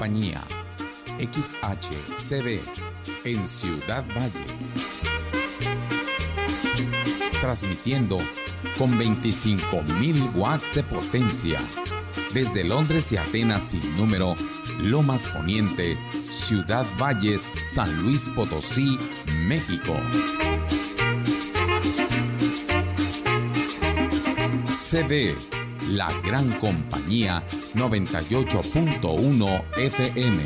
compañía. 0.00 0.42
XHCB 1.18 2.60
en 3.24 3.46
Ciudad 3.46 4.02
Valles. 4.16 4.72
Transmitiendo 7.42 8.18
con 8.78 8.98
25.000 8.98 10.34
watts 10.34 10.74
de 10.74 10.82
potencia. 10.84 11.60
Desde 12.32 12.64
Londres 12.64 13.12
y 13.12 13.18
Atenas 13.18 13.62
sin 13.62 13.94
número, 13.98 14.36
Lomas 14.78 15.26
Poniente, 15.26 15.98
Ciudad 16.30 16.86
Valles, 16.98 17.52
San 17.66 18.00
Luis 18.00 18.30
Potosí, 18.30 18.98
México. 19.36 19.94
CD, 24.72 25.36
la 25.90 26.18
gran 26.22 26.58
compañía 26.58 27.44
98.1 27.74 29.64
FM. 29.76 30.42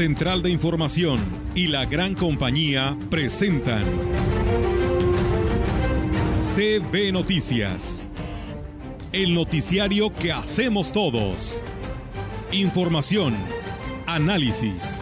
Central 0.00 0.40
de 0.40 0.48
Información 0.48 1.20
y 1.54 1.66
la 1.66 1.84
Gran 1.84 2.14
Compañía 2.14 2.96
presentan 3.10 3.84
CB 6.38 7.12
Noticias. 7.12 8.02
El 9.12 9.34
noticiario 9.34 10.10
que 10.14 10.32
hacemos 10.32 10.90
todos. 10.92 11.60
Información, 12.50 13.36
análisis, 14.06 14.98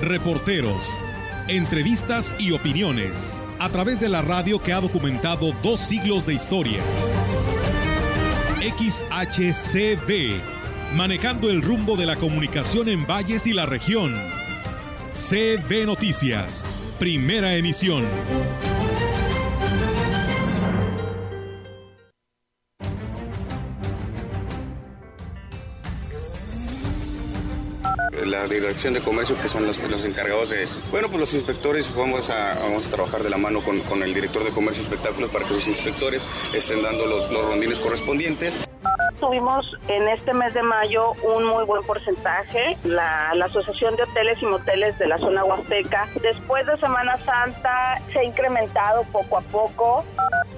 reporteros, 0.00 0.98
entrevistas 1.48 2.34
y 2.38 2.52
opiniones 2.52 3.42
a 3.58 3.68
través 3.68 4.00
de 4.00 4.08
la 4.08 4.22
radio 4.22 4.62
que 4.62 4.72
ha 4.72 4.80
documentado 4.80 5.52
dos 5.62 5.78
siglos 5.78 6.24
de 6.24 6.32
historia. 6.32 6.80
XHCB, 8.62 10.40
manejando 10.96 11.50
el 11.50 11.60
rumbo 11.60 11.96
de 11.96 12.06
la 12.06 12.16
comunicación 12.16 12.88
en 12.88 13.06
valles 13.06 13.46
y 13.46 13.52
la 13.52 13.66
región. 13.66 14.37
CB 15.18 15.84
Noticias, 15.84 16.64
primera 16.98 17.54
emisión. 17.54 18.06
la 28.24 28.46
dirección 28.46 28.94
de 28.94 29.00
comercio 29.00 29.36
que 29.40 29.48
son 29.48 29.66
los, 29.66 29.78
los, 29.78 30.04
encargados 30.04 30.50
de, 30.50 30.68
bueno, 30.90 31.08
pues 31.08 31.20
los 31.20 31.34
inspectores 31.34 31.92
vamos 31.94 32.30
a, 32.30 32.54
vamos 32.54 32.86
a 32.86 32.90
trabajar 32.90 33.22
de 33.22 33.30
la 33.30 33.38
mano 33.38 33.60
con, 33.60 33.80
con 33.80 34.02
el 34.02 34.14
director 34.14 34.44
de 34.44 34.50
comercio 34.50 34.82
y 34.82 34.84
espectáculos 34.84 35.30
para 35.30 35.46
que 35.46 35.54
los 35.54 35.66
inspectores 35.66 36.26
estén 36.54 36.82
dando 36.82 37.06
los, 37.06 37.30
los 37.30 37.44
rondines 37.44 37.80
correspondientes. 37.80 38.58
Tuvimos 39.20 39.66
en 39.88 40.08
este 40.08 40.32
mes 40.32 40.54
de 40.54 40.62
mayo 40.62 41.12
un 41.24 41.44
muy 41.44 41.64
buen 41.64 41.82
porcentaje. 41.82 42.76
La, 42.84 43.32
la, 43.34 43.46
Asociación 43.46 43.96
de 43.96 44.04
Hoteles 44.04 44.40
y 44.42 44.46
Moteles 44.46 44.98
de 44.98 45.08
la 45.08 45.18
zona 45.18 45.44
Huasteca, 45.44 46.06
después 46.22 46.66
de 46.66 46.76
Semana 46.78 47.16
Santa, 47.18 48.00
se 48.12 48.20
ha 48.20 48.24
incrementado 48.24 49.02
poco 49.04 49.38
a 49.38 49.40
poco. 49.40 50.04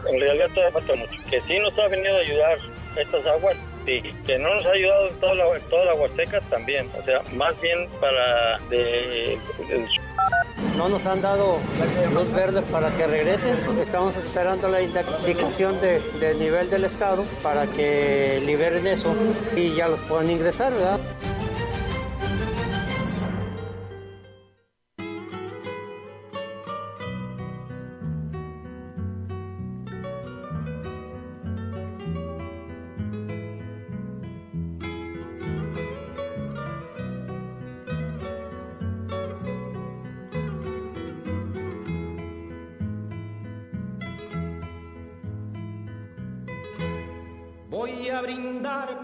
En 0.08 0.20
realidad 0.20 0.48
todavía 0.54 0.72
falta 0.72 0.94
mucho. 0.94 1.30
Que 1.30 1.40
sí 1.42 1.58
nos 1.58 1.78
ha 1.78 1.88
venido 1.88 2.14
a 2.16 2.20
ayudar 2.20 2.58
estas 2.96 3.26
aguas, 3.26 3.56
sí. 3.84 4.02
Que 4.26 4.38
no 4.38 4.54
nos 4.54 4.66
ha 4.66 4.70
ayudado 4.70 5.08
en 5.08 5.14
toda 5.20 5.34
la, 5.34 5.44
toda 5.70 6.40
también. 6.50 6.88
O 6.98 7.04
sea, 7.04 7.22
más 7.34 7.60
bien 7.60 7.88
para 8.00 8.58
de, 8.68 9.38
no 10.76 10.88
nos 10.88 11.04
han 11.06 11.20
dado 11.20 11.58
luz 12.14 12.32
verde 12.32 12.62
para 12.62 12.90
que 12.96 13.06
regresen. 13.06 13.58
Estamos 13.82 14.16
esperando 14.16 14.68
la 14.68 14.80
indicación 14.80 15.80
de, 15.80 16.00
del 16.20 16.38
nivel 16.38 16.70
del 16.70 16.84
Estado 16.84 17.24
para 17.42 17.66
que 17.66 18.42
liberen 18.44 18.86
eso 18.86 19.14
y 19.56 19.74
ya 19.74 19.88
los 19.88 20.00
puedan 20.00 20.30
ingresar, 20.30 20.72
¿verdad? 20.72 21.00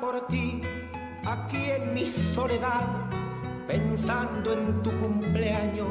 Por 0.07 0.25
ti 0.29 0.61
aquí 1.27 1.71
en 1.71 1.93
mi 1.93 2.07
soledad, 2.07 2.87
pensando 3.67 4.53
en 4.53 4.81
tu 4.85 4.93
cumpleaños. 5.01 5.89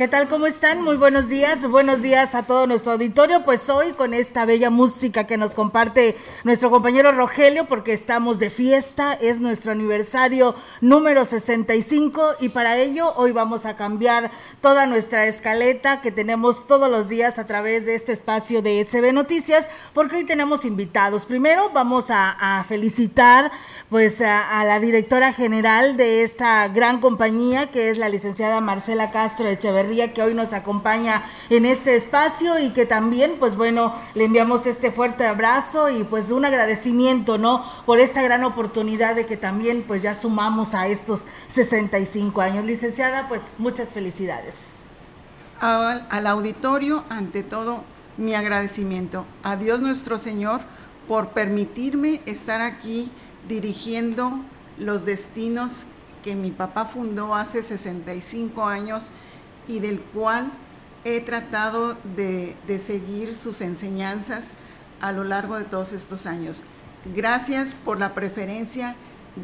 ¿Qué 0.00 0.08
tal? 0.08 0.28
¿Cómo 0.28 0.46
están? 0.46 0.80
Muy 0.80 0.96
buenos 0.96 1.28
días. 1.28 1.68
Buenos 1.68 2.00
días 2.00 2.34
a 2.34 2.44
todo 2.44 2.66
nuestro 2.66 2.92
auditorio. 2.92 3.44
Pues 3.44 3.68
hoy 3.68 3.92
con 3.92 4.14
esta 4.14 4.46
bella 4.46 4.70
música 4.70 5.26
que 5.26 5.36
nos 5.36 5.54
comparte 5.54 6.16
nuestro 6.42 6.70
compañero 6.70 7.12
Rogelio, 7.12 7.66
porque 7.66 7.92
estamos 7.92 8.38
de 8.38 8.48
fiesta, 8.48 9.12
es 9.12 9.40
nuestro 9.40 9.72
aniversario 9.72 10.54
número 10.80 11.26
65 11.26 12.36
y 12.40 12.48
para 12.48 12.78
ello 12.78 13.12
hoy 13.16 13.32
vamos 13.32 13.66
a 13.66 13.76
cambiar 13.76 14.30
toda 14.62 14.86
nuestra 14.86 15.26
escaleta 15.26 16.00
que 16.00 16.10
tenemos 16.10 16.66
todos 16.66 16.90
los 16.90 17.10
días 17.10 17.38
a 17.38 17.44
través 17.44 17.84
de 17.84 17.94
este 17.94 18.12
espacio 18.12 18.62
de 18.62 18.82
SB 18.82 19.12
Noticias, 19.12 19.68
porque 19.92 20.16
hoy 20.16 20.24
tenemos 20.24 20.64
invitados. 20.64 21.26
Primero 21.26 21.72
vamos 21.74 22.06
a, 22.08 22.64
felicitar 22.66 23.52
pues 23.90 24.22
a, 24.22 24.64
la 24.64 24.80
directora 24.80 25.34
general 25.34 25.98
de 25.98 26.22
esta 26.22 26.68
gran 26.68 27.02
compañía 27.02 27.70
que 27.70 27.90
es 27.90 27.98
la 27.98 28.08
licenciada 28.08 28.62
Marcela 28.62 29.10
Castro 29.10 29.46
Echeverría 29.46 29.89
que 29.90 30.22
hoy 30.22 30.34
nos 30.34 30.52
acompaña 30.52 31.24
en 31.48 31.66
este 31.66 31.96
espacio 31.96 32.58
y 32.58 32.70
que 32.70 32.86
también, 32.86 33.36
pues 33.38 33.56
bueno, 33.56 33.94
le 34.14 34.24
enviamos 34.24 34.66
este 34.66 34.90
fuerte 34.90 35.26
abrazo 35.26 35.90
y 35.90 36.04
pues 36.04 36.30
un 36.30 36.44
agradecimiento, 36.44 37.38
¿no? 37.38 37.64
Por 37.86 37.98
esta 37.98 38.22
gran 38.22 38.44
oportunidad 38.44 39.16
de 39.16 39.26
que 39.26 39.36
también 39.36 39.84
pues 39.86 40.02
ya 40.02 40.14
sumamos 40.14 40.74
a 40.74 40.86
estos 40.86 41.22
65 41.52 42.40
años. 42.40 42.64
Licenciada, 42.64 43.28
pues 43.28 43.42
muchas 43.58 43.92
felicidades. 43.92 44.54
Al, 45.60 46.06
al 46.08 46.26
auditorio, 46.26 47.04
ante 47.08 47.42
todo, 47.42 47.82
mi 48.16 48.34
agradecimiento. 48.34 49.26
A 49.42 49.56
Dios 49.56 49.80
nuestro 49.80 50.18
Señor 50.18 50.60
por 51.08 51.30
permitirme 51.30 52.20
estar 52.26 52.60
aquí 52.60 53.10
dirigiendo 53.48 54.38
los 54.78 55.04
destinos 55.04 55.86
que 56.22 56.34
mi 56.34 56.50
papá 56.50 56.84
fundó 56.84 57.34
hace 57.34 57.62
65 57.62 58.66
años 58.66 59.10
y 59.66 59.80
del 59.80 60.00
cual 60.00 60.50
he 61.04 61.20
tratado 61.20 61.96
de, 62.16 62.56
seguir 62.78 63.34
sus 63.34 63.60
enseñanzas 63.60 64.54
a 65.00 65.12
lo 65.12 65.24
largo 65.24 65.56
de 65.56 65.64
todos 65.64 65.92
estos 65.92 66.26
años. 66.26 66.64
Gracias 67.14 67.72
por 67.72 67.98
la 67.98 68.12
preferencia, 68.14 68.94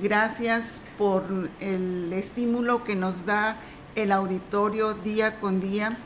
gracias 0.03 0.81
por 0.99 1.25
el 1.61 2.13
estímulo 2.13 2.85
que 2.85 2.95
nos 2.95 3.25
da 3.25 3.57
el 3.95 4.13
auditorio 4.13 4.93
día 4.93 5.39
con 5.39 5.61
día, 5.61 5.97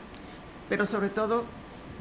pero 0.69 0.85
sobre 0.85 1.09
todo 1.09 1.43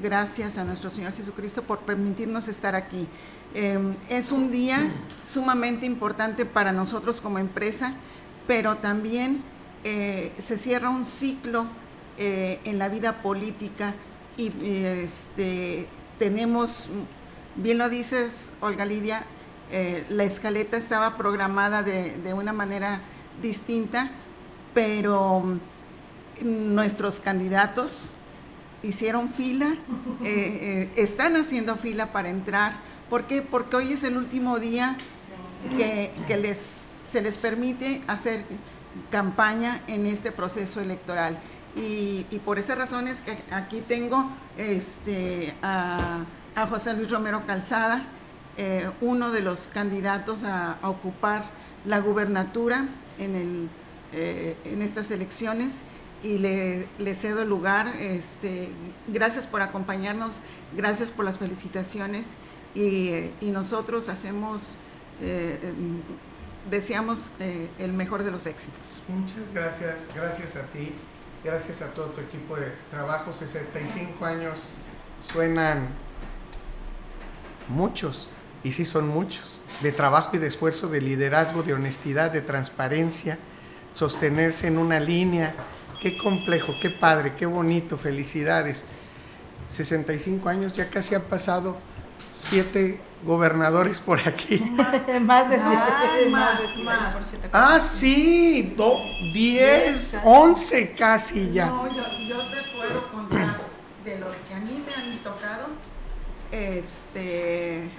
gracias 0.00 0.56
a 0.56 0.64
nuestro 0.64 0.88
Señor 0.90 1.12
Jesucristo 1.14 1.62
por 1.62 1.80
permitirnos 1.80 2.46
estar 2.46 2.76
aquí. 2.76 3.08
Eh, 3.52 3.96
es 4.08 4.30
un 4.30 4.52
día 4.52 4.88
sumamente 5.24 5.84
importante 5.84 6.46
para 6.46 6.72
nosotros 6.72 7.20
como 7.20 7.40
empresa, 7.40 7.94
pero 8.46 8.76
también 8.76 9.42
eh, 9.82 10.32
se 10.38 10.56
cierra 10.56 10.90
un 10.90 11.04
ciclo 11.04 11.66
eh, 12.22 12.60
en 12.64 12.78
la 12.78 12.90
vida 12.90 13.22
política 13.22 13.94
y 14.36 14.52
este, 14.62 15.88
tenemos, 16.18 16.90
bien 17.56 17.78
lo 17.78 17.88
dices, 17.88 18.50
Olga 18.60 18.84
Lidia, 18.84 19.24
eh, 19.70 20.04
la 20.10 20.24
escaleta 20.24 20.76
estaba 20.76 21.16
programada 21.16 21.82
de, 21.82 22.16
de, 22.18 22.34
una 22.34 22.52
manera 22.52 23.00
distinta, 23.40 24.10
pero 24.74 25.58
nuestros 26.42 27.20
candidatos 27.20 28.10
hicieron 28.82 29.30
fila, 29.30 29.74
eh, 30.22 30.90
están 30.96 31.36
haciendo 31.36 31.76
fila 31.76 32.12
para 32.12 32.28
entrar. 32.28 32.74
¿Por 33.08 33.24
qué? 33.24 33.40
Porque 33.40 33.76
hoy 33.76 33.94
es 33.94 34.04
el 34.04 34.18
último 34.18 34.58
día 34.58 34.94
que, 35.74 36.36
les, 36.36 36.90
se 37.02 37.22
les 37.22 37.38
permite 37.38 38.02
hacer 38.08 38.44
campaña 39.10 39.80
en 39.86 40.04
este 40.04 40.32
proceso 40.32 40.82
electoral. 40.82 41.38
Y, 41.76 42.24
por 42.44 42.58
esas 42.58 42.76
razones 42.78 43.22
que 43.22 43.38
aquí 43.52 43.80
tengo 43.86 44.30
este, 44.56 45.54
a, 45.62 46.24
José 46.68 46.94
Luis 46.94 47.10
Romero 47.10 47.46
Calzada, 47.46 48.06
eh, 48.56 48.90
uno 49.00 49.30
de 49.30 49.40
los 49.40 49.68
candidatos 49.68 50.42
a, 50.44 50.78
ocupar 50.82 51.44
la 51.84 52.00
gubernatura 52.00 52.88
en, 53.18 53.34
el, 53.34 53.68
eh, 54.12 54.56
en 54.64 54.82
estas 54.82 55.10
elecciones 55.10 55.82
y 56.22 56.38
le, 56.38 57.14
cedo 57.14 57.42
el 57.42 57.48
lugar. 57.48 57.88
Este, 57.98 58.68
gracias 59.08 59.46
por 59.46 59.62
acompañarnos, 59.62 60.40
gracias 60.76 61.10
por 61.10 61.24
las 61.24 61.38
felicitaciones 61.38 62.36
y, 62.74 63.30
nosotros 63.42 64.08
hacemos, 64.08 64.74
eh, 65.22 65.58
deseamos 66.68 67.30
el 67.78 67.92
mejor 67.92 68.24
de 68.24 68.32
los 68.32 68.46
éxitos. 68.46 69.00
Muchas 69.08 69.52
gracias, 69.54 70.00
gracias 70.14 70.56
a 70.56 70.62
ti 70.66 70.92
gracias 71.44 71.82
a 71.82 71.86
todo 71.86 72.06
tu 72.06 72.20
equipo 72.20 72.56
de 72.56 72.72
trabajo, 72.90 73.32
65 73.32 74.24
años 74.24 74.60
suenan 75.20 75.88
muchos, 77.68 78.30
y 78.62 78.72
sí 78.72 78.84
son 78.84 79.08
muchos, 79.08 79.60
de 79.80 79.92
trabajo 79.92 80.36
y 80.36 80.38
de 80.38 80.48
esfuerzo, 80.48 80.88
de 80.88 81.00
liderazgo, 81.00 81.62
de 81.62 81.72
honestidad, 81.72 82.30
de 82.30 82.42
transparencia, 82.42 83.38
sostenerse 83.94 84.66
en 84.66 84.78
una 84.78 85.00
línea. 85.00 85.54
Qué 86.00 86.16
complejo, 86.16 86.74
qué 86.80 86.90
padre, 86.90 87.34
qué 87.34 87.46
bonito, 87.46 87.96
felicidades. 87.96 88.84
65 89.68 90.48
años, 90.48 90.72
ya 90.72 90.90
casi 90.90 91.14
han 91.14 91.22
pasado 91.22 91.78
siete 92.48 93.00
gobernadores 93.24 94.00
por 94.00 94.18
aquí. 94.26 94.58
más 95.22 95.50
de 95.50 95.58
más, 95.58 96.60
Ah, 97.52 97.80
sí, 97.80 98.74
10, 99.32 100.18
11 100.24 100.92
casi. 100.92 101.50
ya. 101.52 101.66
No, 101.66 101.86
yo, 101.94 102.38
te 102.48 102.62
puedo 102.74 103.10
contar 103.10 103.58
de 104.04 104.18
los 104.18 104.34
que 104.48 104.54
a 104.54 104.60
mí 104.60 104.82
me 104.86 104.94
han 104.94 105.18
tocado, 105.18 105.66
este, 106.50 107.90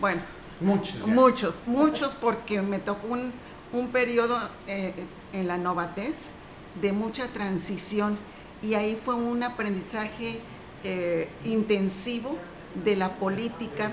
bueno, 0.00 0.22
muchos, 0.60 1.06
muchos, 1.06 1.62
muchos, 1.66 2.14
porque 2.14 2.62
me 2.62 2.78
tocó 2.78 3.08
un, 3.08 3.32
un 3.72 3.88
periodo 3.88 4.38
eh, 4.66 4.94
en 5.32 5.46
la 5.46 5.58
novatez 5.58 6.32
de 6.80 6.92
mucha 6.92 7.26
transición 7.28 8.16
y 8.62 8.74
ahí 8.74 8.98
fue 9.02 9.14
un 9.14 9.42
aprendizaje 9.42 10.40
eh, 10.84 11.28
intensivo 11.44 12.36
de 12.84 12.96
la 12.96 13.16
política, 13.16 13.92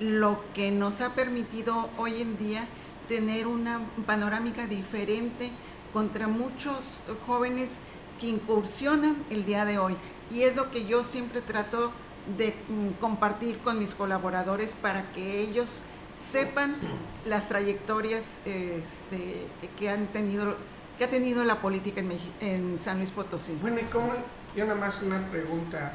lo 0.00 0.44
que 0.54 0.70
nos 0.70 1.00
ha 1.00 1.14
permitido 1.14 1.88
hoy 1.98 2.20
en 2.20 2.36
día 2.38 2.66
tener 3.08 3.46
una 3.46 3.80
panorámica 4.06 4.66
diferente 4.66 5.50
contra 5.92 6.26
muchos 6.26 7.00
jóvenes 7.26 7.78
que 8.20 8.26
incursionan 8.26 9.16
el 9.30 9.44
día 9.44 9.64
de 9.64 9.78
hoy. 9.78 9.96
Y 10.30 10.42
es 10.42 10.56
lo 10.56 10.70
que 10.70 10.86
yo 10.86 11.04
siempre 11.04 11.40
trato 11.40 11.92
de 12.36 12.54
mm, 12.68 13.00
compartir 13.00 13.58
con 13.58 13.78
mis 13.78 13.94
colaboradores 13.94 14.72
para 14.72 15.12
que 15.12 15.40
ellos 15.40 15.82
sepan 16.16 16.76
las 17.24 17.48
trayectorias 17.48 18.38
este, 18.44 19.46
que 19.78 19.90
han 19.90 20.06
tenido 20.08 20.56
que 20.98 21.04
ha 21.04 21.10
tenido 21.10 21.44
la 21.44 21.60
política 21.60 22.00
en, 22.00 22.12
en 22.40 22.78
San 22.78 22.98
Luis 22.98 23.10
Potosí. 23.10 23.58
Bueno, 23.60 23.80
y 23.80 23.84
cómo, 23.84 24.12
yo 24.54 24.64
nada 24.64 24.78
más 24.78 25.02
una 25.02 25.28
pregunta 25.28 25.92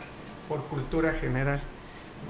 por 0.49 0.65
cultura 0.65 1.13
general. 1.13 1.61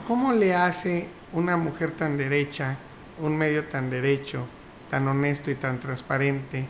¿Cómo 0.07 0.33
le 0.33 0.56
hace 0.56 1.07
una 1.33 1.57
mujer 1.57 1.91
tan 1.91 2.18
derecha, 2.18 2.77
un 3.21 3.38
medio 3.38 3.65
tan 3.65 3.89
derecho, 3.89 4.45
tan 4.89 5.07
honesto 5.07 5.51
y 5.51 5.56
tan 5.56 5.80
transparente? 5.80 6.65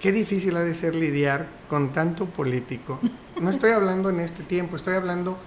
Qué 0.00 0.12
difícil 0.12 0.56
ha 0.56 0.60
de 0.60 0.74
ser 0.74 0.94
lidiar 0.94 1.46
con 1.68 1.92
tanto 1.92 2.26
político. 2.26 3.00
No 3.40 3.50
estoy 3.50 3.72
hablando 3.72 4.10
en 4.10 4.20
este 4.20 4.42
tiempo, 4.42 4.76
estoy 4.76 4.94
hablando 4.94 5.38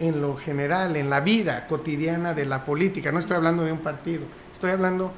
en 0.00 0.20
lo 0.20 0.36
general, 0.36 0.96
en 0.96 1.10
la 1.10 1.20
vida 1.20 1.66
cotidiana 1.68 2.34
de 2.34 2.46
la 2.46 2.64
política. 2.64 3.12
No 3.12 3.18
estoy 3.18 3.36
hablando 3.36 3.64
de 3.64 3.72
un 3.72 3.78
partido, 3.78 4.22
estoy 4.52 4.70
hablando 4.70 5.12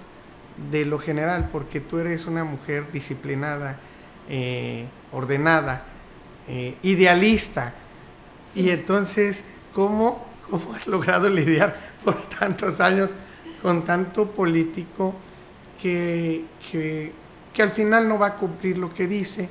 de 0.71 0.85
lo 0.85 0.99
general, 0.99 1.49
porque 1.51 1.81
tú 1.81 1.99
eres 1.99 2.27
una 2.27 2.45
mujer 2.45 2.91
disciplinada, 2.93 3.79
eh, 4.29 4.87
ordenada, 5.13 5.85
eh, 6.49 6.77
idealista. 6.83 7.73
Y 8.55 8.71
entonces, 8.71 9.45
¿cómo 9.73 10.34
¿Cómo 10.51 10.75
has 10.75 10.87
logrado 10.87 11.29
lidiar 11.29 11.77
por 12.05 12.21
tantos 12.27 12.81
años 12.81 13.11
con 13.63 13.85
tanto 13.85 14.31
político 14.31 15.15
que, 15.81 16.45
que, 16.71 17.13
al 17.63 17.71
final 17.71 18.09
no 18.09 18.19
va 18.19 18.29
a 18.29 18.37
cumplir 18.37 18.79
lo 18.79 18.93
que 18.93 19.07
dice? 19.07 19.49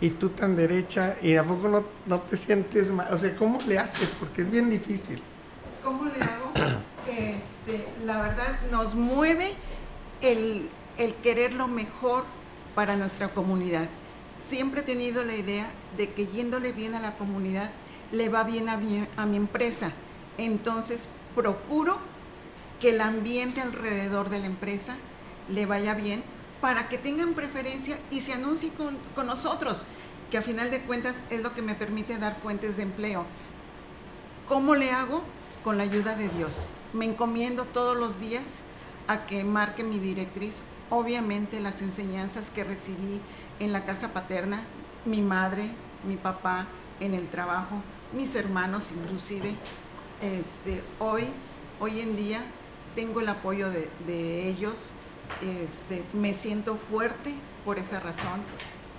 Y 0.00 0.10
tú 0.10 0.30
tan 0.30 0.56
derecha, 0.56 1.16
y 1.20 1.36
a 1.36 1.44
poco 1.44 1.68
no, 1.68 1.84
no 2.06 2.20
te 2.20 2.36
sientes 2.36 2.90
mal. 2.90 3.12
O 3.12 3.18
sea, 3.18 3.36
¿cómo 3.36 3.60
le 3.66 3.78
haces? 3.78 4.10
Porque 4.18 4.40
es 4.40 4.50
bien 4.50 4.70
difícil. 4.70 5.22
¿Cómo 5.84 6.04
le 6.04 6.22
hago? 6.22 6.52
Este, 7.06 7.86
la 8.06 8.22
verdad, 8.22 8.58
nos 8.70 8.94
mueve 8.94 9.52
el, 10.22 10.68
el 10.96 11.14
querer 11.16 11.52
lo 11.52 11.68
mejor 11.68 12.24
para 12.74 12.96
nuestra 12.96 13.28
comunidad. 13.28 13.88
Siempre 14.46 14.80
he 14.80 14.84
tenido 14.84 15.22
la 15.22 15.34
idea 15.34 15.66
de 15.98 16.12
que 16.12 16.26
yéndole 16.28 16.72
bien 16.72 16.94
a 16.94 17.00
la 17.00 17.16
comunidad, 17.16 17.70
le 18.10 18.30
va 18.30 18.42
bien 18.42 18.70
a 18.70 18.78
mi, 18.78 19.06
a 19.16 19.26
mi 19.26 19.36
empresa 19.36 19.92
entonces 20.44 21.08
procuro 21.34 21.98
que 22.80 22.90
el 22.90 23.00
ambiente 23.00 23.60
alrededor 23.60 24.30
de 24.30 24.40
la 24.40 24.46
empresa 24.46 24.96
le 25.48 25.66
vaya 25.66 25.94
bien 25.94 26.22
para 26.60 26.88
que 26.88 26.98
tengan 26.98 27.34
preferencia 27.34 27.98
y 28.10 28.20
se 28.20 28.32
anuncie 28.32 28.70
con, 29.14 29.26
nosotros, 29.26 29.82
que 30.30 30.38
a 30.38 30.42
final 30.42 30.70
de 30.70 30.80
cuentas 30.82 31.22
es 31.30 31.42
lo 31.42 31.54
que 31.54 31.62
me 31.62 31.74
permite 31.74 32.18
dar 32.18 32.36
fuentes 32.40 32.76
de 32.76 32.82
empleo. 32.82 33.24
¿Cómo 34.48 34.74
le 34.74 34.90
hago? 34.92 35.22
Con 35.64 35.78
la 35.78 35.84
ayuda 35.84 36.16
de 36.16 36.28
Dios. 36.28 36.66
Me 36.92 37.04
encomiendo 37.04 37.64
todos 37.64 37.96
los 37.96 38.20
días 38.20 38.60
a 39.08 39.26
que 39.26 39.44
marque 39.44 39.84
mi 39.84 39.98
directriz. 39.98 40.62
Obviamente 40.90 41.60
las 41.60 41.82
enseñanzas 41.82 42.50
que 42.50 42.64
recibí 42.64 43.20
en 43.58 43.72
la 43.72 43.84
casa 43.84 44.08
paterna, 44.08 44.62
mi 45.04 45.20
madre, 45.20 45.70
mi 46.06 46.16
papá, 46.16 46.66
en 46.98 47.14
el 47.14 47.28
trabajo, 47.28 47.82
mis 48.12 48.34
hermanos 48.34 48.90
inclusive, 48.92 49.54
este, 50.22 50.82
hoy, 50.98 51.24
hoy 51.78 52.00
en 52.00 52.16
día 52.16 52.42
tengo 52.94 53.20
el 53.20 53.28
apoyo 53.28 53.70
de, 53.70 54.48
ellos, 54.48 54.90
este, 55.40 56.02
me 56.12 56.34
siento 56.34 56.76
fuerte 56.76 57.34
por 57.64 57.78
esa 57.78 58.00
razón 58.00 58.40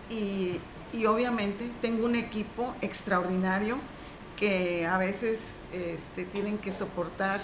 y, 0.10 0.60
obviamente 1.08 1.70
tengo 1.82 2.06
un 2.06 2.16
equipo 2.16 2.76
extraordinario 2.82 3.78
que 4.36 4.86
a 4.86 4.98
veces 4.98 5.62
este, 5.72 6.26
tienen 6.26 6.58
que 6.58 6.74
soportar 6.74 7.40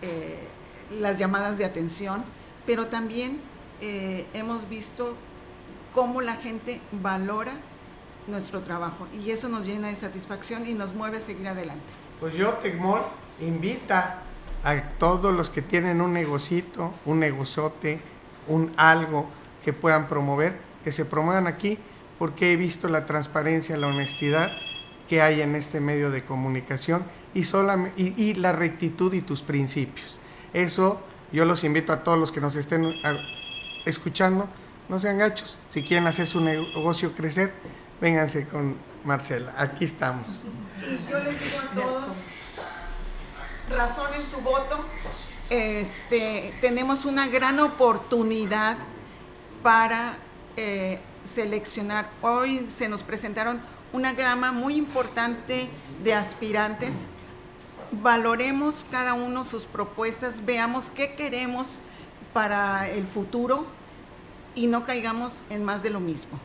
eh, 0.00 0.46
las 0.98 1.18
llamadas 1.18 1.58
de 1.58 1.66
atención, 1.66 2.24
pero 2.64 2.86
también 2.86 3.40
eh, 3.80 4.26
hemos 4.32 4.68
visto 4.68 5.14
cómo 5.94 6.22
la 6.22 6.36
gente 6.36 6.80
valora 7.02 7.52
nuestro 8.26 8.60
trabajo 8.62 9.06
y 9.12 9.30
eso 9.30 9.48
nos 9.48 9.66
llena 9.66 9.88
de 9.88 9.96
satisfacción 9.96 10.66
y 10.66 10.74
nos 10.74 10.94
mueve 10.94 11.18
a 11.18 11.20
seguir 11.20 11.48
adelante. 11.48 12.05
Pues 12.20 12.34
yo, 12.34 12.54
Tecmor, 12.54 13.02
invita 13.40 14.22
a 14.64 14.80
todos 14.98 15.34
los 15.34 15.50
que 15.50 15.60
tienen 15.60 16.00
un 16.00 16.14
negocito, 16.14 16.92
un 17.04 17.20
negozote, 17.20 18.00
un 18.48 18.72
algo 18.76 19.26
que 19.62 19.72
puedan 19.74 20.08
promover, 20.08 20.56
que 20.82 20.92
se 20.92 21.04
promuevan 21.04 21.46
aquí, 21.46 21.78
porque 22.18 22.52
he 22.52 22.56
visto 22.56 22.88
la 22.88 23.04
transparencia, 23.04 23.76
la 23.76 23.88
honestidad 23.88 24.52
que 25.08 25.20
hay 25.20 25.42
en 25.42 25.54
este 25.54 25.80
medio 25.80 26.10
de 26.10 26.24
comunicación 26.24 27.04
y, 27.34 27.44
y, 27.96 28.34
la 28.34 28.52
rectitud 28.52 29.12
y 29.12 29.20
tus 29.20 29.42
principios. 29.42 30.18
Eso 30.52 31.00
yo 31.32 31.44
los 31.44 31.64
invito 31.64 31.92
a 31.92 32.02
todos 32.02 32.18
los 32.18 32.32
que 32.32 32.40
nos 32.40 32.56
estén 32.56 32.94
escuchando, 33.84 34.48
no 34.88 34.98
sean 34.98 35.18
gachos, 35.18 35.58
si 35.68 35.82
quieren 35.82 36.06
hacer 36.06 36.26
su 36.26 36.40
negocio 36.40 37.12
crecer, 37.12 37.52
vénganse 38.00 38.46
con 38.48 38.76
Marcela, 39.04 39.54
aquí 39.58 39.84
estamos. 39.84 40.26
Y 40.82 41.10
yo 41.10 41.18
les 41.20 41.40
digo 41.42 41.58
a 41.58 41.74
todos, 41.74 42.10
razonen 43.70 44.22
su 44.22 44.40
voto. 44.40 44.84
Este, 45.48 46.52
tenemos 46.60 47.04
una 47.04 47.28
gran 47.28 47.60
oportunidad 47.60 48.76
para 49.62 50.18
eh, 50.56 51.00
seleccionar. 51.24 52.10
Hoy 52.20 52.68
se 52.68 52.88
nos 52.88 53.02
presentaron 53.02 53.60
una 53.92 54.12
gama 54.12 54.52
muy 54.52 54.76
importante 54.76 55.70
de 56.04 56.14
aspirantes. 56.14 57.06
Valoremos 57.92 58.84
cada 58.90 59.14
uno 59.14 59.44
sus 59.44 59.64
propuestas, 59.64 60.44
veamos 60.44 60.90
qué 60.90 61.14
queremos 61.14 61.78
para 62.34 62.88
el 62.90 63.06
futuro 63.06 63.66
y 64.54 64.66
no 64.66 64.84
caigamos 64.84 65.40
en 65.48 65.64
más 65.64 65.82
de 65.82 65.90
lo 65.90 66.00
mismo 66.00 66.38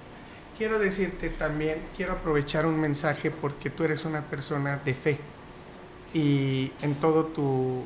quiero 0.62 0.78
decirte 0.78 1.32
también, 1.32 1.80
quiero 1.98 2.14
aprovechar 2.14 2.68
un 2.68 2.80
mensaje 2.80 3.32
porque 3.32 3.72
tú 3.72 3.84
eres 3.84 4.06
una 4.06 4.22
persona 4.22 4.80
de 4.86 4.94
fe 4.94 5.18
y 6.14 6.72
en 6.84 6.94
todo 6.94 7.26
tu, 7.26 7.84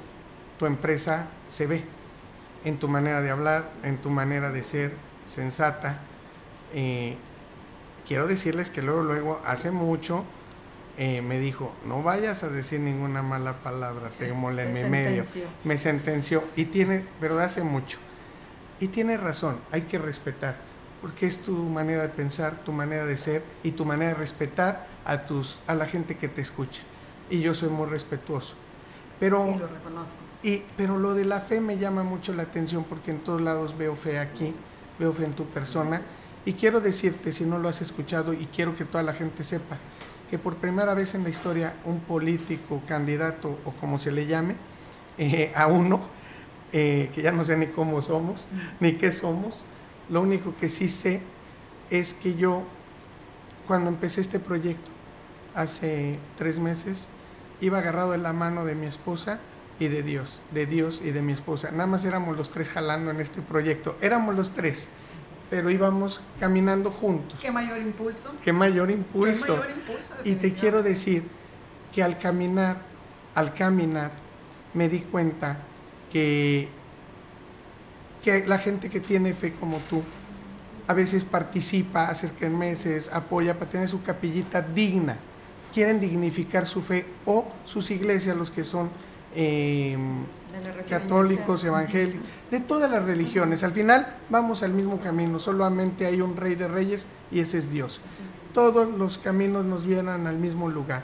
tu 0.60 0.66
empresa 0.66 1.30
se 1.48 1.68
ve. 1.68 1.86
en 2.66 2.78
tu 2.78 2.90
manera 2.90 3.22
de 3.22 3.30
hablar, 3.30 3.72
en 3.84 3.98
tu 4.00 4.10
manera 4.10 4.52
de 4.52 4.62
ser 4.62 4.92
sensata. 5.26 6.00
Eh, 6.74 7.16
quiero 8.06 8.28
decirles 8.28 8.70
que 8.70 8.82
luego, 8.82 9.04
luego, 9.04 9.42
hace 9.46 9.72
mucho 9.72 10.26
eh, 10.98 11.22
me 11.22 11.40
dijo, 11.40 11.74
no 11.86 12.04
vayas 12.04 12.44
a 12.44 12.50
decir 12.50 12.82
ninguna 12.82 13.22
mala 13.22 13.54
palabra, 13.64 14.10
te 14.20 14.28
en 14.28 14.74
mi 14.74 14.84
medio. 14.84 15.24
Me 15.64 15.78
sentenció. 15.78 16.44
Y 16.58 16.66
tiene, 16.66 17.06
pero 17.22 17.40
hace 17.40 17.64
mucho. 17.64 18.00
Y 18.82 18.90
tiene 18.90 19.16
razón, 19.16 19.62
hay 19.72 19.84
que 19.84 19.98
respetar, 19.98 20.58
porque 21.06 21.28
es 21.28 21.38
tu 21.38 21.52
manera 21.52 22.02
de 22.02 22.10
pensar, 22.10 22.64
tu 22.66 22.72
manera 22.72 23.06
de 23.06 23.16
ser 23.16 23.44
y 23.62 23.74
tu 23.74 23.86
manera 23.86 24.14
de 24.14 24.16
respetar 24.16 24.88
a, 25.06 25.28
tus, 25.28 25.60
a 25.68 25.76
la 25.76 25.86
gente 25.86 26.18
que 26.18 26.28
te 26.28 26.42
escucha. 26.42 26.82
Y 27.30 27.42
yo 27.42 27.54
soy 27.54 27.70
muy 27.70 27.86
respetuoso. 27.86 28.56
Pero, 29.20 29.48
y 29.56 29.60
lo 29.60 29.68
reconozco. 29.68 30.16
Y, 30.42 30.64
pero 30.76 30.98
lo 30.98 31.14
de 31.14 31.24
la 31.26 31.42
fe 31.42 31.62
me 31.62 31.78
llama 31.78 32.02
mucho 32.02 32.34
la 32.34 32.42
atención 32.42 32.86
porque 32.86 33.12
en 33.12 33.20
todos 33.20 33.40
lados 33.40 33.78
veo 33.78 33.96
fe 33.96 34.18
aquí, 34.18 34.56
veo 34.98 35.14
fe 35.14 35.26
en 35.26 35.34
tu 35.34 35.46
persona. 35.46 36.02
Y 36.44 36.54
quiero 36.54 36.82
decirte, 36.82 37.32
si 37.32 37.44
no 37.44 37.60
lo 37.60 37.70
has 37.70 37.84
escuchado, 37.84 38.34
y 38.34 38.48
quiero 38.48 38.76
que 38.76 38.84
toda 38.84 39.04
la 39.04 39.14
gente 39.14 39.44
sepa, 39.44 39.78
que 40.32 40.40
por 40.40 40.56
primera 40.56 40.96
vez 40.96 41.14
en 41.14 41.22
la 41.22 41.30
historia 41.30 41.76
un 41.86 42.00
político, 42.00 42.82
candidato 42.88 43.60
o 43.64 43.74
como 43.74 44.00
se 44.00 44.12
le 44.12 44.26
llame, 44.26 44.56
eh, 45.20 45.54
a 45.56 45.68
uno, 45.68 46.02
eh, 46.74 47.12
que 47.14 47.22
ya 47.22 47.32
no 47.32 47.46
sé 47.46 47.58
ni 47.58 47.68
cómo 47.68 48.02
somos, 48.02 48.48
ni 48.80 48.94
qué 48.94 49.12
somos, 49.12 49.64
lo 50.10 50.22
único 50.22 50.54
que 50.60 50.70
sí 50.70 50.90
sé 50.90 51.22
es 51.90 52.14
que 52.14 52.36
yo, 52.36 52.64
cuando 53.68 53.90
empecé 53.90 54.22
este 54.22 54.40
proyecto, 54.40 54.92
hace 55.54 56.20
tres 56.38 56.60
meses, 56.60 57.06
iba 57.62 57.80
agarrado 57.80 58.12
de 58.12 58.18
la 58.18 58.34
mano 58.34 58.66
de 58.66 58.76
mi 58.76 58.88
esposa 58.88 59.40
y 59.80 59.88
de 59.88 60.04
Dios, 60.04 60.42
de 60.52 60.66
Dios 60.66 61.02
y 61.04 61.12
de 61.12 61.22
mi 61.22 61.34
esposa. 61.34 61.72
Nada 61.72 61.88
más 61.88 62.06
éramos 62.06 62.38
los 62.38 62.52
tres 62.52 62.70
jalando 62.70 63.12
en 63.12 63.22
este 63.22 63.42
proyecto, 63.42 63.98
éramos 64.02 64.36
los 64.36 64.52
tres 64.52 64.90
pero 65.50 65.70
íbamos 65.70 66.22
caminando 66.40 66.92
juntos. 66.92 67.40
¿Qué 67.42 67.52
mayor 67.52 67.80
impulso? 67.80 68.34
¿Qué 68.44 68.52
mayor 68.52 68.90
impulso? 68.90 69.46
¿Qué 69.46 69.52
mayor 69.52 69.72
impulso 69.72 70.24
y 70.24 70.36
te 70.36 70.54
quiero 70.54 70.82
decir 70.82 71.24
que 71.94 72.04
al 72.04 72.18
caminar, 72.18 72.78
al 73.36 73.54
caminar, 73.54 74.12
me 74.74 74.90
di 74.90 75.00
cuenta 75.02 75.60
que, 76.12 76.68
que 78.26 78.44
la 78.48 78.58
gente 78.58 78.90
que 78.90 79.00
tiene 79.00 79.36
fe 79.36 79.54
como 79.54 79.78
tú, 79.88 80.02
a 80.88 80.94
veces 80.94 81.24
participa, 81.24 82.08
hace 82.10 82.28
meses, 82.50 83.08
apoya 83.14 83.54
para 83.54 83.70
tener 83.70 83.88
su 83.88 84.02
capillita 84.02 84.64
digna. 84.64 85.16
Quieren 85.72 86.00
dignificar 86.00 86.66
su 86.66 86.82
fe 86.82 87.06
o 87.26 87.46
sus 87.66 87.92
iglesias, 87.92 88.36
los 88.36 88.50
que 88.50 88.64
son 88.64 88.90
eh, 89.36 89.96
católicos, 90.90 91.64
evangélicos, 91.66 92.26
de 92.50 92.60
todas 92.62 92.90
las 92.90 93.04
religiones. 93.04 93.64
Al 93.64 93.74
final 93.74 94.16
vamos 94.32 94.64
al 94.64 94.74
mismo 94.74 95.00
camino, 95.00 95.38
solamente 95.38 96.08
hay 96.08 96.20
un 96.20 96.36
rey 96.36 96.56
de 96.56 96.68
reyes 96.68 97.06
y 97.32 97.42
ese 97.42 97.60
es 97.60 97.70
Dios. 97.70 98.02
Todos 98.56 98.90
los 98.98 99.20
caminos 99.20 99.66
nos 99.66 99.86
vienen 99.86 100.26
al 100.26 100.40
mismo 100.40 100.68
lugar. 100.68 101.04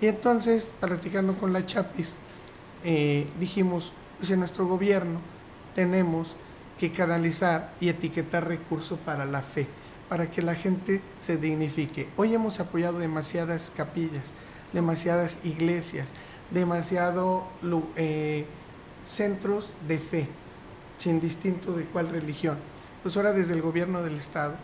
Y 0.00 0.06
entonces, 0.06 0.72
practicando 0.80 1.34
con 1.34 1.52
la 1.52 1.64
Chapis, 1.64 2.14
eh, 2.82 3.28
dijimos, 3.38 3.92
pues 4.18 4.32
en 4.32 4.40
nuestro 4.40 4.66
gobierno 4.66 5.20
tenemos 5.76 6.34
que 6.78 6.92
canalizar 6.92 7.74
y 7.80 7.88
etiquetar 7.88 8.46
recursos 8.46 8.98
para 8.98 9.24
la 9.24 9.42
fe, 9.42 9.66
para 10.08 10.30
que 10.30 10.42
la 10.42 10.54
gente 10.54 11.02
se 11.18 11.36
dignifique. 11.36 12.08
Hoy 12.16 12.34
hemos 12.34 12.60
apoyado 12.60 12.98
demasiadas 12.98 13.72
capillas, 13.76 14.26
demasiadas 14.72 15.40
iglesias, 15.44 16.12
demasiado 16.50 17.46
eh, 17.96 18.46
centros 19.04 19.72
de 19.86 19.98
fe, 19.98 20.28
sin 20.98 21.20
distinto 21.20 21.72
de 21.72 21.84
cuál 21.84 22.08
religión. 22.08 22.58
Pues 23.02 23.16
ahora 23.16 23.32
desde 23.32 23.54
el 23.54 23.62
gobierno 23.62 24.02
del 24.02 24.16
Estado 24.16 24.54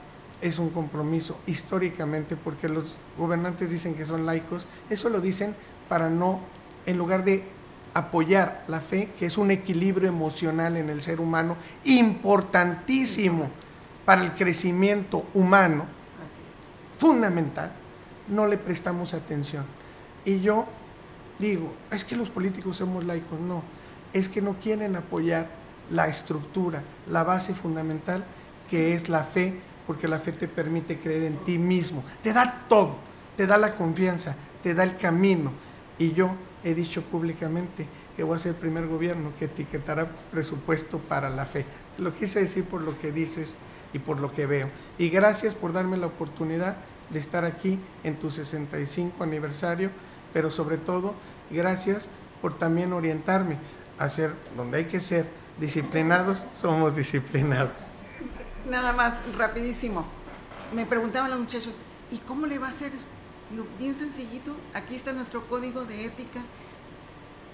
es 0.41 0.59
un 0.59 0.71
compromiso 0.71 1.39
históricamente 1.47 2.37
porque 2.37 2.69
los 2.69 2.97
gobernantes 3.19 3.71
dicen 3.71 3.95
que 3.95 4.07
son 4.07 4.27
laicos, 4.27 4.67
eso 4.91 5.09
lo 5.09 5.21
dicen 5.21 5.55
para 5.89 6.11
no, 6.11 6.41
en 6.87 6.99
lugar 6.99 7.25
de 7.25 7.45
apoyar 7.95 8.65
la 8.69 8.81
fe, 8.81 9.11
que 9.19 9.27
es 9.27 9.39
un 9.39 9.51
equilibrio 9.51 10.09
emocional 10.09 10.77
en 10.77 10.91
el 10.91 11.03
ser 11.03 11.21
humano 11.21 11.57
importantísimo 11.85 13.49
para 14.05 14.23
el 14.23 14.33
crecimiento 14.33 15.27
humano, 15.33 15.87
fundamental, 16.99 17.73
no 18.29 18.47
le 18.47 18.59
prestamos 18.59 19.15
atención. 19.15 19.65
Y 20.25 20.41
yo 20.41 20.67
digo, 21.39 21.73
es 21.91 22.05
que 22.05 22.17
los 22.17 22.31
políticos 22.31 22.77
somos 22.77 23.05
laicos, 23.05 23.41
no 23.41 23.63
es 24.15 24.29
que 24.29 24.41
no 24.41 24.55
quieren 24.55 24.97
apoyar 24.97 25.49
la 25.91 26.07
estructura, 26.07 26.83
la 27.11 27.25
base 27.25 27.53
fundamental 27.53 28.25
que 28.71 28.95
es 28.95 29.11
la 29.11 29.25
fe, 29.25 29.61
porque 29.87 30.09
la 30.09 30.19
fe 30.19 30.33
te 30.33 30.49
permite 30.49 30.99
creer 30.99 31.25
en 31.25 31.37
ti 31.39 31.59
mismo, 31.59 32.03
te 32.23 32.33
da 32.33 32.65
todo, 32.69 32.97
te 33.37 33.47
da 33.47 33.59
la 33.59 33.75
confianza, 33.75 34.35
te 34.63 34.73
da 34.73 34.85
el 34.85 34.97
camino. 34.97 35.53
Y 35.99 36.13
yo 36.13 36.31
he 36.65 36.75
dicho 36.75 37.03
públicamente 37.03 37.87
que 38.17 38.23
voy 38.23 38.37
a 38.37 38.39
ser 38.39 38.51
el 38.51 38.59
primer 38.59 38.87
gobierno 38.87 39.33
que 39.39 39.45
etiquetará 39.47 40.09
presupuesto 40.31 40.99
para 40.99 41.31
la 41.31 41.45
fe. 41.45 41.65
Te 41.97 42.03
lo 42.03 42.15
quise 42.15 42.41
decir 42.41 42.65
por 42.65 42.81
lo 42.81 42.99
que 42.99 43.13
dices 43.13 43.57
y 43.93 43.99
por 43.99 44.19
lo 44.19 44.33
que 44.33 44.47
veo. 44.47 44.69
Y 44.99 45.11
gracias 45.11 45.55
por 45.55 45.73
darme 45.73 45.97
la 45.97 46.07
oportunidad 46.07 46.77
de 47.11 47.19
estar 47.19 47.45
aquí 47.45 47.79
en 48.03 48.19
tu 48.19 48.31
65 48.31 49.23
aniversario, 49.23 49.91
pero 50.33 50.51
sobre 50.51 50.79
todo 50.79 51.15
gracias 51.51 52.09
por 52.41 52.57
también 52.59 52.93
orientarme 52.93 53.59
hacer 53.99 54.35
donde 54.57 54.79
hay 54.79 54.85
que 54.87 55.01
ser 55.01 55.27
disciplinados, 55.59 56.43
somos 56.55 56.97
disciplinados. 56.97 57.73
Nada 58.69 58.93
más, 58.93 59.21
rapidísimo. 59.37 60.05
Me 60.75 60.87
preguntaban 60.87 61.31
los 61.31 61.39
muchachos, 61.39 61.83
¿y 62.11 62.19
cómo 62.19 62.47
le 62.47 62.59
va 62.59 62.69
a 62.69 62.71
hacer? 62.71 62.93
Digo, 63.55 63.69
bien 63.79 63.95
sencillito, 63.95 64.57
aquí 64.75 64.97
está 64.97 65.13
nuestro 65.13 65.47
código 65.47 65.85
de 65.85 66.07
ética. 66.07 66.41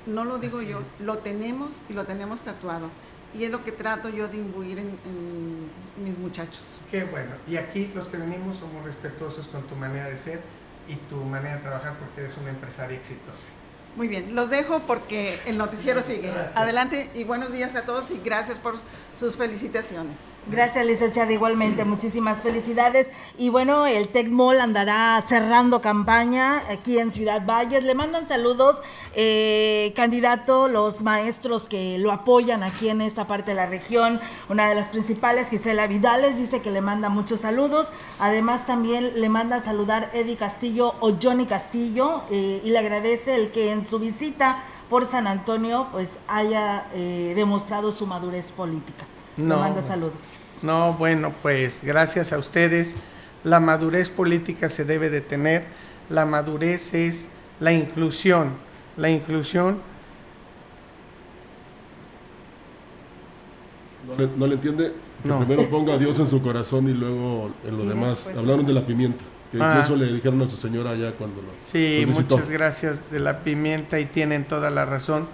No 0.07 0.25
lo 0.25 0.39
digo 0.39 0.63
yo, 0.63 0.81
lo 0.99 1.19
tenemos 1.19 1.77
y 1.91 1.93
lo 1.93 2.07
tenemos 2.07 2.41
tatuado. 2.41 2.89
Y 3.35 3.45
es 3.45 3.51
lo 3.51 3.63
que 3.65 3.71
trato 3.71 4.09
yo 4.09 4.27
de 4.27 4.39
imbuir 4.39 4.79
en, 4.79 4.99
en 5.05 6.03
mis 6.03 6.17
muchachos. 6.17 6.79
Qué 6.91 7.05
bueno. 7.05 7.33
Y 7.47 7.59
aquí 7.59 7.93
los 7.95 8.09
que 8.09 8.17
venimos 8.17 8.57
somos 8.57 8.83
respetuosos 8.83 9.47
con 9.49 9.65
tu 9.65 9.77
manera 9.77 10.09
de 10.09 10.17
ser 10.17 10.41
y 10.89 10.95
tu 10.95 11.17
manera 11.17 11.57
de 11.57 11.61
trabajar 11.61 11.99
porque 11.99 12.23
eres 12.23 12.35
una 12.39 12.49
empresaria 12.49 12.97
exitosa. 12.97 13.49
Muy 13.97 14.07
bien, 14.07 14.35
los 14.37 14.51
dejo 14.51 14.81
porque 14.87 15.39
el 15.47 15.59
noticiero 15.59 16.03
sigue. 16.03 16.33
Adelante 16.55 17.11
y 17.13 17.25
buenos 17.25 17.53
días 17.53 17.75
a 17.75 17.83
todos 17.83 18.11
y 18.13 18.21
gracias 18.25 18.59
por 18.59 18.77
sus 19.19 19.37
felicitaciones. 19.37 20.17
Gracias, 20.47 20.87
licenciada, 20.87 21.33
igualmente. 21.33 21.85
Muchísimas 21.85 22.41
felicidades. 22.41 23.09
Y 23.37 23.51
bueno, 23.51 23.87
el 23.87 24.09
TECMOL 24.09 24.61
andará 24.61 25.23
cerrando 25.27 25.83
campaña 25.83 26.63
aquí 26.71 26.99
en 26.99 27.11
Ciudad 27.11 27.45
Valles. 27.45 27.83
Le 27.83 27.95
mandan 27.95 28.27
saludos, 28.27 28.81
eh, 29.15 29.93
candidato, 29.97 30.69
los 30.69 31.03
maestros 31.03 31.65
que 31.65 31.99
lo 31.99 32.13
apoyan 32.13 32.63
aquí 32.63 32.89
en 32.89 33.01
esta 33.01 33.27
parte 33.27 33.51
de 33.51 33.57
la 33.57 33.67
región. 33.67 34.21
Una 34.49 34.69
de 34.69 34.75
las 34.75 34.89
principales, 34.89 35.49
Gisela 35.49 35.87
Vidales, 35.87 36.37
dice 36.37 36.63
que 36.63 36.71
le 36.71 36.81
manda 36.81 37.09
muchos 37.09 37.41
saludos. 37.41 37.89
Además, 38.19 38.67
también 38.67 39.13
le 39.17 39.29
manda 39.29 39.61
saludar 39.61 40.11
Eddie 40.13 40.37
Castillo 40.37 40.95
o 41.01 41.17
Johnny 41.21 41.47
Castillo 41.47 42.23
eh, 42.31 42.61
y 42.65 42.71
le 42.71 42.79
agradece 42.79 43.35
el 43.35 43.51
que 43.51 43.73
en 43.73 43.85
su 43.85 43.99
visita 43.99 44.63
por 44.89 45.07
San 45.07 45.27
Antonio 45.27 45.87
pues 45.93 46.09
haya 46.27 46.87
eh, 46.93 47.33
demostrado 47.37 47.93
su 47.93 48.07
madurez 48.07 48.51
política. 48.53 49.07
No, 49.37 49.59
manda 49.59 49.83
saludos. 49.83 50.59
No, 50.63 50.93
bueno, 50.95 51.33
pues 51.43 51.81
gracias 51.83 52.33
a 52.33 52.39
ustedes. 52.39 52.95
La 53.45 53.61
madurez 53.61 54.11
política 54.11 54.69
se 54.69 54.85
debe 54.85 55.09
de 55.09 55.21
tener. 55.21 55.67
La 56.09 56.27
madurez 56.27 56.93
es 56.93 57.27
la 57.61 57.73
inclusión. 57.73 58.70
La 59.01 59.09
inclusión. 59.09 59.79
No 64.37 64.47
le, 64.47 64.55
entiende 64.55 64.93
que 65.23 65.33
primero 65.33 65.71
ponga 65.71 65.95
a 65.95 65.99
Dios 65.99 66.19
en 66.19 66.27
su 66.27 66.43
corazón 66.43 66.87
y 66.91 66.93
luego 66.93 67.51
en 67.67 67.79
lo 67.79 67.85
demás. 67.87 68.31
Hablaron 68.37 68.67
de 68.67 68.75
la 68.75 68.85
pimienta. 68.85 69.25
Que 69.51 69.59
ah. 69.59 69.77
incluso 69.79 69.97
le 69.97 70.13
dijeron 70.13 70.43
a 70.43 70.49
su 70.49 70.57
señora 70.59 70.91
allá 70.91 71.13
cuando 71.13 71.41
lo. 71.41 71.49
Sí, 71.63 72.07
muchas 72.07 72.51
gracias 72.51 73.11
de 73.11 73.21
la 73.21 73.39
pimienta 73.39 73.99
y 73.99 74.05
tienen 74.05 74.45
toda 74.45 74.71
la 74.71 74.85
razón. 74.85 75.27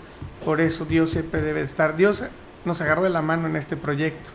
Por 0.44 0.60
eso 0.60 0.84
Dios 0.84 1.10
siempre 1.10 1.42
debe 1.42 1.62
estar. 1.62 1.96
Dios 1.96 2.22
nos 2.64 2.80
agarró 2.80 3.02
de 3.02 3.10
la 3.10 3.20
mano 3.20 3.48
en 3.48 3.56
este 3.56 3.76
proyecto. 3.76 4.30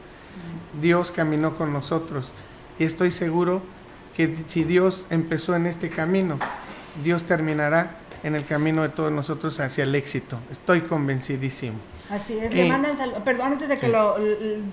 Dios 0.81 1.09
caminó 1.11 1.55
con 1.55 1.71
nosotros. 1.71 2.33
Y 2.79 2.83
estoy 2.83 3.11
seguro 3.11 3.61
que 4.17 4.35
si 4.47 4.65
Dios 4.65 5.05
empezó 5.09 5.55
en 5.55 5.67
este 5.67 5.89
camino, 5.89 6.37
Dios 7.01 7.23
terminará 7.23 8.00
en 8.23 8.35
el 8.35 8.45
camino 8.45 8.81
de 8.81 8.89
todos 8.89 9.11
nosotros 9.11 9.59
hacia 9.59 9.83
el 9.83 9.95
éxito. 9.95 10.39
Estoy 10.51 10.81
convencidísimo. 10.81 11.77
Así 12.09 12.37
es, 12.37 12.53
le 12.53 12.65
eh, 12.65 12.69
mandan 12.69 12.97
saludos. 12.97 13.21
Perdón, 13.23 13.53
antes 13.53 13.69
de 13.69 13.77
que 13.77 13.87
lo. 13.87 14.17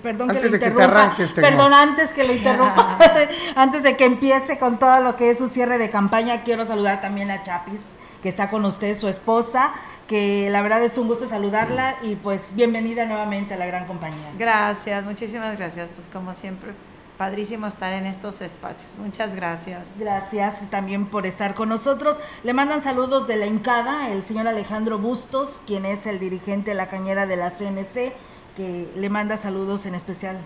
Perdón 0.03 0.29
que 0.29 0.41
le 0.41 0.47
interrumpa. 0.49 1.15
perdón, 1.35 1.73
antes 1.73 2.09
que 2.11 2.23
le 2.25 2.33
interrumpa. 2.37 2.97
antes 3.55 3.83
de 3.83 3.95
que 3.95 4.05
empiece 4.05 4.59
con 4.59 4.77
todo 4.77 5.01
lo 5.01 5.15
que 5.15 5.31
es 5.31 5.37
su 5.37 5.47
cierre 5.47 5.77
de 5.77 5.89
campaña, 5.89 6.43
quiero 6.43 6.65
saludar 6.65 7.01
también 7.01 7.31
a 7.31 7.41
Chapis, 7.43 7.79
que 8.21 8.29
está 8.29 8.49
con 8.49 8.65
usted, 8.65 8.97
su 8.97 9.07
esposa 9.07 9.73
que 10.09 10.49
la 10.49 10.63
verdad 10.63 10.83
es 10.83 10.97
un 10.97 11.07
gusto 11.07 11.29
saludarla 11.29 11.93
y 12.01 12.15
pues 12.15 12.55
bienvenida 12.55 13.05
nuevamente 13.05 13.53
a 13.53 13.57
la 13.57 13.67
gran 13.67 13.85
compañía. 13.85 14.31
Gracias, 14.39 15.05
muchísimas 15.05 15.55
gracias. 15.55 15.87
Pues 15.95 16.07
como 16.07 16.33
siempre, 16.33 16.71
padrísimo 17.19 17.67
estar 17.67 17.91
en 17.91 18.05
estos 18.05 18.39
espacios. 18.39 18.93
Muchas 18.97 19.35
gracias. 19.35 19.89
Gracias 19.99 20.55
también 20.71 21.05
por 21.05 21.25
estar 21.25 21.53
con 21.53 21.67
nosotros. 21.67 22.17
Le 22.45 22.53
mandan 22.53 22.81
saludos 22.81 23.27
de 23.27 23.35
la 23.35 23.45
Incada, 23.45 24.09
el 24.09 24.23
señor 24.23 24.47
Alejandro 24.47 24.99
Bustos, 24.99 25.59
quien 25.67 25.85
es 25.85 26.05
el 26.05 26.17
dirigente 26.17 26.71
de 26.71 26.77
la 26.77 26.87
cañera 26.87 27.27
de 27.27 27.35
la 27.35 27.51
CNC, 27.51 28.13
que 28.55 28.89
le 28.95 29.09
manda 29.09 29.35
saludos 29.35 29.85
en 29.85 29.95
especial 29.95 30.37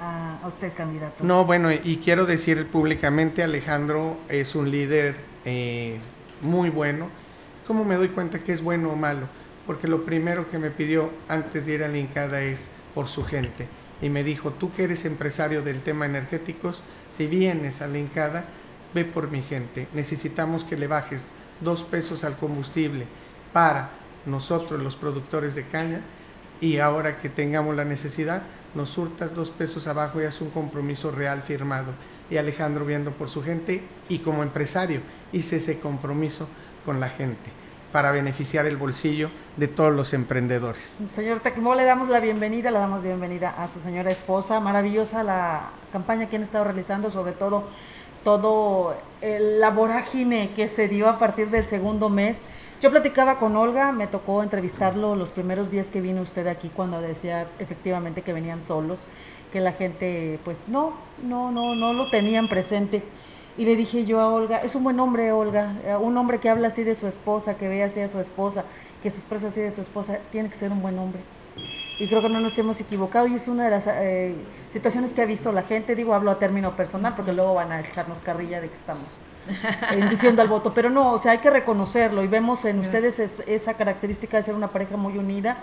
a, 0.00 0.38
usted, 0.46 0.72
candidato. 0.72 1.22
No, 1.22 1.44
bueno, 1.44 1.70
y 1.70 1.98
quiero 2.02 2.24
decir 2.24 2.66
públicamente, 2.66 3.42
Alejandro 3.42 4.16
es 4.30 4.54
un 4.54 4.70
líder 4.70 5.16
eh, 5.44 5.98
muy 6.40 6.70
bueno. 6.70 7.08
¿Cómo 7.66 7.84
me 7.84 7.96
doy 7.96 8.08
cuenta 8.08 8.38
que 8.38 8.54
es 8.54 8.62
bueno 8.62 8.90
o 8.90 8.96
malo? 8.96 9.26
Porque 9.66 9.86
lo 9.86 10.06
primero 10.06 10.50
que 10.50 10.58
me 10.58 10.70
pidió 10.70 11.10
antes 11.28 11.66
de 11.66 11.74
ir 11.74 11.84
a 11.84 11.88
la 11.88 11.98
Incada 11.98 12.40
es 12.40 12.68
por 12.94 13.06
su 13.06 13.22
gente 13.22 13.68
y 14.02 14.10
me 14.10 14.24
dijo, 14.24 14.50
tú 14.50 14.72
que 14.72 14.84
eres 14.84 15.04
empresario 15.04 15.62
del 15.62 15.80
tema 15.80 16.06
energéticos, 16.06 16.82
si 17.10 17.28
vienes 17.28 17.80
a 17.80 17.86
la 17.86 17.98
Incada, 17.98 18.44
ve 18.92 19.04
por 19.04 19.30
mi 19.30 19.42
gente. 19.42 19.86
Necesitamos 19.94 20.64
que 20.64 20.76
le 20.76 20.88
bajes 20.88 21.28
dos 21.60 21.84
pesos 21.84 22.24
al 22.24 22.36
combustible 22.36 23.06
para 23.52 23.90
nosotros 24.26 24.82
los 24.82 24.96
productores 24.96 25.54
de 25.54 25.64
caña 25.64 26.00
y 26.60 26.78
ahora 26.78 27.18
que 27.18 27.28
tengamos 27.28 27.76
la 27.76 27.84
necesidad, 27.84 28.42
nos 28.74 28.90
surtas 28.90 29.34
dos 29.34 29.50
pesos 29.50 29.86
abajo 29.86 30.20
y 30.20 30.24
haz 30.24 30.40
un 30.40 30.50
compromiso 30.50 31.12
real 31.12 31.42
firmado. 31.42 31.92
Y 32.28 32.38
Alejandro 32.38 32.84
viendo 32.84 33.12
por 33.12 33.28
su 33.28 33.42
gente 33.42 33.82
y 34.08 34.18
como 34.18 34.42
empresario 34.42 35.00
hice 35.32 35.56
ese 35.56 35.78
compromiso 35.78 36.48
con 36.84 36.98
la 36.98 37.08
gente 37.08 37.61
para 37.92 38.10
beneficiar 38.10 38.66
el 38.66 38.76
bolsillo 38.76 39.30
de 39.56 39.68
todos 39.68 39.92
los 39.92 40.14
emprendedores. 40.14 40.98
Señor 41.14 41.40
Tequimó, 41.40 41.74
le 41.74 41.84
damos 41.84 42.08
la 42.08 42.20
bienvenida, 42.20 42.70
le 42.70 42.78
damos 42.78 43.02
bienvenida 43.02 43.50
a 43.50 43.68
su 43.68 43.80
señora 43.80 44.10
esposa. 44.10 44.58
Maravillosa 44.60 45.22
la 45.22 45.70
campaña 45.92 46.28
que 46.28 46.36
han 46.36 46.42
estado 46.42 46.64
realizando, 46.64 47.10
sobre 47.10 47.32
todo 47.32 47.64
todo 48.24 48.94
la 49.20 49.70
vorágine 49.70 50.50
que 50.54 50.68
se 50.68 50.88
dio 50.88 51.08
a 51.08 51.18
partir 51.18 51.50
del 51.50 51.66
segundo 51.66 52.08
mes. 52.08 52.38
Yo 52.80 52.90
platicaba 52.90 53.38
con 53.38 53.56
Olga, 53.56 53.92
me 53.92 54.06
tocó 54.06 54.42
entrevistarlo 54.42 55.14
los 55.14 55.30
primeros 55.30 55.70
días 55.70 55.90
que 55.90 56.00
vino 56.00 56.22
usted 56.22 56.46
aquí 56.46 56.68
cuando 56.68 57.00
decía 57.00 57.46
efectivamente 57.58 58.22
que 58.22 58.32
venían 58.32 58.64
solos, 58.64 59.06
que 59.52 59.60
la 59.60 59.72
gente 59.72 60.40
pues 60.44 60.68
no, 60.68 60.94
no, 61.22 61.52
no, 61.52 61.74
no 61.74 61.92
lo 61.92 62.10
tenían 62.10 62.48
presente. 62.48 63.02
Y 63.56 63.64
le 63.66 63.76
dije 63.76 64.04
yo 64.06 64.20
a 64.20 64.28
Olga, 64.28 64.58
es 64.58 64.74
un 64.74 64.84
buen 64.84 64.98
hombre, 64.98 65.30
Olga, 65.32 65.74
eh, 65.84 65.94
un 65.96 66.16
hombre 66.16 66.38
que 66.38 66.48
habla 66.48 66.68
así 66.68 66.84
de 66.84 66.94
su 66.94 67.06
esposa, 67.06 67.56
que 67.56 67.68
ve 67.68 67.82
así 67.82 68.00
a 68.00 68.08
su 68.08 68.18
esposa, 68.18 68.64
que 69.02 69.10
se 69.10 69.18
expresa 69.18 69.48
así 69.48 69.60
de 69.60 69.70
su 69.70 69.82
esposa, 69.82 70.18
tiene 70.30 70.48
que 70.48 70.54
ser 70.54 70.72
un 70.72 70.80
buen 70.80 70.98
hombre. 70.98 71.20
Y 71.98 72.08
creo 72.08 72.22
que 72.22 72.30
no 72.30 72.40
nos 72.40 72.56
hemos 72.58 72.80
equivocado 72.80 73.26
y 73.26 73.34
es 73.34 73.48
una 73.48 73.64
de 73.64 73.70
las 73.70 73.84
eh, 73.86 74.34
situaciones 74.72 75.12
que 75.12 75.20
ha 75.20 75.26
visto 75.26 75.52
la 75.52 75.62
gente, 75.62 75.94
digo, 75.94 76.14
hablo 76.14 76.30
a 76.30 76.38
término 76.38 76.74
personal 76.74 77.14
porque 77.14 77.32
luego 77.32 77.54
van 77.54 77.72
a 77.72 77.80
echarnos 77.80 78.20
carrilla 78.20 78.60
de 78.60 78.68
que 78.68 78.76
estamos 78.76 79.04
eh, 79.92 80.08
diciendo 80.08 80.40
al 80.40 80.48
voto, 80.48 80.72
pero 80.72 80.88
no, 80.88 81.12
o 81.12 81.18
sea, 81.18 81.32
hay 81.32 81.38
que 81.38 81.50
reconocerlo 81.50 82.24
y 82.24 82.28
vemos 82.28 82.64
en 82.64 82.78
ustedes 82.78 83.18
esa 83.46 83.74
característica 83.74 84.38
de 84.38 84.42
ser 84.44 84.54
una 84.54 84.68
pareja 84.68 84.96
muy 84.96 85.18
unida 85.18 85.58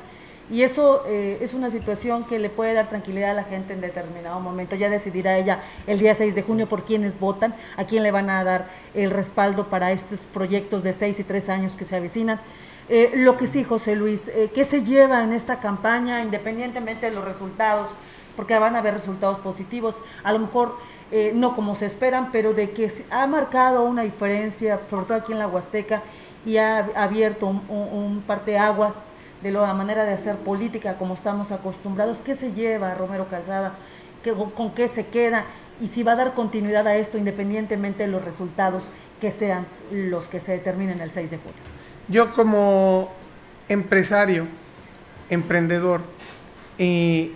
y 0.51 0.63
eso 0.63 1.03
eh, 1.05 1.37
es 1.41 1.53
una 1.53 1.69
situación 1.69 2.23
que 2.23 2.39
le 2.39 2.49
puede 2.49 2.73
dar 2.73 2.89
tranquilidad 2.89 3.31
a 3.31 3.33
la 3.33 3.43
gente 3.43 3.73
en 3.73 3.81
determinado 3.81 4.39
momento. 4.39 4.75
Ya 4.75 4.89
decidirá 4.89 5.37
ella 5.37 5.61
el 5.85 5.99
día 5.99 6.15
6 6.15 6.33
de 6.33 6.41
junio 6.41 6.67
por 6.67 6.85
quiénes 6.85 7.19
votan, 7.19 7.53
a 7.77 7.85
quién 7.85 8.01
le 8.01 8.11
van 8.11 8.29
a 8.29 8.43
dar 8.43 8.67
el 8.95 9.11
respaldo 9.11 9.67
para 9.67 9.91
estos 9.91 10.21
proyectos 10.21 10.81
de 10.81 10.93
6 10.93 11.19
y 11.19 11.23
3 11.23 11.49
años 11.49 11.75
que 11.75 11.85
se 11.85 11.95
avecinan. 11.95 12.41
Eh, 12.87 13.11
lo 13.17 13.37
que 13.37 13.47
sí, 13.47 13.63
José 13.63 13.95
Luis, 13.95 14.27
eh, 14.29 14.49
¿qué 14.53 14.65
se 14.65 14.83
lleva 14.83 15.23
en 15.23 15.33
esta 15.33 15.59
campaña 15.59 16.23
independientemente 16.23 17.05
de 17.05 17.15
los 17.15 17.23
resultados? 17.23 17.91
Porque 18.35 18.57
van 18.57 18.75
a 18.75 18.79
haber 18.79 18.95
resultados 18.95 19.37
positivos, 19.39 20.01
a 20.23 20.33
lo 20.33 20.39
mejor 20.39 20.77
no 21.33 21.55
como 21.55 21.73
se 21.73 21.87
esperan, 21.87 22.31
pero 22.31 22.53
de 22.53 22.69
que 22.69 22.91
ha 23.09 23.25
marcado 23.25 23.83
una 23.83 24.03
diferencia, 24.03 24.79
sobre 24.87 25.07
todo 25.07 25.17
aquí 25.17 25.31
en 25.31 25.39
la 25.39 25.47
Huasteca, 25.47 26.03
y 26.45 26.57
ha 26.57 26.87
abierto 26.95 27.47
un, 27.47 27.63
un, 27.67 27.87
un 27.91 28.21
parteaguas 28.21 28.93
de 29.41 29.51
la 29.51 29.73
manera 29.73 30.05
de 30.05 30.13
hacer 30.13 30.35
política 30.37 30.97
como 30.97 31.13
estamos 31.13 31.51
acostumbrados. 31.51 32.19
¿Qué 32.19 32.35
se 32.35 32.51
lleva 32.51 32.93
Romero 32.93 33.27
Calzada? 33.29 33.73
¿Con 34.55 34.71
qué 34.71 34.87
se 34.87 35.07
queda? 35.07 35.45
Y 35.79 35.87
si 35.87 36.03
va 36.03 36.11
a 36.11 36.15
dar 36.17 36.33
continuidad 36.33 36.85
a 36.87 36.97
esto 36.97 37.17
independientemente 37.17 38.03
de 38.03 38.09
los 38.09 38.23
resultados 38.23 38.83
que 39.21 39.31
sean 39.31 39.65
los 39.91 40.27
que 40.27 40.39
se 40.39 40.53
determinen 40.53 41.01
el 41.01 41.11
6 41.11 41.31
de 41.31 41.37
julio. 41.37 41.59
Yo 42.07 42.33
como 42.33 43.11
empresario, 43.69 44.45
emprendedor, 45.29 46.01
y 46.77 47.33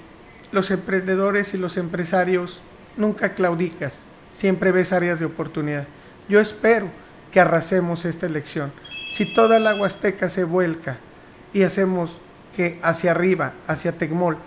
los 0.51 0.71
emprendedores 0.71 1.53
y 1.53 1.57
los 1.57 1.77
empresarios 1.77 2.61
nunca 2.97 3.33
claudicas, 3.33 3.99
siempre 4.33 4.71
ves 4.71 4.93
áreas 4.93 5.19
de 5.19 5.25
oportunidad. 5.25 5.85
Yo 6.27 6.39
espero 6.39 6.87
que 7.31 7.39
arrasemos 7.39 8.05
esta 8.05 8.25
elección. 8.25 8.71
Si 9.11 9.33
toda 9.33 9.59
la 9.59 9.75
Huasteca 9.75 10.29
se 10.29 10.43
vuelca 10.43 10.97
y 11.53 11.63
hacemos 11.63 12.17
que 12.55 12.79
hacia 12.81 13.11
arriba, 13.11 13.53
hacia 13.67 13.97
Tecmol, 13.97 14.37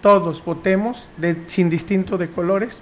todos 0.00 0.44
votemos 0.44 1.06
de, 1.16 1.44
sin 1.46 1.68
distinto 1.68 2.18
de 2.18 2.30
colores, 2.30 2.80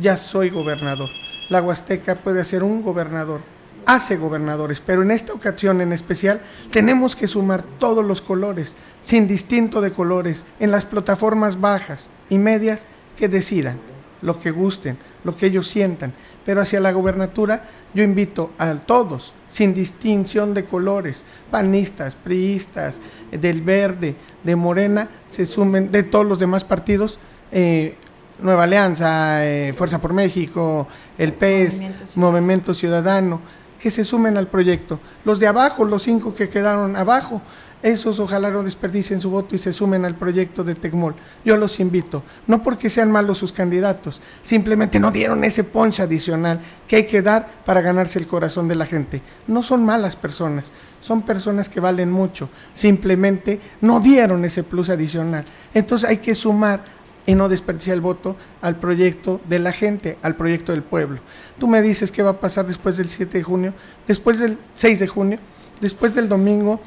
ya 0.00 0.16
soy 0.16 0.50
gobernador. 0.50 1.08
La 1.48 1.62
Huasteca 1.62 2.16
puede 2.16 2.44
ser 2.44 2.62
un 2.62 2.82
gobernador, 2.82 3.40
hace 3.86 4.16
gobernadores, 4.16 4.80
pero 4.80 5.02
en 5.02 5.10
esta 5.10 5.32
ocasión 5.32 5.80
en 5.80 5.92
especial 5.92 6.40
tenemos 6.70 7.16
que 7.16 7.26
sumar 7.26 7.62
todos 7.78 8.04
los 8.04 8.20
colores, 8.20 8.74
sin 9.02 9.26
distinto 9.26 9.80
de 9.80 9.92
colores, 9.92 10.44
en 10.60 10.70
las 10.70 10.84
plataformas 10.84 11.60
bajas 11.60 12.08
y 12.28 12.38
medias 12.38 12.82
que 13.18 13.28
decidan 13.28 13.78
lo 14.22 14.40
que 14.40 14.50
gusten, 14.50 14.98
lo 15.24 15.36
que 15.36 15.46
ellos 15.46 15.66
sientan. 15.66 16.12
Pero 16.44 16.60
hacia 16.60 16.80
la 16.80 16.92
gobernatura 16.92 17.64
yo 17.94 18.02
invito 18.02 18.50
a 18.58 18.74
todos, 18.74 19.32
sin 19.48 19.74
distinción 19.74 20.54
de 20.54 20.64
colores, 20.64 21.22
panistas, 21.50 22.14
priistas, 22.14 22.98
del 23.30 23.62
verde, 23.62 24.14
de 24.42 24.56
morena, 24.56 25.08
se 25.28 25.46
sumen, 25.46 25.90
de 25.90 26.02
todos 26.02 26.26
los 26.26 26.38
demás 26.38 26.64
partidos, 26.64 27.18
eh, 27.52 27.96
Nueva 28.40 28.64
Alianza, 28.64 29.44
eh, 29.44 29.72
Fuerza 29.72 30.00
por 30.00 30.12
México, 30.12 30.86
el 31.18 31.32
PES, 31.32 31.82
Movimiento 32.16 32.72
Ciudadano, 32.72 33.40
que 33.80 33.90
se 33.90 34.04
sumen 34.04 34.36
al 34.36 34.46
proyecto. 34.46 35.00
Los 35.24 35.40
de 35.40 35.46
abajo, 35.46 35.84
los 35.84 36.02
cinco 36.02 36.34
que 36.34 36.48
quedaron 36.48 36.96
abajo, 36.96 37.42
esos 37.82 38.20
ojalá 38.20 38.50
no 38.50 38.62
desperdicien 38.62 39.20
su 39.20 39.30
voto 39.30 39.54
y 39.54 39.58
se 39.58 39.72
sumen 39.72 40.04
al 40.04 40.14
proyecto 40.14 40.64
de 40.64 40.74
Tecmol. 40.74 41.14
Yo 41.44 41.56
los 41.56 41.80
invito, 41.80 42.22
no 42.46 42.62
porque 42.62 42.90
sean 42.90 43.10
malos 43.10 43.38
sus 43.38 43.52
candidatos, 43.52 44.20
simplemente 44.42 45.00
no 45.00 45.10
dieron 45.10 45.44
ese 45.44 45.64
ponche 45.64 46.02
adicional 46.02 46.60
que 46.86 46.96
hay 46.96 47.06
que 47.06 47.22
dar 47.22 47.48
para 47.64 47.80
ganarse 47.80 48.18
el 48.18 48.26
corazón 48.26 48.68
de 48.68 48.74
la 48.74 48.86
gente. 48.86 49.22
No 49.46 49.62
son 49.62 49.84
malas 49.84 50.14
personas, 50.14 50.70
son 51.00 51.22
personas 51.22 51.68
que 51.68 51.80
valen 51.80 52.10
mucho, 52.10 52.50
simplemente 52.74 53.60
no 53.80 54.00
dieron 54.00 54.44
ese 54.44 54.62
plus 54.62 54.90
adicional. 54.90 55.44
Entonces 55.72 56.08
hay 56.08 56.18
que 56.18 56.34
sumar 56.34 57.00
y 57.26 57.34
no 57.34 57.48
desperdiciar 57.48 57.94
el 57.94 58.00
voto 58.00 58.36
al 58.60 58.76
proyecto 58.76 59.40
de 59.48 59.58
la 59.58 59.72
gente, 59.72 60.18
al 60.22 60.36
proyecto 60.36 60.72
del 60.72 60.82
pueblo. 60.82 61.20
Tú 61.58 61.68
me 61.68 61.80
dices 61.80 62.10
qué 62.10 62.22
va 62.22 62.30
a 62.30 62.40
pasar 62.40 62.66
después 62.66 62.96
del 62.96 63.08
7 63.08 63.38
de 63.38 63.44
junio, 63.44 63.74
después 64.06 64.38
del 64.38 64.58
6 64.74 65.00
de 65.00 65.06
junio, 65.06 65.38
después 65.80 66.14
del 66.14 66.28
domingo 66.28 66.80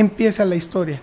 empieza 0.00 0.44
la 0.44 0.56
historia. 0.56 1.00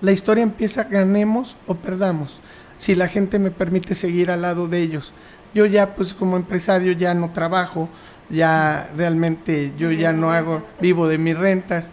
La 0.00 0.12
historia 0.12 0.42
empieza 0.42 0.84
ganemos 0.84 1.56
o 1.66 1.74
perdamos, 1.74 2.40
si 2.78 2.94
la 2.94 3.08
gente 3.08 3.38
me 3.38 3.50
permite 3.50 3.94
seguir 3.94 4.30
al 4.30 4.42
lado 4.42 4.66
de 4.66 4.80
ellos. 4.80 5.12
Yo 5.54 5.66
ya 5.66 5.94
pues 5.94 6.14
como 6.14 6.36
empresario 6.36 6.92
ya 6.92 7.12
no 7.12 7.30
trabajo, 7.32 7.88
ya 8.30 8.90
realmente 8.96 9.72
yo 9.76 9.90
ya 9.90 10.12
no 10.12 10.32
hago, 10.32 10.62
vivo 10.80 11.06
de 11.06 11.18
mis 11.18 11.36
rentas. 11.36 11.90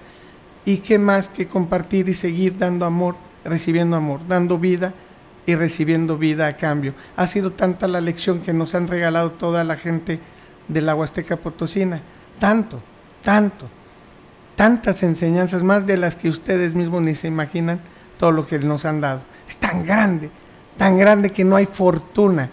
¿Y 0.64 0.78
qué 0.78 1.00
más 1.00 1.30
que 1.30 1.48
compartir 1.48 2.10
y 2.10 2.14
seguir 2.14 2.58
dando 2.58 2.86
amor, 2.86 3.16
recibiendo 3.44 3.96
amor, 3.96 4.22
dando 4.28 4.58
vida 4.58 4.94
y 5.46 5.56
recibiendo 5.56 6.18
vida 6.18 6.48
a 6.48 6.58
cambio? 6.58 6.94
Ha 7.16 7.28
sido 7.28 7.52
tanta 7.52 7.88
la 7.88 8.02
lección 8.02 8.40
que 8.40 8.54
nos 8.54 8.76
han 8.76 8.88
regalado 8.88 9.32
toda 9.32 9.64
la 9.64 9.76
gente 9.76 10.20
de 10.68 10.82
la 10.82 10.96
Huasteca 10.96 11.38
Potosina. 11.38 12.02
Tanto, 12.40 12.82
tanto 13.24 13.77
tantas 14.58 15.04
enseñanzas, 15.04 15.62
más 15.62 15.86
de 15.86 15.98
las 15.98 16.16
que 16.16 16.30
ustedes 16.30 16.74
mismos 16.74 17.04
ni 17.04 17.14
se 17.14 17.28
imaginan, 17.28 17.80
todo 18.18 18.32
lo 18.32 18.48
que 18.48 18.58
nos 18.58 18.86
han 18.86 19.00
dado. 19.00 19.22
Es 19.48 19.56
tan 19.58 19.86
grande, 19.86 20.32
tan 20.78 20.98
grande 20.98 21.30
que 21.30 21.46
no 21.46 21.56
hay 21.56 21.68
fortuna, 21.68 22.50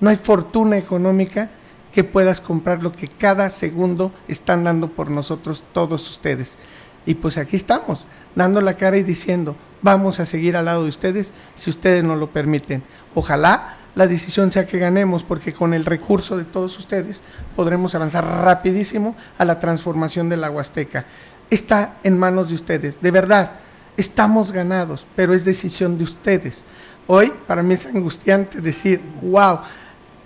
no 0.00 0.08
hay 0.08 0.16
fortuna 0.16 0.78
económica 0.78 1.50
que 1.92 2.04
puedas 2.04 2.40
comprar 2.40 2.80
lo 2.82 2.92
que 2.92 3.08
cada 3.08 3.50
segundo 3.50 4.12
están 4.28 4.62
dando 4.62 4.88
por 4.88 5.10
nosotros 5.10 5.64
todos 5.72 6.08
ustedes. 6.08 6.58
Y 7.04 7.14
pues 7.14 7.36
aquí 7.36 7.56
estamos, 7.56 8.06
dando 8.36 8.60
la 8.60 8.74
cara 8.74 8.96
y 8.96 9.02
diciendo, 9.02 9.56
vamos 9.82 10.20
a 10.20 10.26
seguir 10.26 10.56
al 10.56 10.66
lado 10.66 10.84
de 10.84 10.90
ustedes 10.90 11.32
si 11.56 11.70
ustedes 11.70 12.04
nos 12.04 12.18
lo 12.18 12.30
permiten. 12.30 12.84
Ojalá 13.16 13.78
la 13.96 14.06
decisión 14.06 14.52
sea 14.52 14.64
que 14.64 14.78
ganemos, 14.78 15.24
porque 15.24 15.52
con 15.52 15.74
el 15.74 15.84
recurso 15.84 16.36
de 16.36 16.44
todos 16.44 16.78
ustedes 16.78 17.20
podremos 17.56 17.96
avanzar 17.96 18.24
rapidísimo 18.24 19.16
a 19.38 19.44
la 19.44 19.58
transformación 19.58 20.28
de 20.28 20.36
la 20.36 20.52
Huasteca 20.52 21.04
está 21.50 21.96
en 22.02 22.18
manos 22.18 22.48
de 22.48 22.54
ustedes. 22.54 23.00
De 23.00 23.10
verdad, 23.10 23.52
Estamos 23.98 24.52
ganados, 24.52 25.04
pero 25.16 25.34
es 25.34 25.44
decisión 25.44 25.98
de 25.98 26.04
ustedes. 26.04 26.62
Hoy 27.08 27.32
para 27.48 27.64
mí 27.64 27.74
es 27.74 27.84
angustiante 27.84 28.60
decir, 28.60 29.00
wow, 29.20 29.58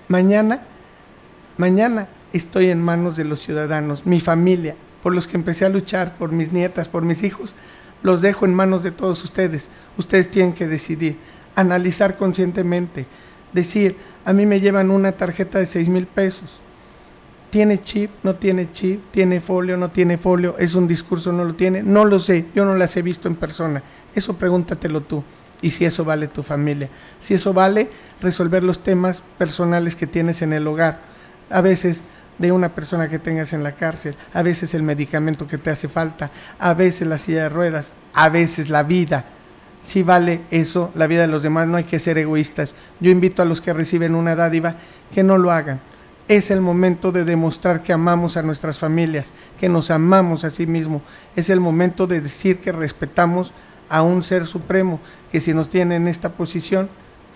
mañana, 0.09 0.61
mañana 1.57 2.07
estoy 2.35 2.69
en 2.69 2.83
manos 2.83 3.17
de 3.17 3.25
los 3.25 3.41
ciudadanos, 3.41 4.05
mi 4.05 4.21
familia, 4.21 4.77
por 5.03 5.15
los 5.15 5.27
que 5.27 5.39
empecé 5.39 5.65
a 5.65 5.71
luchar, 5.71 6.19
por 6.19 6.33
mis 6.33 6.53
nietas, 6.53 6.87
por 6.87 7.03
mis 7.03 7.23
hijos, 7.23 7.55
los 8.03 8.21
dejo 8.21 8.45
en 8.45 8.53
manos 8.53 8.83
de 8.83 8.91
todos 8.91 9.25
ustedes. 9.25 9.71
Ustedes 9.97 10.31
tienen 10.31 10.53
que 10.53 10.69
decidir, 10.69 11.17
analizar 11.57 12.19
conscientemente, 12.19 13.07
decir, 13.55 13.97
a 14.27 14.35
mí 14.35 14.45
me 14.45 14.61
llevan 14.61 14.91
una 14.91 15.13
tarjeta 15.13 15.59
de 15.59 15.65
6 15.65 15.89
mil 15.89 16.07
pesos. 16.07 16.61
¿Tiene 17.53 17.83
chip? 17.83 18.11
¿No 18.23 18.35
tiene 18.37 18.73
chip? 18.73 19.11
¿Tiene 19.11 19.39
folio? 19.39 19.77
¿No 19.77 19.91
tiene 19.91 20.17
folio? 20.17 20.57
¿Es 20.57 20.75
un 20.75 20.89
discurso? 20.89 21.33
¿No 21.33 21.45
lo 21.45 21.55
tiene? 21.55 21.83
No 21.83 22.07
lo 22.07 22.19
sé, 22.19 22.47
yo 22.55 22.65
no 22.65 22.75
las 22.77 22.97
he 22.97 23.03
visto 23.03 23.29
en 23.29 23.37
persona. 23.37 23.83
Eso 24.15 24.39
pregúntatelo 24.39 25.03
tú. 25.03 25.23
Y 25.61 25.69
si 25.69 25.85
eso 25.85 26.03
vale 26.03 26.29
tu 26.29 26.43
familia. 26.43 26.89
Si 27.21 27.35
eso 27.35 27.53
vale 27.53 27.91
resolver 28.23 28.65
los 28.65 28.83
temas 28.83 29.23
personales 29.37 29.97
que 29.97 30.07
tienes 30.07 30.41
en 30.41 30.55
el 30.55 30.67
hogar. 30.67 31.01
A 31.51 31.61
veces 31.61 32.01
de 32.39 32.53
una 32.53 32.71
persona 32.71 33.11
que 33.11 33.19
tengas 33.19 33.53
en 33.53 33.63
la 33.63 33.73
cárcel, 33.73 34.17
a 34.33 34.43
veces 34.43 34.73
el 34.73 34.83
medicamento 34.83 35.47
que 35.47 35.59
te 35.59 35.69
hace 35.69 35.89
falta, 35.89 36.31
a 36.59 36.73
veces 36.73 37.07
la 37.07 37.19
silla 37.19 37.43
de 37.43 37.49
ruedas, 37.51 37.93
a 38.15 38.31
veces 38.31 38.71
la 38.71 38.83
vida. 38.83 39.27
Si 39.83 40.03
vale 40.03 40.41
eso, 40.51 40.91
la 40.95 41.07
vida 41.07 41.21
de 41.21 41.27
los 41.27 41.43
demás, 41.43 41.69
no 41.69 41.77
hay 41.77 41.85
que 41.85 41.99
ser 41.99 42.17
egoístas. 42.17 42.75
Yo 42.99 43.11
invito 43.11 43.43
a 43.43 43.45
los 43.45 43.61
que 43.61 43.75
reciben 43.75 44.15
una 44.15 44.37
dádiva 44.37 44.77
que 45.15 45.23
no 45.23 45.37
lo 45.37 45.51
hagan. 45.51 45.93
Es 46.29 46.51
el 46.51 46.61
momento 46.61 47.13
de 47.13 47.25
demostrar 47.25 47.83
que 47.83 47.93
amamos 47.93 48.37
a 48.37 48.43
nuestras 48.43 48.79
familias, 48.79 49.31
que 49.59 49.69
nos 49.69 49.91
amamos 49.91 50.45
a 50.45 50.51
sí 50.51 50.67
mismos. 50.67 51.03
Es 51.37 51.51
el 51.51 51.61
momento 51.61 52.07
de 52.07 52.21
decir 52.21 52.61
que 52.61 52.73
respetamos 52.73 53.53
a 53.89 54.03
un 54.03 54.23
ser 54.23 54.47
supremo, 54.47 55.01
que 55.31 55.41
si 55.41 55.53
nos 55.53 55.69
tiene 55.69 55.97
en 55.97 56.09
esta 56.09 56.31
posición 56.31 56.89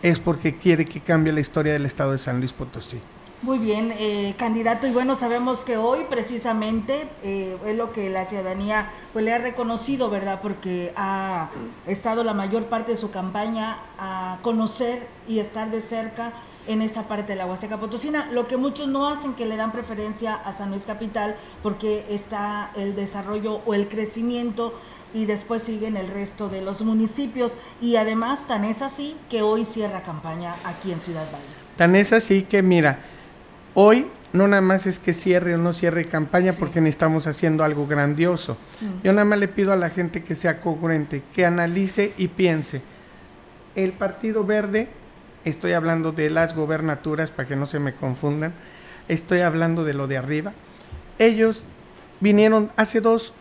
es 0.03 0.19
porque 0.19 0.57
quiere 0.57 0.85
que 0.85 1.01
cambie 1.01 1.33
la 1.33 1.41
historia 1.41 1.73
del 1.73 1.87
estado 1.87 2.13
de 2.13 2.19
San 2.19 2.39
Luis 2.39 2.53
Potosí. 2.53 3.01
Muy 3.43 3.59
bien, 3.59 3.93
eh, 3.99 4.35
candidato, 4.39 4.87
y 4.87 4.93
bueno, 4.93 5.15
sabemos 5.15 5.61
que 5.61 5.77
hoy 5.77 6.01
precisamente 6.09 7.07
eh, 7.23 7.57
es 7.67 7.77
lo 7.77 7.93
que 7.93 8.09
la 8.09 8.25
ciudadanía 8.25 8.91
pues, 9.13 9.25
le 9.25 9.33
ha 9.33 9.39
reconocido, 9.39 10.09
¿verdad? 10.09 10.41
Porque 10.41 10.93
ha 10.97 11.51
estado 11.87 12.25
la 12.25 12.33
mayor 12.33 12.65
parte 12.65 12.93
de 12.93 12.97
su 12.97 13.11
campaña 13.11 13.77
a 13.99 14.39
conocer 14.43 15.07
y 15.29 15.41
estar 15.41 15.71
de 15.71 15.83
cerca 15.83 16.33
en 16.67 16.83
esta 16.83 17.09
parte 17.09 17.33
de 17.33 17.39
la 17.39 17.47
Huasteca 17.47 17.79
Potosina, 17.79 18.29
lo 18.33 18.47
que 18.47 18.57
muchos 18.57 18.89
no 18.89 19.09
hacen, 19.09 19.35
que 19.35 19.47
le 19.47 19.57
dan 19.57 19.73
preferencia 19.73 20.35
a 20.35 20.57
San 20.57 20.71
Luis 20.71 20.83
Capital, 20.83 21.37
porque 21.63 22.05
está 22.11 22.71
el 22.77 22.97
desarrollo 22.97 23.61
o 23.67 23.75
el 23.75 23.89
crecimiento 23.89 24.75
y 25.15 25.27
después 25.27 25.63
siguen 25.63 25.97
el 25.97 26.09
resto 26.09 26.49
de 26.49 26.63
los 26.63 26.83
municipios. 26.83 27.57
Y 27.81 27.97
además, 27.97 28.41
tan 28.49 28.65
es 28.65 28.83
así 28.83 29.17
que 29.31 29.43
hoy 29.43 29.65
cierra 29.65 30.03
campaña 30.03 30.55
aquí 30.65 30.93
en 30.93 31.01
Ciudad 31.01 31.27
Valle. 31.33 31.45
Tan 31.77 31.95
es 31.95 32.13
así 32.13 32.43
que, 32.43 32.63
mira, 32.63 33.01
Hoy 33.79 34.07
no 34.33 34.49
nada 34.49 34.63
más 34.63 34.87
es 34.87 34.99
que 34.99 35.13
cierre 35.13 35.55
o 35.55 35.59
no 35.59 35.75
cierre 35.75 36.07
campaña 36.07 36.55
porque 36.59 36.81
necesitamos 36.81 37.27
haciendo 37.27 37.63
algo 37.63 37.87
grandioso. 37.87 38.57
Mm. 38.81 39.05
Yo 39.05 39.13
nada 39.13 39.27
más 39.27 39.39
le 39.39 39.49
pido 39.49 39.71
a 39.71 39.77
la 39.77 39.91
gente 39.91 40.25
que 40.25 40.35
sea 40.35 40.63
congruente, 40.63 41.23
que 41.35 41.45
analice 41.45 42.15
y 42.17 42.29
piense. 42.29 42.81
El 43.75 43.93
Partido 43.93 44.45
Verde, 44.45 44.89
estoy 45.51 45.73
hablando 45.73 46.13
de 46.13 46.31
las 46.31 46.55
gobernaturas 46.55 47.31
para 47.31 47.49
que 47.49 47.57
no 47.57 47.67
se 47.67 47.79
me 47.79 47.95
confundan, 47.95 48.53
estoy 49.09 49.41
hablando 49.41 49.85
de 49.85 49.95
lo 49.95 50.07
de 50.07 50.19
arriba. 50.19 50.53
Ellos 51.19 51.63
vinieron 52.21 52.71
hace 52.77 53.01
dos 53.01 53.33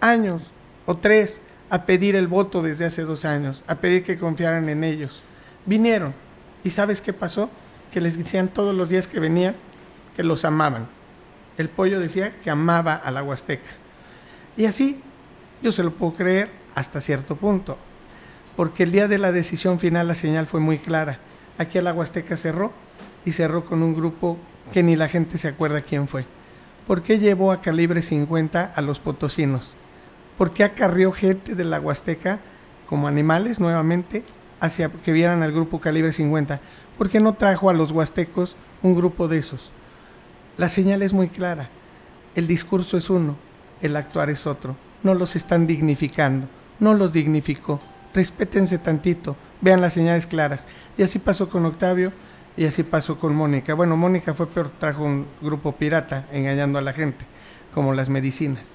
años 0.00 0.42
o 0.86 0.96
tres 0.96 1.40
a 1.70 1.84
pedir 1.84 2.16
el 2.16 2.28
voto 2.28 2.62
desde 2.62 2.84
hace 2.84 3.02
dos 3.02 3.24
años, 3.24 3.64
a 3.66 3.76
pedir 3.76 4.04
que 4.04 4.18
confiaran 4.18 4.68
en 4.68 4.84
ellos. 4.84 5.22
Vinieron. 5.66 6.14
¿Y 6.62 6.70
sabes 6.70 7.00
qué 7.00 7.12
pasó? 7.12 7.50
que 7.92 8.00
les 8.00 8.16
decían 8.16 8.48
todos 8.48 8.74
los 8.74 8.88
días 8.88 9.06
que 9.06 9.20
venían 9.20 9.54
que 10.16 10.22
los 10.22 10.44
amaban. 10.44 10.86
El 11.58 11.68
pollo 11.68 12.00
decía 12.00 12.34
que 12.42 12.50
amaba 12.50 12.94
a 12.94 13.10
la 13.10 13.22
Huasteca. 13.22 13.70
Y 14.56 14.64
así 14.64 15.00
yo 15.62 15.72
se 15.72 15.82
lo 15.82 15.92
puedo 15.92 16.12
creer 16.12 16.50
hasta 16.74 17.00
cierto 17.00 17.36
punto, 17.36 17.76
porque 18.56 18.84
el 18.84 18.92
día 18.92 19.08
de 19.08 19.18
la 19.18 19.32
decisión 19.32 19.78
final 19.78 20.08
la 20.08 20.14
señal 20.14 20.46
fue 20.46 20.60
muy 20.60 20.78
clara. 20.78 21.18
Aquí 21.60 21.76
a 21.76 21.82
la 21.82 22.06
cerró 22.06 22.72
y 23.26 23.32
cerró 23.32 23.66
con 23.66 23.82
un 23.82 23.94
grupo 23.94 24.38
que 24.72 24.82
ni 24.82 24.96
la 24.96 25.08
gente 25.08 25.36
se 25.36 25.48
acuerda 25.48 25.82
quién 25.82 26.08
fue. 26.08 26.24
¿Por 26.86 27.02
qué 27.02 27.18
llevó 27.18 27.52
a 27.52 27.60
calibre 27.60 28.00
50 28.00 28.72
a 28.74 28.80
los 28.80 28.98
potosinos? 28.98 29.74
¿Por 30.38 30.54
qué 30.54 30.64
acarrió 30.64 31.12
gente 31.12 31.54
de 31.54 31.64
la 31.64 31.78
Huasteca 31.78 32.38
como 32.88 33.08
animales 33.08 33.60
nuevamente 33.60 34.24
hacia 34.58 34.88
que 34.88 35.12
vieran 35.12 35.42
al 35.42 35.52
grupo 35.52 35.80
calibre 35.80 36.14
50? 36.14 36.62
¿Por 36.96 37.10
qué 37.10 37.20
no 37.20 37.34
trajo 37.34 37.68
a 37.68 37.74
los 37.74 37.92
huastecos 37.92 38.56
un 38.82 38.94
grupo 38.94 39.28
de 39.28 39.36
esos? 39.36 39.70
La 40.56 40.70
señal 40.70 41.02
es 41.02 41.12
muy 41.12 41.28
clara. 41.28 41.68
El 42.34 42.46
discurso 42.46 42.96
es 42.96 43.10
uno, 43.10 43.36
el 43.82 43.96
actuar 43.96 44.30
es 44.30 44.46
otro. 44.46 44.76
No 45.02 45.12
los 45.12 45.36
están 45.36 45.66
dignificando, 45.66 46.46
no 46.78 46.94
los 46.94 47.12
dignificó. 47.12 47.82
Respétense 48.14 48.78
tantito, 48.78 49.36
vean 49.60 49.80
las 49.80 49.94
señales 49.94 50.26
claras. 50.26 50.66
Y 50.96 51.02
así 51.02 51.18
pasó 51.18 51.48
con 51.48 51.64
Octavio 51.66 52.12
y 52.56 52.66
así 52.66 52.82
pasó 52.82 53.18
con 53.18 53.34
Mónica. 53.34 53.74
Bueno, 53.74 53.96
Mónica 53.96 54.34
fue 54.34 54.46
peor, 54.46 54.70
trajo 54.78 55.04
un 55.04 55.26
grupo 55.40 55.72
pirata 55.72 56.26
engañando 56.32 56.78
a 56.78 56.82
la 56.82 56.92
gente, 56.92 57.24
como 57.74 57.94
las 57.94 58.08
medicinas. 58.08 58.68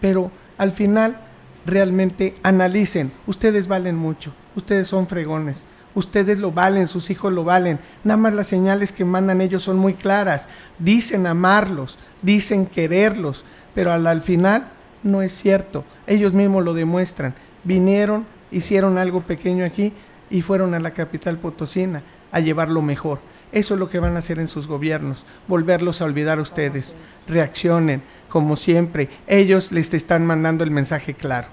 Pero 0.00 0.30
al 0.56 0.72
final, 0.72 1.20
realmente 1.66 2.34
analicen, 2.42 3.12
ustedes 3.26 3.68
valen 3.68 3.96
mucho, 3.96 4.32
ustedes 4.56 4.88
son 4.88 5.06
fregones, 5.06 5.62
ustedes 5.94 6.38
lo 6.38 6.50
valen, 6.52 6.88
sus 6.88 7.10
hijos 7.10 7.32
lo 7.32 7.44
valen. 7.44 7.78
Nada 8.04 8.16
más 8.16 8.34
las 8.34 8.46
señales 8.46 8.92
que 8.92 9.04
mandan 9.04 9.40
ellos 9.40 9.62
son 9.62 9.76
muy 9.76 9.94
claras. 9.94 10.46
Dicen 10.78 11.26
amarlos, 11.26 11.98
dicen 12.22 12.66
quererlos, 12.66 13.44
pero 13.74 13.92
al, 13.92 14.22
final 14.22 14.70
no 15.02 15.22
es 15.22 15.32
cierto. 15.32 15.84
Ellos 16.06 16.32
mismos 16.32 16.64
lo 16.64 16.74
demuestran. 16.74 17.34
Vinieron, 17.64 18.26
hicieron 18.50 18.98
algo 18.98 19.22
pequeño 19.22 19.64
aquí 19.64 19.92
y 20.30 20.42
fueron 20.42 20.74
a 20.74 20.80
la 20.80 20.92
capital 20.92 21.38
potosina 21.38 22.02
a 22.32 22.40
llevar 22.40 22.68
lo 22.68 22.82
mejor. 22.82 23.20
Eso 23.52 23.74
es 23.74 23.80
lo 23.80 23.88
que 23.88 23.98
van 23.98 24.16
a 24.16 24.18
hacer 24.18 24.38
en 24.38 24.48
sus 24.48 24.66
gobiernos, 24.66 25.24
volverlos 25.46 26.02
a 26.02 26.04
olvidar 26.04 26.38
a 26.38 26.42
ustedes. 26.42 26.94
Reaccionen, 27.26 28.02
como 28.28 28.56
siempre. 28.56 29.08
Ellos 29.26 29.72
les 29.72 29.92
están 29.94 30.26
mandando 30.26 30.64
el 30.64 30.70
mensaje 30.70 31.14
claro. 31.14 31.48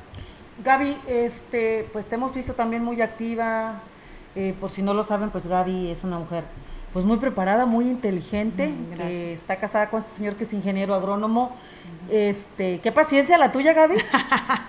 Gaby, 0.64 0.98
este, 1.08 1.88
pues 1.94 2.06
te 2.06 2.16
hemos 2.16 2.34
visto 2.34 2.54
también 2.54 2.84
muy 2.84 3.02
activa, 3.02 3.82
eh, 4.36 4.54
por 4.60 4.72
si 4.72 4.82
no 4.82 4.94
lo 4.94 5.04
saben, 5.04 5.30
pues 5.30 5.48
Gaby 5.48 5.92
es 5.92 6.04
una 6.04 6.20
mujer 6.20 6.44
pues 6.96 7.04
muy 7.06 7.18
preparada, 7.18 7.66
muy 7.66 7.90
inteligente, 7.90 8.70
mm, 8.70 8.94
que 8.96 9.34
está 9.34 9.58
casada 9.58 9.90
con 9.90 10.02
este 10.02 10.16
señor 10.16 10.36
que 10.36 10.46
es 10.46 10.54
ingeniero 10.54 10.96
agrónomo. 10.96 11.54
Este, 12.10 12.80
qué 12.80 12.90
paciencia 12.94 13.38
la 13.38 13.52
tuya, 13.52 13.74
Gaby, 13.74 13.96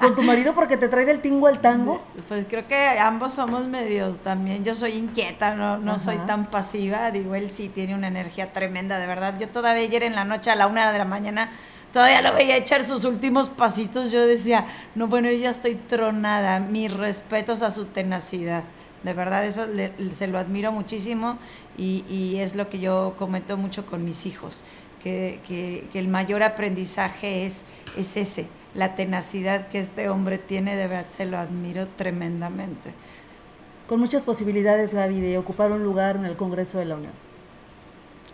con 0.01 0.17
tu 0.17 0.23
marido 0.25 0.53
porque 0.53 0.77
te 0.77 0.89
trae 0.89 1.05
del 1.05 1.21
tingo 1.21 1.47
al 1.47 1.61
tango. 1.61 2.03
Pues 2.27 2.45
creo 2.51 2.67
que 2.67 2.99
ambos 2.99 3.35
somos 3.35 3.67
medios 3.67 4.19
también. 4.19 4.65
Yo 4.65 4.75
soy 4.75 4.95
inquieta, 4.95 5.55
no, 5.55 5.79
no 5.79 6.01
soy 6.01 6.17
tan 6.27 6.47
pasiva. 6.47 7.13
Digo, 7.13 7.37
él 7.37 7.49
sí 7.49 7.69
tiene 7.69 7.95
una 7.95 8.09
energía 8.09 8.53
tremenda, 8.53 8.99
de 8.99 9.07
verdad. 9.07 9.35
Yo 9.39 9.47
todavía 9.47 9.85
ayer 9.85 10.03
en 10.03 10.17
la 10.17 10.25
noche 10.25 10.51
a 10.51 10.57
la 10.57 10.67
una 10.67 10.91
de 10.91 10.99
la 10.99 11.05
mañana 11.05 11.51
todavía 11.93 12.23
lo 12.23 12.35
veía 12.35 12.57
echar 12.57 12.83
sus 12.83 13.05
últimos 13.05 13.51
pasitos. 13.51 14.11
Yo 14.11 14.27
decía, 14.27 14.67
no, 14.97 15.07
bueno, 15.07 15.31
yo 15.31 15.37
ya 15.37 15.51
estoy 15.51 15.77
tronada. 15.77 16.59
Mis 16.59 16.93
respetos 16.93 17.63
a 17.63 17.71
su 17.71 17.85
tenacidad. 17.85 18.65
De 19.05 19.13
verdad, 19.13 19.45
eso 19.45 19.67
se 20.15 20.27
lo 20.27 20.37
admiro 20.37 20.73
muchísimo 20.73 21.39
y, 21.77 22.37
es 22.39 22.55
lo 22.55 22.69
que 22.69 22.79
yo 22.79 23.15
comento 23.19 23.57
mucho 23.57 23.87
con 23.87 24.05
mis 24.05 24.27
hijos, 24.27 24.63
que, 25.03 25.85
el 25.95 26.09
mayor 26.09 26.43
aprendizaje 26.43 27.47
es, 27.47 27.63
es 27.97 28.17
ese, 28.17 28.49
la 28.75 28.95
tenacidad 28.95 29.69
que 29.69 29.79
este 29.79 30.09
hombre 30.09 30.39
tiene, 30.39 30.77
de 30.77 30.89
verdad 30.89 31.07
se 31.11 31.27
lo 31.27 31.39
admiro 31.39 31.87
tremendamente. 31.97 32.93
Con 33.87 34.01
muchas 34.01 34.23
posibilidades, 34.23 34.93
Gaby, 34.93 35.21
de 35.21 35.39
ocupar 35.39 35.71
un 35.71 35.85
lugar 35.85 36.17
en 36.17 36.25
el 36.25 36.37
Congreso 36.37 36.79
de 36.79 36.87
la 36.87 36.97
Unión. 36.97 37.13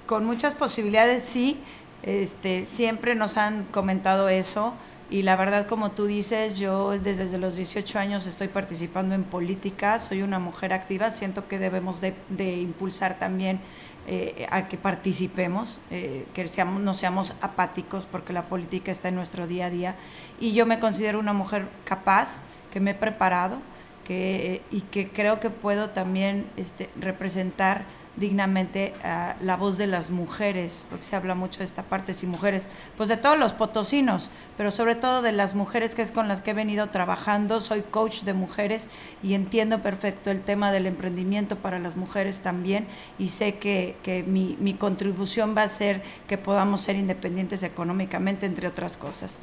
Con 0.06 0.24
muchas 0.24 0.54
posibilidades, 0.54 1.24
sí. 1.24 1.60
Este, 2.02 2.64
siempre 2.64 3.14
nos 3.14 3.36
han 3.36 3.64
comentado 3.64 4.28
eso 4.28 4.72
y 5.12 5.20
la 5.20 5.36
verdad, 5.36 5.66
como 5.66 5.90
tú 5.90 6.06
dices, 6.06 6.58
yo 6.58 6.98
desde, 6.98 7.36
los 7.36 7.54
18 7.54 7.98
años 7.98 8.26
estoy 8.26 8.48
participando 8.48 9.14
en 9.14 9.24
política, 9.24 9.98
soy 9.98 10.22
una 10.22 10.38
mujer 10.38 10.72
activa, 10.72 11.10
siento 11.10 11.46
que 11.48 11.58
debemos 11.58 12.00
de, 12.00 12.14
impulsar 12.56 13.18
también 13.18 13.60
eh, 14.06 14.46
a 14.50 14.68
que 14.68 14.78
participemos, 14.78 15.78
eh, 15.90 16.24
que 16.32 16.48
seamos, 16.48 16.80
no 16.80 16.94
seamos 16.94 17.34
apáticos, 17.42 18.06
porque 18.10 18.32
la 18.32 18.44
política 18.44 18.90
está 18.90 19.10
en 19.10 19.16
nuestro 19.16 19.46
día 19.46 19.66
a 19.66 19.70
día. 19.70 19.96
Y 20.40 20.54
yo 20.54 20.64
me 20.64 20.80
considero 20.80 21.18
una 21.18 21.34
mujer 21.34 21.68
capaz, 21.84 22.40
que 22.72 22.80
me 22.80 22.92
he 22.92 22.94
preparado 22.94 23.58
que, 24.06 24.62
y 24.70 24.80
que 24.80 25.10
creo 25.10 25.40
que 25.40 25.50
puedo 25.50 25.90
también 25.90 26.46
este, 26.56 26.88
representar 26.98 27.84
dignamente 28.16 28.94
a 29.02 29.36
la 29.40 29.56
voz 29.56 29.78
de 29.78 29.86
las 29.86 30.10
mujeres, 30.10 30.84
porque 30.90 31.04
se 31.04 31.16
habla 31.16 31.34
mucho 31.34 31.60
de 31.60 31.64
esta 31.64 31.82
parte, 31.82 32.12
si 32.14 32.26
mujeres, 32.26 32.68
pues 32.96 33.08
de 33.08 33.16
todos 33.16 33.38
los 33.38 33.52
potosinos, 33.52 34.30
pero 34.56 34.70
sobre 34.70 34.94
todo 34.94 35.22
de 35.22 35.32
las 35.32 35.54
mujeres 35.54 35.94
que 35.94 36.02
es 36.02 36.12
con 36.12 36.28
las 36.28 36.42
que 36.42 36.50
he 36.50 36.54
venido 36.54 36.88
trabajando. 36.90 37.60
Soy 37.60 37.82
coach 37.82 38.22
de 38.22 38.34
mujeres 38.34 38.88
y 39.22 39.34
entiendo 39.34 39.80
perfecto 39.80 40.30
el 40.30 40.42
tema 40.42 40.72
del 40.72 40.86
emprendimiento 40.86 41.56
para 41.56 41.78
las 41.78 41.96
mujeres 41.96 42.40
también 42.40 42.86
y 43.18 43.28
sé 43.28 43.54
que, 43.54 43.96
que 44.02 44.22
mi, 44.22 44.56
mi 44.60 44.74
contribución 44.74 45.54
va 45.56 45.62
a 45.62 45.68
ser 45.68 46.02
que 46.28 46.38
podamos 46.38 46.82
ser 46.82 46.96
independientes 46.96 47.62
económicamente, 47.62 48.46
entre 48.46 48.68
otras 48.68 48.96
cosas. 48.96 49.40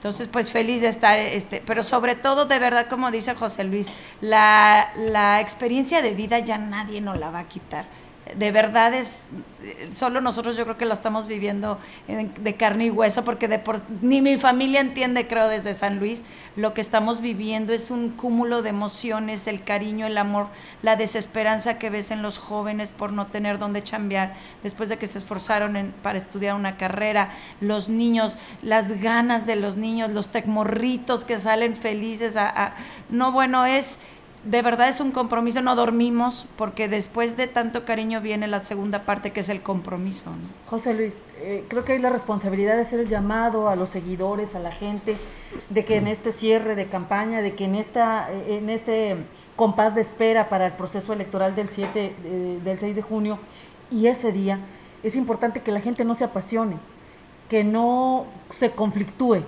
Entonces, 0.00 0.28
pues 0.28 0.50
feliz 0.50 0.80
de 0.80 0.88
estar, 0.88 1.18
este, 1.18 1.62
pero 1.66 1.84
sobre 1.84 2.14
todo, 2.14 2.46
de 2.46 2.58
verdad, 2.58 2.86
como 2.88 3.10
dice 3.10 3.34
José 3.34 3.64
Luis, 3.64 3.88
la, 4.22 4.92
la 4.96 5.42
experiencia 5.42 6.00
de 6.00 6.12
vida 6.12 6.38
ya 6.38 6.56
nadie 6.56 7.02
nos 7.02 7.18
la 7.18 7.30
va 7.30 7.40
a 7.40 7.48
quitar 7.48 7.84
de 8.36 8.50
verdad 8.50 8.94
es, 8.94 9.24
solo 9.94 10.20
nosotros 10.20 10.56
yo 10.56 10.64
creo 10.64 10.76
que 10.76 10.86
lo 10.86 10.94
estamos 10.94 11.26
viviendo 11.26 11.78
de 12.06 12.54
carne 12.54 12.86
y 12.86 12.90
hueso, 12.90 13.24
porque 13.24 13.48
de 13.48 13.58
por, 13.58 13.80
ni 14.00 14.20
mi 14.20 14.36
familia 14.38 14.80
entiende, 14.80 15.26
creo, 15.26 15.48
desde 15.48 15.74
San 15.74 15.98
Luis, 15.98 16.22
lo 16.56 16.74
que 16.74 16.80
estamos 16.80 17.20
viviendo 17.20 17.72
es 17.72 17.90
un 17.90 18.10
cúmulo 18.10 18.62
de 18.62 18.70
emociones, 18.70 19.46
el 19.46 19.62
cariño, 19.62 20.06
el 20.06 20.18
amor, 20.18 20.48
la 20.82 20.96
desesperanza 20.96 21.78
que 21.78 21.90
ves 21.90 22.10
en 22.10 22.22
los 22.22 22.38
jóvenes 22.38 22.92
por 22.92 23.12
no 23.12 23.26
tener 23.26 23.58
dónde 23.58 23.82
chambear 23.82 24.34
después 24.62 24.88
de 24.88 24.98
que 24.98 25.06
se 25.06 25.18
esforzaron 25.18 25.94
para 26.02 26.18
estudiar 26.18 26.54
una 26.54 26.76
carrera, 26.76 27.34
los 27.60 27.88
niños, 27.88 28.36
las 28.62 29.00
ganas 29.00 29.46
de 29.46 29.56
los 29.56 29.76
niños, 29.76 30.12
los 30.12 30.28
tecmorritos 30.28 31.24
que 31.24 31.38
salen 31.38 31.76
felices 31.76 32.36
a 32.36 32.74
no, 33.10 33.32
bueno, 33.32 33.66
es 33.66 33.98
de 34.44 34.62
verdad 34.62 34.88
es 34.88 35.00
un 35.00 35.12
compromiso, 35.12 35.60
no 35.60 35.76
dormimos, 35.76 36.46
porque 36.56 36.88
después 36.88 37.36
de 37.36 37.46
tanto 37.46 37.84
cariño 37.84 38.20
viene 38.20 38.46
la 38.46 38.64
segunda 38.64 39.04
parte 39.04 39.32
que 39.32 39.40
es 39.40 39.48
el 39.50 39.60
compromiso. 39.60 40.30
José 40.68 40.94
Luis, 40.94 41.22
eh, 41.40 41.64
creo 41.68 41.84
que 41.84 41.92
hay 41.92 41.98
la 41.98 42.10
responsabilidad 42.10 42.76
de 42.76 42.82
hacer 42.82 43.00
el 43.00 43.08
llamado 43.08 43.68
a 43.68 43.76
los 43.76 43.90
seguidores, 43.90 44.54
a 44.54 44.58
la 44.60 44.72
gente, 44.72 45.16
de 45.68 45.84
que 45.84 45.96
en 45.96 46.06
este 46.06 46.32
cierre 46.32 46.74
de 46.74 46.86
campaña, 46.86 47.42
de 47.42 47.54
que 47.54 47.64
en, 47.64 47.74
esta, 47.74 48.32
eh, 48.32 48.56
en 48.56 48.70
este 48.70 49.16
compás 49.56 49.94
de 49.94 50.00
espera 50.00 50.48
para 50.48 50.66
el 50.66 50.72
proceso 50.72 51.12
electoral 51.12 51.54
del, 51.54 51.68
7, 51.68 52.60
del 52.64 52.78
6 52.78 52.96
de 52.96 53.02
junio 53.02 53.38
y 53.90 54.06
ese 54.06 54.32
día, 54.32 54.58
es 55.02 55.16
importante 55.16 55.60
que 55.60 55.72
la 55.72 55.80
gente 55.80 56.04
no 56.04 56.14
se 56.14 56.24
apasione, 56.24 56.76
que 57.50 57.62
no 57.62 58.24
se 58.48 58.70
conflictúe, 58.70 59.42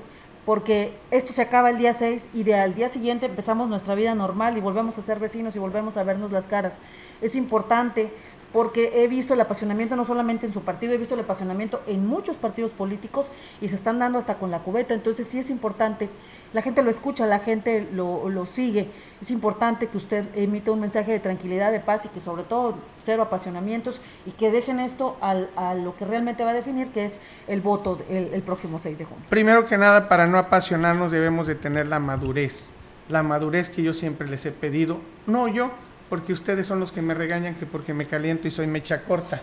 porque 0.45 0.93
esto 1.11 1.33
se 1.33 1.43
acaba 1.43 1.71
el 1.71 1.79
día 1.79 1.95
6 1.95 2.29
y 2.35 2.43
de 2.43 2.55
al 2.55 2.75
día 2.75 2.89
siguiente 2.89 3.27
empezamos 3.27 3.69
nuestra 3.69 3.95
vida 3.95 4.15
normal 4.15 4.57
y 4.57 4.61
volvemos 4.61 4.99
a 4.99 5.03
ser 5.03 5.19
vecinos 5.19 5.55
y 5.55 5.61
volvemos 5.61 5.97
a 5.97 6.03
vernos 6.03 6.33
las 6.33 6.47
caras. 6.47 6.79
Es 7.21 7.37
importante 7.37 8.11
porque 8.53 9.03
he 9.03 9.09
visto 9.09 9.35
el 9.35 9.41
apasionamiento 9.41 9.97
no 9.97 10.05
solamente 10.05 10.47
en 10.47 10.53
su 10.53 10.61
partido, 10.63 10.93
he 10.93 10.99
visto 10.99 11.15
el 11.15 11.21
apasionamiento 11.21 11.81
en 11.87 12.07
muchos 12.07 12.37
partidos 12.37 12.73
políticos 12.73 13.27
y 13.61 13.69
se 13.69 13.75
están 13.75 13.99
dando 13.99 14.19
hasta 14.19 14.35
con 14.35 14.51
la 14.51 14.61
cubeta, 14.61 14.95
entonces 14.95 15.29
sí 15.29 15.39
es 15.39 15.51
importante, 15.51 16.09
la 16.53 16.63
gente 16.63 16.83
lo 16.83 16.91
escucha, 16.91 17.27
la 17.27 17.39
gente 17.39 17.89
lo, 17.93 18.29
lo 18.29 18.47
sigue, 18.47 18.89
es 19.21 19.31
importante 19.31 19.87
que 19.87 19.97
usted 19.97 20.27
emita 20.35 20.73
un 20.73 20.81
mensaje 20.81 21.13
de 21.13 21.21
tranquilidad, 21.21 21.73
de 21.73 21.81
paz 21.81 22.05
y 22.05 22.09
que 22.09 22.21
sobre 22.21 22.43
todo 22.43 22.75
cero 23.05 23.23
apasionamientos 23.23 24.01
y 24.27 24.33
que 24.33 24.51
dejen 24.51 24.81
esto 24.81 25.17
al, 25.21 25.49
a 25.57 25.75
lo 25.75 25.97
que 25.97 26.05
realmente 26.05 26.45
va 26.45 26.51
a 26.51 26.55
definir, 26.55 26.89
que 26.89 27.07
es 27.07 27.19
el 27.49 27.61
voto 27.61 27.99
el, 28.09 28.35
el 28.35 28.43
próximo 28.43 28.79
6 28.79 28.99
de 28.99 29.05
junio. 29.05 29.25
Primero 29.31 29.67
que 29.67 29.79
nada, 29.79 30.09
para 30.09 30.27
no 30.27 30.39
apasionarnos 30.39 31.11
debemos 31.11 31.47
de 31.47 31.55
tener 31.55 31.87
la 31.87 31.99
madurez, 31.99 32.67
la 33.09 33.23
madurez 33.23 33.71
que 33.71 33.83
yo 33.83 33.95
siempre 33.95 34.29
les 34.29 34.45
he 34.45 34.53
pedido, 34.53 34.99
no 35.27 35.49
yo, 35.49 35.71
porque 36.13 36.35
ustedes 36.35 36.67
son 36.67 36.79
los 36.79 36.93
que 36.93 37.01
me 37.01 37.15
regañan 37.15 37.55
que 37.55 37.65
porque 37.65 37.95
me 37.95 38.05
caliento 38.05 38.47
y 38.47 38.51
soy 38.51 38.67
mecha 38.67 39.03
corta. 39.03 39.41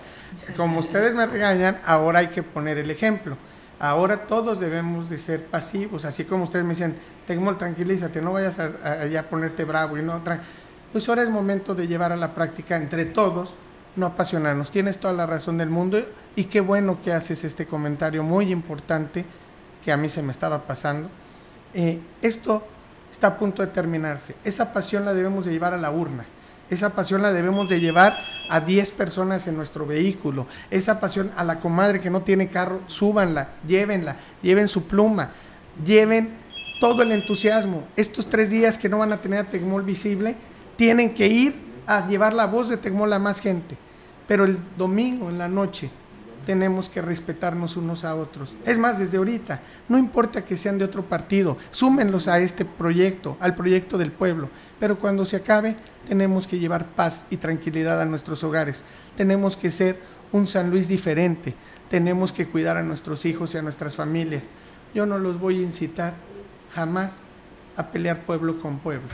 Como 0.55 0.82
ustedes 0.82 1.15
me 1.15 1.25
regañan, 1.25 1.79
ahora 1.84 2.19
hay 2.19 2.27
que 2.27 2.43
poner 2.43 2.77
el 2.77 2.91
ejemplo. 2.91 3.38
Ahora 3.79 4.27
todos 4.27 4.60
debemos 4.60 5.10
de 5.10 5.17
ser 5.17 5.45
pasivos, 5.45 6.05
así 6.05 6.25
como 6.25 6.43
ustedes 6.43 6.63
me 6.63 6.75
dicen, 6.75 6.95
Tecmol, 7.25 7.58
tranquilízate, 7.58 8.21
no 8.21 8.34
vayas 8.34 8.60
a, 8.60 8.65
a, 8.67 9.23
ponerte 9.23 9.63
bravo 9.63 9.97
y 9.97 10.03
no... 10.03 10.21
Pues 10.91 11.10
ahora 11.10 11.23
es 11.23 11.32
momento 11.32 11.73
de 11.73 11.88
llevar 11.88 12.12
a 12.12 12.15
la 12.15 12.36
práctica 12.36 12.77
entre 12.77 13.05
todos, 13.05 13.55
no 13.95 14.05
apasionarnos. 14.05 14.69
Tienes 14.69 14.99
toda 14.99 15.15
la 15.15 15.25
razón 15.25 15.58
del 15.58 15.71
mundo 15.71 15.99
y 16.36 16.43
qué 16.43 16.60
bueno 16.60 16.99
que 17.03 17.13
haces 17.13 17.45
este 17.45 17.65
comentario 17.65 18.21
muy 18.21 18.51
importante 18.51 19.25
que 19.84 19.91
a 19.91 19.97
mí 19.97 20.08
se 20.08 20.21
me 20.21 20.32
estaba 20.32 20.67
pasando. 20.67 21.10
Eh, 21.73 21.99
esto 22.21 22.62
está 23.12 23.25
a 23.25 23.38
punto 23.39 23.63
de 23.63 23.69
terminarse. 23.69 24.36
Esa 24.43 24.71
pasión 24.71 25.03
la 25.03 25.15
debemos 25.15 25.45
de 25.45 25.51
llevar 25.51 25.73
a 25.73 25.77
la 25.77 25.89
urna 25.89 26.25
esa 26.69 26.91
pasión 26.91 27.21
la 27.21 27.34
debemos 27.34 27.67
de 27.67 27.79
llevar 27.79 28.19
a 28.49 28.60
10 28.60 28.91
personas 28.91 29.47
en 29.47 29.55
nuestro 29.55 29.86
vehículo. 29.86 30.47
Esa 30.69 30.99
pasión 30.99 31.32
a 31.36 31.43
la 31.43 31.60
comadre 31.60 31.99
que 31.99 32.10
no 32.10 32.21
tiene 32.21 32.47
carro, 32.47 32.82
súbanla, 32.88 33.49
llévenla, 33.67 34.17
lleven 34.41 34.67
su 34.67 34.84
pluma, 34.86 35.32
lleven 35.84 36.34
todo 36.79 37.01
el 37.01 37.12
entusiasmo. 37.12 37.84
Estos 37.95 38.27
tres 38.27 38.49
días 38.49 38.77
que 38.77 38.89
no 38.89 38.99
van 38.99 39.13
a 39.13 39.17
tener 39.17 39.39
a 39.39 39.49
Tecmol 39.49 39.84
visible, 39.84 40.36
tienen 40.75 41.13
que 41.13 41.27
ir 41.27 41.55
a 41.88 42.08
llevar 42.08 42.34
la 42.34 42.45
voz 42.45 42.69
de 42.69 42.77
Tecmol 42.77 43.12
a 43.13 43.19
más 43.19 43.39
gente. 43.39 43.77
Pero 44.27 44.45
el 44.45 44.60
domingo 44.77 45.29
en 45.29 45.39
la 45.39 45.47
noche 45.47 45.89
tenemos 46.45 46.88
que 46.88 47.01
respetarnos 47.01 47.77
unos 47.77 48.05
a 48.05 48.15
otros. 48.15 48.53
Es 48.65 48.77
más, 48.77 48.99
desde 48.99 49.17
ahorita, 49.17 49.60
no 49.88 49.97
importa 49.97 50.45
que 50.45 50.58
sean 50.58 50.77
de 50.77 50.86
otro 50.86 51.03
partido, 51.03 51.58
súmenlos 51.71 52.27
a 52.27 52.39
este 52.39 52.63
proyecto, 52.63 53.38
al 53.39 53.55
proyecto 53.55 53.97
del 53.97 54.12
pueblo 54.12 54.49
pero 54.79 54.97
cuando 54.97 55.25
se 55.25 55.37
acabe 55.37 55.75
tenemos 56.07 56.47
que 56.47 56.59
llevar 56.59 56.85
paz 56.85 57.25
y 57.29 57.37
tranquilidad 57.37 58.01
a 58.01 58.05
nuestros 58.05 58.43
hogares. 58.43 58.83
Tenemos 59.15 59.57
que 59.57 59.71
ser 59.71 59.99
un 60.31 60.47
San 60.47 60.69
Luis 60.69 60.87
diferente. 60.87 61.53
Tenemos 61.89 62.31
que 62.31 62.47
cuidar 62.47 62.77
a 62.77 62.83
nuestros 62.83 63.25
hijos 63.25 63.53
y 63.53 63.57
a 63.57 63.61
nuestras 63.61 63.95
familias. 63.95 64.43
Yo 64.93 65.05
no 65.05 65.19
los 65.19 65.39
voy 65.39 65.59
a 65.59 65.63
incitar 65.63 66.13
jamás 66.73 67.13
a 67.75 67.87
pelear 67.87 68.21
pueblo 68.25 68.61
con 68.61 68.79
pueblo. 68.79 69.09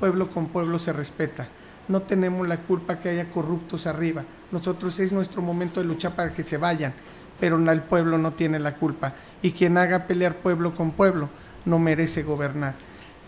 Pueblo 0.00 0.30
con 0.30 0.48
pueblo 0.48 0.78
se 0.78 0.92
respeta. 0.92 1.48
No 1.86 2.02
tenemos 2.02 2.48
la 2.48 2.58
culpa 2.58 2.98
que 2.98 3.10
haya 3.10 3.30
corruptos 3.30 3.86
arriba. 3.86 4.24
Nosotros 4.50 4.98
es 5.00 5.12
nuestro 5.12 5.42
momento 5.42 5.80
de 5.80 5.86
luchar 5.86 6.12
para 6.12 6.32
que 6.32 6.42
se 6.42 6.56
vayan, 6.56 6.94
pero 7.38 7.58
el 7.70 7.82
pueblo 7.82 8.16
no 8.18 8.32
tiene 8.32 8.58
la 8.58 8.76
culpa. 8.76 9.14
Y 9.42 9.52
quien 9.52 9.76
haga 9.76 10.06
pelear 10.06 10.36
pueblo 10.36 10.74
con 10.74 10.92
pueblo 10.92 11.28
no 11.64 11.78
merece 11.78 12.22
gobernar. 12.22 12.74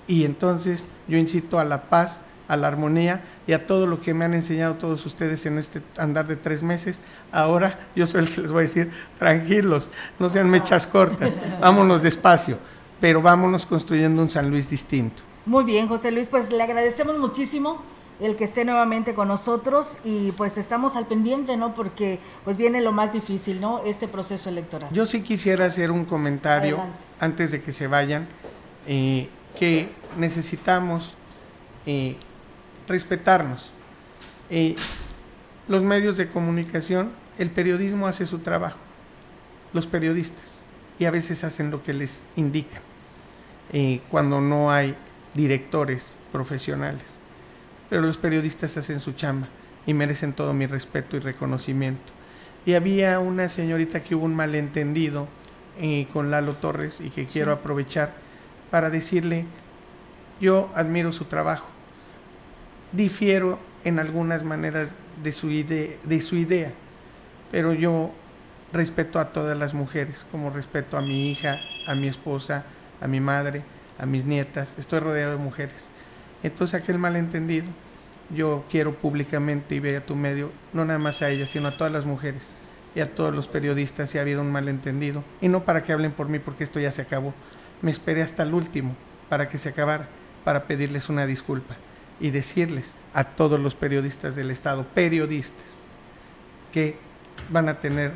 Y 0.07 0.25
entonces 0.25 0.87
yo 1.09 1.19
incito 1.19 1.59
a 1.59 1.65
la 1.65 1.83
paz, 1.83 2.21
a 2.49 2.57
la 2.57 2.69
armonía 2.69 3.23
y 3.47 3.53
a 3.53 3.67
todo 3.67 3.87
lo 3.87 4.01
que 4.01 4.15
me 4.15 4.25
han 4.25 4.35
enseñado 4.35 4.75
todos 4.75 5.05
ustedes 5.07 5.47
en 5.47 5.59
este 5.59 5.83
andar 5.97 6.27
de 6.27 6.37
tres 6.37 6.63
meses. 6.63 7.01
Ahora 7.33 7.89
yo 7.95 8.07
soy 8.07 8.23
el 8.23 8.31
que 8.31 8.41
les 8.43 8.51
voy 8.51 8.61
a 8.61 8.63
decir, 8.63 8.91
tranquilos, 9.19 9.89
no 10.19 10.31
sean 10.31 10.49
mechas 10.49 10.87
cortas, 10.87 11.33
vámonos 11.61 12.03
despacio, 12.03 12.59
pero 13.01 13.21
vámonos 13.21 13.67
construyendo 13.67 14.23
un 14.23 14.31
San 14.31 14.51
Luis 14.51 14.71
distinto. 14.71 15.23
Muy 15.45 15.65
bien, 15.65 15.89
José 15.89 16.11
Luis, 16.11 16.29
pues 16.29 16.53
le 16.53 16.63
agradecemos 16.63 17.19
muchísimo 17.19 17.81
el 18.19 18.35
que 18.37 18.45
esté 18.45 18.65
nuevamente 18.65 19.15
con 19.15 19.29
nosotros 19.29 19.99
y 20.05 20.33
pues 20.33 20.57
estamos 20.57 20.97
al 20.97 21.07
pendiente, 21.07 21.57
¿no? 21.57 21.75
Porque 21.75 22.19
pues 22.45 22.57
viene 22.57 22.81
lo 22.81 22.93
más 22.93 23.13
difícil, 23.13 23.61
¿no? 23.61 23.83
Este 23.85 24.09
proceso 24.09 24.49
electoral. 24.49 24.89
Yo 24.93 25.05
sí 25.07 25.23
quisiera 25.23 25.67
hacer 25.67 25.91
un 25.91 26.05
comentario 26.05 26.79
antes 27.21 27.51
de 27.51 27.63
que 27.63 27.73
se 27.73 27.87
vayan. 27.87 28.27
Eh, 28.87 29.29
que 29.59 29.89
necesitamos 30.17 31.15
eh, 31.87 32.17
respetarnos. 32.87 33.71
Eh, 34.51 34.77
los 35.69 35.83
medios 35.83 36.17
de 36.17 36.29
comunicación, 36.29 37.11
el 37.39 37.51
periodismo 37.51 38.07
hace 38.07 38.27
su 38.27 38.39
trabajo, 38.41 38.79
los 39.73 39.87
periodistas, 39.87 40.57
y 40.99 41.05
a 41.05 41.11
veces 41.11 41.43
hacen 41.45 41.71
lo 41.71 41.83
que 41.83 41.93
les 41.93 42.29
indica, 42.37 42.81
eh, 43.73 44.01
cuando 44.11 44.41
no 44.41 44.71
hay 44.71 44.95
directores 45.35 46.13
profesionales. 46.33 47.03
Pero 47.91 48.03
los 48.03 48.17
periodistas 48.17 48.77
hacen 48.77 49.01
su 49.01 49.13
chamba 49.13 49.49
y 49.87 49.95
merecen 49.95 50.33
todo 50.33 50.53
mi 50.53 50.67
respeto 50.67 51.17
y 51.17 51.21
reconocimiento. 51.21 52.13
Y 52.65 52.75
había 52.75 53.21
una 53.21 53.49
señorita 53.49 54.03
que 54.03 54.15
hubo 54.15 54.25
un 54.25 54.35
malentendido 54.35 55.29
con 56.13 56.31
Lalo 56.31 56.55
Torres 56.55 57.03
y 57.03 57.11
que 57.11 57.27
quiero 57.27 57.53
aprovechar 57.53 58.15
para 58.77 58.91
decirle, 58.91 59.47
yo 60.39 60.69
admiro 60.75 61.11
su 61.11 61.25
trabajo, 61.25 61.65
difiero 62.93 63.59
en 63.85 63.99
algunas 63.99 64.43
maneras 64.43 64.91
de 65.23 65.33
su, 65.33 65.49
idea, 65.49 65.97
de 66.05 66.21
su 66.21 66.37
idea, 66.37 66.73
pero 67.51 67.73
yo 67.73 68.11
respeto 68.75 69.19
a 69.19 69.33
todas 69.33 69.57
las 69.57 69.73
mujeres, 69.73 70.27
como 70.31 70.51
respeto 70.51 70.99
a 70.99 71.01
mi 71.01 71.31
hija, 71.31 71.59
a 71.87 71.95
mi 71.95 72.07
esposa, 72.07 72.65
a 73.01 73.07
mi 73.07 73.19
madre, 73.19 73.63
a 73.99 74.05
mis 74.05 74.27
nietas, 74.27 74.75
estoy 74.77 75.01
rodeado 75.01 75.39
de 75.39 75.39
mujeres. 75.39 75.89
Entonces 76.43 76.79
aquel 76.79 76.99
malentendido, 76.99 77.69
yo 78.29 78.67
quiero 78.71 78.93
públicamente 78.93 79.75
y 79.75 79.81
vea 79.81 80.05
tu 80.05 80.17
medio, 80.17 80.53
no 80.75 80.85
nada 80.85 80.99
más 80.99 81.23
a 81.23 81.31
ellas, 81.31 81.49
sino 81.49 81.69
a 81.69 81.79
todas 81.79 81.95
las 81.95 82.05
mujeres 82.05 82.43
y 82.95 83.01
a 83.01 83.15
todos 83.15 83.35
los 83.35 83.49
periodistas 83.49 84.11
si 84.11 84.19
ha 84.19 84.21
habido 84.21 84.43
un 84.43 84.53
malentendido. 84.53 85.25
Y 85.41 85.49
no 85.49 85.65
para 85.65 85.83
que 85.83 85.95
hablen 85.95 86.13
por 86.13 86.29
mí, 86.29 86.41
porque 86.41 86.65
esto 86.65 86.79
ya 86.79 86.93
se 86.93 87.01
acabó 87.01 87.33
me 87.83 87.91
esperé 87.91 88.23
hasta 88.23 88.43
el 88.43 88.55
último 88.55 88.95
para 89.29 89.49
que 89.49 89.59
se 89.59 89.71
acabara, 89.71 90.09
para 90.45 90.65
pedirles 90.65 91.09
una 91.09 91.27
disculpa 91.27 91.77
y 92.21 92.31
decirles 92.31 92.95
a 93.15 93.25
todos 93.25 93.61
los 93.61 93.75
periodistas 93.75 94.37
del 94.37 94.51
Estado, 94.51 94.85
periodistas, 94.95 95.79
porque 96.67 96.97
van 97.51 97.69
a 97.69 97.81
tener, 97.81 98.13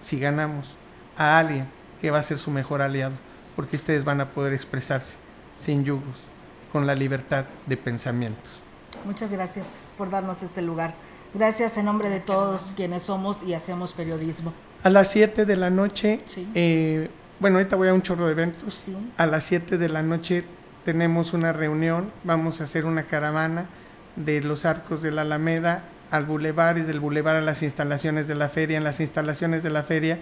si 0.00 0.18
ganamos, 0.18 0.74
a 1.16 1.38
alguien 1.38 1.66
que 2.00 2.10
va 2.10 2.18
a 2.18 2.22
ser 2.22 2.38
su 2.38 2.50
mejor 2.50 2.82
aliado, 2.82 3.12
porque 3.56 3.76
ustedes 3.76 4.04
van 4.04 4.20
a 4.20 4.30
poder 4.30 4.52
expresarse 4.52 5.16
sin 5.58 5.84
yugos, 5.84 6.16
con 6.72 6.86
la 6.86 6.94
libertad 6.94 7.44
de 7.66 7.76
pensamientos. 7.76 8.60
Muchas 9.04 9.30
gracias 9.30 9.66
por 9.96 10.10
darnos 10.10 10.42
este 10.42 10.62
lugar. 10.62 10.94
Gracias 11.34 11.76
en 11.76 11.84
nombre 11.84 12.08
de 12.08 12.20
todos 12.20 12.72
quienes 12.74 13.04
somos 13.04 13.42
y 13.42 13.54
hacemos 13.54 13.92
periodismo. 13.92 14.52
A 14.82 14.90
las 14.90 15.10
7 15.10 15.44
de 15.44 15.56
la 15.56 15.70
noche, 15.70 16.20
eh, 16.54 17.10
bueno, 17.40 17.56
ahorita 17.56 17.74
voy 17.76 17.88
a 17.88 17.94
un 17.94 18.02
chorro 18.02 18.26
de 18.26 18.32
eventos. 18.32 18.86
A 19.16 19.26
las 19.26 19.44
7 19.44 19.78
de 19.78 19.88
la 19.88 20.02
noche 20.02 20.44
tenemos 20.84 21.32
una 21.32 21.52
reunión, 21.52 22.10
vamos 22.22 22.60
a 22.60 22.64
hacer 22.64 22.84
una 22.84 23.04
caravana 23.04 23.66
de 24.16 24.42
los 24.42 24.66
arcos 24.66 25.00
de 25.02 25.10
la 25.10 25.22
Alameda 25.22 25.84
al 26.10 26.26
bulevar 26.26 26.76
y 26.76 26.82
del 26.82 27.00
bulevar 27.00 27.36
a 27.36 27.40
las 27.40 27.62
instalaciones 27.62 28.28
de 28.28 28.34
la 28.34 28.50
feria. 28.50 28.76
En 28.76 28.84
las 28.84 29.00
instalaciones 29.00 29.62
de 29.62 29.70
la 29.70 29.82
feria 29.82 30.18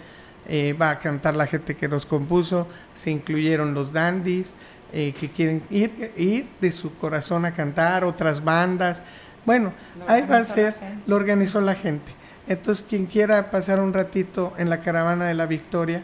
eh, 0.46 0.74
va 0.81 0.90
a 0.90 0.98
cantar 1.00 1.35
la 1.35 1.46
gente 1.46 1.74
que 1.74 1.88
los 1.88 2.07
compuso, 2.07 2.68
se 2.94 3.11
incluyeron 3.11 3.74
los 3.74 3.92
dandies 3.92 4.52
eh, 4.92 5.12
que 5.18 5.28
quieren 5.28 5.62
ir, 5.70 6.12
ir 6.16 6.46
de 6.61 6.70
su 6.70 6.96
corazón 6.98 7.44
a 7.44 7.52
cantar, 7.52 8.04
otras 8.04 8.44
bandas. 8.44 9.02
Bueno, 9.44 9.72
ahí 10.07 10.22
va 10.22 10.38
a 10.38 10.44
ser, 10.44 10.76
lo 11.07 11.16
organizó 11.16 11.61
la 11.61 11.74
gente. 11.74 12.12
Entonces, 12.46 12.85
quien 12.88 13.07
quiera 13.07 13.50
pasar 13.50 13.81
un 13.81 13.92
ratito 13.92 14.54
en 14.57 14.70
la 14.70 14.81
caravana 14.81 15.26
de 15.26 15.35
la 15.35 15.46
victoria, 15.46 16.02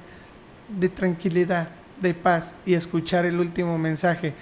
de 0.69 0.89
tranquilidad, 0.89 1.69
de 2.01 2.15
paz 2.15 2.55
y 2.67 2.75
escuchar 2.75 3.25
el 3.25 3.39
último 3.39 3.79
mensaje 3.79 4.35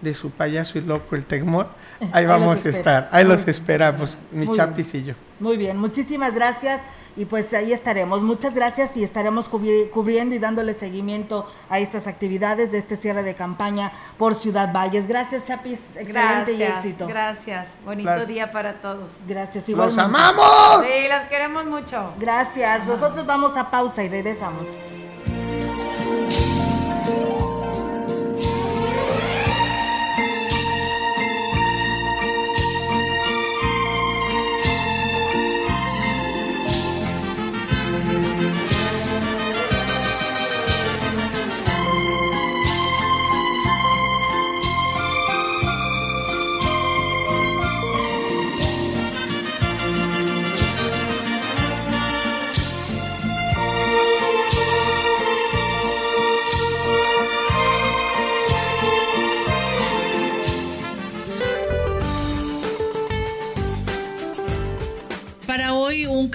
de 0.00 0.14
su 0.14 0.30
payaso 0.30 0.78
y 0.78 0.82
loco, 0.82 1.16
el 1.16 1.24
Tegmor, 1.24 1.68
ahí, 2.12 2.26
vamos 2.26 2.64
a 2.64 2.68
estar, 2.68 3.08
ahí 3.12 3.24
los 3.24 3.46
esperamos, 3.48 4.18
mi 4.30 4.48
chapis 4.48 4.94
y 4.94 5.04
yo. 5.04 5.14
Muy 5.40 5.56
bien, 5.56 5.76
muchísimas 5.78 6.34
gracias 6.34 6.80
y 7.16 7.24
pues 7.24 7.52
ahí 7.54 7.72
estaremos. 7.72 8.22
Muchas 8.22 8.54
gracias 8.54 8.96
y 8.96 9.04
estaremos 9.04 9.48
cubriendo 9.48 10.34
y 10.34 10.38
dándole 10.38 10.74
seguimiento 10.74 11.50
a 11.70 11.78
estas 11.78 12.06
actividades 12.06 12.70
de 12.72 12.78
este 12.78 12.96
cierre 12.96 13.22
de 13.22 13.34
campaña 13.34 13.92
por 14.18 14.34
Ciudad 14.34 14.72
Valles. 14.72 15.08
Gracias, 15.08 15.46
Chapis. 15.46 15.80
Excelente 15.96 16.52
y 16.52 16.62
éxito. 16.62 17.06
Gracias. 17.06 17.68
Bonito 17.84 18.26
día 18.26 18.52
para 18.52 18.74
todos. 18.80 19.12
Gracias. 19.26 19.68
¡Los 19.68 19.96
amamos! 19.98 20.84
Sí, 20.84 21.08
los 21.08 21.22
queremos 21.28 21.64
mucho. 21.64 22.12
Gracias. 22.18 22.86
Nosotros 22.86 23.26
vamos 23.26 23.56
a 23.56 23.70
pausa 23.70 24.04
y 24.04 24.08
regresamos. 24.08 24.68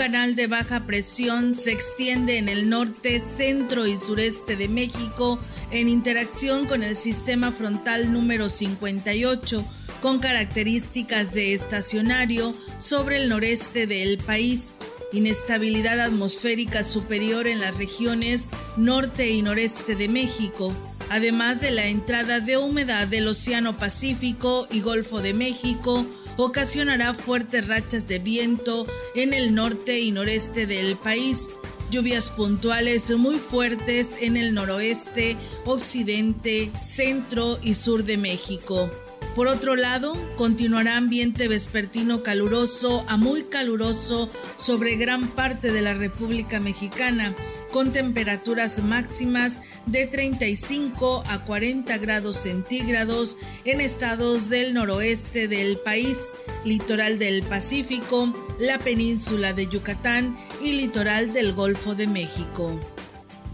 Canal 0.02 0.36
de 0.36 0.48
baja 0.48 0.88
presión 0.88 1.54
se 1.54 1.72
extiende 1.72 2.40
en 2.40 2.50
el 2.50 2.72
norte, 2.72 3.22
centro 3.22 3.86
y 3.86 4.00
sureste 4.00 4.56
de 4.56 4.68
México 4.68 5.38
en 5.70 5.88
interacción 5.88 6.66
con 6.66 6.82
el 6.82 6.96
sistema 6.96 7.52
frontal 7.52 8.12
número 8.12 8.50
58 8.50 9.64
con 10.02 10.18
características 10.18 11.36
de 11.36 11.54
estacionario 11.54 12.56
sobre 12.80 13.18
el 13.18 13.30
noreste 13.30 13.86
del 13.86 14.18
país, 14.18 14.80
inestabilidad 15.14 16.00
atmosférica 16.00 16.84
superior 16.84 17.46
en 17.46 17.60
las 17.60 17.78
regiones 17.78 18.50
norte 18.78 19.30
y 19.30 19.44
noreste 19.44 19.96
de 19.96 20.08
México, 20.08 20.74
además 21.12 21.62
de 21.62 21.70
la 21.70 21.86
entrada 21.86 22.40
de 22.40 22.58
humedad 22.58 23.08
del 23.08 23.28
Océano 23.28 23.78
Pacífico 23.78 24.68
y 24.72 24.82
Golfo 24.82 25.22
de 25.22 25.36
México, 25.36 26.08
ocasionará 26.44 27.14
fuertes 27.14 27.68
rachas 27.68 28.08
de 28.08 28.20
viento 28.20 28.88
en 29.16 29.34
el 29.34 29.54
norte 29.54 30.00
y 30.00 30.12
noreste 30.12 30.66
del 30.66 30.96
país. 30.96 31.56
Lluvias 31.92 32.30
puntuales 32.30 33.12
muy 33.18 33.38
fuertes 33.38 34.16
en 34.22 34.38
el 34.38 34.54
noroeste, 34.54 35.36
occidente, 35.66 36.72
centro 36.80 37.60
y 37.62 37.74
sur 37.74 38.06
de 38.06 38.18
México. 38.18 38.90
Por 39.36 39.48
otro 39.48 39.76
lado, 39.76 40.14
continuará 40.36 40.98
ambiente 40.98 41.48
vespertino 41.48 42.24
caluroso 42.24 43.06
a 43.08 43.18
muy 43.18 43.44
caluroso 43.44 44.30
sobre 44.58 44.96
gran 44.96 45.28
parte 45.28 45.72
de 45.72 45.82
la 45.82 45.94
República 45.94 46.60
Mexicana 46.60 47.36
con 47.72 47.94
temperaturas 47.94 48.84
máximas 48.84 49.62
de 49.86 50.08
35 50.08 51.24
a 51.28 51.40
40 51.40 51.98
grados 51.98 52.38
centígrados 52.38 53.38
en 53.66 53.82
estados 53.82 54.50
del 54.50 54.74
noroeste 54.74 55.48
del 55.48 55.78
país, 55.78 56.20
litoral 56.66 57.18
del 57.18 57.44
Pacífico, 57.44 58.34
la 58.60 58.78
península 58.80 59.54
de 59.54 59.68
Yucatán 59.68 60.38
y 60.62 60.74
litoral 60.74 61.34
del 61.34 61.54
Golfo 61.54 61.96
de 61.96 62.08
México. 62.08 62.80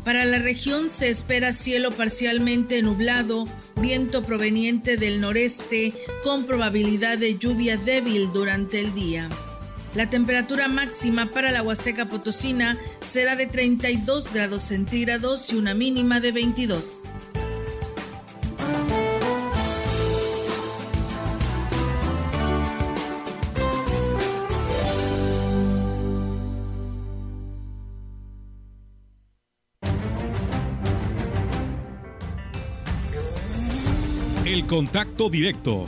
Para 0.03 0.23
la 0.25 0.39
región 0.39 0.89
se 0.89 1.09
espera 1.09 1.51
cielo 1.51 1.91
parcialmente 1.91 2.81
nublado, 2.81 3.45
viento 3.81 4.23
proveniente 4.23 4.95
del 4.95 5.19
noreste 5.19 5.93
con 6.23 6.45
probabilidad 6.45 7.17
de 7.17 7.37
lluvia 7.37 7.77
débil 7.77 8.31
durante 8.31 8.79
el 8.79 8.95
día. 8.95 9.29
La 9.97 10.07
temperatura 10.07 10.67
máxima 10.67 11.31
para 11.31 11.49
la 11.49 11.63
Huasteca 11.63 12.07
Potosina 12.07 12.77
será 13.01 13.35
de 13.35 13.47
32 13.47 14.31
grados 14.31 14.61
centígrados 14.61 15.51
y 15.51 15.55
una 15.55 15.73
mínima 15.73 16.19
de 16.19 16.31
22. 16.31 16.83
El 34.45 34.67
contacto 34.67 35.31
directo 35.31 35.87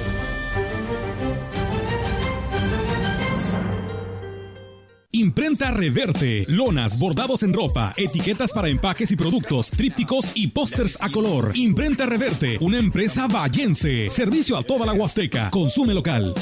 Imprenta 5.13 5.71
Reverte, 5.71 6.45
lonas, 6.47 6.97
bordados 6.97 7.43
en 7.43 7.51
ropa, 7.51 7.91
etiquetas 7.97 8.53
para 8.53 8.69
empaques 8.69 9.11
y 9.11 9.17
productos, 9.17 9.69
trípticos 9.69 10.31
y 10.35 10.47
pósters 10.47 10.97
a 11.01 11.11
color. 11.11 11.51
Imprenta 11.53 12.05
Reverte, 12.05 12.57
una 12.61 12.77
empresa 12.77 13.27
vallense. 13.27 14.09
Servicio 14.09 14.55
a 14.55 14.63
toda 14.63 14.85
la 14.85 14.93
Huasteca. 14.93 15.51
Consume 15.51 15.93
local. 15.93 16.33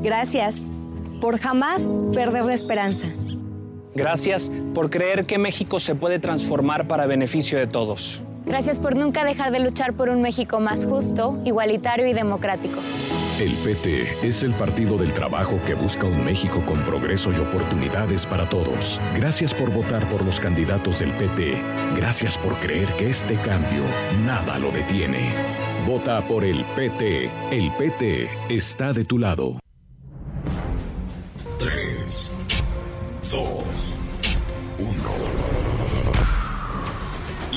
Gracias 0.00 0.70
por 1.20 1.40
jamás 1.40 1.82
perder 2.14 2.44
la 2.44 2.54
esperanza. 2.54 3.08
Gracias 3.96 4.52
por 4.72 4.88
creer 4.88 5.26
que 5.26 5.36
México 5.36 5.80
se 5.80 5.96
puede 5.96 6.20
transformar 6.20 6.86
para 6.86 7.06
beneficio 7.06 7.58
de 7.58 7.66
todos. 7.66 8.22
Gracias 8.44 8.78
por 8.78 8.94
nunca 8.94 9.24
dejar 9.24 9.50
de 9.50 9.58
luchar 9.58 9.94
por 9.94 10.08
un 10.08 10.22
México 10.22 10.60
más 10.60 10.86
justo, 10.86 11.42
igualitario 11.44 12.06
y 12.06 12.12
democrático. 12.12 12.78
El 13.38 13.52
PT 13.52 14.26
es 14.26 14.42
el 14.44 14.54
partido 14.54 14.96
del 14.96 15.12
trabajo 15.12 15.60
que 15.66 15.74
busca 15.74 16.06
un 16.06 16.24
México 16.24 16.64
con 16.64 16.82
progreso 16.86 17.30
y 17.32 17.36
oportunidades 17.36 18.24
para 18.24 18.48
todos. 18.48 18.98
Gracias 19.14 19.52
por 19.52 19.70
votar 19.70 20.08
por 20.08 20.24
los 20.24 20.40
candidatos 20.40 21.00
del 21.00 21.14
PT. 21.18 21.62
Gracias 21.94 22.38
por 22.38 22.58
creer 22.60 22.88
que 22.96 23.10
este 23.10 23.34
cambio 23.34 23.82
nada 24.24 24.58
lo 24.58 24.70
detiene. 24.70 25.34
Vota 25.86 26.26
por 26.26 26.44
el 26.44 26.64
PT. 26.76 27.30
El 27.50 27.70
PT 27.72 28.30
está 28.48 28.94
de 28.94 29.04
tu 29.04 29.18
lado. 29.18 29.60
3, 31.58 32.30
2, 33.32 33.64
1. 34.78 34.86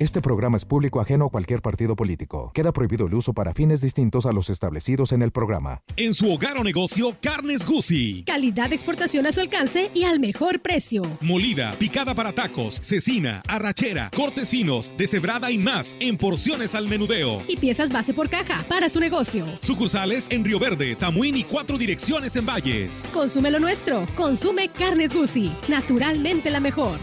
Este 0.00 0.22
programa 0.22 0.56
es 0.56 0.64
público 0.64 0.98
ajeno 1.02 1.26
a 1.26 1.28
cualquier 1.28 1.60
partido 1.60 1.94
político. 1.94 2.52
Queda 2.54 2.72
prohibido 2.72 3.06
el 3.06 3.12
uso 3.12 3.34
para 3.34 3.52
fines 3.52 3.82
distintos 3.82 4.24
a 4.24 4.32
los 4.32 4.48
establecidos 4.48 5.12
en 5.12 5.20
el 5.20 5.30
programa. 5.30 5.82
En 5.98 6.14
su 6.14 6.32
hogar 6.32 6.56
o 6.56 6.64
negocio, 6.64 7.14
Carnes 7.20 7.66
Gusi. 7.66 8.24
Calidad 8.24 8.70
de 8.70 8.76
exportación 8.76 9.26
a 9.26 9.32
su 9.32 9.40
alcance 9.42 9.90
y 9.92 10.04
al 10.04 10.18
mejor 10.18 10.60
precio. 10.60 11.02
Molida, 11.20 11.72
picada 11.72 12.14
para 12.14 12.32
tacos, 12.32 12.80
cecina, 12.82 13.42
arrachera, 13.46 14.10
cortes 14.16 14.48
finos, 14.48 14.90
deshebrada 14.96 15.50
y 15.50 15.58
más 15.58 15.94
en 16.00 16.16
porciones 16.16 16.74
al 16.74 16.88
menudeo. 16.88 17.42
Y 17.46 17.58
piezas 17.58 17.92
base 17.92 18.14
por 18.14 18.30
caja 18.30 18.64
para 18.70 18.88
su 18.88 19.00
negocio. 19.00 19.44
Sucursales 19.60 20.28
en 20.30 20.46
Río 20.46 20.58
Verde, 20.58 20.96
Tamuín 20.96 21.36
y 21.36 21.44
cuatro 21.44 21.76
direcciones 21.76 22.34
en 22.36 22.46
Valles. 22.46 23.06
Consume 23.12 23.50
lo 23.50 23.60
nuestro. 23.60 24.06
Consume 24.16 24.70
Carnes 24.70 25.12
Gusi. 25.12 25.52
Naturalmente 25.68 26.48
la 26.48 26.60
mejor. 26.60 26.98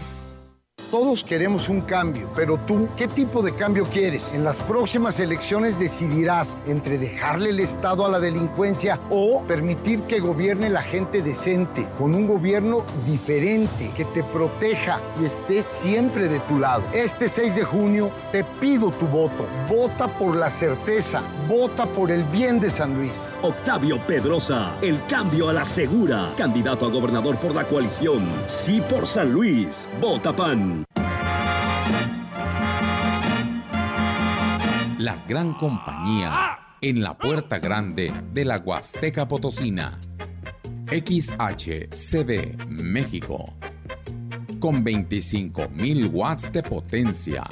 Todos 0.90 1.22
queremos 1.22 1.68
un 1.68 1.82
cambio, 1.82 2.30
pero 2.34 2.56
tú, 2.66 2.88
¿qué 2.96 3.08
tipo 3.08 3.42
de 3.42 3.54
cambio 3.54 3.84
quieres? 3.84 4.32
En 4.32 4.42
las 4.42 4.58
próximas 4.60 5.20
elecciones 5.20 5.78
decidirás 5.78 6.56
entre 6.66 6.96
dejarle 6.96 7.50
el 7.50 7.60
Estado 7.60 8.06
a 8.06 8.08
la 8.08 8.18
delincuencia 8.18 8.98
o 9.10 9.42
permitir 9.46 10.00
que 10.04 10.18
gobierne 10.18 10.70
la 10.70 10.80
gente 10.80 11.20
decente, 11.20 11.86
con 11.98 12.14
un 12.14 12.26
gobierno 12.26 12.86
diferente, 13.04 13.90
que 13.98 14.06
te 14.06 14.22
proteja 14.22 14.98
y 15.20 15.26
esté 15.26 15.62
siempre 15.82 16.26
de 16.26 16.40
tu 16.40 16.58
lado. 16.58 16.82
Este 16.94 17.28
6 17.28 17.54
de 17.54 17.64
junio 17.64 18.10
te 18.32 18.42
pido 18.58 18.90
tu 18.90 19.06
voto. 19.08 19.44
Vota 19.68 20.08
por 20.08 20.36
la 20.36 20.50
certeza, 20.50 21.20
vota 21.46 21.84
por 21.84 22.10
el 22.10 22.24
bien 22.24 22.60
de 22.60 22.70
San 22.70 22.96
Luis. 22.96 23.12
Octavio 23.42 23.98
Pedrosa, 24.06 24.72
el 24.80 25.04
cambio 25.04 25.50
a 25.50 25.52
la 25.52 25.66
segura, 25.66 26.32
candidato 26.38 26.86
a 26.86 26.90
gobernador 26.90 27.36
por 27.36 27.54
la 27.54 27.64
coalición. 27.64 28.26
Sí 28.46 28.80
por 28.88 29.06
San 29.06 29.30
Luis. 29.32 29.86
Vota 30.00 30.34
PAN. 30.34 30.67
La 34.98 35.16
gran 35.28 35.54
compañía 35.54 36.58
en 36.80 37.02
la 37.02 37.16
puerta 37.16 37.58
grande 37.58 38.12
de 38.32 38.44
la 38.44 38.58
Huasteca 38.58 39.28
Potosina. 39.28 39.98
XHCD 40.88 42.66
México. 42.68 43.54
Con 44.58 44.84
25.000 44.84 46.12
watts 46.12 46.50
de 46.52 46.62
potencia. 46.62 47.46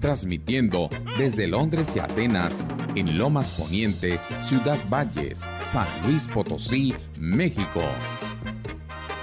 Transmitiendo 0.00 0.88
desde 1.16 1.46
Londres 1.46 1.94
y 1.96 2.00
Atenas 2.00 2.66
en 2.94 3.16
Lomas 3.16 3.52
Poniente, 3.52 4.18
Ciudad 4.42 4.78
Valles, 4.90 5.48
San 5.60 5.86
Luis 6.04 6.26
Potosí, 6.26 6.94
México. 7.20 7.82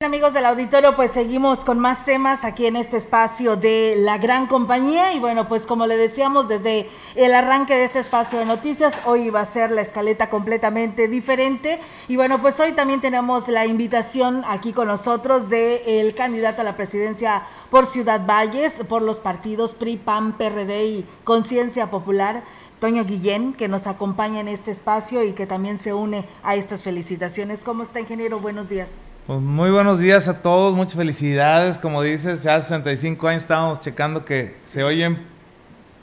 Amigos 0.00 0.32
del 0.32 0.46
auditorio, 0.46 0.94
pues 0.94 1.10
seguimos 1.10 1.64
con 1.64 1.80
más 1.80 2.04
temas 2.04 2.44
aquí 2.44 2.66
en 2.66 2.76
este 2.76 2.96
espacio 2.96 3.56
de 3.56 3.96
la 3.98 4.16
gran 4.16 4.46
compañía 4.46 5.12
y 5.12 5.18
bueno, 5.18 5.48
pues 5.48 5.66
como 5.66 5.86
le 5.86 5.96
decíamos 5.96 6.46
desde 6.46 6.88
el 7.16 7.34
arranque 7.34 7.74
de 7.74 7.86
este 7.86 7.98
espacio 7.98 8.38
de 8.38 8.44
noticias, 8.44 8.94
hoy 9.06 9.28
va 9.30 9.40
a 9.40 9.44
ser 9.44 9.72
la 9.72 9.82
escaleta 9.82 10.30
completamente 10.30 11.08
diferente 11.08 11.80
y 12.06 12.14
bueno, 12.14 12.40
pues 12.40 12.60
hoy 12.60 12.74
también 12.74 13.00
tenemos 13.00 13.48
la 13.48 13.66
invitación 13.66 14.44
aquí 14.46 14.72
con 14.72 14.86
nosotros 14.86 15.50
del 15.50 15.80
el 15.84 16.14
candidato 16.14 16.60
a 16.60 16.64
la 16.64 16.76
presidencia 16.76 17.42
por 17.68 17.84
Ciudad 17.84 18.24
Valles, 18.24 18.74
por 18.88 19.02
los 19.02 19.18
partidos 19.18 19.72
PRI, 19.72 19.96
PAN, 19.96 20.38
PRD 20.38 20.84
y 20.84 21.06
Conciencia 21.24 21.90
Popular. 21.90 22.44
Toño 22.78 23.04
Guillén, 23.04 23.52
que 23.52 23.66
nos 23.66 23.88
acompaña 23.88 24.38
en 24.38 24.46
este 24.46 24.70
espacio 24.70 25.24
y 25.24 25.32
que 25.32 25.48
también 25.48 25.80
se 25.80 25.92
une 25.92 26.28
a 26.44 26.54
estas 26.54 26.84
felicitaciones. 26.84 27.64
¿Cómo 27.64 27.82
está, 27.82 27.98
ingeniero? 27.98 28.38
Buenos 28.38 28.68
días. 28.68 28.86
Pues 29.28 29.40
muy 29.40 29.70
buenos 29.70 29.98
días 29.98 30.26
a 30.28 30.40
todos, 30.40 30.74
muchas 30.74 30.94
felicidades. 30.94 31.78
Como 31.78 32.00
dices, 32.00 32.44
ya 32.44 32.62
65 32.62 33.28
años 33.28 33.42
estábamos 33.42 33.78
checando 33.78 34.24
que 34.24 34.56
se 34.66 34.82
oyen 34.82 35.26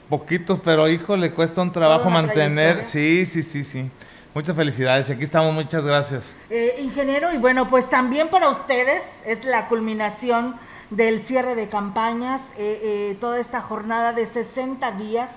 poquitos, 0.10 0.60
pero 0.64 0.88
hijo, 0.88 1.18
le 1.18 1.34
cuesta 1.34 1.64
un 1.64 1.72
trabajo 1.72 2.12
mantener. 2.12 2.84
Sí, 2.84 3.26
sí, 3.26 3.42
sí, 3.42 3.66
sí. 3.66 3.90
Muchas 4.36 4.56
felicidades. 4.56 5.10
Aquí 5.10 5.24
estamos, 5.24 5.56
muchas 5.56 5.84
gracias. 5.84 6.36
Eh, 6.52 6.76
ingeniero, 6.80 7.34
y 7.34 7.40
bueno, 7.40 7.68
pues 7.68 7.90
también 7.90 8.28
para 8.28 8.48
ustedes 8.48 9.02
es 9.26 9.44
la 9.44 9.70
culminación 9.70 10.58
del 10.92 11.20
cierre 11.20 11.56
de 11.56 11.68
campañas, 11.68 12.44
eh, 12.60 12.80
eh, 12.84 13.18
toda 13.20 13.40
esta 13.40 13.60
jornada 13.60 14.14
de 14.14 14.28
60 14.28 14.92
días 14.92 15.32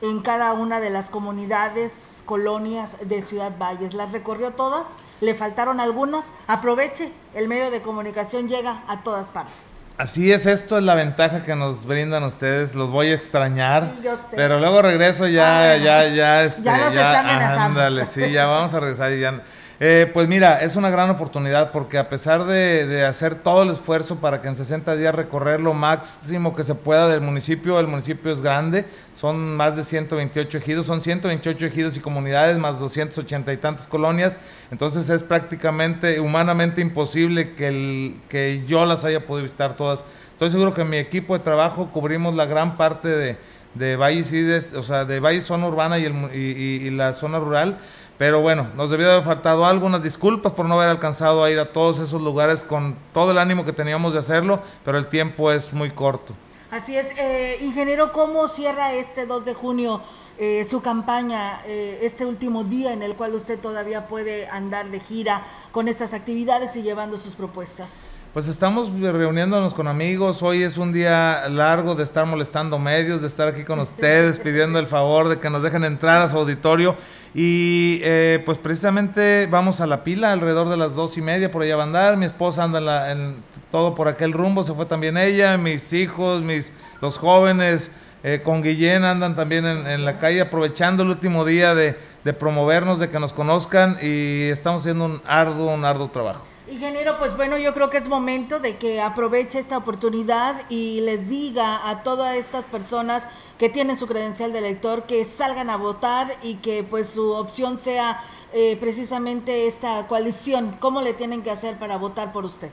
en 0.00 0.22
cada 0.22 0.54
una 0.54 0.80
de 0.80 0.88
las 0.88 1.10
comunidades, 1.10 1.92
colonias 2.24 2.92
de 3.06 3.20
Ciudad 3.20 3.52
Valles. 3.58 3.92
¿Las 3.92 4.12
recorrió 4.12 4.52
todas? 4.52 4.86
Le 5.24 5.34
faltaron 5.34 5.80
algunas, 5.80 6.24
aproveche, 6.46 7.10
el 7.34 7.48
medio 7.48 7.70
de 7.70 7.82
comunicación 7.82 8.48
llega 8.48 8.82
a 8.88 9.02
todas 9.02 9.28
partes. 9.28 9.54
Así 9.96 10.32
es, 10.32 10.46
esto 10.46 10.76
es 10.76 10.82
la 10.82 10.96
ventaja 10.96 11.44
que 11.44 11.54
nos 11.54 11.86
brindan 11.86 12.24
ustedes. 12.24 12.74
Los 12.74 12.90
voy 12.90 13.08
a 13.08 13.14
extrañar, 13.14 13.88
pero 14.34 14.58
luego 14.58 14.82
regreso 14.82 15.28
ya, 15.28 15.72
ah, 15.72 15.76
ya, 15.76 16.08
ya, 16.08 16.42
este, 16.42 16.64
ya, 16.64 16.92
ya 16.92 17.64
ándale, 17.64 18.04
sí, 18.06 18.32
ya 18.32 18.46
vamos 18.46 18.74
a 18.74 18.80
regresar 18.80 19.12
y 19.12 19.20
ya. 19.20 19.40
Eh, 19.86 20.10
pues 20.10 20.28
mira, 20.28 20.62
es 20.62 20.76
una 20.76 20.88
gran 20.88 21.10
oportunidad 21.10 21.70
porque 21.70 21.98
a 21.98 22.08
pesar 22.08 22.46
de, 22.46 23.04
hacer 23.04 23.34
todo 23.34 23.64
el 23.64 23.68
esfuerzo 23.68 24.16
para 24.16 24.40
que 24.40 24.48
en 24.48 24.56
60 24.56 24.96
días 24.96 25.14
recorrer 25.14 25.60
lo 25.60 25.74
máximo 25.74 26.56
que 26.56 26.64
se 26.64 26.74
pueda 26.74 27.06
del 27.06 27.20
municipio, 27.20 27.78
el 27.78 27.86
municipio 27.86 28.32
es 28.32 28.40
grande, 28.40 28.86
son 29.12 29.54
más 29.54 29.76
de 29.76 29.84
128 29.84 30.56
ejidos, 30.56 30.86
son 30.86 31.02
128 31.02 31.66
ejidos 31.66 31.98
y 31.98 32.00
comunidades 32.00 32.56
más 32.56 32.80
280 32.80 33.52
y 33.52 33.58
tantas 33.58 33.86
colonias, 33.86 34.38
entonces 34.70 35.10
es 35.10 35.22
prácticamente 35.22 36.18
humanamente 36.18 36.80
imposible 36.80 37.52
que, 37.52 38.14
que 38.30 38.64
yo 38.66 38.86
las 38.86 39.04
haya 39.04 39.26
podido 39.26 39.42
visitar 39.42 39.76
todas. 39.76 40.02
Estoy 40.32 40.50
seguro 40.50 40.72
que 40.72 40.84
mi 40.84 40.96
equipo 40.96 41.36
de 41.36 41.44
trabajo 41.44 41.90
cubrimos 41.90 42.34
la 42.34 42.46
gran 42.46 42.78
parte 42.78 43.08
de, 43.08 43.36
de 43.74 43.96
de, 43.98 44.78
o 44.78 44.82
sea, 44.82 45.04
de 45.04 45.20
Valles 45.20 45.44
zona 45.44 45.68
urbana 45.68 45.98
y, 45.98 46.06
el, 46.06 46.34
y 46.34 46.88
la 46.88 47.12
zona 47.12 47.38
rural 47.38 47.76
pero 48.18 48.40
bueno, 48.40 48.68
nos 48.76 48.90
debió 48.90 49.10
haber 49.10 49.24
faltado 49.24 49.66
algunas 49.66 50.02
disculpas 50.02 50.52
por 50.52 50.66
no 50.66 50.74
haber 50.74 50.88
alcanzado 50.88 51.42
a 51.42 51.50
ir 51.50 51.58
a 51.58 51.72
todos 51.72 51.98
esos 51.98 52.22
lugares 52.22 52.62
con 52.62 52.96
todo 53.12 53.32
el 53.32 53.38
ánimo 53.38 53.64
que 53.64 53.72
teníamos 53.72 54.12
de 54.12 54.20
hacerlo, 54.20 54.60
pero 54.84 54.98
el 54.98 55.08
tiempo 55.08 55.50
es 55.50 55.72
muy 55.72 55.90
corto. 55.90 56.34
Así 56.70 56.96
es, 56.96 57.06
eh, 57.18 57.58
ingeniero, 57.60 58.12
¿cómo 58.12 58.48
cierra 58.48 58.92
este 58.94 59.26
2 59.26 59.44
de 59.44 59.54
junio 59.54 60.02
eh, 60.38 60.64
su 60.64 60.82
campaña, 60.82 61.60
eh, 61.66 62.00
este 62.02 62.26
último 62.26 62.64
día 62.64 62.92
en 62.92 63.02
el 63.02 63.14
cual 63.14 63.34
usted 63.34 63.58
todavía 63.58 64.08
puede 64.08 64.48
andar 64.48 64.90
de 64.90 64.98
gira 64.98 65.42
con 65.70 65.86
estas 65.86 66.12
actividades 66.12 66.74
y 66.76 66.82
llevando 66.82 67.16
sus 67.16 67.34
propuestas? 67.34 67.90
Pues 68.34 68.48
estamos 68.48 68.90
reuniéndonos 69.00 69.74
con 69.74 69.86
amigos. 69.86 70.42
Hoy 70.42 70.64
es 70.64 70.76
un 70.76 70.92
día 70.92 71.48
largo 71.48 71.94
de 71.94 72.02
estar 72.02 72.26
molestando 72.26 72.80
medios, 72.80 73.20
de 73.20 73.28
estar 73.28 73.46
aquí 73.46 73.62
con 73.62 73.78
ustedes, 73.78 74.40
pidiendo 74.40 74.80
el 74.80 74.86
favor 74.86 75.28
de 75.28 75.38
que 75.38 75.48
nos 75.50 75.62
dejen 75.62 75.84
entrar 75.84 76.20
a 76.20 76.28
su 76.28 76.36
auditorio. 76.36 76.96
Y 77.32 78.00
eh, 78.02 78.42
pues 78.44 78.58
precisamente 78.58 79.46
vamos 79.48 79.80
a 79.80 79.86
la 79.86 80.02
pila 80.02 80.32
alrededor 80.32 80.68
de 80.68 80.76
las 80.76 80.96
dos 80.96 81.16
y 81.16 81.22
media, 81.22 81.52
por 81.52 81.62
allá 81.62 81.76
va 81.76 81.84
a 81.84 81.86
andar. 81.86 82.16
Mi 82.16 82.26
esposa 82.26 82.64
anda 82.64 83.12
en, 83.12 83.36
todo 83.70 83.94
por 83.94 84.08
aquel 84.08 84.32
rumbo, 84.32 84.64
se 84.64 84.74
fue 84.74 84.86
también 84.86 85.16
ella, 85.16 85.56
mis 85.56 85.92
hijos, 85.92 86.42
mis 86.42 86.72
los 87.00 87.18
jóvenes. 87.18 87.92
Eh, 88.24 88.40
con 88.42 88.62
Guillén 88.62 89.04
andan 89.04 89.36
también 89.36 89.64
en, 89.64 90.04
la 90.04 90.18
calle 90.18 90.40
aprovechando 90.40 91.04
el 91.04 91.10
último 91.10 91.44
día 91.44 91.76
de, 91.76 91.96
de 92.24 92.32
promovernos, 92.32 92.98
de 92.98 93.10
que 93.10 93.20
nos 93.20 93.32
conozcan 93.32 93.96
y 94.02 94.48
estamos 94.48 94.82
haciendo 94.82 95.04
un 95.04 95.22
arduo, 95.24 95.72
un 95.72 95.84
arduo 95.84 96.08
trabajo. 96.08 96.53
Ingeniero, 96.66 97.18
pues 97.18 97.36
bueno, 97.36 97.58
yo 97.58 97.74
creo 97.74 97.90
que 97.90 97.98
es 97.98 98.08
momento 98.08 98.58
de 98.58 98.76
que 98.76 98.98
aproveche 98.98 99.58
esta 99.58 99.76
oportunidad 99.76 100.62
y 100.70 101.02
les 101.02 101.28
diga 101.28 101.90
a 101.90 102.02
todas 102.02 102.36
estas 102.36 102.64
personas 102.64 103.22
que 103.58 103.68
tienen 103.68 103.98
su 103.98 104.06
credencial 104.06 104.50
de 104.54 104.60
elector 104.60 105.02
que 105.02 105.26
salgan 105.26 105.68
a 105.68 105.76
votar 105.76 106.34
y 106.42 106.54
que 106.56 106.82
pues 106.82 107.10
su 107.10 107.32
opción 107.32 107.78
sea 107.78 108.24
eh, 108.54 108.78
precisamente 108.80 109.66
esta 109.66 110.06
coalición. 110.06 110.76
¿Cómo 110.80 111.02
le 111.02 111.12
tienen 111.12 111.42
que 111.42 111.50
hacer 111.50 111.78
para 111.78 111.98
votar 111.98 112.32
por 112.32 112.46
usted? 112.46 112.70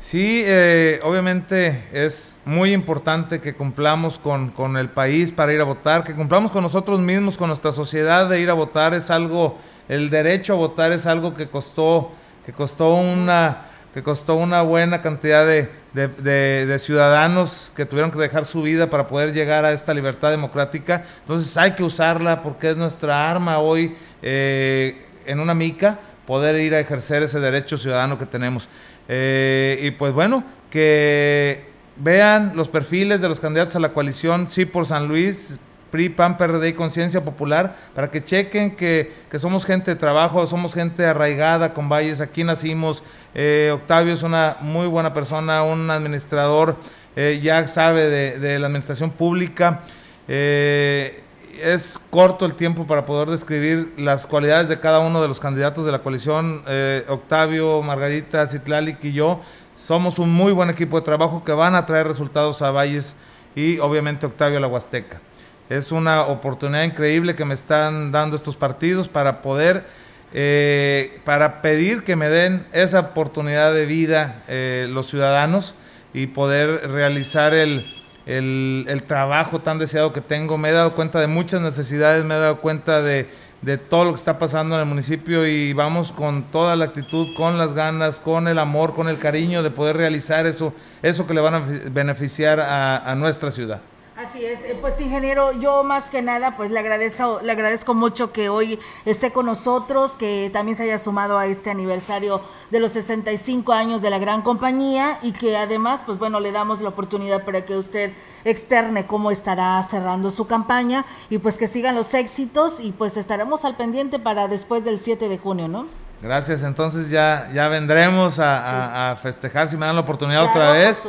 Sí, 0.00 0.42
eh, 0.46 0.98
obviamente 1.02 1.84
es 1.92 2.38
muy 2.46 2.72
importante 2.72 3.42
que 3.42 3.54
cumplamos 3.54 4.18
con, 4.18 4.50
con 4.52 4.78
el 4.78 4.88
país 4.88 5.32
para 5.32 5.52
ir 5.52 5.60
a 5.60 5.64
votar, 5.64 6.02
que 6.02 6.14
cumplamos 6.14 6.50
con 6.50 6.62
nosotros 6.62 6.98
mismos, 6.98 7.36
con 7.36 7.48
nuestra 7.48 7.72
sociedad 7.72 8.26
de 8.26 8.40
ir 8.40 8.48
a 8.48 8.54
votar. 8.54 8.94
Es 8.94 9.10
algo, 9.10 9.58
el 9.86 10.08
derecho 10.08 10.54
a 10.54 10.56
votar 10.56 10.92
es 10.92 11.04
algo 11.04 11.34
que 11.34 11.48
costó 11.48 12.12
que 12.48 12.54
costó 12.54 12.94
una, 12.94 13.66
que 13.92 14.02
costó 14.02 14.36
una 14.36 14.62
buena 14.62 15.02
cantidad 15.02 15.46
de, 15.46 15.68
de, 15.92 16.78
ciudadanos 16.78 17.70
que 17.76 17.84
tuvieron 17.84 18.10
que 18.10 18.18
dejar 18.18 18.46
su 18.46 18.62
vida 18.62 18.88
para 18.88 19.06
poder 19.06 19.34
llegar 19.34 19.66
a 19.66 19.72
esta 19.72 19.92
libertad 19.92 20.30
democrática. 20.30 21.04
Entonces 21.20 21.54
hay 21.58 21.72
que 21.72 21.82
usarla 21.82 22.42
porque 22.42 22.70
es 22.70 22.76
nuestra 22.78 23.30
arma 23.30 23.58
hoy 23.58 23.94
eh, 24.22 25.04
en 25.26 25.40
una 25.40 25.52
mica 25.52 25.98
poder 26.26 26.58
ir 26.58 26.74
a 26.74 26.80
ejercer 26.80 27.22
ese 27.22 27.38
derecho 27.38 27.76
ciudadano 27.76 28.18
que 28.18 28.24
tenemos. 28.24 28.70
Eh, 29.08 29.80
y 29.82 29.90
pues 29.90 30.14
bueno, 30.14 30.42
que 30.70 31.68
vean 31.96 32.52
los 32.54 32.70
perfiles 32.70 33.20
de 33.20 33.28
los 33.28 33.40
candidatos 33.40 33.76
a 33.76 33.80
la 33.80 33.92
coalición 33.92 34.48
Sí 34.48 34.64
por 34.64 34.86
San 34.86 35.06
Luis, 35.06 35.58
PRI, 35.90 36.08
PAN, 36.08 36.36
PRD 36.36 36.68
y 36.68 36.72
Conciencia 36.72 37.24
Popular, 37.24 37.76
para 37.94 38.10
que 38.10 38.22
chequen 38.22 38.76
que, 38.76 39.12
somos 39.36 39.64
gente 39.64 39.92
de 39.92 39.96
trabajo, 39.96 40.46
somos 40.46 40.74
gente 40.74 41.04
arraigada 41.06 41.74
con 41.74 41.88
Valles, 41.88 42.20
aquí 42.20 42.44
nacimos. 42.44 43.02
Eh, 43.34 43.70
Octavio 43.74 44.12
es 44.12 44.22
una 44.22 44.56
muy 44.60 44.86
buena 44.86 45.12
persona, 45.12 45.62
un 45.62 45.90
administrador, 45.90 46.76
eh, 47.16 47.40
ya 47.42 47.66
sabe 47.68 48.38
de, 48.38 48.58
la 48.58 48.66
administración 48.66 49.10
pública. 49.10 49.80
Eh, 50.28 51.22
es 51.62 52.00
corto 52.10 52.46
el 52.46 52.54
tiempo 52.54 52.86
para 52.86 53.04
poder 53.04 53.28
describir 53.30 53.92
las 53.96 54.26
cualidades 54.26 54.68
de 54.68 54.78
cada 54.78 55.00
uno 55.00 55.20
de 55.20 55.26
los 55.26 55.40
candidatos 55.40 55.84
de 55.84 55.90
la 55.90 55.98
coalición. 55.98 56.62
Octavio, 57.08 57.82
Margarita, 57.82 58.46
Citlalic 58.46 59.02
y 59.02 59.12
yo 59.12 59.40
somos 59.78 60.18
un 60.18 60.30
muy 60.30 60.52
buen 60.52 60.70
equipo 60.70 60.98
de 60.98 61.04
trabajo 61.04 61.44
que 61.44 61.52
van 61.52 61.74
a 61.74 61.86
traer 61.86 62.08
resultados 62.08 62.60
a 62.62 62.70
Valles 62.70 63.14
y 63.54 63.78
obviamente 63.78 64.26
Octavio 64.26 64.58
la 64.60 64.66
Huasteca. 64.66 65.20
Es 65.68 65.92
una 65.92 66.22
oportunidad 66.22 66.82
increíble 66.82 67.34
que 67.34 67.44
me 67.44 67.52
están 67.52 68.10
dando 68.10 68.36
estos 68.36 68.56
partidos 68.56 69.06
para 69.06 69.42
poder, 69.42 69.84
eh, 70.32 71.20
para 71.24 71.60
pedir 71.60 72.04
que 72.04 72.16
me 72.16 72.30
den 72.30 72.66
esa 72.72 73.00
oportunidad 73.00 73.74
de 73.74 73.84
vida 73.84 74.42
eh, 74.48 74.86
los 74.88 75.08
ciudadanos 75.08 75.74
y 76.14 76.28
poder 76.28 76.90
realizar 76.90 77.52
el, 77.52 77.86
el, 78.24 79.02
trabajo 79.06 79.60
tan 79.60 79.78
deseado 79.78 80.14
que 80.14 80.22
tengo. 80.22 80.56
Me 80.56 80.70
he 80.70 80.72
dado 80.72 80.92
cuenta 80.92 81.20
de 81.20 81.26
muchas 81.26 81.60
necesidades, 81.60 82.24
me 82.24 82.34
he 82.34 82.38
dado 82.38 82.62
cuenta 82.62 83.02
de, 83.02 83.28
de 83.60 83.76
todo 83.76 84.06
lo 84.06 84.12
que 84.12 84.18
está 84.18 84.38
pasando 84.38 84.74
en 84.74 84.80
el 84.80 84.86
municipio 84.86 85.46
y 85.46 85.74
vamos 85.74 86.12
con 86.12 86.44
toda 86.44 86.76
la 86.76 86.86
actitud, 86.86 87.34
con 87.36 87.58
las 87.58 87.74
ganas, 87.74 88.20
con 88.20 88.48
el 88.48 88.58
amor, 88.58 88.94
con 88.94 89.06
el 89.06 89.18
cariño 89.18 89.62
de 89.62 89.68
poder 89.68 89.98
realizar 89.98 90.46
eso, 90.46 90.72
eso 91.02 91.26
que 91.26 91.34
le 91.34 91.42
van 91.42 91.54
a 91.56 91.62
beneficiar 91.90 92.58
a 92.58 93.14
nuestra 93.16 93.50
ciudad. 93.50 93.82
Así 94.28 94.44
es, 94.44 94.62
eh, 94.62 94.76
pues 94.78 95.00
ingeniero, 95.00 95.52
yo 95.52 95.82
más 95.84 96.10
que 96.10 96.20
nada 96.20 96.54
pues 96.54 96.70
le 96.70 96.78
agradezco, 96.78 97.40
le 97.42 97.50
agradezco 97.50 97.94
mucho 97.94 98.30
que 98.30 98.50
hoy 98.50 98.78
esté 99.06 99.32
con 99.32 99.46
nosotros, 99.46 100.18
que 100.18 100.50
también 100.52 100.76
se 100.76 100.82
haya 100.82 100.98
sumado 100.98 101.38
a 101.38 101.46
este 101.46 101.70
aniversario 101.70 102.42
de 102.70 102.78
los 102.78 102.92
65 102.92 103.72
años 103.72 104.02
de 104.02 104.10
la 104.10 104.18
gran 104.18 104.42
compañía 104.42 105.18
y 105.22 105.32
que 105.32 105.56
además 105.56 106.02
pues 106.04 106.18
bueno 106.18 106.40
le 106.40 106.52
damos 106.52 106.82
la 106.82 106.90
oportunidad 106.90 107.46
para 107.46 107.64
que 107.64 107.78
usted 107.78 108.12
externe 108.44 109.06
cómo 109.06 109.30
estará 109.30 109.82
cerrando 109.84 110.30
su 110.30 110.46
campaña 110.46 111.06
y 111.30 111.38
pues 111.38 111.56
que 111.56 111.66
sigan 111.66 111.94
los 111.94 112.12
éxitos 112.12 112.80
y 112.80 112.92
pues 112.92 113.16
estaremos 113.16 113.64
al 113.64 113.78
pendiente 113.78 114.18
para 114.18 114.46
después 114.46 114.84
del 114.84 115.00
7 115.00 115.26
de 115.26 115.38
junio, 115.38 115.68
¿no? 115.68 116.07
Gracias, 116.20 116.64
entonces 116.64 117.10
ya, 117.10 117.48
ya 117.54 117.68
vendremos 117.68 118.40
a, 118.40 119.16
festejar 119.22 119.68
si 119.68 119.76
me 119.76 119.86
dan 119.86 119.94
la 119.94 120.00
oportunidad 120.00 120.44
otra 120.44 120.72
vez 120.72 121.00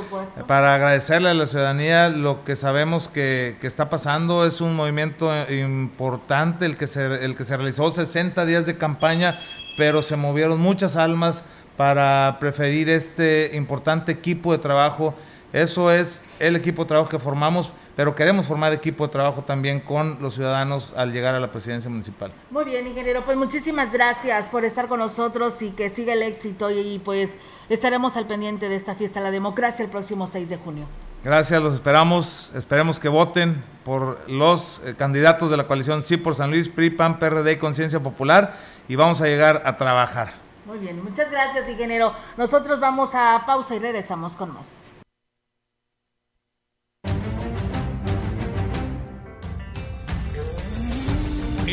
para 0.45 0.75
agradecerle 0.75 1.29
a 1.29 1.33
la 1.33 1.47
ciudadanía 1.47 2.09
lo 2.09 2.43
que 2.43 2.55
sabemos 2.55 3.07
que, 3.07 3.57
que, 3.59 3.65
está 3.65 3.89
pasando. 3.89 4.45
Es 4.45 4.61
un 4.61 4.75
movimiento 4.75 5.31
importante 5.49 6.67
el 6.67 6.77
que, 6.77 6.85
se, 6.85 7.25
el 7.25 7.33
que 7.33 7.43
se 7.43 7.57
realizó 7.57 7.89
60 7.89 8.45
días 8.45 8.67
de 8.67 8.77
campaña, 8.77 9.39
pero 9.77 10.03
se 10.03 10.15
movieron 10.15 10.59
muchas 10.59 10.95
almas 10.95 11.43
para 11.75 12.37
preferir 12.39 12.87
este 12.87 13.49
importante 13.55 14.11
equipo 14.11 14.51
de 14.51 14.59
trabajo. 14.59 15.15
Eso 15.53 15.91
es 15.91 16.23
el 16.37 16.55
equipo 16.55 16.83
de 16.83 16.89
trabajo 16.89 17.09
que 17.09 17.17
formamos 17.17 17.71
pero 17.99 18.15
queremos 18.15 18.47
formar 18.47 18.71
equipo 18.71 19.07
de 19.07 19.11
trabajo 19.11 19.41
también 19.41 19.81
con 19.81 20.19
los 20.21 20.35
ciudadanos 20.35 20.93
al 20.95 21.11
llegar 21.11 21.35
a 21.35 21.39
la 21.41 21.51
presidencia 21.51 21.89
municipal. 21.89 22.31
Muy 22.49 22.63
bien, 22.63 22.87
ingeniero, 22.87 23.25
pues 23.25 23.35
muchísimas 23.35 23.91
gracias 23.91 24.47
por 24.47 24.63
estar 24.63 24.87
con 24.87 24.99
nosotros 24.99 25.61
y 25.61 25.71
que 25.71 25.89
siga 25.89 26.13
el 26.13 26.21
éxito 26.21 26.71
y, 26.71 26.99
pues 27.03 27.37
estaremos 27.67 28.15
al 28.15 28.25
pendiente 28.25 28.69
de 28.69 28.77
esta 28.77 28.95
fiesta 28.95 29.19
la 29.19 29.31
democracia 29.31 29.83
el 29.83 29.91
próximo 29.91 30.27
6 30.27 30.47
de 30.47 30.55
junio. 30.55 30.85
Gracias, 31.25 31.61
los 31.61 31.73
esperamos, 31.73 32.53
esperemos 32.55 33.01
que 33.01 33.09
voten 33.09 33.65
por 33.83 34.29
los 34.29 34.81
eh, 34.85 34.95
candidatos 34.97 35.49
de 35.49 35.57
la 35.57 35.67
coalición 35.67 36.01
Sí 36.01 36.15
por 36.15 36.35
San 36.35 36.51
Luis, 36.51 36.69
PRI, 36.69 36.91
PAN, 36.91 37.19
PRD 37.19 37.51
y 37.51 37.57
Conciencia 37.57 37.99
Popular 37.99 38.55
y 38.87 38.95
vamos 38.95 39.19
a 39.19 39.25
llegar 39.25 39.63
a 39.65 39.75
trabajar. 39.75 40.35
Muy 40.65 40.77
bien, 40.77 41.03
muchas 41.03 41.29
gracias, 41.29 41.67
ingeniero. 41.67 42.13
Nosotros 42.37 42.79
vamos 42.79 43.13
a 43.13 43.43
pausa 43.45 43.75
y 43.75 43.79
regresamos 43.79 44.37
con 44.37 44.53
más. 44.53 44.67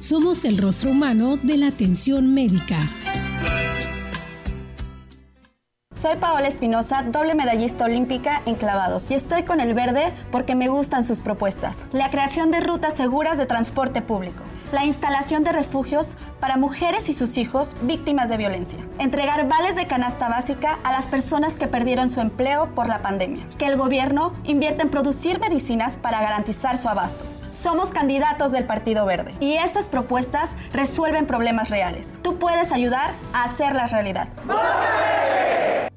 Somos 0.00 0.44
el 0.44 0.58
rostro 0.58 0.90
humano 0.90 1.38
de 1.40 1.58
la 1.58 1.68
atención 1.68 2.34
médica. 2.34 2.90
Soy 6.06 6.18
Paola 6.18 6.46
Espinosa, 6.46 7.02
doble 7.02 7.34
medallista 7.34 7.84
olímpica 7.84 8.40
en 8.46 8.54
clavados 8.54 9.10
y 9.10 9.14
estoy 9.14 9.42
con 9.42 9.58
el 9.58 9.74
verde 9.74 10.12
porque 10.30 10.54
me 10.54 10.68
gustan 10.68 11.02
sus 11.02 11.20
propuestas. 11.22 11.84
La 11.90 12.12
creación 12.12 12.52
de 12.52 12.60
rutas 12.60 12.94
seguras 12.94 13.38
de 13.38 13.46
transporte 13.46 14.02
público, 14.02 14.40
la 14.70 14.84
instalación 14.84 15.42
de 15.42 15.50
refugios 15.50 16.10
para 16.38 16.58
mujeres 16.58 17.08
y 17.08 17.12
sus 17.12 17.36
hijos 17.38 17.74
víctimas 17.82 18.28
de 18.28 18.36
violencia, 18.36 18.78
entregar 19.00 19.48
vales 19.48 19.74
de 19.74 19.88
canasta 19.88 20.28
básica 20.28 20.78
a 20.84 20.92
las 20.92 21.08
personas 21.08 21.54
que 21.54 21.66
perdieron 21.66 22.08
su 22.08 22.20
empleo 22.20 22.72
por 22.72 22.86
la 22.86 23.02
pandemia, 23.02 23.44
que 23.58 23.66
el 23.66 23.76
gobierno 23.76 24.32
invierta 24.44 24.84
en 24.84 24.90
producir 24.90 25.40
medicinas 25.40 25.96
para 25.96 26.20
garantizar 26.20 26.76
su 26.76 26.88
abasto. 26.88 27.24
Somos 27.56 27.90
candidatos 27.90 28.52
del 28.52 28.64
Partido 28.64 29.06
Verde 29.06 29.34
y 29.40 29.54
estas 29.54 29.88
propuestas 29.88 30.50
resuelven 30.72 31.26
problemas 31.26 31.70
reales. 31.70 32.10
Tú 32.22 32.38
puedes 32.38 32.70
ayudar 32.70 33.14
a 33.32 33.44
hacerlas 33.44 33.92
realidad. 33.92 34.28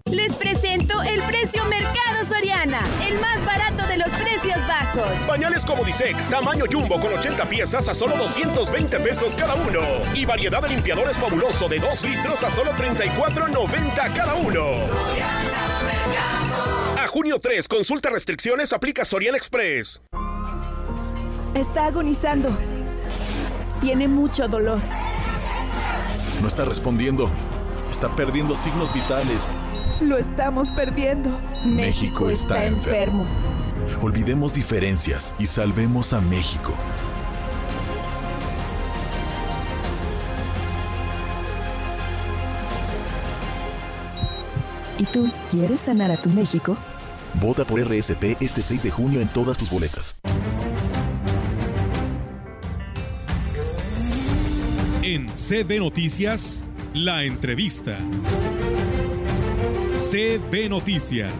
Les 0.06 0.34
presento 0.36 1.04
el 1.04 1.22
precio 1.24 1.64
Mercado 1.66 2.24
Soriana, 2.28 2.80
el 3.08 3.20
más 3.20 3.46
barato 3.46 3.86
de 3.88 3.98
los 3.98 4.08
precios 4.10 4.58
bajos. 4.68 5.12
Pañales 5.28 5.66
como 5.66 5.84
Disec, 5.84 6.16
tamaño 6.30 6.66
jumbo 6.72 7.00
con 7.00 7.14
80 7.14 7.46
piezas 7.46 7.88
a 7.90 7.94
solo 7.94 8.16
220 8.16 9.00
pesos 9.02 9.36
cada 9.36 9.54
uno. 9.56 9.82
Y 10.16 10.26
variedad 10.26 10.62
de 10.62 10.70
limpiadores 10.70 11.18
fabuloso 11.18 11.68
de 11.68 11.80
2 11.80 12.04
litros 12.06 12.44
a 12.44 12.52
solo 12.52 12.72
34.90 12.72 14.14
cada 14.16 14.34
uno. 14.36 14.64
A 16.98 17.08
junio 17.08 17.38
3, 17.40 17.68
consulta 17.68 18.10
restricciones, 18.10 18.74
aplica 18.74 19.06
Soriana 19.06 19.38
Express. 19.38 20.02
Está 21.60 21.88
agonizando. 21.88 22.58
Tiene 23.82 24.08
mucho 24.08 24.48
dolor. 24.48 24.80
No 26.42 26.48
está 26.48 26.64
respondiendo. 26.64 27.30
Está 27.90 28.16
perdiendo 28.16 28.56
signos 28.56 28.94
vitales. 28.94 29.52
Lo 30.00 30.18
estamos 30.18 30.72
perdiendo. 30.72 31.30
México, 31.66 32.30
está, 32.30 32.64
enfermo. 32.64 33.26
Olvidemos 34.02 34.54
diferencias 34.54 35.34
y 35.38 35.48
salvemos 35.48 36.14
a 36.14 36.22
México. 36.22 36.74
¿Y 44.98 45.04
tú 45.08 45.30
quieres 45.52 45.82
sanar 45.82 46.10
a 46.10 46.16
tu 46.16 46.30
México? 46.30 46.78
Vota 47.34 47.66
por 47.66 47.82
RSP 47.82 48.38
este 48.40 48.62
6 48.62 48.84
de 48.84 48.92
junio 48.92 49.20
en 49.20 49.28
todas 49.28 49.58
tus 49.58 49.70
boletas. 49.70 50.16
En 55.12 55.26
CB 55.30 55.80
Noticias, 55.80 56.68
la 56.94 57.24
entrevista. 57.24 57.98
CB 60.12 60.70
Noticias. 60.70 61.34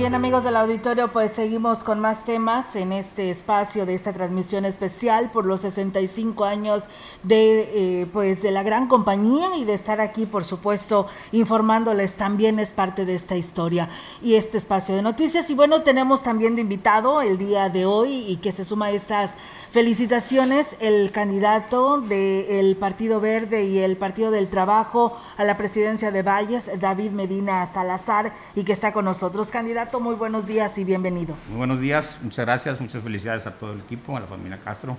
Bien 0.00 0.14
amigos 0.14 0.44
del 0.44 0.56
auditorio, 0.56 1.12
pues 1.12 1.32
seguimos 1.32 1.84
con 1.84 2.00
más 2.00 2.24
temas 2.24 2.74
en 2.74 2.90
este 2.90 3.30
espacio 3.30 3.84
de 3.84 3.94
esta 3.94 4.14
transmisión 4.14 4.64
especial 4.64 5.30
por 5.30 5.44
los 5.44 5.60
65 5.60 6.46
años 6.46 6.84
de 7.22 8.00
eh, 8.00 8.06
pues 8.10 8.40
de 8.40 8.50
la 8.50 8.62
gran 8.62 8.88
compañía 8.88 9.58
y 9.58 9.66
de 9.66 9.74
estar 9.74 10.00
aquí 10.00 10.24
por 10.24 10.46
supuesto 10.46 11.06
informándoles 11.32 12.14
también 12.14 12.58
es 12.58 12.72
parte 12.72 13.04
de 13.04 13.14
esta 13.14 13.36
historia 13.36 13.90
y 14.22 14.36
este 14.36 14.56
espacio 14.56 14.96
de 14.96 15.02
noticias. 15.02 15.50
Y 15.50 15.54
bueno 15.54 15.82
tenemos 15.82 16.22
también 16.22 16.54
de 16.54 16.62
invitado 16.62 17.20
el 17.20 17.36
día 17.36 17.68
de 17.68 17.84
hoy 17.84 18.24
y 18.26 18.38
que 18.38 18.52
se 18.52 18.64
suma 18.64 18.86
a 18.86 18.92
estas 18.92 19.32
Felicitaciones 19.72 20.66
el 20.80 21.12
candidato 21.12 22.00
del 22.00 22.74
Partido 22.74 23.20
Verde 23.20 23.62
y 23.62 23.78
el 23.78 23.96
Partido 23.96 24.32
del 24.32 24.48
Trabajo 24.48 25.16
a 25.36 25.44
la 25.44 25.56
presidencia 25.56 26.10
de 26.10 26.24
Valles, 26.24 26.68
David 26.80 27.12
Medina 27.12 27.64
Salazar, 27.68 28.32
y 28.56 28.64
que 28.64 28.72
está 28.72 28.92
con 28.92 29.04
nosotros. 29.04 29.52
Candidato, 29.52 30.00
muy 30.00 30.16
buenos 30.16 30.48
días 30.48 30.76
y 30.76 30.82
bienvenido. 30.82 31.36
Muy 31.50 31.58
buenos 31.58 31.78
días, 31.78 32.18
muchas 32.20 32.44
gracias, 32.46 32.80
muchas 32.80 33.00
felicidades 33.00 33.46
a 33.46 33.52
todo 33.52 33.74
el 33.74 33.78
equipo, 33.82 34.16
a 34.16 34.20
la 34.20 34.26
familia 34.26 34.58
Castro, 34.58 34.98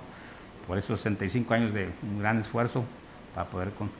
por 0.65 0.77
esos 0.77 1.01
65 1.01 1.53
años 1.53 1.73
de 1.73 1.89
un 2.03 2.19
gran 2.19 2.39
esfuerzo 2.39 2.85
para 3.35 3.49
poder, 3.49 3.71
con, 3.71 3.91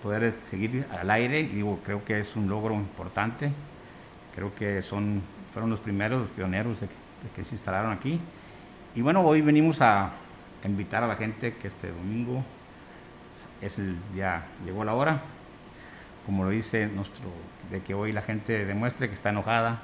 poder 0.00 0.32
seguir 0.48 0.86
al 0.92 1.10
aire. 1.10 1.40
Y 1.40 1.46
digo, 1.46 1.80
creo 1.84 2.04
que 2.04 2.20
es 2.20 2.36
un 2.36 2.48
logro 2.48 2.74
importante, 2.74 3.50
creo 4.32 4.54
que 4.54 4.80
son, 4.82 5.22
fueron 5.52 5.70
los 5.70 5.80
primeros, 5.80 6.20
los 6.20 6.30
pioneros 6.30 6.78
que 7.34 7.44
se 7.44 7.56
instalaron 7.56 7.90
aquí 7.90 8.20
y 8.96 9.02
bueno, 9.02 9.20
hoy 9.20 9.42
venimos 9.42 9.82
a 9.82 10.12
invitar 10.64 11.04
a 11.04 11.06
la 11.06 11.16
gente 11.16 11.54
que 11.56 11.68
este 11.68 11.92
domingo 11.92 12.42
es 13.60 13.76
el 13.76 13.94
día, 14.14 14.46
llegó 14.64 14.84
la 14.84 14.94
hora, 14.94 15.20
como 16.24 16.44
lo 16.44 16.50
dice 16.50 16.86
nuestro, 16.86 17.30
de 17.70 17.82
que 17.82 17.92
hoy 17.92 18.12
la 18.12 18.22
gente 18.22 18.64
demuestre 18.64 19.08
que 19.08 19.14
está 19.14 19.28
enojada, 19.28 19.82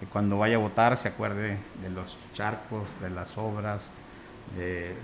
que 0.00 0.06
cuando 0.06 0.38
vaya 0.38 0.56
a 0.56 0.58
votar 0.58 0.96
se 0.96 1.06
acuerde 1.06 1.56
de 1.82 1.90
los 1.90 2.18
charcos, 2.34 2.88
de 3.00 3.10
las 3.10 3.38
obras, 3.38 3.90
de 4.56 4.96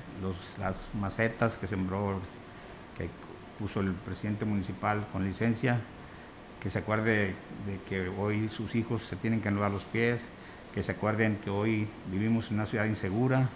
las 0.59 0.76
macetas 1.01 1.57
que 1.57 1.68
sembró, 1.68 2.20
que 2.97 3.09
puso 3.61 3.78
el 3.78 3.93
presidente 3.93 4.47
municipal 4.47 5.07
con 5.12 5.24
licencia, 5.24 5.78
que 6.61 6.70
se 6.70 6.80
acuerde 6.80 7.36
de 7.66 7.80
que 7.89 8.09
hoy 8.09 8.49
sus 8.49 8.74
hijos 8.74 9.05
se 9.05 9.14
tienen 9.14 9.41
que 9.41 9.49
lavar 9.53 9.70
los 9.70 9.84
pies, 9.84 10.22
que 10.78 10.84
se 10.84 10.92
acuerden 10.92 11.38
que 11.42 11.50
hoy 11.50 11.88
vivimos 12.08 12.46
en 12.46 12.54
una 12.54 12.66
ciudad 12.66 12.84
insegura, 12.84 13.48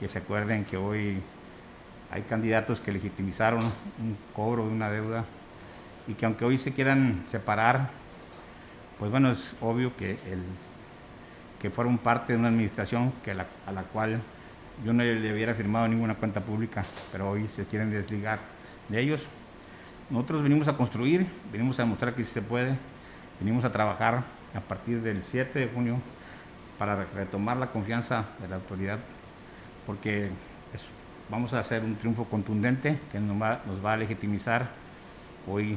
que 0.00 0.08
se 0.08 0.18
acuerden 0.18 0.64
que 0.64 0.76
hoy 0.76 1.22
hay 2.10 2.22
candidatos 2.22 2.80
que 2.80 2.90
legitimizaron 2.90 3.62
un 3.62 4.16
cobro 4.34 4.66
de 4.66 4.72
una 4.72 4.90
deuda 4.90 5.24
y 6.08 6.14
que 6.14 6.26
aunque 6.26 6.44
hoy 6.44 6.58
se 6.58 6.72
quieran 6.72 7.22
separar, 7.30 7.90
pues 8.98 9.08
bueno, 9.08 9.30
es 9.30 9.52
obvio 9.60 9.96
que, 9.96 10.14
el, 10.14 10.42
que 11.62 11.70
fueron 11.70 11.96
parte 11.96 12.32
de 12.32 12.40
una 12.40 12.48
administración 12.48 13.12
que 13.24 13.30
a 13.30 13.36
la 13.72 13.82
cual 13.92 14.20
yo 14.84 14.92
no 14.92 15.04
le 15.04 15.32
hubiera 15.32 15.54
firmado 15.54 15.86
ninguna 15.86 16.16
cuenta 16.16 16.40
pública, 16.40 16.82
pero 17.12 17.30
hoy 17.30 17.46
se 17.46 17.66
quieren 17.66 17.92
desligar 17.92 18.40
de 18.88 19.00
ellos. 19.00 19.22
Nosotros 20.10 20.42
venimos 20.42 20.66
a 20.66 20.76
construir, 20.76 21.24
venimos 21.52 21.78
a 21.78 21.82
demostrar 21.82 22.16
que 22.16 22.24
sí 22.24 22.32
se 22.32 22.42
puede, 22.42 22.76
venimos 23.38 23.64
a 23.64 23.70
trabajar 23.70 24.24
a 24.56 24.60
partir 24.60 25.02
del 25.02 25.22
7 25.22 25.56
de 25.56 25.68
junio 25.68 26.00
para 26.78 27.04
retomar 27.04 27.56
la 27.56 27.68
confianza 27.68 28.26
de 28.40 28.48
la 28.48 28.56
autoridad, 28.56 28.98
porque 29.86 30.30
vamos 31.28 31.52
a 31.52 31.60
hacer 31.60 31.82
un 31.84 31.96
triunfo 31.96 32.24
contundente 32.24 32.98
que 33.12 33.20
nos 33.20 33.40
va, 33.40 33.60
nos 33.66 33.84
va 33.84 33.94
a 33.94 33.96
legitimizar 33.96 34.70
hoy 35.46 35.76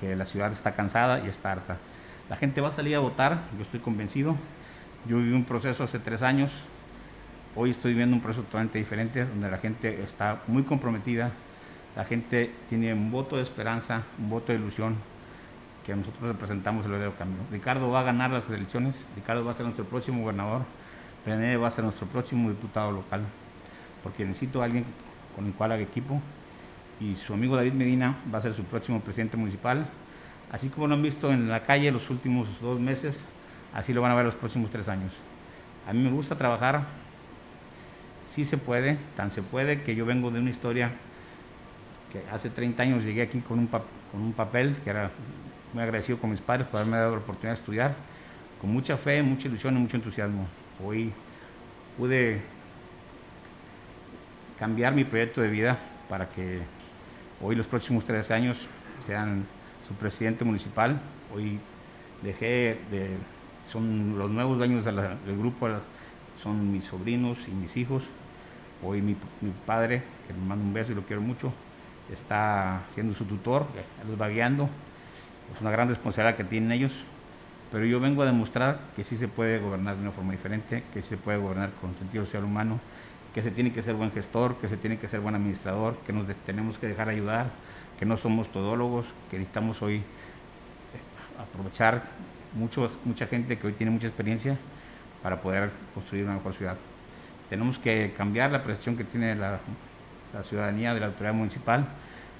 que 0.00 0.14
la 0.16 0.26
ciudad 0.26 0.52
está 0.52 0.74
cansada 0.74 1.20
y 1.24 1.28
está 1.28 1.52
harta. 1.52 1.78
La 2.30 2.36
gente 2.36 2.60
va 2.60 2.68
a 2.68 2.72
salir 2.72 2.94
a 2.94 3.00
votar, 3.00 3.40
yo 3.56 3.62
estoy 3.62 3.80
convencido. 3.80 4.36
Yo 5.06 5.18
viví 5.18 5.32
un 5.32 5.44
proceso 5.44 5.84
hace 5.84 5.98
tres 5.98 6.22
años, 6.22 6.50
hoy 7.54 7.70
estoy 7.70 7.92
viviendo 7.92 8.16
un 8.16 8.20
proceso 8.20 8.44
totalmente 8.44 8.78
diferente, 8.78 9.24
donde 9.24 9.50
la 9.50 9.58
gente 9.58 10.02
está 10.02 10.42
muy 10.46 10.64
comprometida, 10.64 11.30
la 11.96 12.04
gente 12.04 12.52
tiene 12.68 12.92
un 12.92 13.10
voto 13.10 13.36
de 13.36 13.42
esperanza, 13.42 14.02
un 14.18 14.28
voto 14.28 14.52
de 14.52 14.58
ilusión, 14.58 14.96
que 15.88 15.96
nosotros 15.96 16.28
representamos 16.28 16.84
el 16.84 16.92
verdadero 16.92 17.16
cambio. 17.16 17.40
Ricardo 17.50 17.90
va 17.90 18.00
a 18.00 18.02
ganar 18.02 18.30
las 18.30 18.50
elecciones, 18.50 19.06
Ricardo 19.16 19.42
va 19.42 19.52
a 19.52 19.54
ser 19.54 19.64
nuestro 19.64 19.86
próximo 19.86 20.20
gobernador, 20.20 20.64
René 21.24 21.56
va 21.56 21.68
a 21.68 21.70
ser 21.70 21.82
nuestro 21.82 22.06
próximo 22.06 22.50
diputado 22.50 22.92
local, 22.92 23.22
porque 24.02 24.26
necesito 24.26 24.60
a 24.60 24.66
alguien 24.66 24.84
con 25.34 25.46
el 25.46 25.54
cual 25.54 25.72
haga 25.72 25.80
equipo, 25.80 26.20
y 27.00 27.16
su 27.16 27.32
amigo 27.32 27.56
David 27.56 27.72
Medina 27.72 28.16
va 28.32 28.36
a 28.36 28.42
ser 28.42 28.52
su 28.52 28.64
próximo 28.64 29.00
presidente 29.00 29.38
municipal. 29.38 29.88
Así 30.52 30.68
como 30.68 30.88
lo 30.88 30.94
han 30.94 31.02
visto 31.02 31.32
en 31.32 31.48
la 31.48 31.62
calle 31.62 31.90
los 31.90 32.10
últimos 32.10 32.48
dos 32.60 32.78
meses, 32.78 33.24
así 33.72 33.94
lo 33.94 34.02
van 34.02 34.12
a 34.12 34.14
ver 34.14 34.26
los 34.26 34.34
próximos 34.34 34.70
tres 34.70 34.90
años. 34.90 35.14
A 35.88 35.94
mí 35.94 36.02
me 36.02 36.10
gusta 36.10 36.36
trabajar, 36.36 36.82
sí 38.28 38.44
se 38.44 38.58
puede, 38.58 38.98
tan 39.16 39.30
se 39.30 39.42
puede 39.42 39.84
que 39.84 39.94
yo 39.94 40.04
vengo 40.04 40.30
de 40.30 40.40
una 40.40 40.50
historia 40.50 40.90
que 42.12 42.22
hace 42.30 42.50
30 42.50 42.82
años 42.82 43.04
llegué 43.04 43.22
aquí 43.22 43.40
con 43.40 43.58
un, 43.58 43.68
con 43.68 44.20
un 44.20 44.34
papel, 44.34 44.76
que 44.84 44.90
era 44.90 45.10
muy 45.72 45.82
agradecido 45.82 46.18
con 46.18 46.30
mis 46.30 46.40
padres 46.40 46.66
por 46.66 46.80
haberme 46.80 46.96
dado 46.98 47.12
la 47.12 47.18
oportunidad 47.18 47.52
de 47.52 47.60
estudiar, 47.60 47.94
con 48.60 48.70
mucha 48.70 48.96
fe, 48.96 49.22
mucha 49.22 49.48
ilusión 49.48 49.76
y 49.76 49.80
mucho 49.80 49.96
entusiasmo. 49.96 50.46
Hoy 50.84 51.12
pude 51.96 52.42
cambiar 54.58 54.94
mi 54.94 55.04
proyecto 55.04 55.40
de 55.40 55.50
vida 55.50 55.78
para 56.08 56.28
que 56.28 56.60
hoy 57.40 57.54
los 57.54 57.66
próximos 57.66 58.04
tres 58.04 58.30
años 58.30 58.66
sean 59.06 59.46
su 59.86 59.94
presidente 59.94 60.44
municipal. 60.44 61.00
Hoy 61.34 61.60
dejé 62.22 62.80
de, 62.90 63.16
son 63.70 64.18
los 64.18 64.30
nuevos 64.30 64.58
dueños 64.58 64.84
del 64.84 65.38
grupo, 65.38 65.68
son 66.42 66.72
mis 66.72 66.84
sobrinos 66.84 67.46
y 67.48 67.52
mis 67.52 67.76
hijos. 67.76 68.08
Hoy 68.82 69.02
mi, 69.02 69.16
padre, 69.66 70.02
que 70.26 70.32
le 70.32 70.38
mando 70.40 70.64
un 70.64 70.72
beso 70.72 70.92
y 70.92 70.94
lo 70.94 71.02
quiero 71.02 71.20
mucho, 71.20 71.52
está 72.12 72.82
siendo 72.94 73.12
su 73.12 73.24
tutor, 73.24 73.66
los 74.08 74.20
va 74.20 74.28
guiando. 74.28 74.68
Es 75.54 75.60
una 75.60 75.70
gran 75.70 75.88
responsabilidad 75.88 76.36
que 76.36 76.44
tienen 76.44 76.72
ellos, 76.72 76.92
pero 77.70 77.84
yo 77.84 78.00
vengo 78.00 78.22
a 78.22 78.26
demostrar 78.26 78.80
que 78.96 79.04
sí 79.04 79.16
se 79.16 79.28
puede 79.28 79.58
gobernar 79.58 79.96
de 79.96 80.02
una 80.02 80.12
forma 80.12 80.32
diferente, 80.32 80.84
que 80.92 81.02
sí 81.02 81.10
se 81.10 81.16
puede 81.16 81.38
gobernar 81.38 81.70
con 81.80 81.96
sentido 81.98 82.24
social 82.24 82.44
humano, 82.44 82.80
que 83.34 83.42
se 83.42 83.50
tiene 83.50 83.72
que 83.72 83.82
ser 83.82 83.94
buen 83.94 84.10
gestor, 84.12 84.56
que 84.56 84.68
se 84.68 84.76
tiene 84.76 84.98
que 84.98 85.08
ser 85.08 85.20
buen 85.20 85.34
administrador, 85.34 85.96
que 86.06 86.12
nos 86.12 86.26
tenemos 86.46 86.78
que 86.78 86.88
dejar 86.88 87.08
ayudar, 87.08 87.50
que 87.98 88.06
no 88.06 88.16
somos 88.16 88.50
todólogos, 88.50 89.06
que 89.30 89.38
necesitamos 89.38 89.82
hoy 89.82 89.96
eh, 89.96 90.02
aprovechar 91.38 92.04
mucho, 92.54 92.90
mucha 93.04 93.26
gente 93.26 93.58
que 93.58 93.66
hoy 93.66 93.72
tiene 93.74 93.90
mucha 93.90 94.06
experiencia 94.06 94.56
para 95.22 95.40
poder 95.40 95.70
construir 95.94 96.24
una 96.24 96.34
mejor 96.34 96.54
ciudad. 96.54 96.76
Tenemos 97.50 97.78
que 97.78 98.14
cambiar 98.16 98.50
la 98.50 98.62
percepción 98.62 98.96
que 98.96 99.04
tiene 99.04 99.34
la, 99.34 99.58
la 100.32 100.42
ciudadanía 100.44 100.94
de 100.94 101.00
la 101.00 101.06
autoridad 101.06 101.34
municipal 101.34 101.86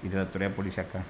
y 0.02 0.09
de 0.09 0.16
la 0.16 0.22
autoridad 0.22 0.52
policíaca. 0.52 1.02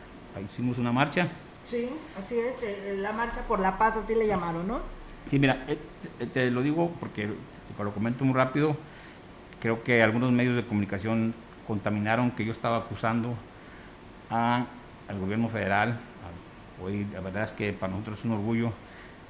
Hicimos 0.44 0.78
una 0.78 0.92
marcha. 0.92 1.26
Sí, 1.68 1.90
así 2.18 2.38
es, 2.38 2.62
eh, 2.62 2.96
la 2.96 3.12
marcha 3.12 3.42
por 3.42 3.60
la 3.60 3.76
paz, 3.76 3.94
así 3.98 4.14
le 4.14 4.26
llamaron, 4.26 4.66
¿no? 4.66 4.80
Sí, 5.28 5.38
mira, 5.38 5.66
eh, 5.68 5.76
te, 6.32 6.50
lo 6.50 6.62
digo 6.62 6.90
porque 6.98 7.28
lo 7.78 7.92
comento 7.92 8.24
muy 8.24 8.34
rápido. 8.34 8.74
Creo 9.60 9.82
que 9.82 10.02
algunos 10.02 10.32
medios 10.32 10.56
de 10.56 10.64
comunicación 10.64 11.34
contaminaron 11.66 12.30
que 12.30 12.46
yo 12.46 12.52
estaba 12.52 12.78
acusando 12.78 13.34
a, 14.30 14.64
al 15.08 15.18
gobierno 15.18 15.50
federal. 15.50 16.00
Hoy 16.82 17.06
la 17.12 17.20
verdad 17.20 17.44
es 17.44 17.52
que 17.52 17.74
para 17.74 17.92
nosotros 17.92 18.20
es 18.20 18.24
un 18.24 18.32
orgullo 18.32 18.72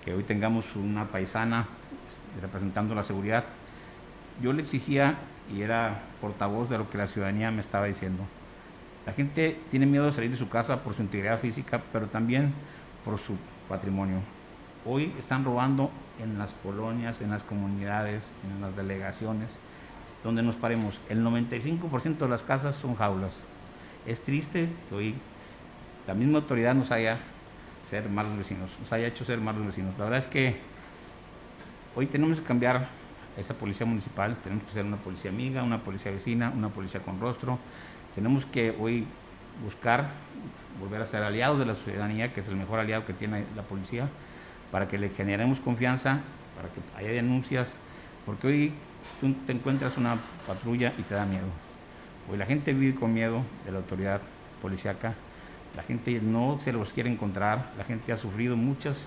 que 0.04 0.14
hoy 0.14 0.22
tengamos 0.22 0.64
una 0.76 1.06
paisana 1.06 1.66
este, 2.08 2.40
representando 2.40 2.94
la 2.94 3.02
seguridad. 3.02 3.46
Yo 4.40 4.52
le 4.52 4.62
exigía 4.62 5.16
y 5.52 5.62
era 5.62 6.02
portavoz 6.20 6.70
de 6.70 6.78
lo 6.78 6.88
que 6.88 6.98
la 6.98 7.08
ciudadanía 7.08 7.50
me 7.50 7.62
estaba 7.62 7.86
diciendo. 7.86 8.22
La 9.08 9.14
gente 9.14 9.58
tiene 9.70 9.86
miedo 9.86 10.04
de 10.04 10.12
salir 10.12 10.30
de 10.30 10.36
su 10.36 10.50
casa 10.50 10.84
por 10.84 10.92
su 10.92 11.00
integridad 11.00 11.38
física, 11.38 11.80
pero 11.94 12.08
también 12.08 12.52
por 13.06 13.18
su 13.18 13.36
patrimonio. 13.66 14.18
Hoy 14.84 15.14
están 15.18 15.46
robando 15.46 15.90
en 16.22 16.36
las 16.38 16.50
colonias, 16.62 17.22
en 17.22 17.30
las 17.30 17.42
comunidades, 17.42 18.22
en 18.44 18.60
las 18.60 18.76
delegaciones, 18.76 19.48
donde 20.22 20.42
nos 20.42 20.56
paremos. 20.56 21.00
El 21.08 21.24
95% 21.24 22.18
de 22.18 22.28
las 22.28 22.42
casas 22.42 22.76
son 22.76 22.96
jaulas. 22.96 23.44
Es 24.06 24.20
triste 24.20 24.68
que 24.90 24.94
hoy 24.94 25.14
la 26.06 26.12
misma 26.12 26.40
autoridad 26.40 26.74
nos 26.74 26.90
haya 26.90 27.18
ser 27.88 28.10
malos 28.10 28.36
vecinos, 28.36 28.70
nos 28.78 28.92
haya 28.92 29.06
hecho 29.06 29.24
ser 29.24 29.40
malos 29.40 29.64
vecinos. 29.64 29.96
La 29.96 30.04
verdad 30.04 30.18
es 30.18 30.28
que 30.28 30.58
hoy 31.96 32.04
tenemos 32.08 32.40
que 32.40 32.44
cambiar 32.44 32.88
esa 33.38 33.54
policía 33.54 33.86
municipal, 33.86 34.36
tenemos 34.44 34.64
que 34.64 34.72
ser 34.72 34.84
una 34.84 34.98
policía 34.98 35.30
amiga, 35.30 35.62
una 35.62 35.82
policía 35.82 36.12
vecina, 36.12 36.52
una 36.54 36.68
policía 36.68 37.00
con 37.00 37.18
rostro. 37.18 37.58
Tenemos 38.18 38.46
que 38.46 38.74
hoy 38.80 39.06
buscar 39.62 40.10
volver 40.80 41.00
a 41.00 41.06
ser 41.06 41.22
aliados 41.22 41.60
de 41.60 41.64
la 41.64 41.76
ciudadanía, 41.76 42.34
que 42.34 42.40
es 42.40 42.48
el 42.48 42.56
mejor 42.56 42.80
aliado 42.80 43.06
que 43.06 43.12
tiene 43.12 43.44
la 43.54 43.62
policía, 43.62 44.08
para 44.72 44.88
que 44.88 44.98
le 44.98 45.10
generemos 45.10 45.60
confianza, 45.60 46.18
para 46.56 46.68
que 46.68 46.80
haya 46.96 47.14
denuncias, 47.14 47.74
porque 48.26 48.48
hoy 48.48 48.72
tú 49.20 49.32
te 49.46 49.52
encuentras 49.52 49.96
una 49.98 50.16
patrulla 50.48 50.92
y 50.98 51.02
te 51.02 51.14
da 51.14 51.26
miedo. 51.26 51.46
Hoy 52.28 52.38
la 52.38 52.46
gente 52.46 52.72
vive 52.72 52.98
con 52.98 53.14
miedo 53.14 53.42
de 53.64 53.70
la 53.70 53.78
autoridad 53.78 54.20
policíaca, 54.60 55.14
la 55.76 55.84
gente 55.84 56.20
no 56.20 56.58
se 56.64 56.72
los 56.72 56.92
quiere 56.92 57.12
encontrar, 57.12 57.70
la 57.78 57.84
gente 57.84 58.12
ha 58.12 58.18
sufrido 58.18 58.56
muchos 58.56 59.06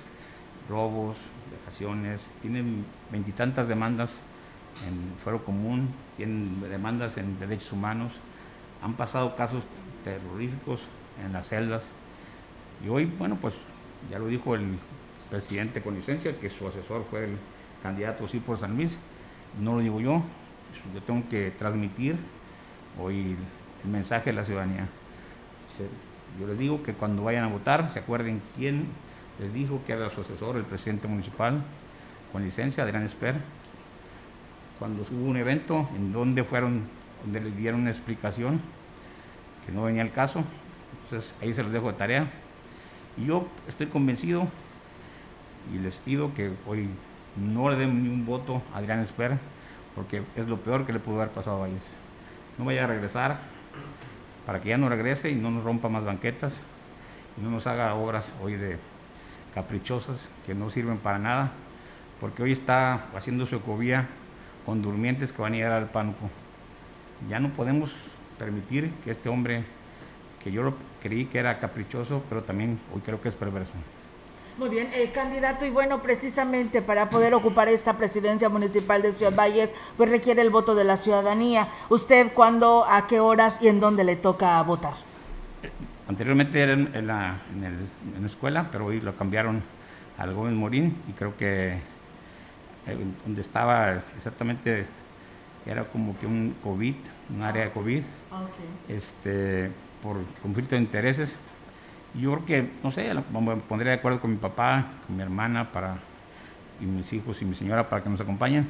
robos, 0.69 1.17
vejaciones, 1.51 2.21
tienen 2.41 2.85
veintitantas 3.11 3.67
demandas 3.67 4.11
en 4.87 5.19
fuero 5.21 5.43
común, 5.43 5.89
tienen 6.15 6.61
demandas 6.61 7.17
en 7.17 7.37
derechos 7.41 7.73
humanos, 7.73 8.13
han 8.81 8.93
pasado 8.93 9.35
casos 9.35 9.63
terroríficos 10.03 10.81
en 11.23 11.33
las 11.33 11.47
celdas. 11.47 11.83
Y 12.83 12.89
hoy, 12.89 13.05
bueno, 13.05 13.37
pues 13.39 13.53
ya 14.09 14.19
lo 14.19 14.27
dijo 14.27 14.55
el 14.55 14.77
presidente 15.29 15.81
con 15.81 15.95
licencia, 15.95 16.37
que 16.39 16.49
su 16.49 16.67
asesor 16.67 17.05
fue 17.09 17.25
el 17.25 17.37
candidato 17.83 18.27
sí 18.27 18.39
por 18.39 18.57
San 18.57 18.75
Luis, 18.75 18.97
no 19.59 19.75
lo 19.75 19.81
digo 19.81 19.99
yo, 19.99 20.23
yo 20.93 21.01
tengo 21.01 21.27
que 21.29 21.51
transmitir 21.51 22.15
hoy 22.99 23.37
el 23.83 23.89
mensaje 23.89 24.31
de 24.31 24.35
la 24.35 24.45
ciudadanía. 24.45 24.87
Yo 26.39 26.47
les 26.47 26.57
digo 26.57 26.83
que 26.83 26.93
cuando 26.93 27.23
vayan 27.23 27.43
a 27.43 27.47
votar 27.47 27.91
se 27.91 27.99
acuerden 27.99 28.41
quién 28.55 28.87
les 29.39 29.53
dijo 29.53 29.81
que 29.85 29.93
era 29.93 30.09
su 30.09 30.21
asesor, 30.21 30.55
el 30.57 30.63
presidente 30.63 31.07
municipal, 31.07 31.61
con 32.31 32.43
licencia, 32.43 32.83
Adrián 32.83 33.03
Esper, 33.03 33.35
cuando 34.79 35.05
hubo 35.11 35.29
un 35.29 35.37
evento 35.37 35.89
en 35.95 36.11
donde 36.13 36.43
fueron, 36.43 36.83
donde 37.23 37.41
le 37.41 37.51
dieron 37.51 37.81
una 37.81 37.91
explicación 37.91 38.61
que 39.65 39.71
no 39.71 39.83
venía 39.83 40.01
el 40.01 40.11
caso, 40.11 40.43
entonces 41.03 41.33
ahí 41.41 41.53
se 41.53 41.63
los 41.63 41.71
dejo 41.71 41.91
de 41.91 41.97
tarea. 41.97 42.27
Y 43.17 43.25
yo 43.25 43.47
estoy 43.67 43.87
convencido 43.87 44.47
y 45.73 45.79
les 45.79 45.95
pido 45.95 46.33
que 46.33 46.51
hoy 46.65 46.89
no 47.35 47.69
le 47.69 47.75
den 47.75 48.03
ni 48.03 48.09
un 48.09 48.25
voto 48.25 48.61
a 48.73 48.77
Adrián 48.77 48.99
Esper, 48.99 49.37
porque 49.95 50.23
es 50.35 50.47
lo 50.47 50.57
peor 50.57 50.85
que 50.85 50.93
le 50.93 50.99
pudo 50.99 51.21
haber 51.21 51.33
pasado 51.33 51.57
a 51.57 51.59
Valles. 51.61 51.83
No 52.57 52.65
vaya 52.65 52.85
a 52.85 52.87
regresar 52.87 53.39
para 54.45 54.61
que 54.61 54.69
ya 54.69 54.77
no 54.77 54.89
regrese 54.89 55.29
y 55.29 55.35
no 55.35 55.51
nos 55.51 55.63
rompa 55.63 55.89
más 55.89 56.03
banquetas 56.03 56.55
y 57.37 57.41
no 57.41 57.51
nos 57.51 57.67
haga 57.67 57.93
obras 57.95 58.33
hoy 58.41 58.55
de 58.55 58.77
caprichosas 59.53 60.27
que 60.45 60.55
no 60.55 60.69
sirven 60.69 60.97
para 60.97 61.19
nada, 61.19 61.51
porque 62.19 62.43
hoy 62.43 62.51
está 62.51 63.05
haciendo 63.15 63.45
su 63.45 63.55
ecovía 63.57 64.07
con 64.65 64.81
durmientes 64.81 65.31
que 65.31 65.41
van 65.41 65.53
a 65.53 65.57
ir 65.57 65.65
al 65.65 65.89
pánico. 65.89 66.29
Ya 67.29 67.39
no 67.39 67.49
podemos 67.49 67.91
permitir 68.37 68.91
que 69.03 69.11
este 69.11 69.29
hombre, 69.29 69.63
que 70.43 70.51
yo 70.51 70.73
creí 71.01 71.25
que 71.25 71.39
era 71.39 71.59
caprichoso, 71.59 72.23
pero 72.29 72.43
también 72.43 72.79
hoy 72.93 73.01
creo 73.01 73.21
que 73.21 73.29
es 73.29 73.35
perverso. 73.35 73.73
Muy 74.57 74.69
bien, 74.69 74.89
eh, 74.93 75.11
candidato, 75.13 75.65
y 75.65 75.69
bueno, 75.69 76.01
precisamente 76.01 76.81
para 76.81 77.09
poder 77.09 77.33
ocupar 77.33 77.69
esta 77.69 77.97
presidencia 77.97 78.49
municipal 78.49 79.01
de 79.01 79.13
Ciudad 79.13 79.33
Valles, 79.33 79.71
pues 79.95 80.09
requiere 80.09 80.41
el 80.41 80.49
voto 80.49 80.75
de 80.75 80.83
la 80.83 80.97
ciudadanía. 80.97 81.69
¿Usted 81.89 82.33
cuándo, 82.33 82.85
a 82.85 83.07
qué 83.07 83.19
horas 83.19 83.59
y 83.61 83.69
en 83.69 83.79
dónde 83.79 84.03
le 84.03 84.17
toca 84.17 84.61
votar? 84.63 84.93
Anteriormente 86.07 86.59
era 86.59 86.73
en, 86.73 87.07
la, 87.07 87.39
en, 87.55 88.21
la 88.21 88.27
escuela, 88.27 88.67
pero 88.71 88.87
hoy 88.87 88.99
lo 88.99 89.15
cambiaron 89.15 89.63
al 90.17 90.33
Gómez 90.33 90.53
Morín 90.53 90.97
y 91.07 91.13
creo 91.13 91.37
que 91.37 91.77
eh, 92.87 92.97
donde 93.25 93.41
estaba 93.41 94.03
exactamente 94.17 94.85
era 95.65 95.85
como 95.85 96.17
que 96.17 96.25
un 96.25 96.55
COVID, 96.63 96.95
un 97.35 97.43
área 97.43 97.65
de 97.65 97.71
COVID, 97.71 98.03
este, 98.87 99.71
por 100.01 100.17
conflicto 100.41 100.75
de 100.75 100.81
intereses. 100.81 101.35
Yo 102.13 102.33
creo 102.33 102.45
que, 102.45 102.71
no 102.83 102.91
sé, 102.91 103.13
me 103.13 103.55
pondré 103.57 103.89
de 103.89 103.95
acuerdo 103.95 104.19
con 104.19 104.31
mi 104.31 104.37
papá, 104.37 104.85
con 105.07 105.15
mi 105.15 105.21
hermana 105.21 105.71
para, 105.71 105.97
y 106.81 106.85
mis 106.85 107.11
hijos 107.13 107.41
y 107.41 107.45
mi 107.45 107.55
señora 107.55 107.89
para 107.89 108.03
que 108.03 108.09
nos 108.09 108.19
acompañen. 108.19 108.67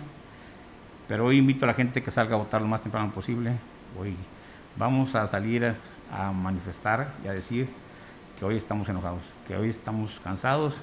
Pero 1.07 1.25
hoy 1.25 1.37
invito 1.37 1.65
a 1.65 1.67
la 1.67 1.73
gente 1.73 2.03
que 2.03 2.11
salga 2.11 2.35
a 2.35 2.37
votar 2.37 2.61
lo 2.61 2.67
más 2.67 2.81
temprano 2.81 3.11
posible. 3.11 3.53
Hoy 3.99 4.15
vamos 4.77 5.15
a 5.15 5.27
salir 5.27 5.73
a 6.11 6.31
manifestar 6.31 7.13
y 7.23 7.27
a 7.27 7.33
decir 7.33 7.67
que 8.37 8.45
hoy 8.45 8.57
estamos 8.57 8.87
enojados, 8.89 9.21
que 9.47 9.55
hoy 9.55 9.69
estamos 9.69 10.19
cansados 10.23 10.75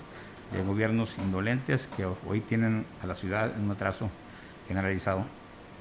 de 0.53 0.63
gobiernos 0.63 1.17
indolentes 1.19 1.89
que 1.97 2.07
hoy 2.27 2.41
tienen 2.41 2.87
a 3.03 3.07
la 3.07 3.15
ciudad 3.15 3.55
en 3.55 3.65
un 3.65 3.71
atraso 3.71 4.11
generalizado. 4.67 5.25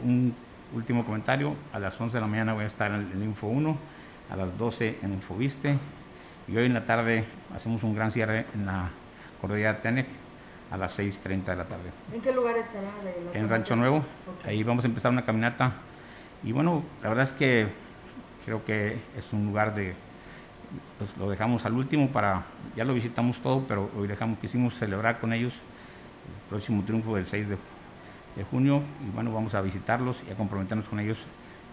Un 0.04 0.36
último 0.74 1.06
comentario, 1.06 1.56
a 1.74 1.80
las 1.80 2.00
11 2.00 2.18
de 2.18 2.22
la 2.22 2.28
mañana 2.28 2.54
voy 2.54 2.64
a 2.64 2.68
estar 2.68 2.92
en 2.92 3.12
el 3.12 3.24
Info 3.24 3.48
1, 3.48 3.78
a 4.32 4.36
las 4.36 4.58
12 4.58 5.00
en 5.02 5.14
Infoviste 5.14 5.78
y 6.48 6.58
hoy 6.58 6.66
en 6.66 6.74
la 6.74 6.86
tarde 6.86 7.26
hacemos 7.56 7.84
un 7.84 7.96
gran 7.96 8.12
cierre 8.12 8.46
en 8.54 8.66
la 8.66 8.90
cordillera 9.42 9.82
Tenec 9.82 10.08
a 10.72 10.78
las 10.78 11.00
6.30 11.00 11.46
de 11.46 11.56
la 11.56 11.66
tarde. 11.66 11.92
¿En 12.14 12.22
qué 12.22 12.32
lugar 12.32 12.58
estará? 12.58 12.90
en 13.34 13.50
Rancho 13.50 13.76
Nuevo, 13.76 14.04
ahí 14.46 14.64
vamos 14.64 14.84
a 14.84 14.88
empezar 14.88 15.12
una 15.12 15.26
caminata 15.26 15.74
y 16.44 16.52
bueno, 16.52 16.84
la 17.02 17.10
verdad 17.10 17.26
es 17.26 17.32
que 17.32 17.68
creo 18.46 18.64
que 18.64 19.00
es 19.18 19.34
un 19.34 19.46
lugar 19.46 19.74
de, 19.74 19.94
pues, 20.98 21.10
lo 21.18 21.30
dejamos 21.30 21.66
al 21.66 21.74
último 21.74 22.10
para, 22.10 22.44
ya 22.76 22.84
lo 22.84 22.94
visitamos 22.94 23.40
todo, 23.40 23.66
pero 23.68 23.90
hoy 23.98 24.08
dejamos, 24.08 24.40
quisimos 24.40 24.76
celebrar 24.76 25.20
con 25.20 25.34
ellos 25.34 25.54
el 25.54 26.50
próximo 26.50 26.84
triunfo 26.84 27.16
del 27.16 27.26
6 27.26 27.50
de, 27.50 27.58
de 28.38 28.44
junio 28.44 28.84
y 29.06 29.14
bueno, 29.14 29.34
vamos 29.34 29.56
a 29.56 29.62
visitarlos 29.62 30.24
y 30.28 30.32
a 30.32 30.36
comprometernos 30.36 30.88
con 30.88 31.00
ellos 31.00 31.26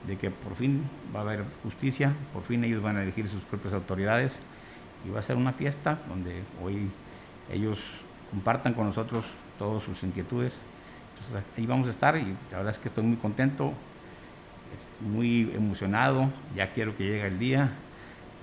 de 0.07 0.17
que 0.17 0.31
por 0.31 0.57
fin 0.57 0.83
va 1.15 1.21
a 1.21 1.23
haber 1.23 1.45
justicia, 1.63 2.13
por 2.33 2.43
fin 2.43 2.65
ellos 2.65 2.83
van 2.83 2.97
a 2.97 3.03
elegir 3.03 3.29
sus 3.29 3.43
propias 3.43 3.75
autoridades 3.75 4.41
y 5.07 5.11
va 5.11 5.21
a 5.21 5.23
ser 5.23 5.37
una 5.37 5.53
fiesta 5.53 5.99
donde 6.09 6.43
hoy 6.63 6.91
ellos 7.53 7.79
compartan 8.31 8.73
con 8.73 8.87
nosotros 8.87 9.27
todas 9.59 9.83
sus 9.83 10.03
inquietudes. 10.03 10.59
Entonces 11.15 11.45
ahí 11.57 11.67
vamos 11.67 11.87
a 11.87 11.91
estar 11.91 12.17
y 12.17 12.35
la 12.51 12.59
verdad 12.59 12.71
es 12.71 12.79
que 12.79 12.89
estoy 12.89 13.05
muy 13.05 13.19
contento, 13.19 13.73
muy 15.01 15.53
emocionado, 15.55 16.31
ya 16.57 16.73
quiero 16.73 16.97
que 16.97 17.05
llegue 17.05 17.27
el 17.27 17.39
día, 17.39 17.73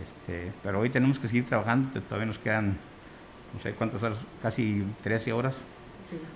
este, 0.02 0.52
pero 0.64 0.80
hoy 0.80 0.90
tenemos 0.90 1.20
que 1.20 1.28
seguir 1.28 1.46
trabajando, 1.46 2.00
todavía 2.02 2.28
nos 2.28 2.40
quedan 2.40 2.78
no 3.54 3.60
sé 3.62 3.74
cuántas 3.74 4.02
horas, 4.02 4.18
casi 4.42 4.86
13 5.02 5.34
horas 5.34 5.62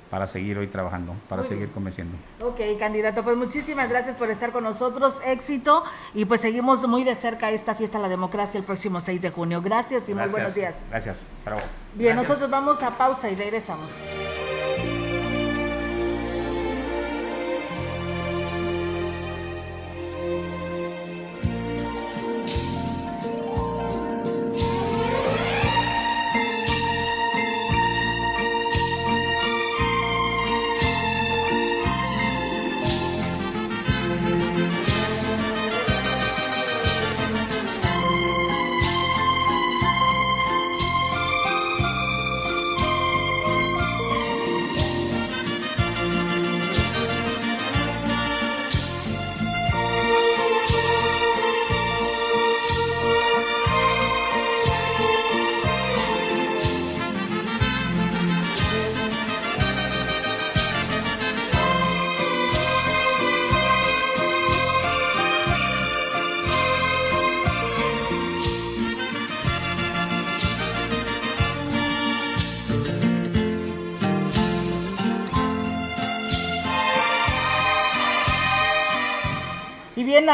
para 0.09 0.28
seguir 0.28 0.57
hoy 0.57 0.67
trabajando, 0.67 1.15
para 1.28 1.43
seguir 1.43 1.69
convenciendo. 1.71 2.17
Ok, 2.41 2.59
candidato, 2.80 3.23
pues 3.23 3.36
muchísimas 3.38 3.89
gracias 3.89 4.15
por 4.15 4.30
estar 4.30 4.51
con 4.51 4.63
nosotros, 4.63 5.19
éxito 5.26 5.84
y 6.13 6.26
pues 6.26 6.41
seguimos 6.41 6.88
muy 6.88 7.03
de 7.03 7.15
cerca 7.15 7.51
esta 7.51 7.76
fiesta 7.76 7.97
de 7.97 8.03
la 8.03 8.09
democracia 8.09 8.57
el 8.57 8.63
próximo 8.63 8.99
6 8.99 9.21
de 9.21 9.30
junio. 9.30 9.61
Gracias 9.61 10.07
y 10.07 10.13
muy 10.13 10.28
buenos 10.28 10.55
días. 10.55 10.76
Gracias, 10.89 11.28
bravo. 11.43 11.61
Bien, 11.93 12.15
nosotros 12.15 12.49
vamos 12.49 12.84
a 12.84 12.97
pausa 12.97 13.30
y 13.30 13.36
regresamos. 13.36 13.91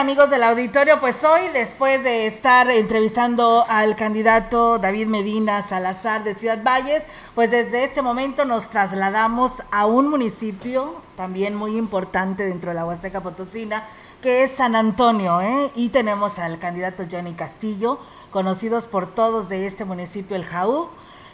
Amigos 0.01 0.31
del 0.31 0.41
auditorio, 0.41 0.99
pues 0.99 1.23
hoy, 1.23 1.41
después 1.53 2.03
de 2.03 2.25
estar 2.25 2.71
entrevistando 2.71 3.63
al 3.69 3.95
candidato 3.95 4.79
David 4.79 5.05
Medina 5.05 5.61
Salazar 5.61 6.23
de 6.23 6.33
Ciudad 6.33 6.63
Valles, 6.63 7.03
pues 7.35 7.51
desde 7.51 7.83
este 7.83 8.01
momento 8.01 8.43
nos 8.43 8.67
trasladamos 8.67 9.61
a 9.69 9.85
un 9.85 10.07
municipio 10.07 10.95
también 11.15 11.53
muy 11.53 11.77
importante 11.77 12.43
dentro 12.43 12.71
de 12.71 12.77
la 12.77 12.85
Huasteca 12.85 13.21
Potosina, 13.21 13.87
que 14.23 14.43
es 14.43 14.49
San 14.49 14.75
Antonio, 14.75 15.39
¿eh? 15.39 15.69
y 15.75 15.89
tenemos 15.89 16.39
al 16.39 16.57
candidato 16.57 17.03
Johnny 17.09 17.33
Castillo, 17.33 17.99
conocidos 18.31 18.87
por 18.87 19.05
todos 19.05 19.49
de 19.49 19.67
este 19.67 19.85
municipio, 19.85 20.35
el 20.35 20.45
Jaú, 20.45 20.89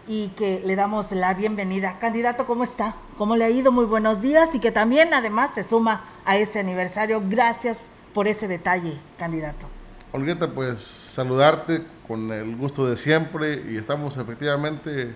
y 0.09 0.27
que 0.35 0.61
le 0.65 0.75
damos 0.75 1.13
la 1.13 1.33
bienvenida. 1.33 1.99
Candidato, 1.99 2.45
¿cómo 2.45 2.65
está? 2.65 2.95
¿Cómo 3.17 3.37
le 3.37 3.45
ha 3.45 3.49
ido? 3.49 3.71
Muy 3.71 3.85
buenos 3.85 4.21
días 4.21 4.53
y 4.55 4.59
que 4.59 4.73
también 4.73 5.13
además 5.13 5.51
se 5.55 5.63
suma 5.63 6.03
a 6.25 6.35
ese 6.35 6.59
aniversario. 6.59 7.23
Gracias 7.23 7.77
por 8.17 8.27
ese 8.27 8.47
detalle, 8.47 8.97
candidato. 9.19 9.69
Olgueta, 10.11 10.49
pues 10.49 10.81
saludarte 10.81 11.83
con 12.07 12.31
el 12.31 12.55
gusto 12.55 12.89
de 12.89 12.97
siempre 12.97 13.63
y 13.69 13.77
estamos 13.77 14.17
efectivamente 14.17 15.13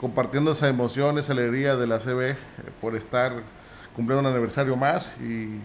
compartiendo 0.00 0.52
esa 0.52 0.66
emoción, 0.66 1.18
esa 1.18 1.32
alegría 1.32 1.76
de 1.76 1.86
la 1.86 1.98
CB 1.98 2.20
eh, 2.20 2.36
por 2.80 2.96
estar 2.96 3.34
cumpliendo 3.94 4.26
un 4.26 4.34
aniversario 4.34 4.76
más 4.76 5.14
y 5.20 5.60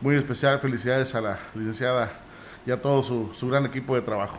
muy 0.00 0.16
especial 0.16 0.60
felicidades 0.60 1.14
a 1.14 1.20
la 1.20 1.38
licenciada 1.54 2.10
y 2.64 2.70
a 2.70 2.80
todo 2.80 3.02
su, 3.02 3.28
su 3.34 3.50
gran 3.50 3.66
equipo 3.66 3.94
de 3.94 4.00
trabajo. 4.00 4.38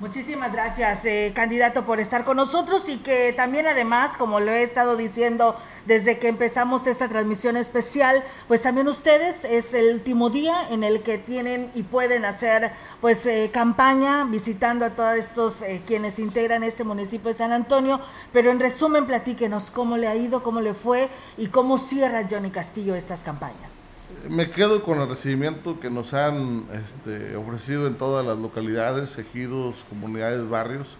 Muchísimas 0.00 0.50
gracias, 0.50 1.04
eh, 1.04 1.30
candidato, 1.36 1.84
por 1.84 2.00
estar 2.00 2.24
con 2.24 2.38
nosotros 2.38 2.88
y 2.88 2.96
que 2.96 3.34
también 3.34 3.66
además, 3.66 4.16
como 4.16 4.40
lo 4.40 4.50
he 4.50 4.62
estado 4.62 4.96
diciendo 4.96 5.56
desde 5.84 6.18
que 6.18 6.28
empezamos 6.28 6.86
esta 6.86 7.06
transmisión 7.06 7.58
especial, 7.58 8.24
pues 8.48 8.62
también 8.62 8.88
ustedes 8.88 9.36
es 9.44 9.74
el 9.74 9.92
último 9.96 10.30
día 10.30 10.70
en 10.70 10.84
el 10.84 11.02
que 11.02 11.18
tienen 11.18 11.70
y 11.74 11.82
pueden 11.82 12.24
hacer 12.24 12.72
pues 13.02 13.26
eh, 13.26 13.50
campaña 13.52 14.24
visitando 14.24 14.86
a 14.86 14.90
todos 14.90 15.16
estos 15.16 15.60
eh, 15.60 15.82
quienes 15.86 16.18
integran 16.18 16.64
este 16.64 16.82
municipio 16.82 17.30
de 17.30 17.36
San 17.36 17.52
Antonio, 17.52 18.00
pero 18.32 18.50
en 18.50 18.58
resumen 18.58 19.04
platíquenos 19.04 19.70
cómo 19.70 19.98
le 19.98 20.08
ha 20.08 20.16
ido, 20.16 20.42
cómo 20.42 20.62
le 20.62 20.72
fue 20.72 21.10
y 21.36 21.48
cómo 21.48 21.76
cierra 21.76 22.26
Johnny 22.28 22.50
Castillo 22.50 22.94
estas 22.94 23.20
campañas 23.20 23.79
me 24.28 24.50
quedo 24.50 24.82
con 24.82 25.00
el 25.00 25.08
recibimiento 25.08 25.80
que 25.80 25.90
nos 25.90 26.12
han 26.14 26.66
este, 26.86 27.36
ofrecido 27.36 27.86
en 27.86 27.94
todas 27.94 28.24
las 28.24 28.38
localidades, 28.38 29.16
ejidos, 29.18 29.84
comunidades, 29.88 30.48
barrios, 30.48 30.96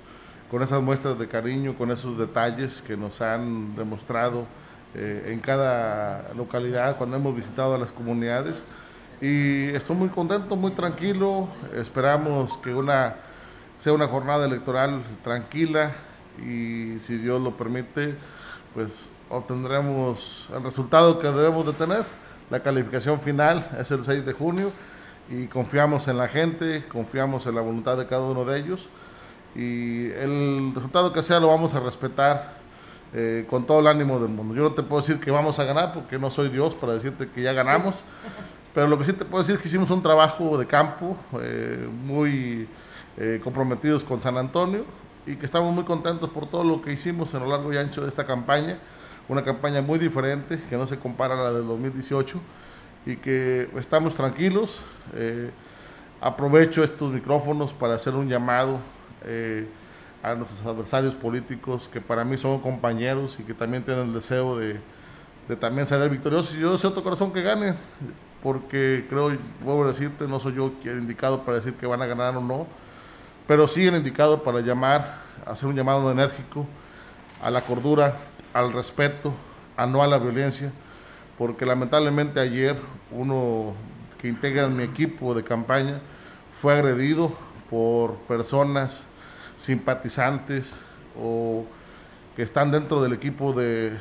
con 0.50 0.62
esas 0.62 0.82
muestras 0.82 1.18
de 1.18 1.28
cariño, 1.28 1.76
con 1.76 1.90
esos 1.90 2.18
detalles 2.18 2.82
que 2.82 2.96
nos 2.96 3.20
han 3.20 3.76
demostrado 3.76 4.46
eh, 4.94 5.30
en 5.32 5.40
cada 5.40 6.32
localidad 6.34 6.96
cuando 6.96 7.16
hemos 7.16 7.34
visitado 7.34 7.74
a 7.74 7.78
las 7.78 7.92
comunidades. 7.92 8.62
Y 9.20 9.68
estoy 9.70 9.96
muy 9.96 10.08
contento, 10.08 10.56
muy 10.56 10.72
tranquilo. 10.72 11.48
Esperamos 11.76 12.56
que 12.56 12.74
una, 12.74 13.16
sea 13.78 13.92
una 13.92 14.08
jornada 14.08 14.46
electoral 14.46 15.02
tranquila 15.22 15.92
y 16.38 16.98
si 17.00 17.18
Dios 17.18 17.40
lo 17.40 17.56
permite, 17.56 18.14
pues 18.74 19.04
obtendremos 19.28 20.48
el 20.54 20.62
resultado 20.62 21.18
que 21.18 21.28
debemos 21.28 21.66
de 21.66 21.72
tener 21.74 22.04
la 22.50 22.60
calificación 22.60 23.20
final 23.20 23.66
es 23.78 23.90
el 23.90 24.02
6 24.02 24.26
de 24.26 24.32
junio 24.32 24.72
y 25.30 25.46
confiamos 25.46 26.08
en 26.08 26.18
la 26.18 26.28
gente, 26.28 26.84
confiamos 26.88 27.46
en 27.46 27.54
la 27.54 27.60
voluntad 27.60 27.96
de 27.96 28.06
cada 28.06 28.22
uno 28.22 28.44
de 28.44 28.58
ellos 28.58 28.88
y 29.54 30.10
el 30.10 30.72
resultado 30.74 31.12
que 31.12 31.22
sea 31.22 31.40
lo 31.40 31.48
vamos 31.48 31.74
a 31.74 31.80
respetar 31.80 32.54
eh, 33.12 33.46
con 33.48 33.66
todo 33.66 33.80
el 33.80 33.86
ánimo 33.86 34.18
del 34.18 34.30
mundo. 34.30 34.54
Yo 34.54 34.62
no 34.62 34.72
te 34.72 34.82
puedo 34.82 35.00
decir 35.00 35.20
que 35.20 35.30
vamos 35.30 35.58
a 35.58 35.64
ganar 35.64 35.94
porque 35.94 36.18
no 36.18 36.30
soy 36.30 36.48
Dios 36.48 36.74
para 36.74 36.94
decirte 36.94 37.28
que 37.28 37.42
ya 37.42 37.52
ganamos, 37.52 38.04
pero 38.74 38.88
lo 38.88 38.98
que 38.98 39.04
sí 39.04 39.12
te 39.12 39.24
puedo 39.24 39.42
decir 39.42 39.56
es 39.56 39.62
que 39.62 39.68
hicimos 39.68 39.90
un 39.90 40.02
trabajo 40.02 40.58
de 40.58 40.66
campo 40.66 41.16
eh, 41.40 41.88
muy 42.04 42.68
eh, 43.16 43.40
comprometidos 43.42 44.04
con 44.04 44.20
San 44.20 44.36
Antonio 44.36 44.84
y 45.26 45.36
que 45.36 45.46
estamos 45.46 45.72
muy 45.72 45.84
contentos 45.84 46.30
por 46.30 46.46
todo 46.46 46.64
lo 46.64 46.82
que 46.82 46.92
hicimos 46.92 47.34
en 47.34 47.40
lo 47.40 47.50
largo 47.50 47.72
y 47.72 47.76
ancho 47.76 48.02
de 48.02 48.08
esta 48.08 48.26
campaña, 48.26 48.78
una 49.30 49.44
campaña 49.44 49.80
muy 49.80 49.98
diferente 49.98 50.60
que 50.68 50.76
no 50.76 50.86
se 50.86 50.98
compara 50.98 51.34
a 51.34 51.44
la 51.44 51.52
del 51.52 51.66
2018 51.66 52.40
y 53.06 53.16
que 53.16 53.70
estamos 53.78 54.14
tranquilos. 54.16 54.80
aprovecho 56.20 56.82
estos 56.82 57.12
micrófonos 57.12 57.72
para 57.72 57.94
hacer 57.94 58.14
un 58.14 58.28
llamado 58.28 58.80
a 60.22 60.34
nuestros 60.34 60.66
adversarios 60.66 61.14
políticos, 61.14 61.88
que 61.90 62.00
para 62.00 62.24
mí 62.24 62.36
son 62.36 62.60
compañeros 62.60 63.38
y 63.38 63.44
que 63.44 63.54
también 63.54 63.84
tienen 63.84 64.08
el 64.08 64.12
deseo 64.12 64.58
de, 64.58 64.80
de 65.48 65.56
también 65.56 65.86
salir 65.86 66.10
victoriosos. 66.10 66.54
Yo 66.54 66.72
deseo 66.72 66.90
otro 66.90 67.04
corazón 67.04 67.32
que 67.32 67.40
gane, 67.40 67.74
porque 68.42 69.06
creo, 69.08 69.30
vuelvo 69.62 69.84
a 69.84 69.88
decirte, 69.88 70.26
no 70.26 70.40
soy 70.40 70.54
yo 70.54 70.72
quien 70.82 70.98
indicado 70.98 71.44
para 71.44 71.58
decir 71.58 71.74
que 71.74 71.86
van 71.86 72.02
a 72.02 72.06
ganar 72.06 72.36
o 72.36 72.40
no, 72.40 72.66
pero 73.46 73.68
sí 73.68 73.86
el 73.86 73.94
indicado 73.94 74.42
para 74.42 74.60
llamar, 74.60 75.20
hacer 75.46 75.68
un 75.68 75.76
llamado 75.76 76.10
enérgico 76.10 76.66
a 77.42 77.50
la 77.50 77.62
cordura, 77.62 78.14
al 78.52 78.72
respeto, 78.72 79.32
a 79.76 79.86
no 79.86 80.02
a 80.02 80.06
la 80.06 80.18
violencia, 80.18 80.72
porque 81.38 81.64
lamentablemente 81.64 82.40
ayer 82.40 82.76
uno 83.10 83.74
que 84.20 84.28
integra 84.28 84.68
mi 84.68 84.82
equipo 84.82 85.34
de 85.34 85.42
campaña 85.42 86.00
fue 86.60 86.74
agredido 86.74 87.32
por 87.70 88.16
personas 88.28 89.06
simpatizantes 89.56 90.76
o 91.18 91.64
que 92.36 92.42
están 92.42 92.70
dentro 92.70 93.02
del 93.02 93.12
equipo 93.12 93.52
de 93.52 93.98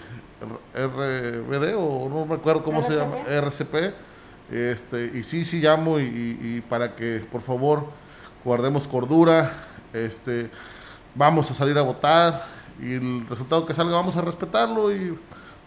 RBD 0.73 1.75
o 1.77 2.09
no 2.09 2.25
me 2.25 2.35
acuerdo 2.35 2.63
cómo 2.63 2.83
se 2.83 2.95
llama, 2.95 3.17
RCP. 3.27 3.93
Este, 4.51 5.11
y 5.13 5.23
sí, 5.23 5.45
sí 5.45 5.61
llamo 5.61 5.99
y, 5.99 6.63
para 6.69 6.95
que 6.95 7.25
por 7.31 7.41
favor 7.41 7.85
guardemos 8.43 8.87
cordura, 8.87 9.51
este, 9.93 10.49
vamos 11.13 11.51
a 11.51 11.53
salir 11.53 11.77
a 11.77 11.81
votar 11.81 12.58
y 12.81 12.93
el 12.93 13.27
resultado 13.27 13.65
que 13.65 13.73
salga 13.73 13.95
vamos 13.95 14.15
a 14.17 14.21
respetarlo 14.21 14.93
y 14.93 15.17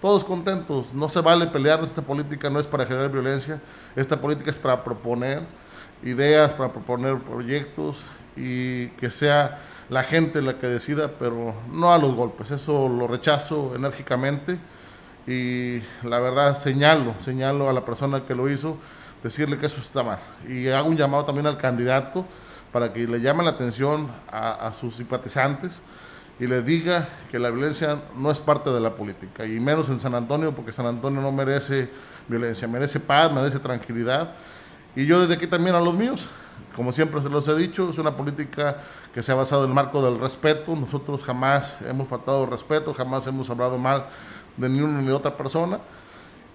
todos 0.00 0.24
contentos. 0.24 0.92
No 0.92 1.08
se 1.08 1.20
vale 1.20 1.46
pelear, 1.46 1.82
esta 1.82 2.02
política 2.02 2.50
no 2.50 2.58
es 2.58 2.66
para 2.66 2.84
generar 2.86 3.10
violencia, 3.10 3.60
esta 3.94 4.20
política 4.20 4.50
es 4.50 4.58
para 4.58 4.82
proponer 4.82 5.42
ideas, 6.02 6.52
para 6.54 6.72
proponer 6.72 7.18
proyectos 7.18 8.04
y 8.36 8.88
que 8.88 9.10
sea 9.10 9.60
la 9.88 10.02
gente 10.02 10.42
la 10.42 10.58
que 10.58 10.66
decida, 10.66 11.12
pero 11.18 11.54
no 11.70 11.92
a 11.92 11.98
los 11.98 12.14
golpes. 12.14 12.50
Eso 12.50 12.88
lo 12.88 13.06
rechazo 13.06 13.74
enérgicamente 13.76 14.58
y 15.26 15.80
la 16.02 16.18
verdad 16.18 16.58
señalo, 16.58 17.14
señalo 17.18 17.68
a 17.68 17.72
la 17.72 17.84
persona 17.84 18.24
que 18.24 18.34
lo 18.34 18.50
hizo, 18.50 18.78
decirle 19.22 19.58
que 19.58 19.66
eso 19.66 19.80
está 19.80 20.02
mal. 20.02 20.18
Y 20.48 20.68
hago 20.68 20.88
un 20.88 20.96
llamado 20.96 21.24
también 21.24 21.46
al 21.46 21.58
candidato 21.58 22.24
para 22.72 22.92
que 22.92 23.06
le 23.06 23.20
llame 23.20 23.44
la 23.44 23.50
atención 23.50 24.08
a, 24.30 24.72
sus 24.72 24.96
simpatizantes 24.96 25.82
y 26.42 26.48
le 26.48 26.60
diga 26.60 27.08
que 27.30 27.38
la 27.38 27.50
violencia 27.50 28.02
no 28.16 28.28
es 28.28 28.40
parte 28.40 28.68
de 28.70 28.80
la 28.80 28.96
política, 28.96 29.46
y 29.46 29.60
menos 29.60 29.88
en 29.88 30.00
San 30.00 30.12
Antonio, 30.16 30.52
porque 30.52 30.72
San 30.72 30.86
Antonio 30.86 31.22
no 31.22 31.30
merece 31.30 31.88
violencia, 32.26 32.66
merece 32.66 32.98
paz, 32.98 33.32
merece 33.32 33.60
tranquilidad. 33.60 34.32
Y 34.96 35.06
yo 35.06 35.20
desde 35.20 35.34
aquí 35.34 35.46
también 35.46 35.76
a 35.76 35.80
los 35.80 35.94
míos, 35.94 36.26
como 36.74 36.90
siempre 36.90 37.22
se 37.22 37.28
los 37.28 37.46
he 37.46 37.54
dicho, 37.54 37.90
es 37.90 37.98
una 37.98 38.16
política 38.16 38.78
que 39.14 39.22
se 39.22 39.30
ha 39.30 39.36
basado 39.36 39.62
en 39.62 39.68
el 39.70 39.74
marco 39.76 40.02
del 40.02 40.18
respeto. 40.18 40.74
Nosotros 40.74 41.22
jamás 41.22 41.78
hemos 41.88 42.08
faltado 42.08 42.44
respeto, 42.44 42.92
jamás 42.92 43.24
hemos 43.28 43.48
hablado 43.48 43.78
mal 43.78 44.06
de 44.56 44.68
ni 44.68 44.80
una 44.80 45.00
ni 45.00 45.06
de 45.06 45.12
otra 45.12 45.36
persona. 45.36 45.78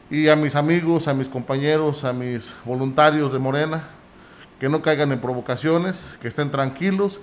Y 0.09 0.27
a 0.27 0.35
mis 0.35 0.57
amigos, 0.57 1.07
a 1.07 1.13
mis 1.13 1.29
compañeros, 1.29 2.03
a 2.03 2.11
mis 2.11 2.53
voluntarios 2.65 3.31
de 3.31 3.39
Morena, 3.39 3.83
que 4.59 4.67
no 4.67 4.81
caigan 4.81 5.13
en 5.13 5.21
provocaciones, 5.21 6.05
que 6.19 6.27
estén 6.27 6.51
tranquilos 6.51 7.21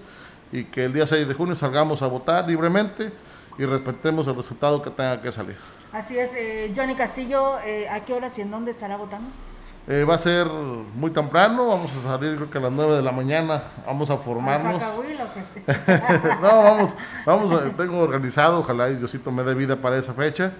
y 0.55 0.64
que 0.64 0.84
el 0.84 0.92
día 0.92 1.05
6 1.05 1.26
de 1.26 1.34
junio 1.34 1.57
salgamos 1.57 2.00
a 2.00 2.07
votar 2.07 2.46
libremente 2.46 3.12
y 3.59 3.64
respetemos 3.64 4.28
el 4.28 4.36
resultado 4.36 4.80
que 4.80 4.88
tenga 4.88 5.20
que 5.20 5.32
salir. 5.32 5.57
Así 5.92 6.16
es, 6.16 6.30
eh, 6.36 6.72
Johnny 6.76 6.94
Castillo, 6.94 7.59
eh, 7.64 7.88
¿a 7.88 8.05
qué 8.05 8.14
horas 8.14 8.38
y 8.38 8.42
en 8.42 8.52
dónde 8.52 8.70
estará 8.70 8.96
votando? 8.96 9.30
Eh, 9.88 10.05
va 10.05 10.14
a 10.14 10.18
ser 10.18 10.46
muy 10.46 11.11
temprano, 11.11 11.66
vamos 11.66 11.90
a 11.96 12.02
salir 12.02 12.36
creo 12.36 12.50
que 12.50 12.59
a 12.59 12.61
las 12.61 12.72
9 12.72 12.94
de 12.94 13.02
la 13.02 13.11
mañana, 13.11 13.64
vamos 13.84 14.09
a 14.11 14.16
formarnos. 14.16 14.80
no, 16.40 16.62
vamos, 16.62 16.94
vamos 17.26 17.52
a, 17.52 17.64
tengo 17.70 17.98
organizado, 17.98 18.61
ojalá 18.61 18.90
y 18.90 18.96
Diosito 18.96 19.32
me 19.32 19.42
dé 19.42 19.55
vida 19.55 19.74
para 19.74 19.98
esa 19.98 20.14
fecha. 20.14 20.52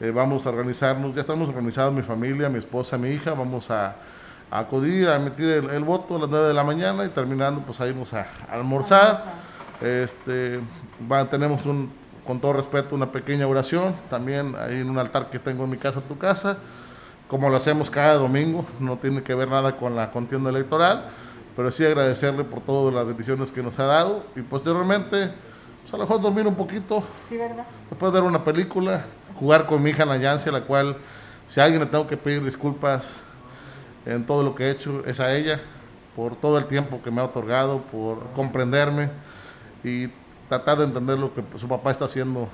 Eh, 0.00 0.10
vamos 0.10 0.44
a 0.44 0.50
organizarnos, 0.50 1.14
ya 1.14 1.20
estamos 1.20 1.48
organizados 1.48 1.94
mi 1.94 2.02
familia, 2.02 2.48
mi 2.48 2.58
esposa, 2.58 2.98
mi 2.98 3.10
hija, 3.10 3.30
vamos 3.30 3.70
a, 3.70 3.94
acudir 4.50 5.08
a 5.08 5.16
emitir 5.16 5.48
el, 5.48 5.84
voto 5.84 6.16
a 6.16 6.18
las 6.20 6.28
9 6.28 6.48
de 6.48 6.54
la 6.54 6.64
mañana 6.64 7.04
y 7.04 7.08
terminando 7.08 7.60
pues 7.62 7.80
a 7.80 7.86
irnos 7.86 8.12
a, 8.14 8.26
almorzar. 8.50 9.22
Este, 9.80 10.60
va, 11.10 11.24
tenemos 11.28 11.66
un, 11.66 11.90
con 12.26 12.40
todo 12.40 12.54
respeto 12.54 12.94
una 12.94 13.12
pequeña 13.12 13.46
oración, 13.46 13.94
también 14.08 14.54
ahí 14.56 14.80
en 14.80 14.88
un 14.88 14.98
altar 14.98 15.28
que 15.28 15.38
tengo 15.38 15.64
en 15.64 15.70
mi 15.70 15.76
casa, 15.76 16.00
tu 16.00 16.16
casa 16.16 16.58
como 17.28 17.48
lo 17.48 17.56
hacemos 17.56 17.90
cada 17.90 18.14
domingo, 18.14 18.64
no 18.78 18.96
tiene 18.98 19.22
que 19.22 19.34
ver 19.34 19.48
nada 19.48 19.76
con 19.76 19.96
la 19.96 20.10
contienda 20.10 20.50
electoral, 20.50 21.06
pero 21.56 21.70
sí 21.70 21.84
agradecerle 21.84 22.44
por 22.44 22.60
todas 22.60 22.94
las 22.94 23.06
bendiciones 23.06 23.50
que 23.50 23.62
nos 23.62 23.78
ha 23.78 23.84
dado 23.84 24.24
y 24.36 24.42
posteriormente, 24.42 25.32
pues 25.82 25.94
a 25.94 25.96
lo 25.96 26.04
mejor 26.04 26.20
dormir 26.20 26.46
un 26.46 26.54
poquito, 26.54 27.02
sí, 27.28 27.36
¿verdad? 27.36 27.64
después 27.90 28.12
ver 28.12 28.22
una 28.22 28.44
película, 28.44 29.04
jugar 29.38 29.66
con 29.66 29.82
mi 29.82 29.90
hija 29.90 30.04
Nayancia, 30.04 30.52
la 30.52 30.60
cual 30.60 30.96
si 31.48 31.60
a 31.60 31.64
alguien 31.64 31.80
le 31.80 31.86
tengo 31.86 32.06
que 32.06 32.16
pedir 32.16 32.44
disculpas 32.44 33.20
en 34.06 34.24
todo 34.24 34.42
lo 34.42 34.54
que 34.54 34.64
he 34.64 34.70
hecho, 34.70 35.04
es 35.04 35.20
a 35.20 35.32
ella, 35.32 35.60
por 36.14 36.36
todo 36.36 36.58
el 36.58 36.66
tiempo 36.66 37.02
que 37.02 37.10
me 37.10 37.20
ha 37.20 37.24
otorgado, 37.24 37.82
por 37.82 38.32
comprenderme 38.32 39.10
y 39.84 40.08
tratar 40.48 40.78
de 40.78 40.84
entender 40.84 41.18
lo 41.18 41.34
que 41.34 41.42
su 41.56 41.68
papá 41.68 41.90
está 41.90 42.06
haciendo 42.06 42.48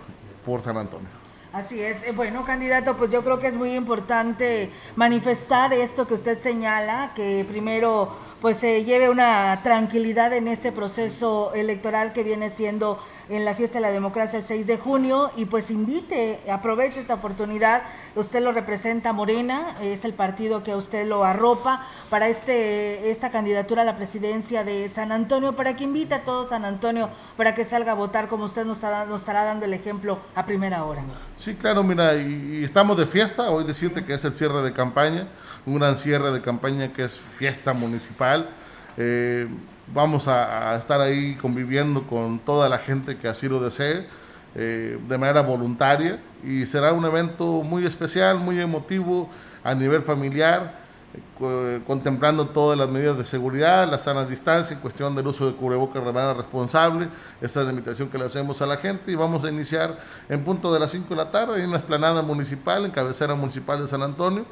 por 0.44 0.62
San 0.62 0.76
Antonio. 0.76 1.08
Así 1.52 1.82
es. 1.82 2.02
Eh, 2.04 2.12
bueno, 2.12 2.44
candidato, 2.44 2.96
pues 2.96 3.10
yo 3.10 3.22
creo 3.22 3.38
que 3.38 3.46
es 3.46 3.56
muy 3.56 3.74
importante 3.74 4.70
manifestar 4.96 5.72
esto 5.74 6.06
que 6.06 6.14
usted 6.14 6.38
señala, 6.38 7.12
que 7.14 7.44
primero 7.46 8.16
pues 8.42 8.56
se 8.56 8.84
lleve 8.84 9.08
una 9.08 9.60
tranquilidad 9.62 10.32
en 10.32 10.48
este 10.48 10.72
proceso 10.72 11.54
electoral 11.54 12.12
que 12.12 12.24
viene 12.24 12.50
siendo 12.50 13.00
en 13.28 13.44
la 13.44 13.54
fiesta 13.54 13.78
de 13.78 13.82
la 13.82 13.92
democracia 13.92 14.40
el 14.40 14.44
6 14.44 14.66
de 14.66 14.78
junio. 14.78 15.30
Y 15.36 15.44
pues 15.44 15.70
invite, 15.70 16.40
aproveche 16.50 17.00
esta 17.00 17.14
oportunidad, 17.14 17.84
usted 18.16 18.42
lo 18.42 18.50
representa 18.50 19.12
Morena, 19.12 19.76
es 19.80 20.04
el 20.04 20.12
partido 20.12 20.64
que 20.64 20.74
usted 20.74 21.06
lo 21.06 21.24
arropa 21.24 21.86
para 22.10 22.28
este 22.28 23.12
esta 23.12 23.30
candidatura 23.30 23.82
a 23.82 23.84
la 23.84 23.96
presidencia 23.96 24.64
de 24.64 24.90
San 24.92 25.12
Antonio, 25.12 25.54
para 25.54 25.76
que 25.76 25.84
invite 25.84 26.14
a 26.14 26.24
todo 26.24 26.44
San 26.44 26.64
Antonio 26.64 27.10
para 27.36 27.54
que 27.54 27.64
salga 27.64 27.92
a 27.92 27.94
votar 27.94 28.28
como 28.28 28.44
usted 28.44 28.64
nos, 28.64 28.78
está, 28.78 29.06
nos 29.06 29.20
estará 29.20 29.44
dando 29.44 29.66
el 29.66 29.74
ejemplo 29.74 30.18
a 30.34 30.44
primera 30.46 30.84
hora. 30.84 31.04
Sí, 31.38 31.54
claro, 31.54 31.82
mira, 31.84 32.16
y, 32.16 32.64
estamos 32.64 32.96
de 32.96 33.06
fiesta, 33.06 33.50
hoy 33.50 33.64
decirte 33.64 34.04
que 34.04 34.14
es 34.14 34.24
el 34.24 34.32
cierre 34.32 34.62
de 34.62 34.72
campaña, 34.72 35.28
un 35.66 35.78
gran 35.78 35.96
cierre 35.96 36.30
de 36.32 36.40
campaña 36.40 36.92
que 36.92 37.04
es 37.04 37.18
fiesta 37.18 37.72
municipal. 37.72 38.48
Eh, 38.96 39.48
vamos 39.92 40.28
a, 40.28 40.76
estar 40.76 41.00
ahí 41.00 41.36
conviviendo 41.36 42.02
con 42.02 42.38
toda 42.38 42.68
la 42.68 42.78
gente 42.78 43.16
que 43.16 43.28
así 43.28 43.48
lo 43.48 43.60
desee, 43.60 44.06
eh, 44.54 44.98
de 45.08 45.18
manera 45.18 45.40
voluntaria, 45.40 46.20
y 46.44 46.66
será 46.66 46.92
un 46.92 47.04
evento 47.04 47.62
muy 47.62 47.86
especial, 47.86 48.38
muy 48.38 48.60
emotivo 48.60 49.30
a 49.64 49.74
nivel 49.74 50.02
familiar 50.02 50.82
contemplando 51.86 52.46
todas 52.48 52.78
las 52.78 52.88
medidas 52.88 53.18
de 53.18 53.24
seguridad, 53.24 53.90
la 53.90 53.98
sana 53.98 54.24
distancia, 54.24 54.74
en 54.74 54.80
cuestión 54.80 55.14
del 55.14 55.26
uso 55.26 55.46
de 55.46 55.54
cubrebocas 55.54 56.04
de 56.04 56.12
manera 56.12 56.34
responsable. 56.34 57.08
Esta 57.40 57.60
es 57.60 57.66
la 57.66 57.72
invitación 57.72 58.08
que 58.08 58.16
le 58.16 58.24
hacemos 58.24 58.62
a 58.62 58.66
la 58.66 58.76
gente 58.76 59.10
y 59.10 59.14
vamos 59.14 59.44
a 59.44 59.50
iniciar 59.50 59.98
en 60.28 60.42
punto 60.44 60.72
de 60.72 60.80
las 60.80 60.90
5 60.90 61.08
de 61.10 61.16
la 61.16 61.30
tarde 61.30 61.62
en 61.62 61.68
una 61.68 61.78
esplanada 61.78 62.22
municipal, 62.22 62.84
en 62.84 62.92
cabecera 62.92 63.34
municipal 63.34 63.80
de 63.80 63.88
San 63.88 64.02
Antonio, 64.02 64.46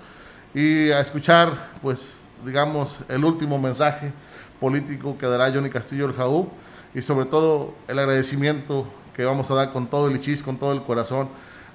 y 0.55 0.91
a 0.91 1.01
escuchar, 1.01 1.71
pues, 1.83 2.29
digamos, 2.45 2.99
el 3.09 3.25
último 3.25 3.59
mensaje 3.59 4.13
político 4.59 5.17
que 5.19 5.27
dará 5.27 5.53
Johnny 5.53 5.71
Castillo 5.71 6.07
el 6.07 6.15
Jaú 6.15 6.49
y 6.95 7.03
sobre 7.03 7.27
todo 7.27 7.75
el 7.89 7.99
agradecimiento 7.99 8.87
que 9.15 9.25
vamos 9.25 9.51
a 9.51 9.55
dar 9.55 9.73
con 9.73 9.87
todo 9.87 10.09
el 10.09 10.17
ichis, 10.17 10.43
con 10.43 10.57
todo 10.57 10.73
el 10.73 10.83
corazón 10.83 11.29